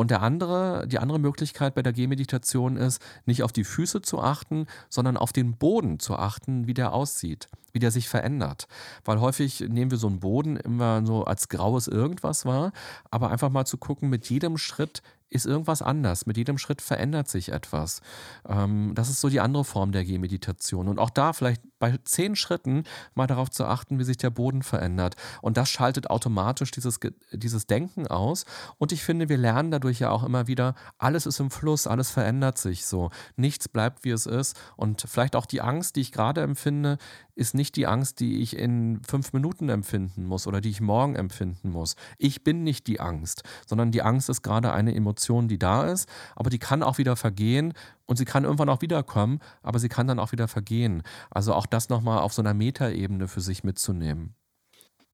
Und 0.00 0.12
der 0.12 0.22
andere, 0.22 0.86
die 0.86 1.00
andere 1.00 1.18
Möglichkeit 1.18 1.74
bei 1.74 1.82
der 1.82 1.92
Gehmeditation 1.92 2.76
ist, 2.76 3.02
nicht 3.26 3.42
auf 3.42 3.50
die 3.50 3.64
Füße 3.64 4.00
zu 4.00 4.20
achten, 4.20 4.66
sondern 4.88 5.16
auf 5.16 5.32
den 5.32 5.56
Boden 5.56 5.98
zu 5.98 6.14
achten, 6.14 6.68
wie 6.68 6.74
der 6.74 6.92
aussieht, 6.92 7.48
wie 7.72 7.80
der 7.80 7.90
sich 7.90 8.08
verändert. 8.08 8.68
Weil 9.04 9.20
häufig 9.20 9.58
nehmen 9.58 9.90
wir 9.90 9.98
so 9.98 10.06
einen 10.06 10.20
Boden 10.20 10.56
immer 10.56 11.04
so 11.04 11.24
als 11.24 11.48
graues 11.48 11.88
irgendwas 11.88 12.46
wahr, 12.46 12.70
aber 13.10 13.32
einfach 13.32 13.50
mal 13.50 13.64
zu 13.64 13.76
gucken, 13.76 14.08
mit 14.08 14.30
jedem 14.30 14.56
Schritt 14.56 15.02
ist 15.30 15.46
irgendwas 15.46 15.82
anders. 15.82 16.26
Mit 16.26 16.36
jedem 16.36 16.58
Schritt 16.58 16.82
verändert 16.82 17.28
sich 17.28 17.52
etwas. 17.52 18.00
Ähm, 18.48 18.92
das 18.94 19.10
ist 19.10 19.20
so 19.20 19.28
die 19.28 19.40
andere 19.40 19.64
Form 19.64 19.92
der 19.92 20.04
Gehmeditation. 20.04 20.88
Und 20.88 20.98
auch 20.98 21.10
da 21.10 21.32
vielleicht 21.32 21.62
bei 21.78 21.98
zehn 22.04 22.36
Schritten 22.36 22.84
mal 23.14 23.26
darauf 23.26 23.50
zu 23.50 23.64
achten, 23.64 23.98
wie 23.98 24.04
sich 24.04 24.16
der 24.16 24.30
Boden 24.30 24.62
verändert. 24.62 25.16
Und 25.42 25.56
das 25.56 25.70
schaltet 25.70 26.10
automatisch 26.10 26.70
dieses, 26.70 26.98
dieses 27.32 27.66
Denken 27.66 28.06
aus. 28.06 28.44
Und 28.78 28.92
ich 28.92 29.02
finde, 29.02 29.28
wir 29.28 29.38
lernen 29.38 29.70
dadurch 29.70 30.00
ja 30.00 30.10
auch 30.10 30.24
immer 30.24 30.46
wieder, 30.46 30.74
alles 30.98 31.26
ist 31.26 31.40
im 31.40 31.50
Fluss, 31.50 31.86
alles 31.86 32.10
verändert 32.10 32.58
sich 32.58 32.86
so. 32.86 33.10
Nichts 33.36 33.68
bleibt, 33.68 34.04
wie 34.04 34.10
es 34.10 34.26
ist. 34.26 34.58
Und 34.76 35.04
vielleicht 35.06 35.36
auch 35.36 35.46
die 35.46 35.60
Angst, 35.60 35.96
die 35.96 36.00
ich 36.00 36.12
gerade 36.12 36.40
empfinde, 36.42 36.98
ist 37.38 37.54
nicht 37.54 37.76
die 37.76 37.86
Angst, 37.86 38.20
die 38.20 38.42
ich 38.42 38.56
in 38.56 39.00
fünf 39.06 39.32
Minuten 39.32 39.68
empfinden 39.68 40.26
muss 40.26 40.46
oder 40.46 40.60
die 40.60 40.70
ich 40.70 40.80
morgen 40.80 41.14
empfinden 41.14 41.70
muss. 41.70 41.94
Ich 42.18 42.42
bin 42.42 42.64
nicht 42.64 42.86
die 42.86 43.00
Angst, 43.00 43.42
sondern 43.66 43.92
die 43.92 44.02
Angst 44.02 44.28
ist 44.28 44.42
gerade 44.42 44.72
eine 44.72 44.94
Emotion, 44.94 45.48
die 45.48 45.58
da 45.58 45.84
ist, 45.84 46.08
aber 46.34 46.50
die 46.50 46.58
kann 46.58 46.82
auch 46.82 46.98
wieder 46.98 47.16
vergehen 47.16 47.72
und 48.06 48.16
sie 48.16 48.24
kann 48.24 48.44
irgendwann 48.44 48.68
auch 48.68 48.82
wiederkommen, 48.82 49.38
aber 49.62 49.78
sie 49.78 49.88
kann 49.88 50.08
dann 50.08 50.18
auch 50.18 50.32
wieder 50.32 50.48
vergehen. 50.48 51.02
Also 51.30 51.54
auch 51.54 51.66
das 51.66 51.88
nochmal 51.88 52.18
auf 52.18 52.32
so 52.32 52.42
einer 52.42 52.54
Metaebene 52.54 53.28
für 53.28 53.40
sich 53.40 53.62
mitzunehmen. 53.62 54.34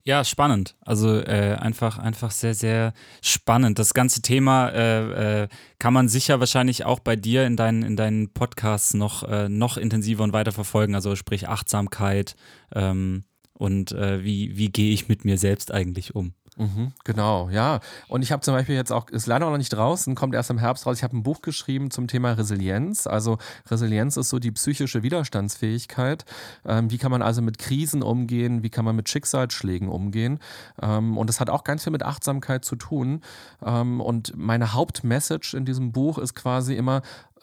Ja, 0.07 0.23
spannend. 0.23 0.77
Also 0.83 1.19
äh, 1.19 1.57
einfach, 1.59 1.99
einfach 1.99 2.31
sehr, 2.31 2.55
sehr 2.55 2.93
spannend. 3.23 3.79
Das 3.79 3.95
ganze 3.95 4.21
Thema 4.21 4.69
äh, 4.69 5.45
äh, 5.45 5.49
kann 5.79 5.95
man 5.95 6.11
sicher 6.11 6.41
wahrscheinlich 6.41 6.85
auch 6.85 7.01
bei 7.01 7.17
dir 7.17 7.47
in 7.47 7.57
deinen, 7.57 7.83
in 7.83 7.97
deinen 7.97 8.29
Podcasts 8.35 8.93
noch, 8.93 9.23
äh, 9.23 9.49
noch 9.49 9.79
intensiver 9.79 10.23
und 10.23 10.35
weiter 10.35 10.53
verfolgen. 10.53 10.95
Also 10.95 11.17
sprich 11.17 11.49
Achtsamkeit 11.49 12.37
ähm, 12.75 13.25
und 13.55 13.93
äh, 13.93 14.23
wie, 14.23 14.59
wie 14.59 14.69
gehe 14.71 14.93
ich 14.93 15.09
mit 15.09 15.25
mir 15.25 15.39
selbst 15.39 15.73
eigentlich 15.73 16.15
um. 16.15 16.35
Mhm, 16.57 16.93
genau, 17.03 17.49
ja. 17.51 17.81
Und 18.07 18.23
ich 18.23 18.31
habe 18.31 18.43
zum 18.43 18.55
Beispiel 18.55 18.77
jetzt 18.77 18.93
auch, 18.93 19.09
ist 19.09 19.27
leider 19.27 19.51
noch 19.51 19.57
nicht 19.57 19.73
draußen, 19.73 20.15
kommt 20.15 20.35
erst 20.35 20.51
im 20.51 20.59
Herbst 20.59 20.87
raus. 20.87 20.99
Ich 20.99 21.03
habe 21.03 21.17
ein 21.17 21.25
Buch 21.25 21.43
geschrieben 21.43 21.91
zum 21.91 22.07
Thema 22.07 22.33
Resilienz. 22.33 23.09
Also 23.09 23.39
Resilienz 23.69 24.17
ist 24.17 24.29
so 24.29 24.39
die 24.39 24.53
psychische 24.53 25.03
Widerstandsfähigkeit. 25.03 26.25
Ähm, 26.65 26.91
wie 26.91 26.99
kann 26.99 27.11
man 27.11 27.23
also 27.23 27.43
mit 27.43 27.59
Krisen 27.59 28.03
umgehen? 28.03 28.63
Wie 28.63 28.71
kann 28.71 28.85
man 28.85 28.95
mit 28.95 29.09
Schicksalsschlägen 29.09 29.89
umgehen? 29.89 30.39
Ähm, 30.81 31.19
und 31.19 31.29
das 31.29 31.41
hat 31.41 31.51
auch 31.51 31.65
ganz 31.65 31.83
viel 31.83 31.93
mit 31.93 32.05
Achtsamkeit 32.05 32.65
zu 32.65 32.77
tun. 32.77 33.23
Ähm, 33.65 34.01
und 34.01 34.37
meine 34.37 34.75
Hauptmessage 34.75 35.57
in 35.57 35.65
diesem 35.65 35.91
Buch 35.91 36.19
ist 36.19 36.35
quasi 36.35 36.75
immer, 36.75 37.03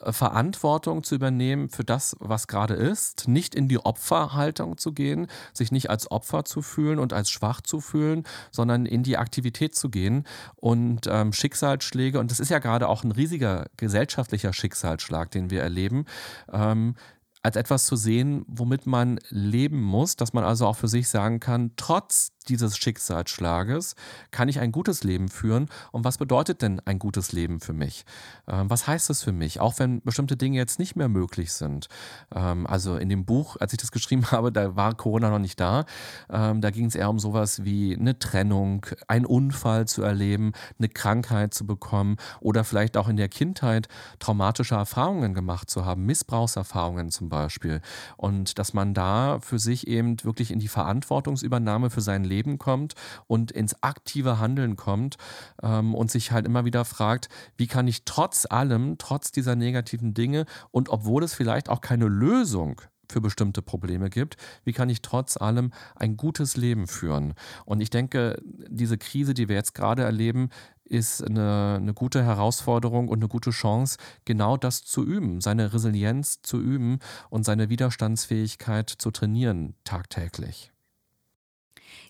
Verantwortung 0.10 1.03
zu 1.03 1.15
übernehmen 1.15 1.69
für 1.69 1.84
das, 1.84 2.15
was 2.19 2.48
gerade 2.48 2.73
ist, 2.73 3.28
nicht 3.28 3.56
in 3.56 3.68
die 3.68 3.80
Opferhaltung 3.80 4.78
zu 4.78 4.94
gehen, 4.94 5.28
sich 5.53 5.72
nicht 5.72 5.90
als 5.90 6.10
Opfer 6.10 6.45
zu 6.45 6.61
fühlen 6.61 6.99
und 6.99 7.14
als 7.14 7.30
schwach 7.30 7.61
zu 7.61 7.80
fühlen, 7.80 8.23
sondern 8.52 8.86
in 8.86 9.03
die 9.03 9.18
Aktivität 9.18 9.76
zu 9.76 9.90
gehen 9.90 10.26
und 10.56 11.07
ähm, 11.07 11.34
Schicksalsschläge, 11.34 12.19
und 12.19 12.32
das 12.32 12.40
ist 12.40 12.49
ja 12.49 12.60
gerade 12.60 12.88
auch 12.88 13.03
ein 13.03 13.11
riesiger 13.11 13.68
gesellschaftlicher 13.78 14.53
Schicksalsschlag, 14.53 15.32
den 15.32 15.49
wir 15.49 15.61
erleben, 15.61 16.06
ähm, 16.52 16.95
als 17.43 17.55
etwas 17.55 17.85
zu 17.85 17.95
sehen, 17.95 18.45
womit 18.47 18.85
man 18.85 19.19
leben 19.30 19.81
muss, 19.81 20.15
dass 20.15 20.34
man 20.34 20.43
also 20.43 20.68
auch 20.68 20.76
für 20.76 20.88
sich 20.88 21.09
sagen 21.09 21.39
kann, 21.39 21.72
trotz 21.76 22.31
dieses 22.47 22.77
Schicksalsschlages 22.77 23.95
kann 24.31 24.49
ich 24.49 24.59
ein 24.59 24.72
gutes 24.72 25.03
Leben 25.03 25.30
führen. 25.30 25.68
Und 25.91 26.03
was 26.03 26.18
bedeutet 26.18 26.61
denn 26.61 26.80
ein 26.85 26.99
gutes 26.99 27.31
Leben 27.31 27.59
für 27.59 27.73
mich? 27.73 28.05
Ähm, 28.47 28.69
was 28.69 28.88
heißt 28.88 29.09
das 29.09 29.23
für 29.23 29.31
mich? 29.31 29.59
Auch 29.59 29.80
wenn 29.80 30.01
bestimmte 30.01 30.38
Dinge 30.38 30.57
jetzt 30.57 30.80
nicht 30.80 30.95
mehr 30.95 31.07
möglich 31.07 31.53
sind. 31.53 31.88
Ähm, 32.34 32.65
also 32.68 32.95
in 32.95 33.09
dem 33.09 33.26
Buch, 33.26 33.57
als 33.59 33.73
ich 33.73 33.80
das 33.80 33.91
geschrieben 33.91 34.31
habe, 34.31 34.51
da 34.51 34.76
war 34.76 34.95
Corona 34.95 35.30
noch 35.30 35.39
nicht 35.39 35.59
da. 35.59 35.85
Ähm, 36.30 36.61
da 36.61 36.72
ging 36.72 36.85
es 36.85 36.95
eher 36.95 37.09
um 37.09 37.19
sowas 37.19 37.63
wie 37.63 37.95
eine 37.95 38.18
Trennung, 38.18 38.85
einen 39.07 39.26
Unfall 39.26 39.88
zu 39.88 40.01
erleben, 40.01 40.53
eine 40.80 40.89
Krankheit 40.89 41.53
zu 41.53 41.65
bekommen 41.65 42.18
oder 42.39 42.63
vielleicht 42.63 42.97
auch 42.97 43.07
in 43.07 43.18
der 43.18 43.30
Kindheit 43.30 43.88
traumatische 44.19 44.76
Erfahrungen 44.76 45.34
gemacht 45.34 45.69
zu 45.69 45.85
haben, 45.85 46.05
Missbrauchserfahrungen 46.05 47.09
zum 47.09 47.30
Beispiel. 47.32 47.82
Und 48.18 48.60
dass 48.60 48.76
man 48.76 48.94
da 48.94 49.40
für 49.40 49.58
sich 49.58 49.88
eben 49.88 50.24
wirklich 50.24 50.52
in 50.52 50.60
die 50.60 50.68
Verantwortungsübernahme 50.68 51.90
für 51.90 52.02
sein 52.02 52.24
Leben 52.24 52.60
kommt 52.60 52.94
und 53.26 53.52
ins 53.52 53.82
aktive 53.82 54.38
Handeln 54.38 54.76
kommt 54.76 55.18
ähm, 55.64 55.95
und 55.95 56.12
sich 56.12 56.32
halt 56.32 56.45
immer 56.45 56.66
wieder 56.66 56.86
fragt, 56.86 57.30
wie 57.58 57.66
kann 57.66 57.88
ich 57.88 58.06
trotz 58.06 58.45
allem, 58.45 58.99
trotz 58.99 59.32
dieser 59.32 59.56
negativen 59.56 60.14
Dinge 60.14 60.45
und 60.70 60.90
obwohl 60.90 61.24
es 61.24 61.34
vielleicht 61.34 61.70
auch 61.70 61.82
keine 61.82 62.06
Lösung 62.06 62.82
für 63.12 63.22
bestimmte 63.22 63.62
Probleme 63.62 64.10
gibt, 64.10 64.38
wie 64.64 64.74
kann 64.74 64.90
ich 64.90 65.02
trotz 65.02 65.38
allem 65.38 65.72
ein 65.95 66.18
gutes 66.18 66.58
Leben 66.58 66.88
führen. 66.88 67.34
Und 67.66 67.82
ich 67.82 67.90
denke, 67.90 68.41
diese 68.70 68.98
Krise, 68.98 69.34
die 69.34 69.49
wir 69.49 69.56
jetzt 69.56 69.76
gerade 69.76 70.03
erleben, 70.03 70.49
ist 70.91 71.23
eine, 71.23 71.77
eine 71.80 71.93
gute 71.93 72.23
Herausforderung 72.23 73.07
und 73.07 73.19
eine 73.19 73.30
gute 73.30 73.51
Chance, 73.51 73.97
genau 74.26 74.57
das 74.57 74.84
zu 74.84 75.03
üben, 75.05 75.39
seine 75.39 75.73
Resilienz 75.73 76.41
zu 76.41 76.59
üben 76.59 76.99
und 77.30 77.45
seine 77.45 77.69
Widerstandsfähigkeit 77.69 78.89
zu 78.89 79.09
trainieren 79.11 79.76
tagtäglich. 79.85 80.72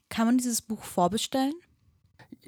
Kann 0.10 0.26
man 0.26 0.38
dieses 0.38 0.62
Buch 0.62 0.84
vorbestellen? 0.84 1.54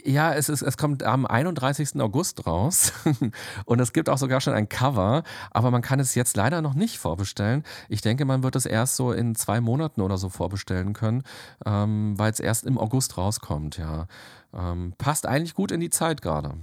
Ja, 0.03 0.33
es, 0.33 0.49
ist, 0.49 0.63
es 0.63 0.75
kommt 0.77 1.03
am 1.03 1.25
31. 1.25 2.01
August 2.01 2.47
raus 2.47 2.93
und 3.65 3.79
es 3.79 3.93
gibt 3.93 4.09
auch 4.09 4.17
sogar 4.17 4.41
schon 4.41 4.53
ein 4.53 4.67
Cover, 4.67 5.23
aber 5.51 5.71
man 5.71 5.81
kann 5.81 5.99
es 5.99 6.15
jetzt 6.15 6.35
leider 6.35 6.61
noch 6.61 6.73
nicht 6.73 6.97
vorbestellen. 6.97 7.63
Ich 7.89 8.01
denke, 8.01 8.25
man 8.25 8.41
wird 8.43 8.55
es 8.55 8.65
erst 8.65 8.95
so 8.95 9.11
in 9.11 9.35
zwei 9.35 9.61
Monaten 9.61 10.01
oder 10.01 10.17
so 10.17 10.29
vorbestellen 10.29 10.93
können, 10.93 11.23
ähm, 11.65 12.17
weil 12.17 12.31
es 12.31 12.39
erst 12.39 12.65
im 12.65 12.77
August 12.77 13.17
rauskommt, 13.17 13.77
ja. 13.77 14.07
Ähm, 14.53 14.93
passt 14.97 15.25
eigentlich 15.25 15.53
gut 15.53 15.71
in 15.71 15.79
die 15.79 15.89
Zeit 15.89 16.21
gerade. 16.21 16.55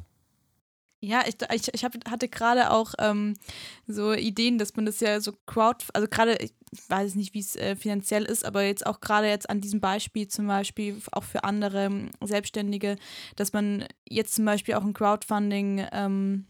Ja, 1.02 1.22
ich, 1.26 1.36
ich, 1.54 1.72
ich 1.72 1.84
hab, 1.84 1.94
hatte 2.10 2.28
gerade 2.28 2.70
auch 2.70 2.92
ähm, 2.98 3.36
so 3.86 4.12
Ideen, 4.12 4.58
dass 4.58 4.76
man 4.76 4.84
das 4.84 5.00
ja 5.00 5.18
so 5.20 5.32
crowd, 5.46 5.86
also 5.94 6.06
gerade, 6.06 6.36
ich 6.40 6.52
weiß 6.88 7.14
nicht, 7.14 7.32
wie 7.32 7.40
es 7.40 7.56
äh, 7.56 7.74
finanziell 7.74 8.24
ist, 8.24 8.44
aber 8.44 8.64
jetzt 8.64 8.84
auch 8.84 9.00
gerade 9.00 9.26
jetzt 9.26 9.48
an 9.48 9.62
diesem 9.62 9.80
Beispiel 9.80 10.28
zum 10.28 10.46
Beispiel 10.46 11.00
auch 11.12 11.24
für 11.24 11.44
andere 11.44 11.86
ähm, 11.86 12.10
Selbstständige, 12.22 12.96
dass 13.36 13.54
man 13.54 13.86
jetzt 14.06 14.34
zum 14.34 14.44
Beispiel 14.44 14.74
auch 14.74 14.84
ein 14.84 14.92
Crowdfunding 14.92 15.86
ähm, 15.90 16.44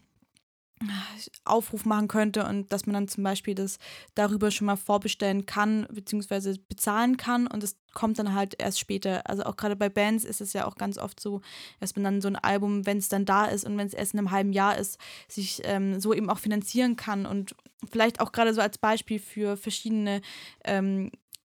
Aufruf 1.45 1.85
machen 1.85 2.07
könnte 2.07 2.45
und 2.45 2.71
dass 2.71 2.85
man 2.85 2.93
dann 2.93 3.07
zum 3.07 3.23
Beispiel 3.23 3.55
das 3.55 3.77
darüber 4.15 4.51
schon 4.51 4.67
mal 4.67 4.77
vorbestellen 4.77 5.45
kann, 5.45 5.87
beziehungsweise 5.91 6.57
bezahlen 6.69 7.17
kann 7.17 7.47
und 7.47 7.63
es 7.63 7.77
kommt 7.93 8.19
dann 8.19 8.33
halt 8.33 8.55
erst 8.59 8.79
später. 8.79 9.29
Also 9.29 9.43
auch 9.43 9.57
gerade 9.57 9.75
bei 9.75 9.89
Bands 9.89 10.23
ist 10.23 10.41
es 10.41 10.53
ja 10.53 10.65
auch 10.65 10.75
ganz 10.75 10.97
oft 10.97 11.19
so, 11.19 11.41
dass 11.79 11.95
man 11.95 12.03
dann 12.03 12.21
so 12.21 12.27
ein 12.27 12.35
Album, 12.35 12.85
wenn 12.85 12.97
es 12.97 13.09
dann 13.09 13.25
da 13.25 13.45
ist 13.45 13.65
und 13.65 13.77
wenn 13.77 13.87
es 13.87 13.93
erst 13.93 14.13
in 14.13 14.19
einem 14.19 14.31
halben 14.31 14.53
Jahr 14.53 14.77
ist, 14.77 14.99
sich 15.27 15.61
ähm, 15.65 15.99
so 15.99 16.13
eben 16.13 16.29
auch 16.29 16.39
finanzieren 16.39 16.95
kann 16.95 17.25
und 17.25 17.55
vielleicht 17.89 18.19
auch 18.19 18.31
gerade 18.31 18.53
so 18.53 18.61
als 18.61 18.77
Beispiel 18.77 19.19
für 19.19 19.57
verschiedene 19.57 20.21
ähm, 20.63 21.11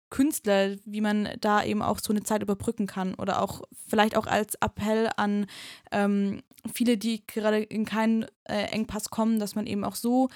Künstler, 0.09 0.75
wie 0.85 1.01
man 1.01 1.29
da 1.41 1.63
eben 1.63 1.81
auch 1.81 1.99
so 1.99 2.13
eine 2.13 2.23
Zeit 2.23 2.41
überbrücken 2.41 2.87
kann 2.87 3.13
oder 3.15 3.41
auch 3.41 3.61
vielleicht 3.87 4.15
auch 4.15 4.25
als 4.25 4.55
Appell 4.55 5.09
an 5.17 5.47
ähm, 5.91 6.41
viele, 6.73 6.97
die 6.97 7.25
gerade 7.27 7.59
in 7.59 7.85
keinen 7.85 8.23
äh, 8.45 8.63
Engpass 8.71 9.09
kommen, 9.09 9.39
dass 9.39 9.55
man 9.55 9.67
eben 9.67 9.83
auch 9.83 9.95
so 9.95 10.29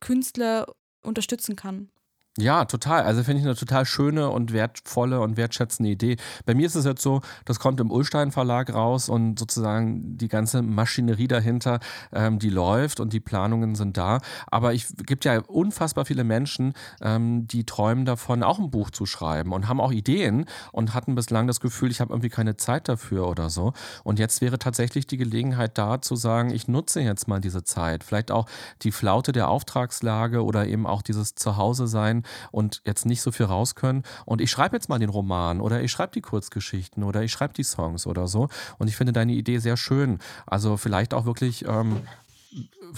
Künstler 0.00 0.66
unterstützen 1.02 1.56
kann. 1.56 1.91
Ja, 2.38 2.64
total. 2.64 3.02
Also 3.02 3.22
finde 3.24 3.40
ich 3.40 3.46
eine 3.46 3.54
total 3.54 3.84
schöne 3.84 4.30
und 4.30 4.54
wertvolle 4.54 5.20
und 5.20 5.36
wertschätzende 5.36 5.90
Idee. 5.90 6.16
Bei 6.46 6.54
mir 6.54 6.64
ist 6.64 6.76
es 6.76 6.86
jetzt 6.86 7.02
so, 7.02 7.20
das 7.44 7.60
kommt 7.60 7.78
im 7.78 7.90
Ulstein 7.90 8.32
Verlag 8.32 8.72
raus 8.72 9.10
und 9.10 9.38
sozusagen 9.38 10.16
die 10.16 10.28
ganze 10.28 10.62
Maschinerie 10.62 11.28
dahinter, 11.28 11.78
ähm, 12.10 12.38
die 12.38 12.48
läuft 12.48 13.00
und 13.00 13.12
die 13.12 13.20
Planungen 13.20 13.74
sind 13.74 13.98
da. 13.98 14.20
Aber 14.46 14.72
es 14.74 14.94
gibt 15.04 15.26
ja 15.26 15.40
unfassbar 15.40 16.06
viele 16.06 16.24
Menschen, 16.24 16.72
ähm, 17.02 17.46
die 17.48 17.66
träumen 17.66 18.06
davon, 18.06 18.42
auch 18.42 18.58
ein 18.58 18.70
Buch 18.70 18.90
zu 18.90 19.04
schreiben 19.04 19.52
und 19.52 19.68
haben 19.68 19.78
auch 19.78 19.92
Ideen 19.92 20.46
und 20.72 20.94
hatten 20.94 21.14
bislang 21.14 21.46
das 21.46 21.60
Gefühl, 21.60 21.90
ich 21.90 22.00
habe 22.00 22.14
irgendwie 22.14 22.30
keine 22.30 22.56
Zeit 22.56 22.88
dafür 22.88 23.28
oder 23.28 23.50
so. 23.50 23.74
Und 24.04 24.18
jetzt 24.18 24.40
wäre 24.40 24.58
tatsächlich 24.58 25.06
die 25.06 25.18
Gelegenheit 25.18 25.76
da 25.76 26.00
zu 26.00 26.16
sagen, 26.16 26.48
ich 26.48 26.66
nutze 26.66 27.02
jetzt 27.02 27.28
mal 27.28 27.42
diese 27.42 27.62
Zeit. 27.62 28.04
Vielleicht 28.04 28.30
auch 28.30 28.46
die 28.80 28.92
Flaute 28.92 29.32
der 29.32 29.48
Auftragslage 29.48 30.42
oder 30.42 30.66
eben 30.66 30.86
auch 30.86 31.02
dieses 31.02 31.34
Zuhause 31.34 31.86
sein 31.86 32.21
und 32.50 32.82
jetzt 32.84 33.06
nicht 33.06 33.22
so 33.22 33.32
viel 33.32 33.46
raus 33.46 33.74
können. 33.74 34.02
Und 34.24 34.40
ich 34.40 34.50
schreibe 34.50 34.76
jetzt 34.76 34.88
mal 34.88 34.98
den 34.98 35.10
Roman 35.10 35.60
oder 35.60 35.82
ich 35.82 35.90
schreibe 35.90 36.12
die 36.12 36.20
Kurzgeschichten 36.20 37.02
oder 37.02 37.22
ich 37.22 37.32
schreibe 37.32 37.54
die 37.54 37.64
Songs 37.64 38.06
oder 38.06 38.28
so. 38.28 38.48
Und 38.78 38.88
ich 38.88 38.96
finde 38.96 39.12
deine 39.12 39.32
Idee 39.32 39.58
sehr 39.58 39.76
schön. 39.76 40.18
Also 40.46 40.76
vielleicht 40.76 41.14
auch 41.14 41.24
wirklich 41.24 41.64
ähm, 41.66 42.02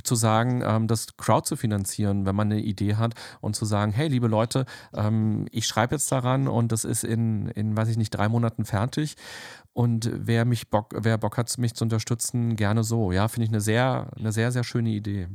zu 0.02 0.14
sagen, 0.14 0.62
ähm, 0.64 0.88
das 0.88 1.16
Crowd 1.16 1.46
zu 1.46 1.56
finanzieren, 1.56 2.26
wenn 2.26 2.34
man 2.34 2.50
eine 2.50 2.60
Idee 2.60 2.96
hat 2.96 3.14
und 3.40 3.54
zu 3.56 3.64
sagen, 3.64 3.92
hey, 3.92 4.08
liebe 4.08 4.26
Leute, 4.26 4.66
ähm, 4.94 5.46
ich 5.50 5.66
schreibe 5.66 5.94
jetzt 5.94 6.10
daran 6.10 6.48
und 6.48 6.72
das 6.72 6.84
ist 6.84 7.04
in, 7.04 7.48
in, 7.48 7.76
weiß 7.76 7.88
ich 7.88 7.96
nicht, 7.96 8.10
drei 8.10 8.28
Monaten 8.28 8.64
fertig. 8.64 9.16
Und 9.72 10.08
wer 10.12 10.44
mich 10.44 10.70
Bock, 10.70 10.94
wer 10.96 11.18
Bock 11.18 11.36
hat, 11.36 11.58
mich 11.58 11.74
zu 11.74 11.82
unterstützen, 11.82 12.54
gerne 12.54 12.84
so. 12.84 13.10
Ja, 13.10 13.26
finde 13.26 13.46
ich 13.46 13.50
eine 13.50 13.60
sehr, 13.60 14.08
eine 14.16 14.30
sehr, 14.30 14.52
sehr 14.52 14.62
schöne 14.62 14.90
Idee. 14.90 15.26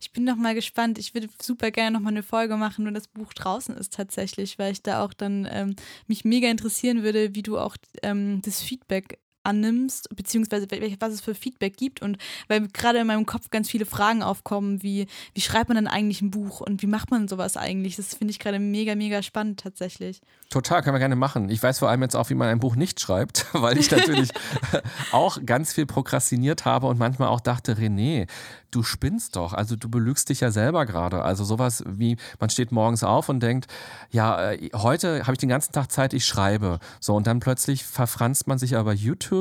Ich 0.00 0.10
bin 0.10 0.24
noch 0.24 0.34
mal 0.34 0.54
gespannt. 0.54 0.98
Ich 0.98 1.14
würde 1.14 1.28
super 1.40 1.70
gerne 1.70 1.92
noch 1.92 2.00
mal 2.00 2.08
eine 2.08 2.24
Folge 2.24 2.56
machen, 2.56 2.84
wenn 2.86 2.94
das 2.94 3.06
Buch 3.06 3.32
draußen 3.32 3.76
ist 3.76 3.94
tatsächlich, 3.94 4.58
weil 4.58 4.72
ich 4.72 4.82
da 4.82 5.04
auch 5.04 5.12
dann 5.12 5.46
ähm, 5.48 5.76
mich 6.08 6.24
mega 6.24 6.48
interessieren 6.48 7.04
würde, 7.04 7.36
wie 7.36 7.42
du 7.42 7.56
auch 7.56 7.76
ähm, 8.02 8.42
das 8.42 8.60
Feedback 8.60 9.20
annimmst, 9.44 10.08
beziehungsweise 10.16 10.66
was 11.00 11.12
es 11.12 11.20
für 11.20 11.34
Feedback 11.34 11.76
gibt 11.76 12.02
und 12.02 12.18
weil 12.48 12.66
gerade 12.68 12.98
in 12.98 13.06
meinem 13.06 13.26
Kopf 13.26 13.50
ganz 13.50 13.68
viele 13.68 13.86
Fragen 13.86 14.22
aufkommen, 14.22 14.82
wie, 14.82 15.06
wie 15.34 15.40
schreibt 15.40 15.68
man 15.68 15.76
denn 15.76 15.86
eigentlich 15.86 16.22
ein 16.22 16.30
Buch 16.30 16.60
und 16.60 16.82
wie 16.82 16.86
macht 16.86 17.10
man 17.10 17.28
sowas 17.28 17.56
eigentlich? 17.56 17.96
Das 17.96 18.14
finde 18.14 18.32
ich 18.32 18.38
gerade 18.38 18.58
mega, 18.58 18.94
mega 18.94 19.22
spannend 19.22 19.60
tatsächlich. 19.60 20.20
Total, 20.50 20.82
können 20.82 20.94
wir 20.94 21.00
gerne 21.00 21.16
machen. 21.16 21.48
Ich 21.50 21.62
weiß 21.62 21.80
vor 21.80 21.88
allem 21.88 22.02
jetzt 22.02 22.16
auch, 22.16 22.30
wie 22.30 22.34
man 22.34 22.48
ein 22.48 22.60
Buch 22.60 22.76
nicht 22.76 23.00
schreibt, 23.00 23.46
weil 23.52 23.78
ich 23.78 23.90
natürlich 23.90 24.30
auch 25.12 25.38
ganz 25.44 25.72
viel 25.72 25.86
prokrastiniert 25.86 26.64
habe 26.64 26.86
und 26.86 26.98
manchmal 26.98 27.28
auch 27.28 27.40
dachte, 27.40 27.74
René, 27.74 28.28
du 28.70 28.82
spinnst 28.82 29.36
doch. 29.36 29.52
Also 29.52 29.76
du 29.76 29.88
belügst 29.88 30.28
dich 30.28 30.40
ja 30.40 30.50
selber 30.50 30.86
gerade. 30.86 31.22
Also 31.22 31.44
sowas 31.44 31.84
wie, 31.86 32.16
man 32.40 32.50
steht 32.50 32.72
morgens 32.72 33.04
auf 33.04 33.28
und 33.28 33.40
denkt, 33.40 33.66
ja, 34.10 34.52
äh, 34.52 34.70
heute 34.74 35.22
habe 35.22 35.32
ich 35.32 35.38
den 35.38 35.48
ganzen 35.48 35.72
Tag 35.72 35.92
Zeit, 35.92 36.12
ich 36.12 36.24
schreibe. 36.24 36.78
So, 37.00 37.14
und 37.14 37.26
dann 37.26 37.40
plötzlich 37.40 37.84
verfranst 37.84 38.46
man 38.46 38.58
sich 38.58 38.76
aber 38.76 38.92
YouTube 38.92 39.33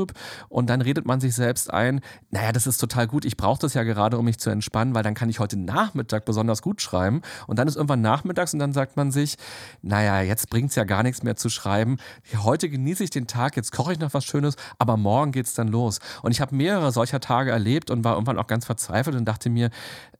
und 0.49 0.69
dann 0.69 0.81
redet 0.81 1.05
man 1.05 1.19
sich 1.19 1.35
selbst 1.35 1.71
ein, 1.71 2.01
naja, 2.31 2.51
das 2.51 2.67
ist 2.67 2.77
total 2.77 3.07
gut, 3.07 3.25
ich 3.25 3.37
brauche 3.37 3.59
das 3.59 3.73
ja 3.73 3.83
gerade, 3.83 4.17
um 4.17 4.25
mich 4.25 4.39
zu 4.39 4.49
entspannen, 4.49 4.95
weil 4.95 5.03
dann 5.03 5.13
kann 5.13 5.29
ich 5.29 5.39
heute 5.39 5.57
Nachmittag 5.57 6.25
besonders 6.25 6.61
gut 6.61 6.81
schreiben. 6.81 7.21
Und 7.47 7.59
dann 7.59 7.67
ist 7.67 7.75
irgendwann 7.75 8.01
nachmittags 8.01 8.53
und 8.53 8.59
dann 8.59 8.73
sagt 8.73 8.97
man 8.97 9.11
sich, 9.11 9.37
naja, 9.81 10.21
jetzt 10.21 10.49
bringt 10.49 10.69
es 10.69 10.75
ja 10.75 10.83
gar 10.83 11.03
nichts 11.03 11.23
mehr 11.23 11.35
zu 11.35 11.49
schreiben. 11.49 11.97
Heute 12.35 12.69
genieße 12.69 13.03
ich 13.03 13.09
den 13.09 13.27
Tag, 13.27 13.55
jetzt 13.55 13.71
koche 13.71 13.93
ich 13.93 13.99
noch 13.99 14.13
was 14.13 14.25
Schönes, 14.25 14.55
aber 14.79 14.97
morgen 14.97 15.31
geht 15.31 15.45
es 15.45 15.53
dann 15.53 15.67
los. 15.67 15.99
Und 16.21 16.31
ich 16.31 16.41
habe 16.41 16.55
mehrere 16.55 16.91
solcher 16.91 17.19
Tage 17.19 17.51
erlebt 17.51 17.89
und 17.91 18.03
war 18.03 18.13
irgendwann 18.13 18.39
auch 18.39 18.47
ganz 18.47 18.65
verzweifelt 18.65 19.15
und 19.15 19.25
dachte 19.25 19.49
mir, 19.49 19.69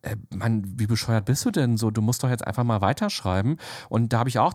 äh, 0.04 0.18
Mann, 0.36 0.64
wie 0.66 0.86
bescheuert 0.86 1.26
bist 1.26 1.46
du 1.46 1.52
denn 1.52 1.78
so? 1.78 1.90
Du 1.90 2.02
musst 2.02 2.24
doch 2.24 2.30
jetzt 2.30 2.46
einfach 2.46 2.64
mal 2.64 2.82
weiterschreiben. 2.82 3.58
Und 3.90 4.14
da 4.14 4.20
habe 4.20 4.30
ich 4.30 4.38
auch, 4.38 4.54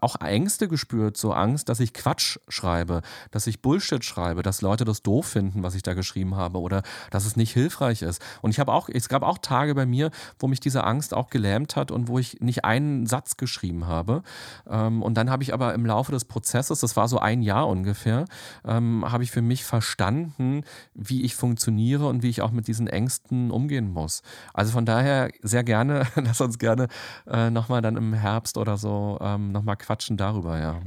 auch 0.00 0.20
Ängste 0.20 0.66
gespürt, 0.66 1.16
so 1.16 1.32
Angst, 1.32 1.68
dass 1.68 1.80
ich 1.80 1.92
Quatsch 1.92 2.38
schreibe, 2.48 3.02
dass 3.30 3.46
ich 3.46 3.60
Bullshit 3.60 4.04
schreibe, 4.04 4.42
dass 4.48 4.62
Leute 4.62 4.84
das 4.84 5.02
doof 5.02 5.26
finden, 5.26 5.62
was 5.62 5.74
ich 5.74 5.82
da 5.82 5.92
geschrieben 5.92 6.34
habe 6.34 6.58
oder 6.58 6.82
dass 7.10 7.26
es 7.26 7.36
nicht 7.36 7.52
hilfreich 7.52 8.00
ist. 8.00 8.22
Und 8.40 8.50
ich 8.50 8.58
habe 8.58 8.72
auch, 8.72 8.88
es 8.88 9.08
gab 9.08 9.22
auch 9.22 9.38
Tage 9.38 9.74
bei 9.74 9.84
mir, 9.84 10.10
wo 10.38 10.48
mich 10.48 10.58
diese 10.58 10.84
Angst 10.84 11.12
auch 11.12 11.28
gelähmt 11.28 11.76
hat 11.76 11.90
und 11.90 12.08
wo 12.08 12.18
ich 12.18 12.40
nicht 12.40 12.64
einen 12.64 13.06
Satz 13.06 13.36
geschrieben 13.36 13.86
habe. 13.86 14.22
Ähm, 14.68 15.02
und 15.02 15.14
dann 15.14 15.30
habe 15.30 15.42
ich 15.42 15.52
aber 15.52 15.74
im 15.74 15.84
Laufe 15.84 16.12
des 16.12 16.24
Prozesses, 16.24 16.80
das 16.80 16.96
war 16.96 17.08
so 17.08 17.18
ein 17.18 17.42
Jahr 17.42 17.68
ungefähr, 17.68 18.24
ähm, 18.64 19.04
habe 19.06 19.22
ich 19.22 19.30
für 19.30 19.42
mich 19.42 19.64
verstanden, 19.64 20.62
wie 20.94 21.22
ich 21.22 21.36
funktioniere 21.36 22.06
und 22.06 22.22
wie 22.22 22.30
ich 22.30 22.40
auch 22.40 22.50
mit 22.50 22.68
diesen 22.68 22.86
Ängsten 22.86 23.50
umgehen 23.50 23.92
muss. 23.92 24.22
Also 24.54 24.72
von 24.72 24.86
daher 24.86 25.30
sehr 25.42 25.62
gerne, 25.62 26.06
lass 26.14 26.40
uns 26.40 26.58
gerne 26.58 26.88
äh, 27.26 27.50
nochmal 27.50 27.82
dann 27.82 27.96
im 27.96 28.14
Herbst 28.14 28.56
oder 28.56 28.78
so 28.78 29.18
ähm, 29.20 29.52
nochmal 29.52 29.76
quatschen 29.76 30.16
darüber, 30.16 30.58
ja. 30.58 30.80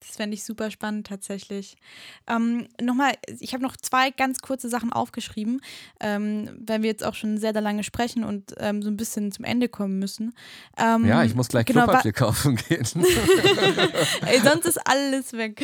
Das 0.00 0.16
fände 0.16 0.34
ich 0.34 0.44
super 0.44 0.70
spannend 0.70 1.06
tatsächlich. 1.06 1.76
Ähm, 2.26 2.68
Nochmal, 2.80 3.12
ich 3.38 3.52
habe 3.52 3.62
noch 3.62 3.76
zwei 3.76 4.10
ganz 4.10 4.40
kurze 4.40 4.70
Sachen 4.70 4.92
aufgeschrieben, 4.92 5.60
ähm, 6.00 6.48
weil 6.66 6.82
wir 6.82 6.88
jetzt 6.88 7.04
auch 7.04 7.14
schon 7.14 7.36
sehr, 7.36 7.52
sehr 7.52 7.60
lange 7.60 7.84
sprechen 7.84 8.24
und 8.24 8.54
ähm, 8.58 8.82
so 8.82 8.88
ein 8.88 8.96
bisschen 8.96 9.30
zum 9.30 9.44
Ende 9.44 9.68
kommen 9.68 9.98
müssen. 9.98 10.34
Ähm, 10.78 11.06
ja, 11.06 11.22
ich 11.22 11.34
muss 11.34 11.48
gleich 11.48 11.66
genau, 11.66 11.84
Klopapier 11.84 12.12
kaufen 12.12 12.56
gehen. 12.56 12.86
Ey, 14.26 14.40
sonst 14.40 14.64
ist 14.64 14.78
alles 14.86 15.34
weg. 15.34 15.62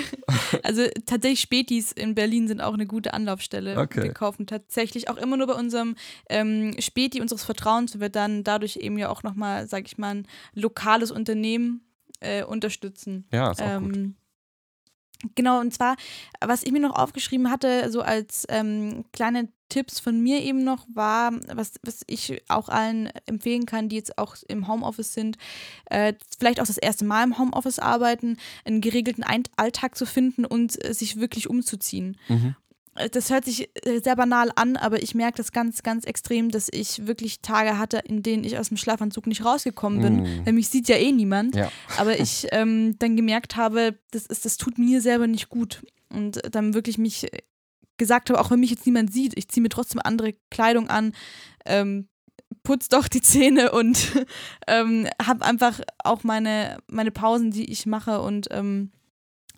Also 0.63 0.87
tatsächlich 1.07 1.41
Spätis 1.41 1.93
in 1.93 2.15
Berlin 2.15 2.47
sind 2.47 2.61
auch 2.61 2.75
eine 2.75 2.87
gute 2.87 3.15
Anlaufstelle. 3.15 3.79
Okay. 3.79 4.03
Wir 4.03 4.13
kaufen 4.13 4.47
tatsächlich 4.47 5.09
auch 5.09 5.17
immer 5.17 5.39
nur 5.39 5.47
bei 5.47 5.55
unserem 5.55 5.97
ähm, 6.29 6.77
Späti 6.79 7.23
unseres 7.23 7.43
Vertrauens, 7.43 8.01
wird 8.01 8.17
dann 8.17 8.45
dadurch 8.45 8.77
eben 8.77 8.99
ja 8.99 9.09
auch 9.09 9.23
nochmal, 9.23 9.67
sag 9.67 9.87
ich 9.87 9.97
mal, 9.97 10.17
ein 10.17 10.29
lokales 10.53 11.11
Unternehmen 11.11 11.81
äh, 12.21 12.45
unterstützen. 12.45 13.27
Ja, 13.33 13.51
ist 13.51 13.63
auch 13.63 13.81
gut. 13.81 14.15
Genau, 15.35 15.61
und 15.61 15.73
zwar, 15.73 15.97
was 16.41 16.63
ich 16.63 16.73
mir 16.73 16.81
noch 16.81 16.95
aufgeschrieben 16.95 17.51
hatte, 17.51 17.91
so 17.91 18.03
als 18.03 18.47
ähm, 18.49 19.05
kleine 19.13 19.49
Tipps 19.69 19.99
von 19.99 20.21
mir 20.21 20.43
eben 20.43 20.63
noch, 20.63 20.87
war, 20.95 21.33
was, 21.53 21.73
was 21.83 22.03
ich 22.07 22.43
auch 22.49 22.69
allen 22.69 23.11
empfehlen 23.27 23.67
kann, 23.67 23.89
die 23.89 23.97
jetzt 23.97 24.19
auch 24.19 24.37
im 24.47 24.69
Homeoffice 24.69 25.15
sind, 25.15 25.39
äh, 25.87 26.13
vielleicht 26.39 26.61
auch 26.61 26.67
das 26.67 26.79
erste 26.79 27.05
Mal 27.05 27.25
im 27.25 27.39
Homeoffice 27.39 27.79
arbeiten, 27.79 28.37
einen 28.65 28.81
geregelten 28.81 29.25
Alltag 29.57 29.97
zu 29.97 30.07
finden 30.07 30.45
und 30.45 30.83
äh, 30.85 30.95
sich 30.95 31.19
wirklich 31.19 31.49
umzuziehen. 31.49 32.17
Mhm 32.29 32.57
das 33.13 33.31
hört 33.31 33.45
sich 33.45 33.69
äh, 33.85 34.01
sehr 34.01 34.17
banal 34.17 34.51
an, 34.55 34.77
aber 34.77 35.03
ich 35.03 35.15
merke 35.15 35.37
das 35.37 35.53
ganz, 35.53 35.83
ganz 35.83 36.05
extrem, 36.05 36.51
dass 36.51 36.69
ich 36.71 37.07
wirklich 37.07 37.41
Tage 37.41 37.79
hatte, 37.79 37.99
in 37.99 38.23
denen 38.23 38.45
ich 38.45 38.59
aus 38.59 38.69
dem 38.69 38.77
Schlafanzug 38.77 39.27
nicht 39.27 39.45
rausgekommen 39.45 40.01
bin. 40.01 40.23
Mm. 40.23 40.47
Weil 40.47 40.53
mich 40.53 40.69
sieht 40.69 40.89
ja 40.89 40.97
eh 40.97 41.13
niemand. 41.13 41.55
Ja. 41.55 41.71
Aber 41.99 42.19
ich 42.19 42.47
ähm, 42.53 42.99
dann 42.99 43.17
gemerkt 43.17 43.57
habe, 43.57 43.99
das, 44.11 44.27
ist, 44.27 44.45
das 44.45 44.57
tut 44.57 44.79
mir 44.79 45.01
selber 45.01 45.27
nicht 45.27 45.49
gut. 45.49 45.83
Und 46.09 46.41
dann 46.51 46.75
wirklich 46.75 46.99
mich 46.99 47.27
gesagt 47.97 48.31
habe, 48.31 48.41
auch 48.41 48.51
wenn 48.51 48.61
mich 48.61 48.71
jetzt 48.71 48.87
niemand 48.87 49.13
sieht, 49.13 49.37
ich 49.37 49.49
ziehe 49.49 49.63
mir 49.63 49.69
trotzdem 49.69 50.01
andere 50.03 50.35
Kleidung 50.51 50.89
an, 50.89 51.13
ähm, 51.65 52.09
putz 52.63 52.89
doch 52.89 53.09
die 53.09 53.23
Zähne 53.23 53.73
und 53.73 54.13
ähm, 54.67 55.09
habe 55.25 55.45
einfach 55.45 55.81
auch 56.03 56.25
meine, 56.25 56.79
meine 56.89 57.11
Pausen, 57.11 57.51
die 57.51 57.71
ich 57.71 57.87
mache 57.87 58.21
und 58.21 58.49
ähm, 58.51 58.91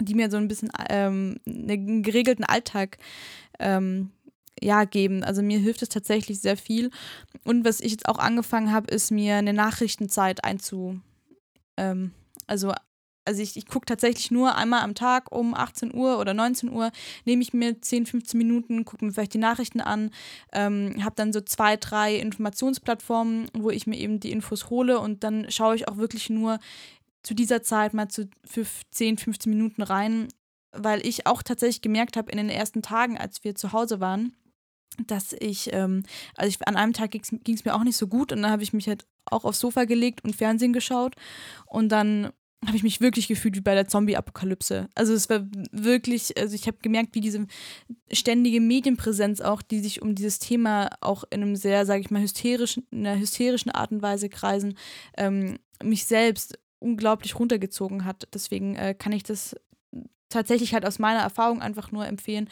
die 0.00 0.14
mir 0.14 0.30
so 0.30 0.36
ein 0.36 0.48
bisschen 0.48 0.70
ähm, 0.88 1.38
einen 1.46 2.02
geregelten 2.02 2.44
Alltag 2.44 2.98
ähm, 3.58 4.10
ja, 4.60 4.84
geben. 4.84 5.24
Also 5.24 5.42
mir 5.42 5.58
hilft 5.58 5.82
es 5.82 5.88
tatsächlich 5.88 6.40
sehr 6.40 6.56
viel. 6.56 6.90
Und 7.44 7.64
was 7.64 7.80
ich 7.80 7.92
jetzt 7.92 8.08
auch 8.08 8.18
angefangen 8.18 8.72
habe, 8.72 8.92
ist 8.92 9.10
mir 9.10 9.36
eine 9.36 9.52
Nachrichtenzeit 9.52 10.44
einzu. 10.44 11.00
Ähm, 11.76 12.12
also 12.46 12.72
also 13.28 13.42
ich, 13.42 13.58
ich 13.58 13.66
gucke 13.66 13.84
tatsächlich 13.84 14.30
nur 14.30 14.56
einmal 14.56 14.80
am 14.80 14.94
Tag 14.94 15.30
um 15.30 15.54
18 15.54 15.94
Uhr 15.94 16.18
oder 16.18 16.32
19 16.32 16.70
Uhr, 16.70 16.90
nehme 17.26 17.42
ich 17.42 17.52
mir 17.52 17.78
10, 17.78 18.06
15 18.06 18.38
Minuten, 18.38 18.86
gucke 18.86 19.04
mir 19.04 19.12
vielleicht 19.12 19.34
die 19.34 19.38
Nachrichten 19.38 19.82
an, 19.82 20.10
ähm, 20.52 20.94
habe 21.04 21.14
dann 21.14 21.34
so 21.34 21.42
zwei, 21.42 21.76
drei 21.76 22.16
Informationsplattformen, 22.16 23.50
wo 23.52 23.68
ich 23.68 23.86
mir 23.86 23.98
eben 23.98 24.18
die 24.18 24.32
Infos 24.32 24.70
hole 24.70 24.98
und 24.98 25.24
dann 25.24 25.50
schaue 25.50 25.76
ich 25.76 25.88
auch 25.88 25.98
wirklich 25.98 26.30
nur, 26.30 26.58
zu 27.28 27.34
dieser 27.34 27.62
Zeit 27.62 27.92
mal 27.92 28.08
zu, 28.08 28.30
für 28.42 28.64
10, 28.90 29.18
15 29.18 29.50
Minuten 29.52 29.82
rein, 29.82 30.28
weil 30.72 31.06
ich 31.06 31.26
auch 31.26 31.42
tatsächlich 31.42 31.82
gemerkt 31.82 32.16
habe 32.16 32.32
in 32.32 32.38
den 32.38 32.48
ersten 32.48 32.80
Tagen, 32.80 33.18
als 33.18 33.44
wir 33.44 33.54
zu 33.54 33.74
Hause 33.74 34.00
waren, 34.00 34.34
dass 35.06 35.34
ich, 35.38 35.70
ähm, 35.74 36.04
also 36.36 36.48
ich, 36.48 36.66
an 36.66 36.76
einem 36.76 36.94
Tag 36.94 37.10
ging 37.10 37.54
es 37.54 37.64
mir 37.66 37.74
auch 37.74 37.84
nicht 37.84 37.98
so 37.98 38.06
gut 38.06 38.32
und 38.32 38.40
dann 38.40 38.50
habe 38.50 38.62
ich 38.62 38.72
mich 38.72 38.88
halt 38.88 39.06
auch 39.26 39.44
aufs 39.44 39.60
Sofa 39.60 39.84
gelegt 39.84 40.24
und 40.24 40.36
Fernsehen 40.36 40.72
geschaut 40.72 41.16
und 41.66 41.90
dann 41.90 42.30
habe 42.66 42.78
ich 42.78 42.82
mich 42.82 43.02
wirklich 43.02 43.28
gefühlt 43.28 43.56
wie 43.56 43.60
bei 43.60 43.74
der 43.74 43.88
Zombie-Apokalypse. 43.88 44.88
Also 44.94 45.12
es 45.12 45.28
war 45.28 45.46
wirklich, 45.70 46.34
also 46.38 46.54
ich 46.54 46.66
habe 46.66 46.78
gemerkt, 46.80 47.14
wie 47.14 47.20
diese 47.20 47.46
ständige 48.10 48.62
Medienpräsenz 48.62 49.42
auch, 49.42 49.60
die 49.60 49.80
sich 49.80 50.00
um 50.00 50.14
dieses 50.14 50.38
Thema 50.38 50.88
auch 51.02 51.24
in 51.28 51.42
einem 51.42 51.56
sehr, 51.56 51.84
sage 51.84 52.00
ich 52.00 52.10
mal, 52.10 52.22
hysterischen, 52.22 52.86
in 52.90 53.06
einer 53.06 53.20
hysterischen 53.20 53.70
Art 53.70 53.92
und 53.92 54.00
Weise 54.00 54.30
kreisen, 54.30 54.78
ähm, 55.18 55.58
mich 55.82 56.06
selbst 56.06 56.58
unglaublich 56.80 57.38
runtergezogen 57.38 58.04
hat. 58.04 58.28
Deswegen 58.32 58.76
äh, 58.76 58.94
kann 58.94 59.12
ich 59.12 59.22
das 59.22 59.56
tatsächlich 60.28 60.74
halt 60.74 60.84
aus 60.84 60.98
meiner 60.98 61.20
Erfahrung 61.20 61.62
einfach 61.62 61.90
nur 61.90 62.06
empfehlen, 62.06 62.48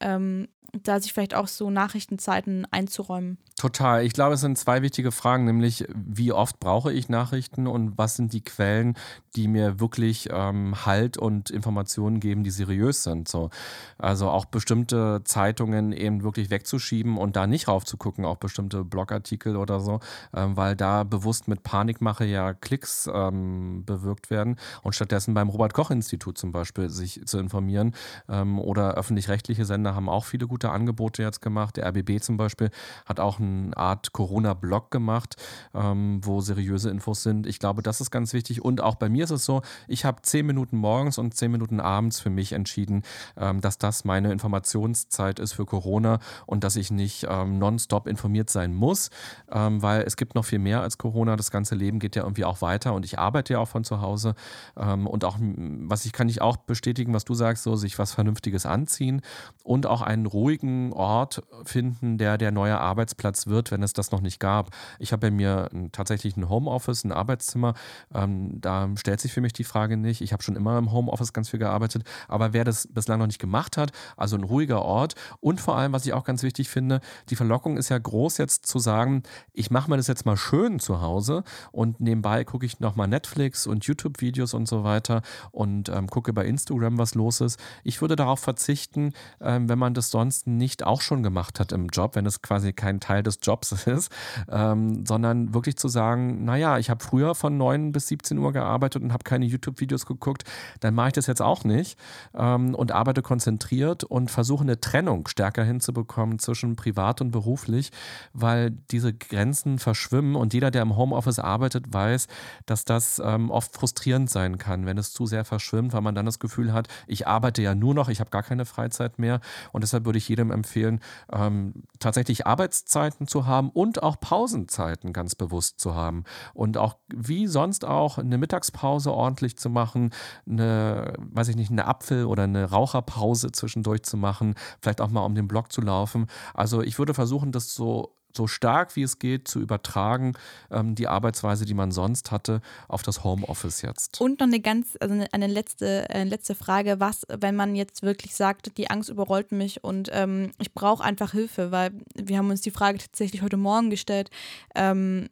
ähm, 0.00 0.48
da 0.72 1.00
sich 1.00 1.12
vielleicht 1.12 1.34
auch 1.34 1.48
so 1.48 1.70
Nachrichtenzeiten 1.70 2.66
einzuräumen. 2.70 3.38
Total. 3.56 4.04
Ich 4.04 4.14
glaube, 4.14 4.34
es 4.34 4.40
sind 4.40 4.56
zwei 4.56 4.80
wichtige 4.80 5.12
Fragen, 5.12 5.44
nämlich 5.44 5.84
wie 5.94 6.32
oft 6.32 6.60
brauche 6.60 6.92
ich 6.92 7.08
Nachrichten 7.08 7.66
und 7.66 7.98
was 7.98 8.16
sind 8.16 8.32
die 8.32 8.42
Quellen, 8.42 8.96
die 9.36 9.48
mir 9.48 9.78
wirklich 9.80 10.28
ähm, 10.32 10.86
Halt 10.86 11.18
und 11.18 11.50
Informationen 11.50 12.20
geben, 12.20 12.42
die 12.42 12.50
seriös 12.50 13.02
sind. 13.02 13.28
So. 13.28 13.50
Also 13.98 14.30
auch 14.30 14.46
bestimmte 14.46 15.22
Zeitungen 15.24 15.92
eben 15.92 16.22
wirklich 16.22 16.50
wegzuschieben 16.50 17.18
und 17.18 17.36
da 17.36 17.46
nicht 17.46 17.68
raufzugucken, 17.68 18.24
auch 18.24 18.36
bestimmte 18.36 18.82
Blogartikel 18.82 19.56
oder 19.56 19.80
so, 19.80 20.00
ähm, 20.34 20.56
weil 20.56 20.74
da 20.74 21.04
bewusst 21.04 21.46
mit 21.46 21.62
Panikmache 21.62 22.24
ja 22.24 22.54
Klicks 22.54 23.10
ähm, 23.12 23.84
bewirkt 23.84 24.30
werden 24.30 24.56
und 24.82 24.94
stattdessen 24.94 25.34
beim 25.34 25.50
Robert-Koch-Institut 25.50 26.38
zum 26.38 26.50
Beispiel 26.50 26.88
sich 26.88 27.20
zu 27.26 27.38
informieren 27.38 27.94
ähm, 28.28 28.58
oder 28.58 28.94
öffentlich-rechtliche 28.94 29.64
Sender 29.66 29.94
haben 29.94 30.08
auch 30.08 30.24
viele 30.24 30.46
gute 30.46 30.59
Angebote 30.68 31.22
jetzt 31.22 31.40
gemacht. 31.40 31.76
Der 31.76 31.86
RBB 31.86 32.20
zum 32.20 32.36
Beispiel 32.36 32.70
hat 33.06 33.20
auch 33.20 33.40
eine 33.40 33.76
Art 33.76 34.12
Corona-Blog 34.12 34.90
gemacht, 34.90 35.36
ähm, 35.74 36.20
wo 36.22 36.40
seriöse 36.40 36.90
Infos 36.90 37.22
sind. 37.22 37.46
Ich 37.46 37.58
glaube, 37.58 37.82
das 37.82 38.00
ist 38.00 38.10
ganz 38.10 38.32
wichtig. 38.32 38.62
Und 38.62 38.80
auch 38.80 38.96
bei 38.96 39.08
mir 39.08 39.24
ist 39.24 39.30
es 39.30 39.44
so, 39.44 39.62
ich 39.88 40.04
habe 40.04 40.22
zehn 40.22 40.46
Minuten 40.46 40.76
morgens 40.76 41.18
und 41.18 41.34
zehn 41.34 41.50
Minuten 41.50 41.80
abends 41.80 42.20
für 42.20 42.30
mich 42.30 42.52
entschieden, 42.52 43.02
ähm, 43.36 43.60
dass 43.60 43.78
das 43.78 44.04
meine 44.04 44.32
Informationszeit 44.32 45.38
ist 45.38 45.54
für 45.54 45.64
Corona 45.64 46.18
und 46.46 46.64
dass 46.64 46.76
ich 46.76 46.90
nicht 46.90 47.26
ähm, 47.28 47.58
nonstop 47.58 48.06
informiert 48.06 48.50
sein 48.50 48.74
muss, 48.74 49.10
ähm, 49.50 49.82
weil 49.82 50.02
es 50.02 50.16
gibt 50.16 50.34
noch 50.34 50.44
viel 50.44 50.58
mehr 50.58 50.82
als 50.82 50.98
Corona. 50.98 51.36
Das 51.36 51.50
ganze 51.50 51.74
Leben 51.74 51.98
geht 51.98 52.16
ja 52.16 52.22
irgendwie 52.22 52.44
auch 52.44 52.60
weiter 52.60 52.94
und 52.94 53.04
ich 53.04 53.18
arbeite 53.18 53.54
ja 53.54 53.58
auch 53.60 53.68
von 53.68 53.84
zu 53.84 54.00
Hause. 54.00 54.34
Ähm, 54.76 55.06
und 55.06 55.24
auch, 55.24 55.38
was 55.40 56.04
ich 56.04 56.12
kann 56.12 56.28
ich 56.28 56.42
auch 56.42 56.56
bestätigen, 56.56 57.14
was 57.14 57.24
du 57.24 57.34
sagst, 57.34 57.62
so 57.62 57.76
sich 57.76 57.98
was 57.98 58.12
Vernünftiges 58.12 58.66
anziehen 58.66 59.22
und 59.62 59.86
auch 59.86 60.02
einen 60.02 60.26
ruhigen 60.26 60.49
Ort 60.92 61.42
finden, 61.64 62.18
der 62.18 62.38
der 62.38 62.50
neue 62.50 62.78
Arbeitsplatz 62.78 63.46
wird, 63.46 63.70
wenn 63.70 63.82
es 63.82 63.92
das 63.92 64.10
noch 64.10 64.20
nicht 64.20 64.40
gab. 64.40 64.70
Ich 64.98 65.12
habe 65.12 65.20
bei 65.20 65.30
mir 65.30 65.68
tatsächlich 65.92 66.36
ein 66.36 66.48
Homeoffice, 66.48 67.04
ein 67.04 67.12
Arbeitszimmer. 67.12 67.74
Ähm, 68.14 68.60
da 68.60 68.88
stellt 68.96 69.20
sich 69.20 69.32
für 69.32 69.40
mich 69.40 69.52
die 69.52 69.64
Frage 69.64 69.96
nicht. 69.96 70.20
Ich 70.20 70.32
habe 70.32 70.42
schon 70.42 70.56
immer 70.56 70.78
im 70.78 70.92
Homeoffice 70.92 71.32
ganz 71.32 71.50
viel 71.50 71.58
gearbeitet, 71.58 72.04
aber 72.28 72.52
wer 72.52 72.64
das 72.64 72.88
bislang 72.88 73.18
noch 73.18 73.26
nicht 73.26 73.38
gemacht 73.38 73.76
hat, 73.76 73.92
also 74.16 74.36
ein 74.36 74.44
ruhiger 74.44 74.82
Ort 74.82 75.14
und 75.40 75.60
vor 75.60 75.76
allem, 75.76 75.92
was 75.92 76.06
ich 76.06 76.12
auch 76.12 76.24
ganz 76.24 76.42
wichtig 76.42 76.68
finde, 76.68 77.00
die 77.28 77.36
Verlockung 77.36 77.76
ist 77.76 77.88
ja 77.88 77.98
groß 77.98 78.38
jetzt 78.38 78.66
zu 78.66 78.78
sagen, 78.78 79.22
ich 79.52 79.70
mache 79.70 79.90
mir 79.90 79.96
das 79.96 80.06
jetzt 80.06 80.26
mal 80.26 80.36
schön 80.36 80.78
zu 80.78 81.00
Hause 81.00 81.44
und 81.72 82.00
nebenbei 82.00 82.44
gucke 82.44 82.66
ich 82.66 82.80
nochmal 82.80 83.08
Netflix 83.08 83.66
und 83.66 83.84
YouTube-Videos 83.84 84.54
und 84.54 84.66
so 84.66 84.84
weiter 84.84 85.22
und 85.52 85.88
ähm, 85.88 86.08
gucke 86.08 86.32
bei 86.32 86.44
Instagram, 86.46 86.98
was 86.98 87.14
los 87.14 87.40
ist. 87.40 87.60
Ich 87.84 88.00
würde 88.00 88.16
darauf 88.16 88.40
verzichten, 88.40 89.12
ähm, 89.40 89.68
wenn 89.68 89.78
man 89.78 89.94
das 89.94 90.10
sonst 90.10 90.39
nicht 90.46 90.84
auch 90.84 91.00
schon 91.00 91.22
gemacht 91.22 91.60
hat 91.60 91.72
im 91.72 91.88
Job, 91.88 92.16
wenn 92.16 92.26
es 92.26 92.42
quasi 92.42 92.72
kein 92.72 93.00
Teil 93.00 93.22
des 93.22 93.38
Jobs 93.42 93.72
ist, 93.86 94.10
ähm, 94.48 95.04
sondern 95.06 95.54
wirklich 95.54 95.76
zu 95.76 95.88
sagen, 95.88 96.44
naja, 96.44 96.78
ich 96.78 96.90
habe 96.90 97.02
früher 97.02 97.34
von 97.34 97.56
9 97.56 97.92
bis 97.92 98.08
17 98.08 98.38
Uhr 98.38 98.52
gearbeitet 98.52 99.02
und 99.02 99.12
habe 99.12 99.24
keine 99.24 99.46
YouTube-Videos 99.46 100.06
geguckt, 100.06 100.44
dann 100.80 100.94
mache 100.94 101.08
ich 101.08 101.14
das 101.14 101.26
jetzt 101.26 101.42
auch 101.42 101.64
nicht 101.64 101.98
ähm, 102.34 102.74
und 102.74 102.92
arbeite 102.92 103.22
konzentriert 103.22 104.04
und 104.04 104.30
versuche 104.30 104.62
eine 104.62 104.80
Trennung 104.80 105.28
stärker 105.28 105.64
hinzubekommen 105.64 106.38
zwischen 106.38 106.76
privat 106.76 107.20
und 107.20 107.30
beruflich, 107.30 107.90
weil 108.32 108.70
diese 108.70 109.12
Grenzen 109.12 109.78
verschwimmen 109.78 110.36
und 110.36 110.54
jeder, 110.54 110.70
der 110.70 110.82
im 110.82 110.96
Homeoffice 110.96 111.38
arbeitet, 111.38 111.92
weiß, 111.92 112.26
dass 112.66 112.84
das 112.84 113.20
ähm, 113.24 113.50
oft 113.50 113.74
frustrierend 113.74 114.30
sein 114.30 114.58
kann, 114.58 114.86
wenn 114.86 114.98
es 114.98 115.12
zu 115.12 115.26
sehr 115.26 115.44
verschwimmt, 115.44 115.92
weil 115.92 116.00
man 116.00 116.14
dann 116.14 116.26
das 116.26 116.38
Gefühl 116.38 116.72
hat, 116.72 116.88
ich 117.06 117.26
arbeite 117.26 117.62
ja 117.62 117.74
nur 117.74 117.94
noch, 117.94 118.08
ich 118.08 118.20
habe 118.20 118.30
gar 118.30 118.42
keine 118.42 118.64
Freizeit 118.64 119.18
mehr 119.18 119.40
und 119.72 119.82
deshalb 119.82 120.04
würde 120.04 120.18
ich 120.18 120.29
jedem 120.30 120.50
empfehlen, 120.50 121.00
ähm, 121.32 121.82
tatsächlich 121.98 122.46
Arbeitszeiten 122.46 123.26
zu 123.26 123.46
haben 123.46 123.68
und 123.70 124.02
auch 124.02 124.18
Pausenzeiten 124.18 125.12
ganz 125.12 125.34
bewusst 125.34 125.80
zu 125.80 125.94
haben. 125.94 126.24
Und 126.54 126.78
auch 126.78 126.96
wie 127.14 127.46
sonst 127.46 127.84
auch 127.84 128.16
eine 128.18 128.38
Mittagspause 128.38 129.12
ordentlich 129.12 129.58
zu 129.58 129.68
machen, 129.68 130.10
eine, 130.48 131.12
weiß 131.18 131.48
ich 131.48 131.56
nicht, 131.56 131.70
eine 131.70 131.86
Apfel- 131.86 132.24
oder 132.24 132.44
eine 132.44 132.70
Raucherpause 132.70 133.52
zwischendurch 133.52 134.04
zu 134.04 134.16
machen, 134.16 134.54
vielleicht 134.80 135.00
auch 135.00 135.10
mal 135.10 135.24
um 135.24 135.34
den 135.34 135.48
Block 135.48 135.72
zu 135.72 135.80
laufen. 135.80 136.26
Also 136.54 136.80
ich 136.80 136.98
würde 136.98 137.12
versuchen, 137.12 137.52
das 137.52 137.74
so 137.74 138.16
so 138.36 138.46
stark 138.46 138.96
wie 138.96 139.02
es 139.02 139.18
geht 139.18 139.48
zu 139.48 139.60
übertragen, 139.60 140.34
ähm, 140.70 140.94
die 140.94 141.08
Arbeitsweise, 141.08 141.64
die 141.64 141.74
man 141.74 141.92
sonst 141.92 142.30
hatte, 142.30 142.60
auf 142.88 143.02
das 143.02 143.24
Homeoffice 143.24 143.82
jetzt. 143.82 144.20
Und 144.20 144.40
noch 144.40 144.46
eine 144.46 144.60
ganz, 144.60 144.96
also 145.00 145.24
eine 145.32 145.46
letzte, 145.46 146.08
eine 146.10 146.24
äh, 146.24 146.24
letzte 146.24 146.54
Frage, 146.54 147.00
was, 147.00 147.26
wenn 147.28 147.56
man 147.56 147.74
jetzt 147.74 148.02
wirklich 148.02 148.34
sagt, 148.34 148.76
die 148.76 148.90
Angst 148.90 149.08
überrollt 149.08 149.52
mich 149.52 149.82
und 149.84 150.08
ähm, 150.12 150.52
ich 150.58 150.72
brauche 150.72 151.02
einfach 151.02 151.32
Hilfe, 151.32 151.70
weil 151.70 151.92
wir 152.14 152.38
haben 152.38 152.50
uns 152.50 152.60
die 152.60 152.70
Frage 152.70 152.98
tatsächlich 152.98 153.42
heute 153.42 153.56
Morgen 153.56 153.90
gestellt, 153.90 154.30
ähm, 154.74 155.28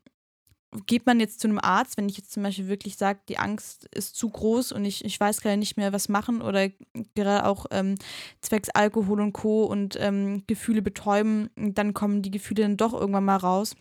geht 0.86 1.06
man 1.06 1.18
jetzt 1.18 1.40
zu 1.40 1.48
einem 1.48 1.58
Arzt, 1.58 1.96
wenn 1.96 2.08
ich 2.08 2.18
jetzt 2.18 2.32
zum 2.32 2.42
Beispiel 2.42 2.68
wirklich 2.68 2.96
sage, 2.96 3.20
die 3.28 3.38
Angst 3.38 3.88
ist 3.94 4.16
zu 4.16 4.28
groß 4.28 4.72
und 4.72 4.84
ich, 4.84 5.04
ich 5.04 5.18
weiß 5.18 5.40
gerade 5.40 5.56
nicht 5.56 5.76
mehr, 5.76 5.92
was 5.92 6.08
machen 6.08 6.42
oder 6.42 6.68
gerade 7.14 7.46
auch 7.46 7.66
ähm, 7.70 7.94
zwecks 8.40 8.68
Alkohol 8.70 9.20
und 9.20 9.32
Co. 9.32 9.64
und 9.64 9.96
ähm, 9.98 10.42
Gefühle 10.46 10.82
betäuben, 10.82 11.50
dann 11.56 11.94
kommen 11.94 12.22
die 12.22 12.30
Gefühle 12.30 12.62
dann 12.62 12.76
doch 12.76 12.92
irgendwann 12.92 13.24
mal 13.24 13.36
raus. 13.36 13.76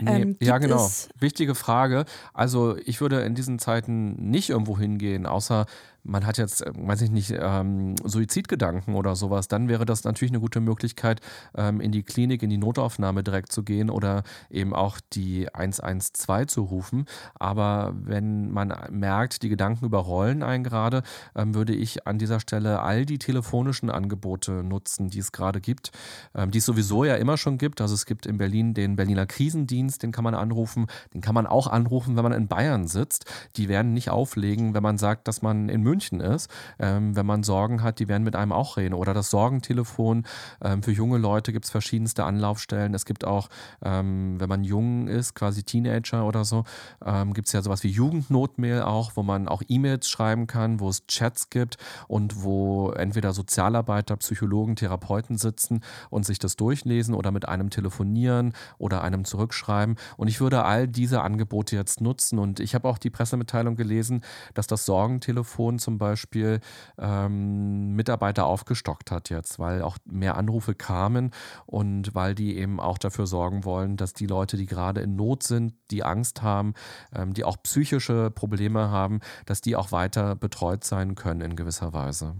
Nee, 0.00 0.22
ähm, 0.22 0.36
ja, 0.40 0.58
genau. 0.58 0.88
Wichtige 1.18 1.54
Frage. 1.54 2.04
Also 2.32 2.76
ich 2.84 3.00
würde 3.00 3.20
in 3.20 3.34
diesen 3.34 3.58
Zeiten 3.58 4.30
nicht 4.30 4.50
irgendwo 4.50 4.78
hingehen, 4.78 5.26
außer 5.26 5.66
man 6.04 6.26
hat 6.26 6.38
jetzt, 6.38 6.64
äh, 6.64 6.70
weiß 6.74 7.00
ich 7.02 7.10
nicht, 7.10 7.34
ähm, 7.36 7.96
Suizidgedanken 8.04 8.94
oder 8.94 9.16
sowas, 9.16 9.48
dann 9.48 9.68
wäre 9.68 9.86
das 9.86 10.04
natürlich 10.04 10.32
eine 10.32 10.40
gute 10.40 10.60
Möglichkeit, 10.60 11.20
ähm, 11.56 11.80
in 11.80 11.92
die 11.92 12.02
Klinik, 12.02 12.42
in 12.42 12.50
die 12.50 12.58
Notaufnahme 12.58 13.24
direkt 13.24 13.50
zu 13.50 13.62
gehen 13.62 13.90
oder 13.90 14.22
eben 14.50 14.74
auch 14.74 15.00
die 15.12 15.48
112 15.52 16.48
zu 16.48 16.62
rufen. 16.62 17.06
Aber 17.34 17.94
wenn 17.96 18.50
man 18.50 18.74
merkt, 18.90 19.42
die 19.42 19.48
Gedanken 19.48 19.86
überrollen 19.86 20.42
einen 20.42 20.62
gerade, 20.62 21.02
ähm, 21.34 21.54
würde 21.54 21.74
ich 21.74 22.06
an 22.06 22.18
dieser 22.18 22.40
Stelle 22.40 22.80
all 22.80 23.06
die 23.06 23.18
telefonischen 23.18 23.90
Angebote 23.90 24.62
nutzen, 24.62 25.08
die 25.08 25.18
es 25.18 25.32
gerade 25.32 25.60
gibt, 25.60 25.90
ähm, 26.34 26.50
die 26.50 26.58
es 26.58 26.66
sowieso 26.66 27.04
ja 27.04 27.16
immer 27.16 27.38
schon 27.38 27.58
gibt. 27.58 27.80
Also 27.80 27.94
es 27.94 28.04
gibt 28.04 28.26
in 28.26 28.36
Berlin 28.36 28.74
den 28.74 28.96
Berliner 28.96 29.26
Krisendienst, 29.26 30.02
den 30.02 30.12
kann 30.12 30.24
man 30.24 30.34
anrufen, 30.34 30.86
den 31.14 31.22
kann 31.22 31.34
man 31.34 31.46
auch 31.46 31.66
anrufen, 31.66 32.16
wenn 32.16 32.24
man 32.24 32.32
in 32.32 32.46
Bayern 32.46 32.86
sitzt. 32.86 33.24
Die 33.56 33.68
werden 33.68 33.94
nicht 33.94 34.10
auflegen, 34.10 34.74
wenn 34.74 34.82
man 34.82 34.98
sagt, 34.98 35.28
dass 35.28 35.40
man 35.40 35.68
in 35.68 35.80
München 35.80 35.93
München 35.94 36.20
ist. 36.20 36.50
Ähm, 36.80 37.14
wenn 37.14 37.26
man 37.26 37.44
Sorgen 37.44 37.82
hat, 37.82 38.00
die 38.00 38.08
werden 38.08 38.24
mit 38.24 38.34
einem 38.34 38.50
auch 38.50 38.76
reden. 38.76 38.94
Oder 38.94 39.14
das 39.14 39.30
Sorgentelefon. 39.30 40.24
Ähm, 40.60 40.82
für 40.82 40.90
junge 40.90 41.18
Leute 41.18 41.52
gibt 41.52 41.66
es 41.66 41.70
verschiedenste 41.70 42.24
Anlaufstellen. 42.24 42.94
Es 42.94 43.04
gibt 43.04 43.24
auch, 43.24 43.48
ähm, 43.82 44.40
wenn 44.40 44.48
man 44.48 44.64
jung 44.64 45.06
ist, 45.06 45.34
quasi 45.34 45.62
Teenager 45.62 46.26
oder 46.26 46.44
so, 46.44 46.64
ähm, 47.04 47.32
gibt 47.32 47.46
es 47.46 47.52
ja 47.52 47.62
sowas 47.62 47.84
wie 47.84 47.88
Jugendnotmail 47.88 48.82
auch, 48.82 49.12
wo 49.14 49.22
man 49.22 49.46
auch 49.46 49.62
E-Mails 49.68 50.08
schreiben 50.08 50.48
kann, 50.48 50.80
wo 50.80 50.88
es 50.88 51.06
Chats 51.06 51.48
gibt 51.50 51.76
und 52.08 52.42
wo 52.42 52.90
entweder 52.90 53.32
Sozialarbeiter, 53.32 54.16
Psychologen, 54.16 54.74
Therapeuten 54.74 55.38
sitzen 55.38 55.80
und 56.10 56.26
sich 56.26 56.40
das 56.40 56.56
durchlesen 56.56 57.14
oder 57.14 57.30
mit 57.30 57.48
einem 57.48 57.70
telefonieren 57.70 58.52
oder 58.78 59.02
einem 59.02 59.24
zurückschreiben. 59.24 59.96
Und 60.16 60.26
ich 60.26 60.40
würde 60.40 60.64
all 60.64 60.88
diese 60.88 61.22
Angebote 61.22 61.76
jetzt 61.76 62.00
nutzen. 62.00 62.40
Und 62.40 62.58
ich 62.58 62.74
habe 62.74 62.88
auch 62.88 62.98
die 62.98 63.10
Pressemitteilung 63.10 63.76
gelesen, 63.76 64.22
dass 64.54 64.66
das 64.66 64.86
Sorgentelefon 64.86 65.78
zum 65.84 65.98
Beispiel 65.98 66.60
ähm, 66.98 67.94
Mitarbeiter 67.94 68.46
aufgestockt 68.46 69.10
hat 69.10 69.30
jetzt, 69.30 69.58
weil 69.58 69.82
auch 69.82 69.98
mehr 70.04 70.36
Anrufe 70.36 70.74
kamen 70.74 71.30
und 71.66 72.14
weil 72.14 72.34
die 72.34 72.56
eben 72.56 72.80
auch 72.80 72.98
dafür 72.98 73.26
sorgen 73.26 73.64
wollen, 73.64 73.96
dass 73.96 74.14
die 74.14 74.26
Leute, 74.26 74.56
die 74.56 74.66
gerade 74.66 75.00
in 75.00 75.14
Not 75.14 75.44
sind, 75.44 75.74
die 75.90 76.02
Angst 76.02 76.42
haben, 76.42 76.74
ähm, 77.14 77.34
die 77.34 77.44
auch 77.44 77.62
psychische 77.62 78.30
Probleme 78.30 78.90
haben, 78.90 79.20
dass 79.46 79.60
die 79.60 79.76
auch 79.76 79.92
weiter 79.92 80.34
betreut 80.34 80.84
sein 80.84 81.14
können 81.14 81.42
in 81.42 81.56
gewisser 81.56 81.92
Weise. 81.92 82.34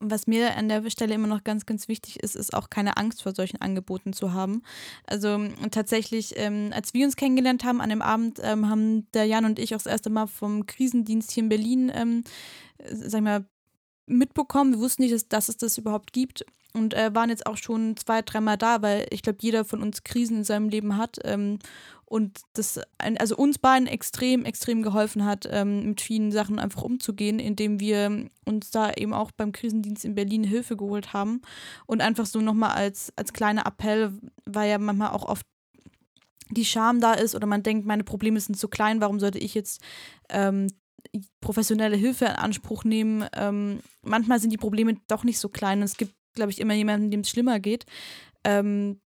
Was 0.00 0.26
mir 0.26 0.56
an 0.56 0.68
der 0.68 0.88
Stelle 0.88 1.14
immer 1.14 1.26
noch 1.26 1.44
ganz, 1.44 1.66
ganz 1.66 1.88
wichtig 1.88 2.20
ist, 2.20 2.36
ist 2.36 2.54
auch 2.54 2.70
keine 2.70 2.96
Angst 2.96 3.22
vor 3.22 3.34
solchen 3.34 3.60
Angeboten 3.60 4.14
zu 4.14 4.32
haben. 4.32 4.62
Also 5.06 5.38
tatsächlich, 5.70 6.34
ähm, 6.36 6.70
als 6.72 6.94
wir 6.94 7.04
uns 7.04 7.16
kennengelernt 7.16 7.64
haben 7.64 7.82
an 7.82 7.90
dem 7.90 8.00
Abend, 8.00 8.40
ähm, 8.42 8.70
haben 8.70 9.10
der 9.12 9.26
Jan 9.26 9.44
und 9.44 9.58
ich 9.58 9.74
auch 9.74 9.78
das 9.78 9.86
erste 9.86 10.08
Mal 10.08 10.26
vom 10.26 10.64
Krisendienst 10.64 11.32
hier 11.32 11.42
in 11.42 11.48
Berlin 11.50 11.92
ähm, 11.94 12.24
sag 12.84 13.18
ich 13.18 13.24
mal, 13.24 13.46
mitbekommen. 14.06 14.72
Wir 14.72 14.80
wussten 14.80 15.02
nicht, 15.02 15.14
dass, 15.14 15.28
dass 15.28 15.48
es 15.48 15.56
das 15.56 15.78
überhaupt 15.78 16.12
gibt 16.12 16.44
und 16.72 16.94
äh, 16.94 17.14
waren 17.14 17.30
jetzt 17.30 17.46
auch 17.46 17.56
schon 17.56 17.96
zwei, 17.96 18.22
dreimal 18.22 18.56
da, 18.56 18.82
weil 18.82 19.06
ich 19.10 19.22
glaube, 19.22 19.38
jeder 19.40 19.64
von 19.64 19.82
uns 19.82 20.04
Krisen 20.04 20.38
in 20.38 20.44
seinem 20.44 20.68
Leben 20.68 20.96
hat 20.96 21.18
ähm, 21.24 21.58
und 22.08 22.40
das 22.54 22.80
also 22.98 23.36
uns 23.36 23.58
beiden 23.58 23.86
extrem, 23.86 24.44
extrem 24.44 24.82
geholfen 24.82 25.24
hat, 25.24 25.46
ähm, 25.50 25.90
mit 25.90 26.00
vielen 26.00 26.32
Sachen 26.32 26.58
einfach 26.58 26.82
umzugehen, 26.82 27.38
indem 27.38 27.80
wir 27.80 28.30
uns 28.46 28.70
da 28.70 28.92
eben 28.92 29.12
auch 29.12 29.30
beim 29.30 29.52
Krisendienst 29.52 30.04
in 30.04 30.14
Berlin 30.14 30.42
Hilfe 30.42 30.76
geholt 30.76 31.12
haben 31.12 31.42
und 31.86 32.00
einfach 32.00 32.26
so 32.26 32.40
nochmal 32.40 32.70
als, 32.70 33.12
als 33.16 33.32
kleiner 33.32 33.66
Appell, 33.66 34.12
weil 34.46 34.70
ja 34.70 34.78
manchmal 34.78 35.10
auch 35.10 35.24
oft 35.24 35.46
die 36.50 36.64
Scham 36.64 37.00
da 37.00 37.12
ist 37.12 37.34
oder 37.34 37.46
man 37.46 37.62
denkt, 37.62 37.86
meine 37.86 38.04
Probleme 38.04 38.40
sind 38.40 38.56
zu 38.56 38.68
klein, 38.68 39.02
warum 39.02 39.20
sollte 39.20 39.38
ich 39.38 39.54
jetzt 39.54 39.82
ähm, 40.30 40.68
professionelle 41.40 41.96
Hilfe 41.96 42.24
in 42.24 42.32
Anspruch 42.32 42.84
nehmen. 42.84 43.26
Ähm, 43.34 43.80
manchmal 44.02 44.40
sind 44.40 44.50
die 44.50 44.56
Probleme 44.56 44.96
doch 45.08 45.24
nicht 45.24 45.38
so 45.38 45.48
klein. 45.48 45.82
Es 45.82 45.96
gibt, 45.98 46.14
glaube 46.34 46.50
ich, 46.50 46.60
immer 46.60 46.74
jemanden, 46.74 47.10
dem 47.10 47.20
es 47.20 47.30
schlimmer 47.30 47.60
geht. 47.60 47.84
Ähm, 48.44 49.00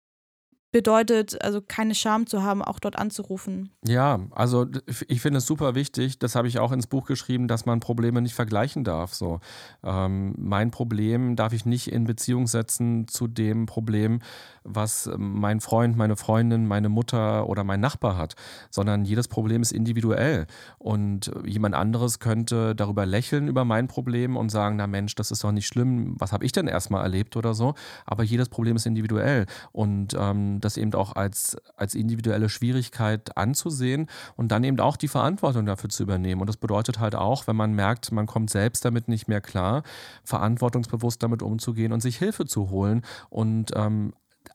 bedeutet, 0.72 1.40
also 1.44 1.60
keine 1.60 1.94
Scham 1.94 2.26
zu 2.26 2.42
haben, 2.42 2.62
auch 2.62 2.80
dort 2.80 2.98
anzurufen. 2.98 3.70
Ja, 3.86 4.20
also 4.30 4.66
ich 5.06 5.20
finde 5.20 5.38
es 5.38 5.46
super 5.46 5.74
wichtig, 5.74 6.18
das 6.18 6.34
habe 6.34 6.48
ich 6.48 6.58
auch 6.58 6.72
ins 6.72 6.86
Buch 6.86 7.06
geschrieben, 7.06 7.46
dass 7.46 7.66
man 7.66 7.78
Probleme 7.78 8.22
nicht 8.22 8.34
vergleichen 8.34 8.82
darf. 8.82 9.14
So. 9.14 9.40
Ähm, 9.84 10.34
mein 10.38 10.70
Problem 10.70 11.36
darf 11.36 11.52
ich 11.52 11.66
nicht 11.66 11.92
in 11.92 12.04
Beziehung 12.04 12.46
setzen 12.46 13.06
zu 13.06 13.28
dem 13.28 13.66
Problem, 13.66 14.20
was 14.64 15.10
mein 15.16 15.60
Freund, 15.60 15.96
meine 15.96 16.16
Freundin, 16.16 16.66
meine 16.66 16.88
Mutter 16.88 17.48
oder 17.48 17.64
mein 17.64 17.80
Nachbar 17.80 18.16
hat, 18.16 18.34
sondern 18.70 19.04
jedes 19.04 19.28
Problem 19.28 19.62
ist 19.62 19.72
individuell. 19.72 20.46
Und 20.78 21.30
jemand 21.44 21.74
anderes 21.74 22.18
könnte 22.18 22.74
darüber 22.74 23.06
lächeln 23.06 23.48
über 23.48 23.64
mein 23.64 23.88
Problem 23.88 24.36
und 24.36 24.50
sagen, 24.50 24.76
na 24.76 24.86
Mensch, 24.86 25.14
das 25.14 25.30
ist 25.30 25.44
doch 25.44 25.52
nicht 25.52 25.66
schlimm, 25.66 26.14
was 26.18 26.32
habe 26.32 26.44
ich 26.44 26.52
denn 26.52 26.68
erstmal 26.68 27.02
erlebt 27.02 27.36
oder 27.36 27.54
so. 27.54 27.74
Aber 28.06 28.22
jedes 28.22 28.48
Problem 28.48 28.76
ist 28.76 28.86
individuell. 28.86 29.46
Und 29.72 30.14
ähm, 30.18 30.60
das 30.60 30.76
eben 30.76 30.94
auch 30.94 31.14
als, 31.14 31.56
als 31.76 31.94
individuelle 31.94 32.48
Schwierigkeit 32.48 33.36
anzusehen 33.36 34.08
und 34.36 34.52
dann 34.52 34.64
eben 34.64 34.80
auch 34.80 34.96
die 34.96 35.08
Verantwortung 35.08 35.66
dafür 35.66 35.90
zu 35.90 36.02
übernehmen. 36.02 36.40
Und 36.40 36.46
das 36.46 36.56
bedeutet 36.56 37.00
halt 37.00 37.14
auch, 37.14 37.46
wenn 37.46 37.56
man 37.56 37.72
merkt, 37.72 38.12
man 38.12 38.26
kommt 38.26 38.50
selbst 38.50 38.84
damit 38.84 39.08
nicht 39.08 39.28
mehr 39.28 39.40
klar, 39.40 39.82
verantwortungsbewusst 40.24 41.22
damit 41.22 41.42
umzugehen 41.42 41.92
und 41.92 42.00
sich 42.00 42.16
Hilfe 42.16 42.46
zu 42.46 42.70
holen 42.70 43.02
und 43.30 43.72
ähm, 43.74 44.12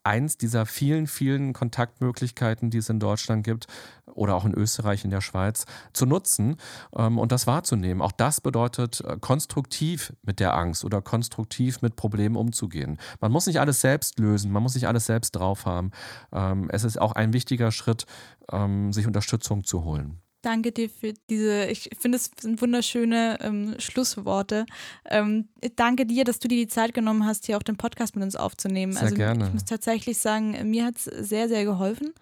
eins 0.07 0.37
dieser 0.37 0.65
vielen, 0.65 1.05
vielen 1.05 1.51
Kontaktmöglichkeiten, 1.51 2.69
die 2.69 2.77
es 2.77 2.89
in 2.89 2.99
Deutschland 2.99 3.43
gibt 3.43 3.67
oder 4.05 4.35
auch 4.35 4.45
in 4.45 4.53
Österreich, 4.53 5.03
in 5.03 5.11
der 5.11 5.19
Schweiz, 5.19 5.65
zu 5.91 6.05
nutzen 6.05 6.55
ähm, 6.95 7.19
und 7.19 7.31
das 7.33 7.45
wahrzunehmen. 7.45 8.01
Auch 8.01 8.13
das 8.13 8.39
bedeutet, 8.39 9.01
äh, 9.01 9.17
konstruktiv 9.19 10.13
mit 10.23 10.39
der 10.39 10.55
Angst 10.55 10.85
oder 10.85 11.01
konstruktiv 11.01 11.81
mit 11.81 11.97
Problemen 11.97 12.37
umzugehen. 12.37 12.97
Man 13.19 13.31
muss 13.33 13.47
nicht 13.47 13.59
alles 13.59 13.81
selbst 13.81 14.17
lösen, 14.17 14.51
man 14.51 14.63
muss 14.63 14.75
nicht 14.75 14.87
alles 14.87 15.05
selbst 15.05 15.35
drauf 15.35 15.65
haben. 15.65 15.91
Ähm, 16.31 16.69
es 16.71 16.85
ist 16.85 16.99
auch 16.99 17.11
ein 17.11 17.33
wichtiger 17.33 17.71
Schritt, 17.71 18.05
ähm, 18.49 18.93
sich 18.93 19.07
Unterstützung 19.07 19.65
zu 19.65 19.83
holen. 19.83 20.21
Danke 20.47 20.71
dir 20.71 20.89
für 20.89 21.13
diese, 21.29 21.65
ich 21.65 21.89
finde 21.99 22.17
es 22.17 22.31
sind 22.39 22.61
wunderschöne 22.61 23.37
ähm, 23.41 23.75
Schlussworte. 23.79 24.65
Ähm, 25.03 25.49
danke 25.75 26.05
dir, 26.05 26.23
dass 26.23 26.39
du 26.39 26.47
dir 26.47 26.55
die 26.55 26.69
Zeit 26.69 26.93
genommen 26.93 27.25
hast, 27.25 27.47
hier 27.47 27.57
auch 27.57 27.63
den 27.63 27.75
Podcast 27.75 28.15
mit 28.15 28.23
uns 28.23 28.37
aufzunehmen. 28.37 28.93
Sehr 28.93 29.01
also 29.01 29.15
gerne. 29.15 29.47
ich 29.47 29.53
muss 29.53 29.65
tatsächlich 29.65 30.19
sagen, 30.19 30.55
mir 30.69 30.85
hat 30.85 30.95
es 30.95 31.03
sehr, 31.03 31.49
sehr 31.49 31.65
geholfen 31.65 32.13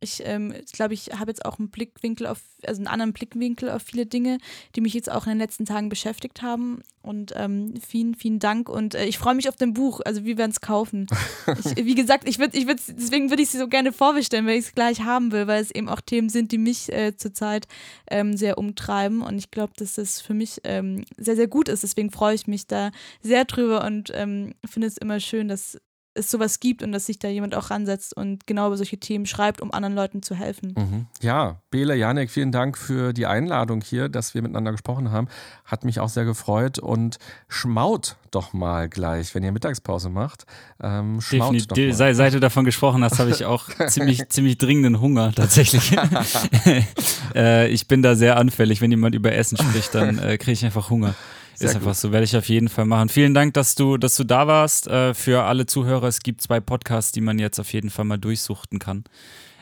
ich 0.00 0.22
ähm, 0.24 0.54
glaube, 0.72 0.94
ich 0.94 1.10
habe 1.18 1.30
jetzt 1.30 1.44
auch 1.44 1.58
einen 1.58 1.70
Blickwinkel 1.70 2.26
auf, 2.26 2.40
also 2.66 2.80
einen 2.80 2.88
anderen 2.88 3.12
Blickwinkel 3.12 3.70
auf 3.70 3.82
viele 3.82 4.06
Dinge, 4.06 4.38
die 4.74 4.80
mich 4.80 4.94
jetzt 4.94 5.10
auch 5.10 5.26
in 5.26 5.32
den 5.32 5.38
letzten 5.38 5.64
Tagen 5.64 5.88
beschäftigt 5.88 6.42
haben. 6.42 6.82
Und 7.02 7.32
ähm, 7.36 7.74
vielen, 7.84 8.14
vielen 8.14 8.38
Dank. 8.38 8.68
Und 8.68 8.94
äh, 8.94 9.06
ich 9.06 9.18
freue 9.18 9.34
mich 9.34 9.48
auf 9.48 9.56
dein 9.56 9.74
Buch. 9.74 10.00
Also 10.04 10.24
wir 10.24 10.38
werden 10.38 10.52
es 10.52 10.60
kaufen. 10.60 11.06
ich, 11.76 11.84
wie 11.84 11.94
gesagt, 11.94 12.28
ich 12.28 12.38
würde, 12.38 12.56
ich 12.56 12.66
würd, 12.66 12.80
deswegen 12.88 13.30
würde 13.30 13.42
ich 13.42 13.50
sie 13.50 13.58
so 13.58 13.68
gerne 13.68 13.92
vorbestellen, 13.92 14.46
weil 14.46 14.58
ich 14.58 14.66
es 14.66 14.74
gleich 14.74 15.02
haben 15.02 15.32
will, 15.32 15.46
weil 15.46 15.62
es 15.62 15.70
eben 15.70 15.88
auch 15.88 16.00
Themen 16.00 16.28
sind, 16.28 16.52
die 16.52 16.58
mich 16.58 16.92
äh, 16.92 17.16
zurzeit 17.16 17.66
ähm, 18.10 18.36
sehr 18.36 18.58
umtreiben. 18.58 19.22
Und 19.22 19.38
ich 19.38 19.50
glaube, 19.50 19.72
dass 19.76 19.94
das 19.94 20.20
für 20.20 20.34
mich 20.34 20.60
ähm, 20.64 21.04
sehr, 21.16 21.36
sehr 21.36 21.48
gut 21.48 21.68
ist. 21.68 21.82
Deswegen 21.82 22.10
freue 22.10 22.34
ich 22.34 22.46
mich 22.46 22.66
da 22.66 22.92
sehr 23.20 23.44
drüber 23.44 23.84
und 23.84 24.12
ähm, 24.14 24.54
finde 24.64 24.86
es 24.86 24.96
immer 24.96 25.18
schön, 25.18 25.48
dass 25.48 25.78
es 26.14 26.30
sowas 26.30 26.60
gibt 26.60 26.82
und 26.82 26.92
dass 26.92 27.06
sich 27.06 27.18
da 27.18 27.28
jemand 27.28 27.54
auch 27.54 27.70
ransetzt 27.70 28.16
und 28.16 28.46
genau 28.46 28.66
über 28.66 28.76
solche 28.76 28.98
Themen 28.98 29.26
schreibt, 29.26 29.60
um 29.60 29.72
anderen 29.72 29.94
Leuten 29.94 30.22
zu 30.22 30.34
helfen. 30.34 30.74
Mhm. 30.76 31.06
Ja, 31.20 31.60
Bele, 31.70 31.94
Janek, 31.96 32.30
vielen 32.30 32.52
Dank 32.52 32.76
für 32.76 33.12
die 33.12 33.26
Einladung 33.26 33.80
hier, 33.80 34.08
dass 34.08 34.34
wir 34.34 34.42
miteinander 34.42 34.72
gesprochen 34.72 35.10
haben. 35.10 35.28
Hat 35.64 35.84
mich 35.84 36.00
auch 36.00 36.08
sehr 36.08 36.24
gefreut 36.24 36.78
und 36.78 37.18
schmaut 37.48 38.16
doch 38.30 38.52
mal 38.52 38.88
gleich, 38.88 39.34
wenn 39.34 39.42
ihr 39.42 39.52
Mittagspause 39.52 40.08
macht. 40.08 40.44
Ähm, 40.82 41.20
schmaut 41.20 41.54
Definitiv. 41.54 41.66
doch 41.68 41.76
mal. 41.76 41.94
Seit, 41.94 42.16
seit 42.16 42.34
du 42.34 42.40
davon 42.40 42.64
gesprochen 42.64 43.04
hast, 43.04 43.18
habe 43.18 43.30
ich 43.30 43.44
auch 43.44 43.68
ziemlich, 43.88 44.28
ziemlich 44.28 44.58
dringenden 44.58 45.00
Hunger 45.00 45.32
tatsächlich. 45.32 45.92
äh, 47.34 47.68
ich 47.68 47.88
bin 47.88 48.02
da 48.02 48.14
sehr 48.14 48.36
anfällig. 48.36 48.80
Wenn 48.80 48.90
jemand 48.90 49.14
über 49.14 49.32
Essen 49.32 49.56
spricht, 49.56 49.94
dann 49.94 50.18
äh, 50.18 50.36
kriege 50.38 50.52
ich 50.52 50.64
einfach 50.64 50.90
Hunger. 50.90 51.14
Sehr 51.62 51.70
ist 51.70 51.76
einfach 51.76 51.94
so, 51.94 52.12
werde 52.12 52.24
ich 52.24 52.36
auf 52.36 52.48
jeden 52.48 52.68
Fall 52.68 52.84
machen. 52.84 53.08
Vielen 53.08 53.34
Dank, 53.34 53.54
dass 53.54 53.74
du, 53.74 53.96
dass 53.96 54.16
du 54.16 54.24
da 54.24 54.46
warst. 54.46 54.86
Äh, 54.86 55.14
für 55.14 55.44
alle 55.44 55.66
Zuhörer, 55.66 56.06
es 56.06 56.20
gibt 56.20 56.42
zwei 56.42 56.60
Podcasts, 56.60 57.12
die 57.12 57.20
man 57.20 57.38
jetzt 57.38 57.58
auf 57.58 57.72
jeden 57.72 57.90
Fall 57.90 58.04
mal 58.04 58.18
durchsuchten 58.18 58.78
kann. 58.78 59.04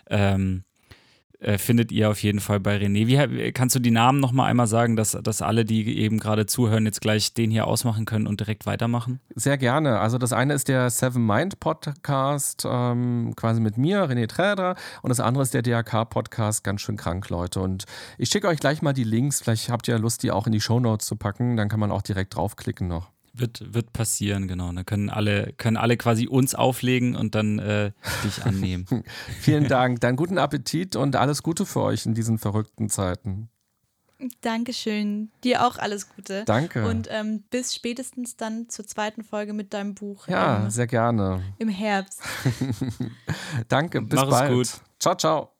Ähm, 0.08 0.64
äh, 1.40 1.58
findet 1.58 1.90
ihr 1.90 2.10
auf 2.10 2.22
jeden 2.22 2.40
Fall 2.40 2.60
bei 2.60 2.76
René. 2.76 3.06
Wie, 3.06 3.52
kannst 3.52 3.74
du 3.74 3.80
die 3.80 3.90
Namen 3.90 4.20
nochmal 4.20 4.50
einmal 4.50 4.66
sagen, 4.66 4.96
dass, 4.96 5.12
dass 5.12 5.42
alle, 5.42 5.64
die 5.64 5.98
eben 5.98 6.18
gerade 6.18 6.46
zuhören, 6.46 6.84
jetzt 6.84 7.00
gleich 7.00 7.34
den 7.34 7.50
hier 7.50 7.66
ausmachen 7.66 8.04
können 8.04 8.26
und 8.26 8.40
direkt 8.40 8.66
weitermachen? 8.66 9.20
Sehr 9.34 9.56
gerne. 9.56 10.00
Also 10.00 10.18
das 10.18 10.32
eine 10.32 10.54
ist 10.54 10.68
der 10.68 10.90
Seven 10.90 11.24
Mind 11.24 11.58
Podcast, 11.58 12.66
ähm, 12.66 13.32
quasi 13.36 13.60
mit 13.60 13.78
mir, 13.78 14.04
René 14.04 14.26
Träder, 14.26 14.76
und 15.02 15.08
das 15.08 15.20
andere 15.20 15.42
ist 15.42 15.54
der 15.54 15.62
DRK 15.62 16.04
Podcast, 16.04 16.62
ganz 16.62 16.82
schön 16.82 16.96
krank, 16.96 17.28
Leute. 17.30 17.60
Und 17.60 17.84
ich 18.18 18.28
schicke 18.28 18.48
euch 18.48 18.60
gleich 18.60 18.82
mal 18.82 18.92
die 18.92 19.04
Links. 19.04 19.40
Vielleicht 19.40 19.70
habt 19.70 19.88
ihr 19.88 19.98
Lust, 19.98 20.22
die 20.22 20.30
auch 20.30 20.46
in 20.46 20.52
die 20.52 20.60
Show 20.60 20.78
Notes 20.78 21.06
zu 21.06 21.16
packen. 21.16 21.56
Dann 21.56 21.68
kann 21.68 21.80
man 21.80 21.90
auch 21.90 22.02
direkt 22.02 22.36
draufklicken 22.36 22.86
noch. 22.86 23.10
Wird, 23.32 23.74
wird 23.74 23.92
passieren, 23.92 24.48
genau. 24.48 24.72
Dann 24.72 24.84
können 24.84 25.08
alle, 25.08 25.52
können 25.56 25.76
alle 25.76 25.96
quasi 25.96 26.26
uns 26.26 26.54
auflegen 26.54 27.14
und 27.14 27.34
dann 27.34 27.58
äh, 27.58 27.92
dich 28.24 28.44
annehmen. 28.44 28.86
Vielen 29.40 29.68
Dank. 29.68 30.00
Dann 30.00 30.16
guten 30.16 30.38
Appetit 30.38 30.96
und 30.96 31.16
alles 31.16 31.42
Gute 31.42 31.64
für 31.64 31.80
euch 31.82 32.06
in 32.06 32.14
diesen 32.14 32.38
verrückten 32.38 32.88
Zeiten. 32.88 33.48
Dankeschön. 34.42 35.30
Dir 35.44 35.66
auch 35.66 35.78
alles 35.78 36.08
Gute. 36.14 36.44
Danke. 36.44 36.86
Und 36.86 37.08
ähm, 37.10 37.44
bis 37.50 37.74
spätestens 37.74 38.36
dann 38.36 38.68
zur 38.68 38.86
zweiten 38.86 39.22
Folge 39.22 39.52
mit 39.52 39.72
deinem 39.72 39.94
Buch. 39.94 40.28
Ja, 40.28 40.64
ähm, 40.64 40.70
sehr 40.70 40.86
gerne. 40.86 41.42
Im 41.58 41.68
Herbst. 41.68 42.20
Danke, 43.68 44.02
bis 44.02 44.20
Mach 44.20 44.28
bald. 44.28 44.52
Gut. 44.52 44.68
Ciao, 44.98 45.14
ciao. 45.14 45.59